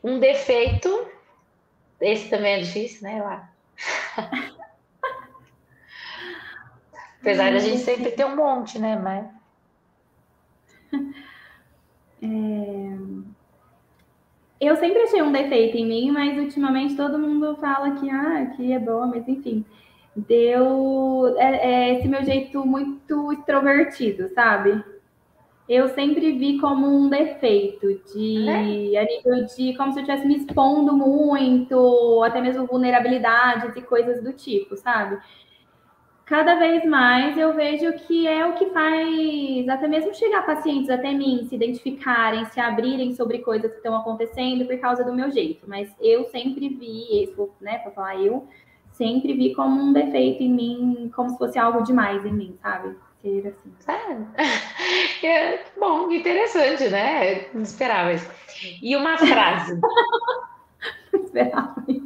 Um 0.00 0.20
defeito, 0.20 1.08
esse 2.00 2.30
também 2.30 2.54
é 2.54 2.58
difícil, 2.60 3.02
né, 3.02 3.20
lá. 3.20 3.50
Apesar 7.26 7.50
de 7.50 7.56
a 7.56 7.58
gente 7.58 7.78
sempre 7.78 8.12
ter 8.12 8.24
um 8.24 8.36
monte, 8.36 8.78
né? 8.78 8.96
Mas. 8.96 9.26
É... 12.22 12.96
Eu 14.58 14.74
sempre 14.76 15.02
achei 15.02 15.20
um 15.20 15.30
defeito 15.30 15.76
em 15.76 15.84
mim, 15.86 16.10
mas 16.10 16.38
ultimamente 16.38 16.96
todo 16.96 17.18
mundo 17.18 17.54
fala 17.56 17.90
que, 17.96 18.08
ah, 18.08 18.46
que 18.56 18.72
é 18.72 18.78
bom, 18.78 19.06
mas 19.08 19.28
enfim. 19.28 19.66
Deu 20.16 21.34
é, 21.36 21.90
é 21.90 21.98
esse 21.98 22.08
meu 22.08 22.24
jeito 22.24 22.64
muito 22.64 23.34
extrovertido, 23.34 24.28
sabe? 24.28 24.82
Eu 25.68 25.88
sempre 25.88 26.32
vi 26.32 26.58
como 26.58 26.86
um 26.86 27.10
defeito, 27.10 27.86
de 28.14 28.48
é? 28.48 28.98
a 28.98 29.04
nível 29.04 29.44
de 29.44 29.76
como 29.76 29.92
se 29.92 29.98
eu 29.98 30.04
estivesse 30.04 30.26
me 30.26 30.36
expondo 30.36 30.96
muito, 30.96 32.22
até 32.24 32.40
mesmo 32.40 32.66
vulnerabilidades 32.66 33.76
e 33.76 33.82
coisas 33.82 34.24
do 34.24 34.32
tipo, 34.32 34.74
sabe? 34.74 35.20
Cada 36.26 36.56
vez 36.56 36.84
mais 36.84 37.38
eu 37.38 37.54
vejo 37.54 37.92
que 37.92 38.26
é 38.26 38.44
o 38.44 38.54
que 38.54 38.66
faz 38.66 39.68
até 39.68 39.86
mesmo 39.86 40.12
chegar 40.12 40.44
pacientes 40.44 40.90
até 40.90 41.12
mim, 41.12 41.46
se 41.48 41.54
identificarem, 41.54 42.44
se 42.46 42.58
abrirem 42.58 43.14
sobre 43.14 43.38
coisas 43.38 43.70
que 43.70 43.76
estão 43.76 43.94
acontecendo 43.94 44.66
por 44.66 44.76
causa 44.78 45.04
do 45.04 45.14
meu 45.14 45.30
jeito. 45.30 45.64
Mas 45.68 45.88
eu 46.00 46.24
sempre 46.24 46.68
vi, 46.68 47.22
isso, 47.22 47.48
né, 47.60 47.78
para 47.78 47.92
falar 47.92 48.16
eu, 48.20 48.46
sempre 48.92 49.34
vi 49.34 49.54
como 49.54 49.80
um 49.80 49.92
defeito 49.92 50.42
em 50.42 50.50
mim, 50.50 51.12
como 51.14 51.30
se 51.30 51.38
fosse 51.38 51.58
algo 51.58 51.82
demais 51.84 52.26
em 52.26 52.32
mim, 52.32 52.58
sabe? 52.60 52.96
Ser 53.22 53.46
assim. 53.46 53.72
É, 55.22 55.26
é 55.26 55.64
bom, 55.78 56.10
interessante, 56.10 56.88
né? 56.88 57.46
Não 57.54 57.62
esperava 57.62 58.12
isso. 58.12 58.28
E 58.82 58.96
uma 58.96 59.16
frase. 59.16 59.80
Não 61.12 61.22
esperava 61.22 61.84
isso. 61.86 62.05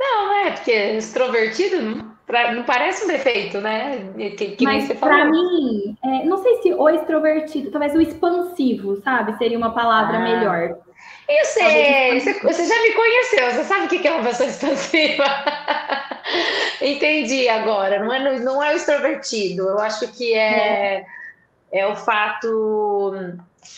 Não, 0.00 0.32
é, 0.46 0.50
porque 0.52 0.72
extrovertido 0.72 1.82
não 1.82 2.10
Pra, 2.30 2.52
não 2.52 2.62
parece 2.62 3.04
um 3.04 3.08
defeito, 3.08 3.60
né? 3.60 4.08
Que, 4.36 4.52
que 4.52 4.64
Mas 4.64 4.86
para 4.92 5.24
mim, 5.24 5.96
é, 6.00 6.24
não 6.24 6.38
sei 6.38 6.62
se 6.62 6.72
o 6.72 6.88
extrovertido, 6.88 7.72
talvez 7.72 7.92
o 7.92 8.00
expansivo, 8.00 9.02
sabe? 9.02 9.36
Seria 9.36 9.58
uma 9.58 9.74
palavra 9.74 10.16
ah. 10.16 10.20
melhor. 10.20 10.78
Eu 11.28 11.44
sei, 11.44 12.20
você, 12.20 12.34
você, 12.34 12.66
já 12.66 12.82
me 12.82 12.92
conheceu, 12.92 13.50
você 13.50 13.64
sabe 13.64 13.86
o 13.86 13.88
que 13.88 14.06
é 14.06 14.12
uma 14.12 14.22
pessoa 14.22 14.48
expansiva? 14.48 15.24
Entendi 16.80 17.48
agora, 17.48 17.98
não 17.98 18.12
é, 18.12 18.38
não 18.38 18.62
é 18.62 18.74
o 18.74 18.76
extrovertido, 18.76 19.68
eu 19.68 19.80
acho 19.80 20.06
que 20.12 20.32
é, 20.32 20.98
é. 20.98 21.80
é 21.80 21.86
o 21.88 21.96
fato 21.96 23.12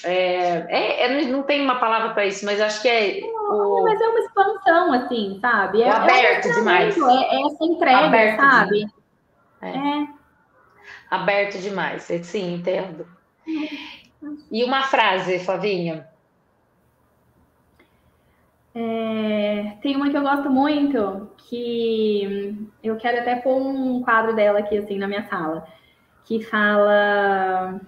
é, 0.04 0.66
é, 0.68 1.06
é, 1.06 1.26
não 1.26 1.42
tem 1.42 1.60
uma 1.60 1.78
palavra 1.78 2.10
para 2.10 2.26
isso, 2.26 2.44
mas 2.44 2.60
acho 2.60 2.80
que 2.82 2.88
é. 2.88 3.20
O... 3.24 3.82
Mas 3.82 4.00
é 4.00 4.08
uma 4.08 4.20
expansão, 4.20 4.92
assim, 4.92 5.38
sabe? 5.40 5.82
É, 5.82 5.86
é 5.86 5.90
aberto 5.90 6.48
é 6.48 6.52
demais. 6.52 6.96
É, 6.96 7.36
é 7.36 7.46
essa 7.46 7.64
entrega, 7.64 8.06
aberto 8.06 8.40
sabe? 8.40 8.86
É. 9.60 9.68
é. 9.68 10.08
Aberto 11.10 11.58
demais, 11.58 12.02
sim, 12.22 12.54
entendo. 12.54 13.06
E 14.50 14.64
uma 14.64 14.84
frase, 14.84 15.38
Flavinha? 15.40 16.08
É, 18.74 19.76
tem 19.82 19.96
uma 19.96 20.08
que 20.08 20.16
eu 20.16 20.22
gosto 20.22 20.48
muito, 20.48 21.30
que 21.36 22.56
eu 22.82 22.96
quero 22.96 23.20
até 23.20 23.36
pôr 23.36 23.60
um 23.60 24.02
quadro 24.02 24.34
dela 24.34 24.60
aqui, 24.60 24.78
assim, 24.78 24.96
na 24.96 25.06
minha 25.06 25.28
sala, 25.28 25.66
que 26.24 26.42
fala 26.42 27.80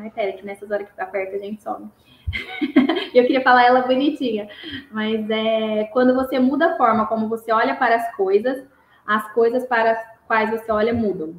Ai, 0.00 0.10
pera, 0.10 0.32
que 0.32 0.46
nessas 0.46 0.70
horas 0.70 0.88
que 0.88 1.00
aperta 1.00 1.36
a 1.36 1.38
gente 1.38 1.62
some. 1.62 1.90
eu 3.14 3.22
queria 3.24 3.42
falar 3.42 3.64
ela 3.64 3.82
bonitinha, 3.82 4.48
mas 4.92 5.28
é 5.28 5.84
quando 5.92 6.14
você 6.14 6.38
muda 6.38 6.72
a 6.72 6.76
forma 6.76 7.06
como 7.06 7.28
você 7.28 7.50
olha 7.50 7.74
para 7.74 7.96
as 7.96 8.16
coisas, 8.16 8.64
as 9.06 9.32
coisas 9.32 9.66
para 9.66 9.92
as 9.92 10.18
quais 10.26 10.50
você 10.50 10.70
olha 10.70 10.92
mudam. 10.92 11.34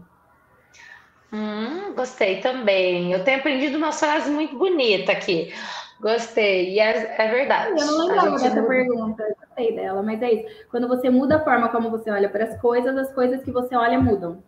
Hum, 1.31 1.93
gostei 1.95 2.41
também. 2.41 3.13
Eu 3.13 3.23
tenho 3.23 3.39
aprendido 3.39 3.77
uma 3.77 3.91
frase 3.91 4.29
muito 4.31 4.57
bonita 4.57 5.11
aqui. 5.11 5.53
Gostei, 6.01 6.73
e 6.73 6.79
é, 6.79 7.15
é 7.17 7.27
verdade. 7.27 7.79
Eu 7.79 7.85
não 7.85 8.07
lembrava 8.07 8.31
dessa 8.31 8.55
muda. 8.55 8.67
pergunta, 8.67 9.23
eu 9.23 9.35
gostei 9.35 9.75
dela, 9.75 10.01
mas 10.01 10.21
é 10.21 10.31
isso. 10.31 10.67
Quando 10.71 10.87
você 10.87 11.09
muda 11.09 11.37
a 11.37 11.43
forma 11.43 11.69
como 11.69 11.91
você 11.91 12.09
olha 12.09 12.29
para 12.29 12.45
as 12.45 12.59
coisas, 12.59 12.97
as 12.97 13.13
coisas 13.13 13.43
que 13.43 13.51
você 13.51 13.75
olha 13.75 13.99
mudam. 13.99 14.41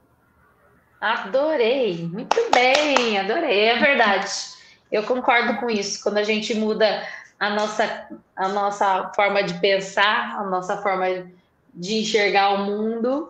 Adorei, 1.01 2.07
muito 2.07 2.37
bem, 2.53 3.17
adorei, 3.17 3.61
é 3.61 3.79
verdade. 3.79 4.29
Eu 4.91 5.01
concordo 5.01 5.57
com 5.57 5.67
isso. 5.67 6.03
Quando 6.03 6.19
a 6.19 6.23
gente 6.23 6.53
muda 6.53 7.01
a 7.39 7.49
nossa, 7.49 8.07
a 8.35 8.47
nossa 8.49 9.11
forma 9.15 9.41
de 9.41 9.55
pensar, 9.55 10.37
a 10.37 10.43
nossa 10.43 10.77
forma 10.77 11.25
de 11.73 12.01
enxergar 12.01 12.53
o 12.53 12.65
mundo, 12.65 13.29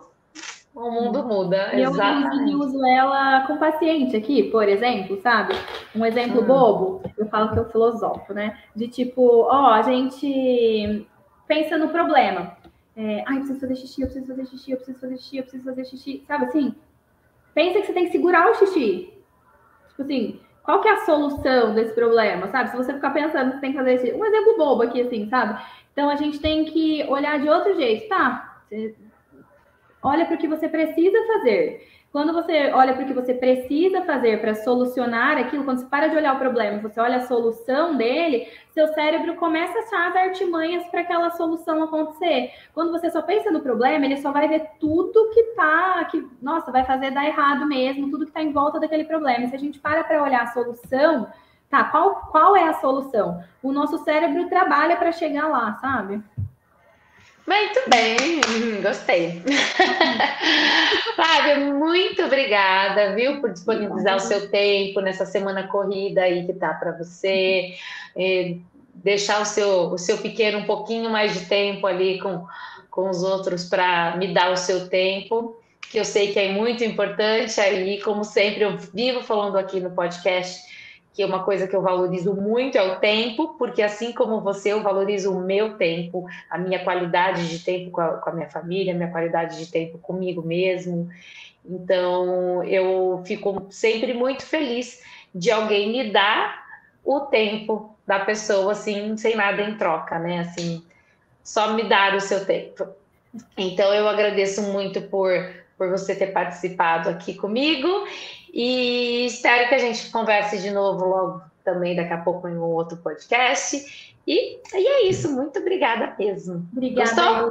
o 0.74 0.90
mundo 0.90 1.24
muda. 1.24 1.70
Eu 1.72 1.92
inclusive 1.92 2.54
uso 2.56 2.84
ela 2.84 3.46
com 3.46 3.56
paciente 3.56 4.16
aqui, 4.16 4.50
por 4.50 4.68
exemplo, 4.68 5.18
sabe? 5.22 5.54
Um 5.94 6.04
exemplo 6.04 6.42
hum. 6.42 6.46
bobo, 6.46 7.02
eu 7.16 7.26
falo 7.28 7.52
que 7.52 7.58
eu 7.58 7.70
filosofo, 7.70 8.34
né? 8.34 8.58
De 8.76 8.86
tipo, 8.86 9.44
ó, 9.44 9.72
a 9.72 9.80
gente 9.80 11.06
pensa 11.48 11.78
no 11.78 11.88
problema. 11.88 12.54
é, 12.94 13.24
ai, 13.26 13.36
eu 13.36 13.40
preciso 13.40 13.60
fazer 13.60 13.76
xixi, 13.76 14.02
eu 14.02 14.08
preciso 14.08 14.26
fazer 14.26 14.46
xixi, 14.46 14.70
eu 14.72 14.76
preciso 14.76 14.98
fazer 14.98 15.16
xixi, 15.16 15.36
eu 15.38 15.42
preciso 15.42 15.64
fazer 15.64 15.84
xixi, 15.86 16.24
sabe 16.28 16.44
assim? 16.44 16.74
Pensa 17.54 17.80
que 17.80 17.86
você 17.86 17.92
tem 17.92 18.06
que 18.06 18.12
segurar 18.12 18.50
o 18.50 18.54
xixi. 18.54 19.12
Tipo 19.90 20.02
assim, 20.02 20.40
qual 20.62 20.80
que 20.80 20.88
é 20.88 20.92
a 20.92 21.04
solução 21.04 21.74
desse 21.74 21.94
problema, 21.94 22.48
sabe? 22.48 22.70
Se 22.70 22.76
você 22.76 22.94
ficar 22.94 23.10
pensando 23.10 23.52
que 23.52 23.60
tem 23.60 23.72
que 23.72 23.78
fazer 23.78 23.94
esse... 23.94 24.12
um 24.12 24.24
exemplo 24.24 24.56
bobo 24.56 24.82
aqui, 24.82 25.00
assim, 25.00 25.28
sabe? 25.28 25.62
Então 25.92 26.08
a 26.08 26.16
gente 26.16 26.40
tem 26.40 26.64
que 26.64 27.04
olhar 27.08 27.38
de 27.38 27.48
outro 27.48 27.74
jeito, 27.74 28.08
tá? 28.08 28.62
Olha 30.02 30.24
para 30.24 30.34
o 30.34 30.38
que 30.38 30.48
você 30.48 30.68
precisa 30.68 31.18
fazer. 31.26 31.86
Quando 32.12 32.30
você 32.34 32.70
olha 32.74 32.92
para 32.92 33.04
o 33.04 33.06
que 33.06 33.14
você 33.14 33.32
precisa 33.32 34.02
fazer 34.02 34.38
para 34.38 34.54
solucionar 34.54 35.38
aquilo, 35.38 35.64
quando 35.64 35.78
você 35.78 35.86
para 35.86 36.08
de 36.08 36.16
olhar 36.16 36.34
o 36.34 36.38
problema, 36.38 36.78
você 36.78 37.00
olha 37.00 37.16
a 37.16 37.26
solução 37.26 37.96
dele, 37.96 38.46
seu 38.72 38.86
cérebro 38.88 39.34
começa 39.36 39.72
a 39.78 39.82
achar 39.82 40.08
as 40.10 40.16
artimanhas 40.28 40.86
para 40.88 41.00
aquela 41.00 41.30
solução 41.30 41.82
acontecer. 41.82 42.52
Quando 42.74 42.92
você 42.92 43.10
só 43.10 43.22
pensa 43.22 43.50
no 43.50 43.60
problema, 43.60 44.04
ele 44.04 44.18
só 44.18 44.30
vai 44.30 44.46
ver 44.46 44.72
tudo 44.78 45.30
que 45.30 45.42
tá, 45.54 46.04
que, 46.04 46.28
nossa, 46.42 46.70
vai 46.70 46.84
fazer 46.84 47.12
dar 47.12 47.24
errado 47.24 47.66
mesmo, 47.66 48.10
tudo 48.10 48.26
que 48.26 48.30
está 48.30 48.42
em 48.42 48.52
volta 48.52 48.78
daquele 48.78 49.04
problema. 49.04 49.46
E 49.46 49.48
se 49.48 49.56
a 49.56 49.58
gente 49.58 49.80
para 49.80 50.04
para 50.04 50.22
olhar 50.22 50.42
a 50.42 50.52
solução, 50.52 51.28
tá, 51.70 51.84
qual, 51.84 52.28
qual 52.30 52.54
é 52.54 52.68
a 52.68 52.74
solução? 52.74 53.42
O 53.62 53.72
nosso 53.72 53.96
cérebro 54.04 54.50
trabalha 54.50 54.98
para 54.98 55.12
chegar 55.12 55.48
lá, 55.48 55.78
sabe? 55.80 56.22
Muito 57.46 57.80
bem, 57.88 58.40
gostei. 58.80 59.42
Flávia, 61.16 61.56
muito 61.58 62.22
obrigada, 62.22 63.14
viu, 63.14 63.40
por 63.40 63.50
disponibilizar 63.50 64.16
o 64.16 64.20
seu 64.20 64.48
tempo 64.48 65.00
nessa 65.00 65.26
semana 65.26 65.66
corrida 65.66 66.22
aí 66.22 66.46
que 66.46 66.52
tá 66.52 66.72
para 66.74 66.92
você, 66.92 67.74
deixar 68.94 69.40
o 69.40 69.44
seu, 69.44 69.92
o 69.92 69.98
seu 69.98 70.18
pequeno 70.18 70.58
um 70.58 70.64
pouquinho 70.64 71.10
mais 71.10 71.34
de 71.34 71.46
tempo 71.46 71.86
ali 71.86 72.20
com, 72.20 72.46
com 72.90 73.10
os 73.10 73.24
outros 73.24 73.64
para 73.64 74.16
me 74.16 74.32
dar 74.32 74.52
o 74.52 74.56
seu 74.56 74.88
tempo, 74.88 75.56
que 75.80 75.98
eu 75.98 76.04
sei 76.04 76.32
que 76.32 76.38
é 76.38 76.52
muito 76.52 76.84
importante 76.84 77.60
aí, 77.60 78.00
como 78.00 78.24
sempre, 78.24 78.62
eu 78.62 78.78
vivo 78.78 79.20
falando 79.20 79.58
aqui 79.58 79.80
no 79.80 79.90
podcast 79.90 80.62
que 81.12 81.22
é 81.22 81.26
uma 81.26 81.44
coisa 81.44 81.68
que 81.68 81.76
eu 81.76 81.82
valorizo 81.82 82.34
muito 82.34 82.78
é 82.78 82.82
o 82.82 82.98
tempo, 82.98 83.54
porque 83.58 83.82
assim 83.82 84.12
como 84.12 84.40
você, 84.40 84.72
eu 84.72 84.82
valorizo 84.82 85.30
o 85.32 85.40
meu 85.40 85.76
tempo, 85.76 86.26
a 86.48 86.56
minha 86.56 86.82
qualidade 86.82 87.48
de 87.48 87.58
tempo 87.58 87.90
com 87.90 88.00
a, 88.00 88.08
com 88.16 88.30
a 88.30 88.32
minha 88.32 88.48
família, 88.48 88.94
a 88.94 88.96
minha 88.96 89.10
qualidade 89.10 89.58
de 89.58 89.70
tempo 89.70 89.98
comigo 89.98 90.42
mesmo. 90.42 91.10
Então, 91.64 92.64
eu 92.64 93.22
fico 93.26 93.66
sempre 93.70 94.14
muito 94.14 94.44
feliz 94.44 95.02
de 95.34 95.50
alguém 95.50 95.92
me 95.92 96.10
dar 96.10 96.62
o 97.04 97.20
tempo 97.20 97.94
da 98.06 98.20
pessoa, 98.20 98.72
assim, 98.72 99.16
sem 99.16 99.36
nada 99.36 99.62
em 99.62 99.76
troca, 99.76 100.18
né? 100.18 100.40
Assim, 100.40 100.82
só 101.44 101.74
me 101.74 101.84
dar 101.84 102.14
o 102.14 102.20
seu 102.20 102.44
tempo. 102.44 102.86
Então, 103.56 103.92
eu 103.94 104.08
agradeço 104.08 104.62
muito 104.62 105.00
por, 105.02 105.30
por 105.76 105.90
você 105.90 106.14
ter 106.14 106.28
participado 106.28 107.08
aqui 107.08 107.34
comigo 107.34 107.88
e 108.52 109.26
espero 109.26 109.68
que 109.68 109.74
a 109.74 109.78
gente 109.78 110.10
converse 110.10 110.58
de 110.58 110.70
novo 110.70 111.06
logo 111.06 111.42
também 111.64 111.96
daqui 111.96 112.12
a 112.12 112.18
pouco 112.18 112.48
em 112.48 112.56
um 112.56 112.62
outro 112.62 112.96
podcast. 112.98 114.12
E, 114.26 114.56
e 114.56 114.86
é 114.86 115.08
isso, 115.08 115.32
muito 115.32 115.58
obrigada 115.58 116.14
mesmo. 116.18 116.66
Obrigada, 116.72 117.50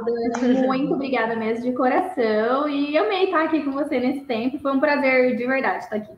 Muito 0.66 0.94
obrigada 0.94 1.36
mesmo 1.36 1.64
de 1.64 1.72
coração. 1.72 2.68
E 2.68 2.96
amei 2.96 3.24
estar 3.24 3.44
aqui 3.44 3.62
com 3.62 3.72
você 3.72 3.98
nesse 4.00 4.20
tempo. 4.20 4.58
Foi 4.58 4.72
um 4.72 4.80
prazer 4.80 5.36
de 5.36 5.46
verdade 5.46 5.84
estar 5.84 5.96
aqui. 5.96 6.12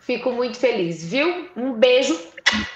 Fico 0.00 0.30
muito 0.30 0.56
feliz, 0.56 1.04
viu? 1.04 1.48
Um 1.56 1.72
beijo, 1.72 2.16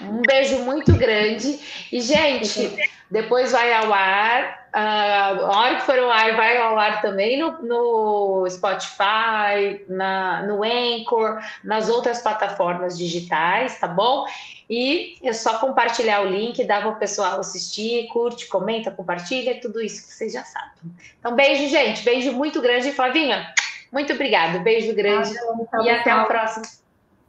um 0.01 0.23
beijo 0.23 0.59
muito 0.61 0.93
grande. 0.93 1.59
E, 1.93 2.01
gente, 2.01 2.77
depois 3.11 3.53
vai 3.53 3.73
ao 3.73 3.93
ar 3.93 4.61
Uh, 4.71 5.47
a 5.47 5.59
hora 5.59 5.77
que 5.77 5.83
for 5.83 5.99
ao 5.99 6.09
ar, 6.09 6.37
vai 6.37 6.57
ao 6.57 6.79
ar 6.79 7.03
também 7.03 7.37
no, 7.37 7.61
no 7.61 8.49
Spotify, 8.49 9.85
na, 9.89 10.45
no 10.45 10.63
Anchor, 10.63 11.41
nas 11.65 11.89
outras 11.89 12.23
plataformas 12.23 12.97
digitais, 12.97 13.81
tá 13.81 13.89
bom? 13.89 14.27
E 14.69 15.17
é 15.25 15.33
só 15.33 15.59
compartilhar 15.59 16.21
o 16.21 16.29
link, 16.29 16.63
dá 16.65 16.81
para 16.81 16.91
o 16.91 16.97
pessoal 16.97 17.41
assistir, 17.41 18.07
curte, 18.13 18.47
comenta, 18.47 18.93
compartilha, 18.93 19.61
tudo 19.61 19.81
isso 19.81 20.07
que 20.07 20.15
vocês 20.15 20.33
já 20.33 20.45
sabem. 20.45 20.95
Então, 21.19 21.35
beijo, 21.35 21.69
gente. 21.69 22.05
Beijo 22.05 22.33
muito 22.33 22.63
grande. 22.63 22.93
Flavinha, 22.93 23.53
muito 23.91 24.13
obrigada. 24.13 24.61
Beijo 24.61 24.95
grande. 24.95 25.35
e 25.83 25.91
até 25.91 26.15
o 26.15 26.27
próximo. 26.27 26.65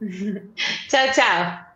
tchau, 0.88 1.10
tchau. 1.12 1.71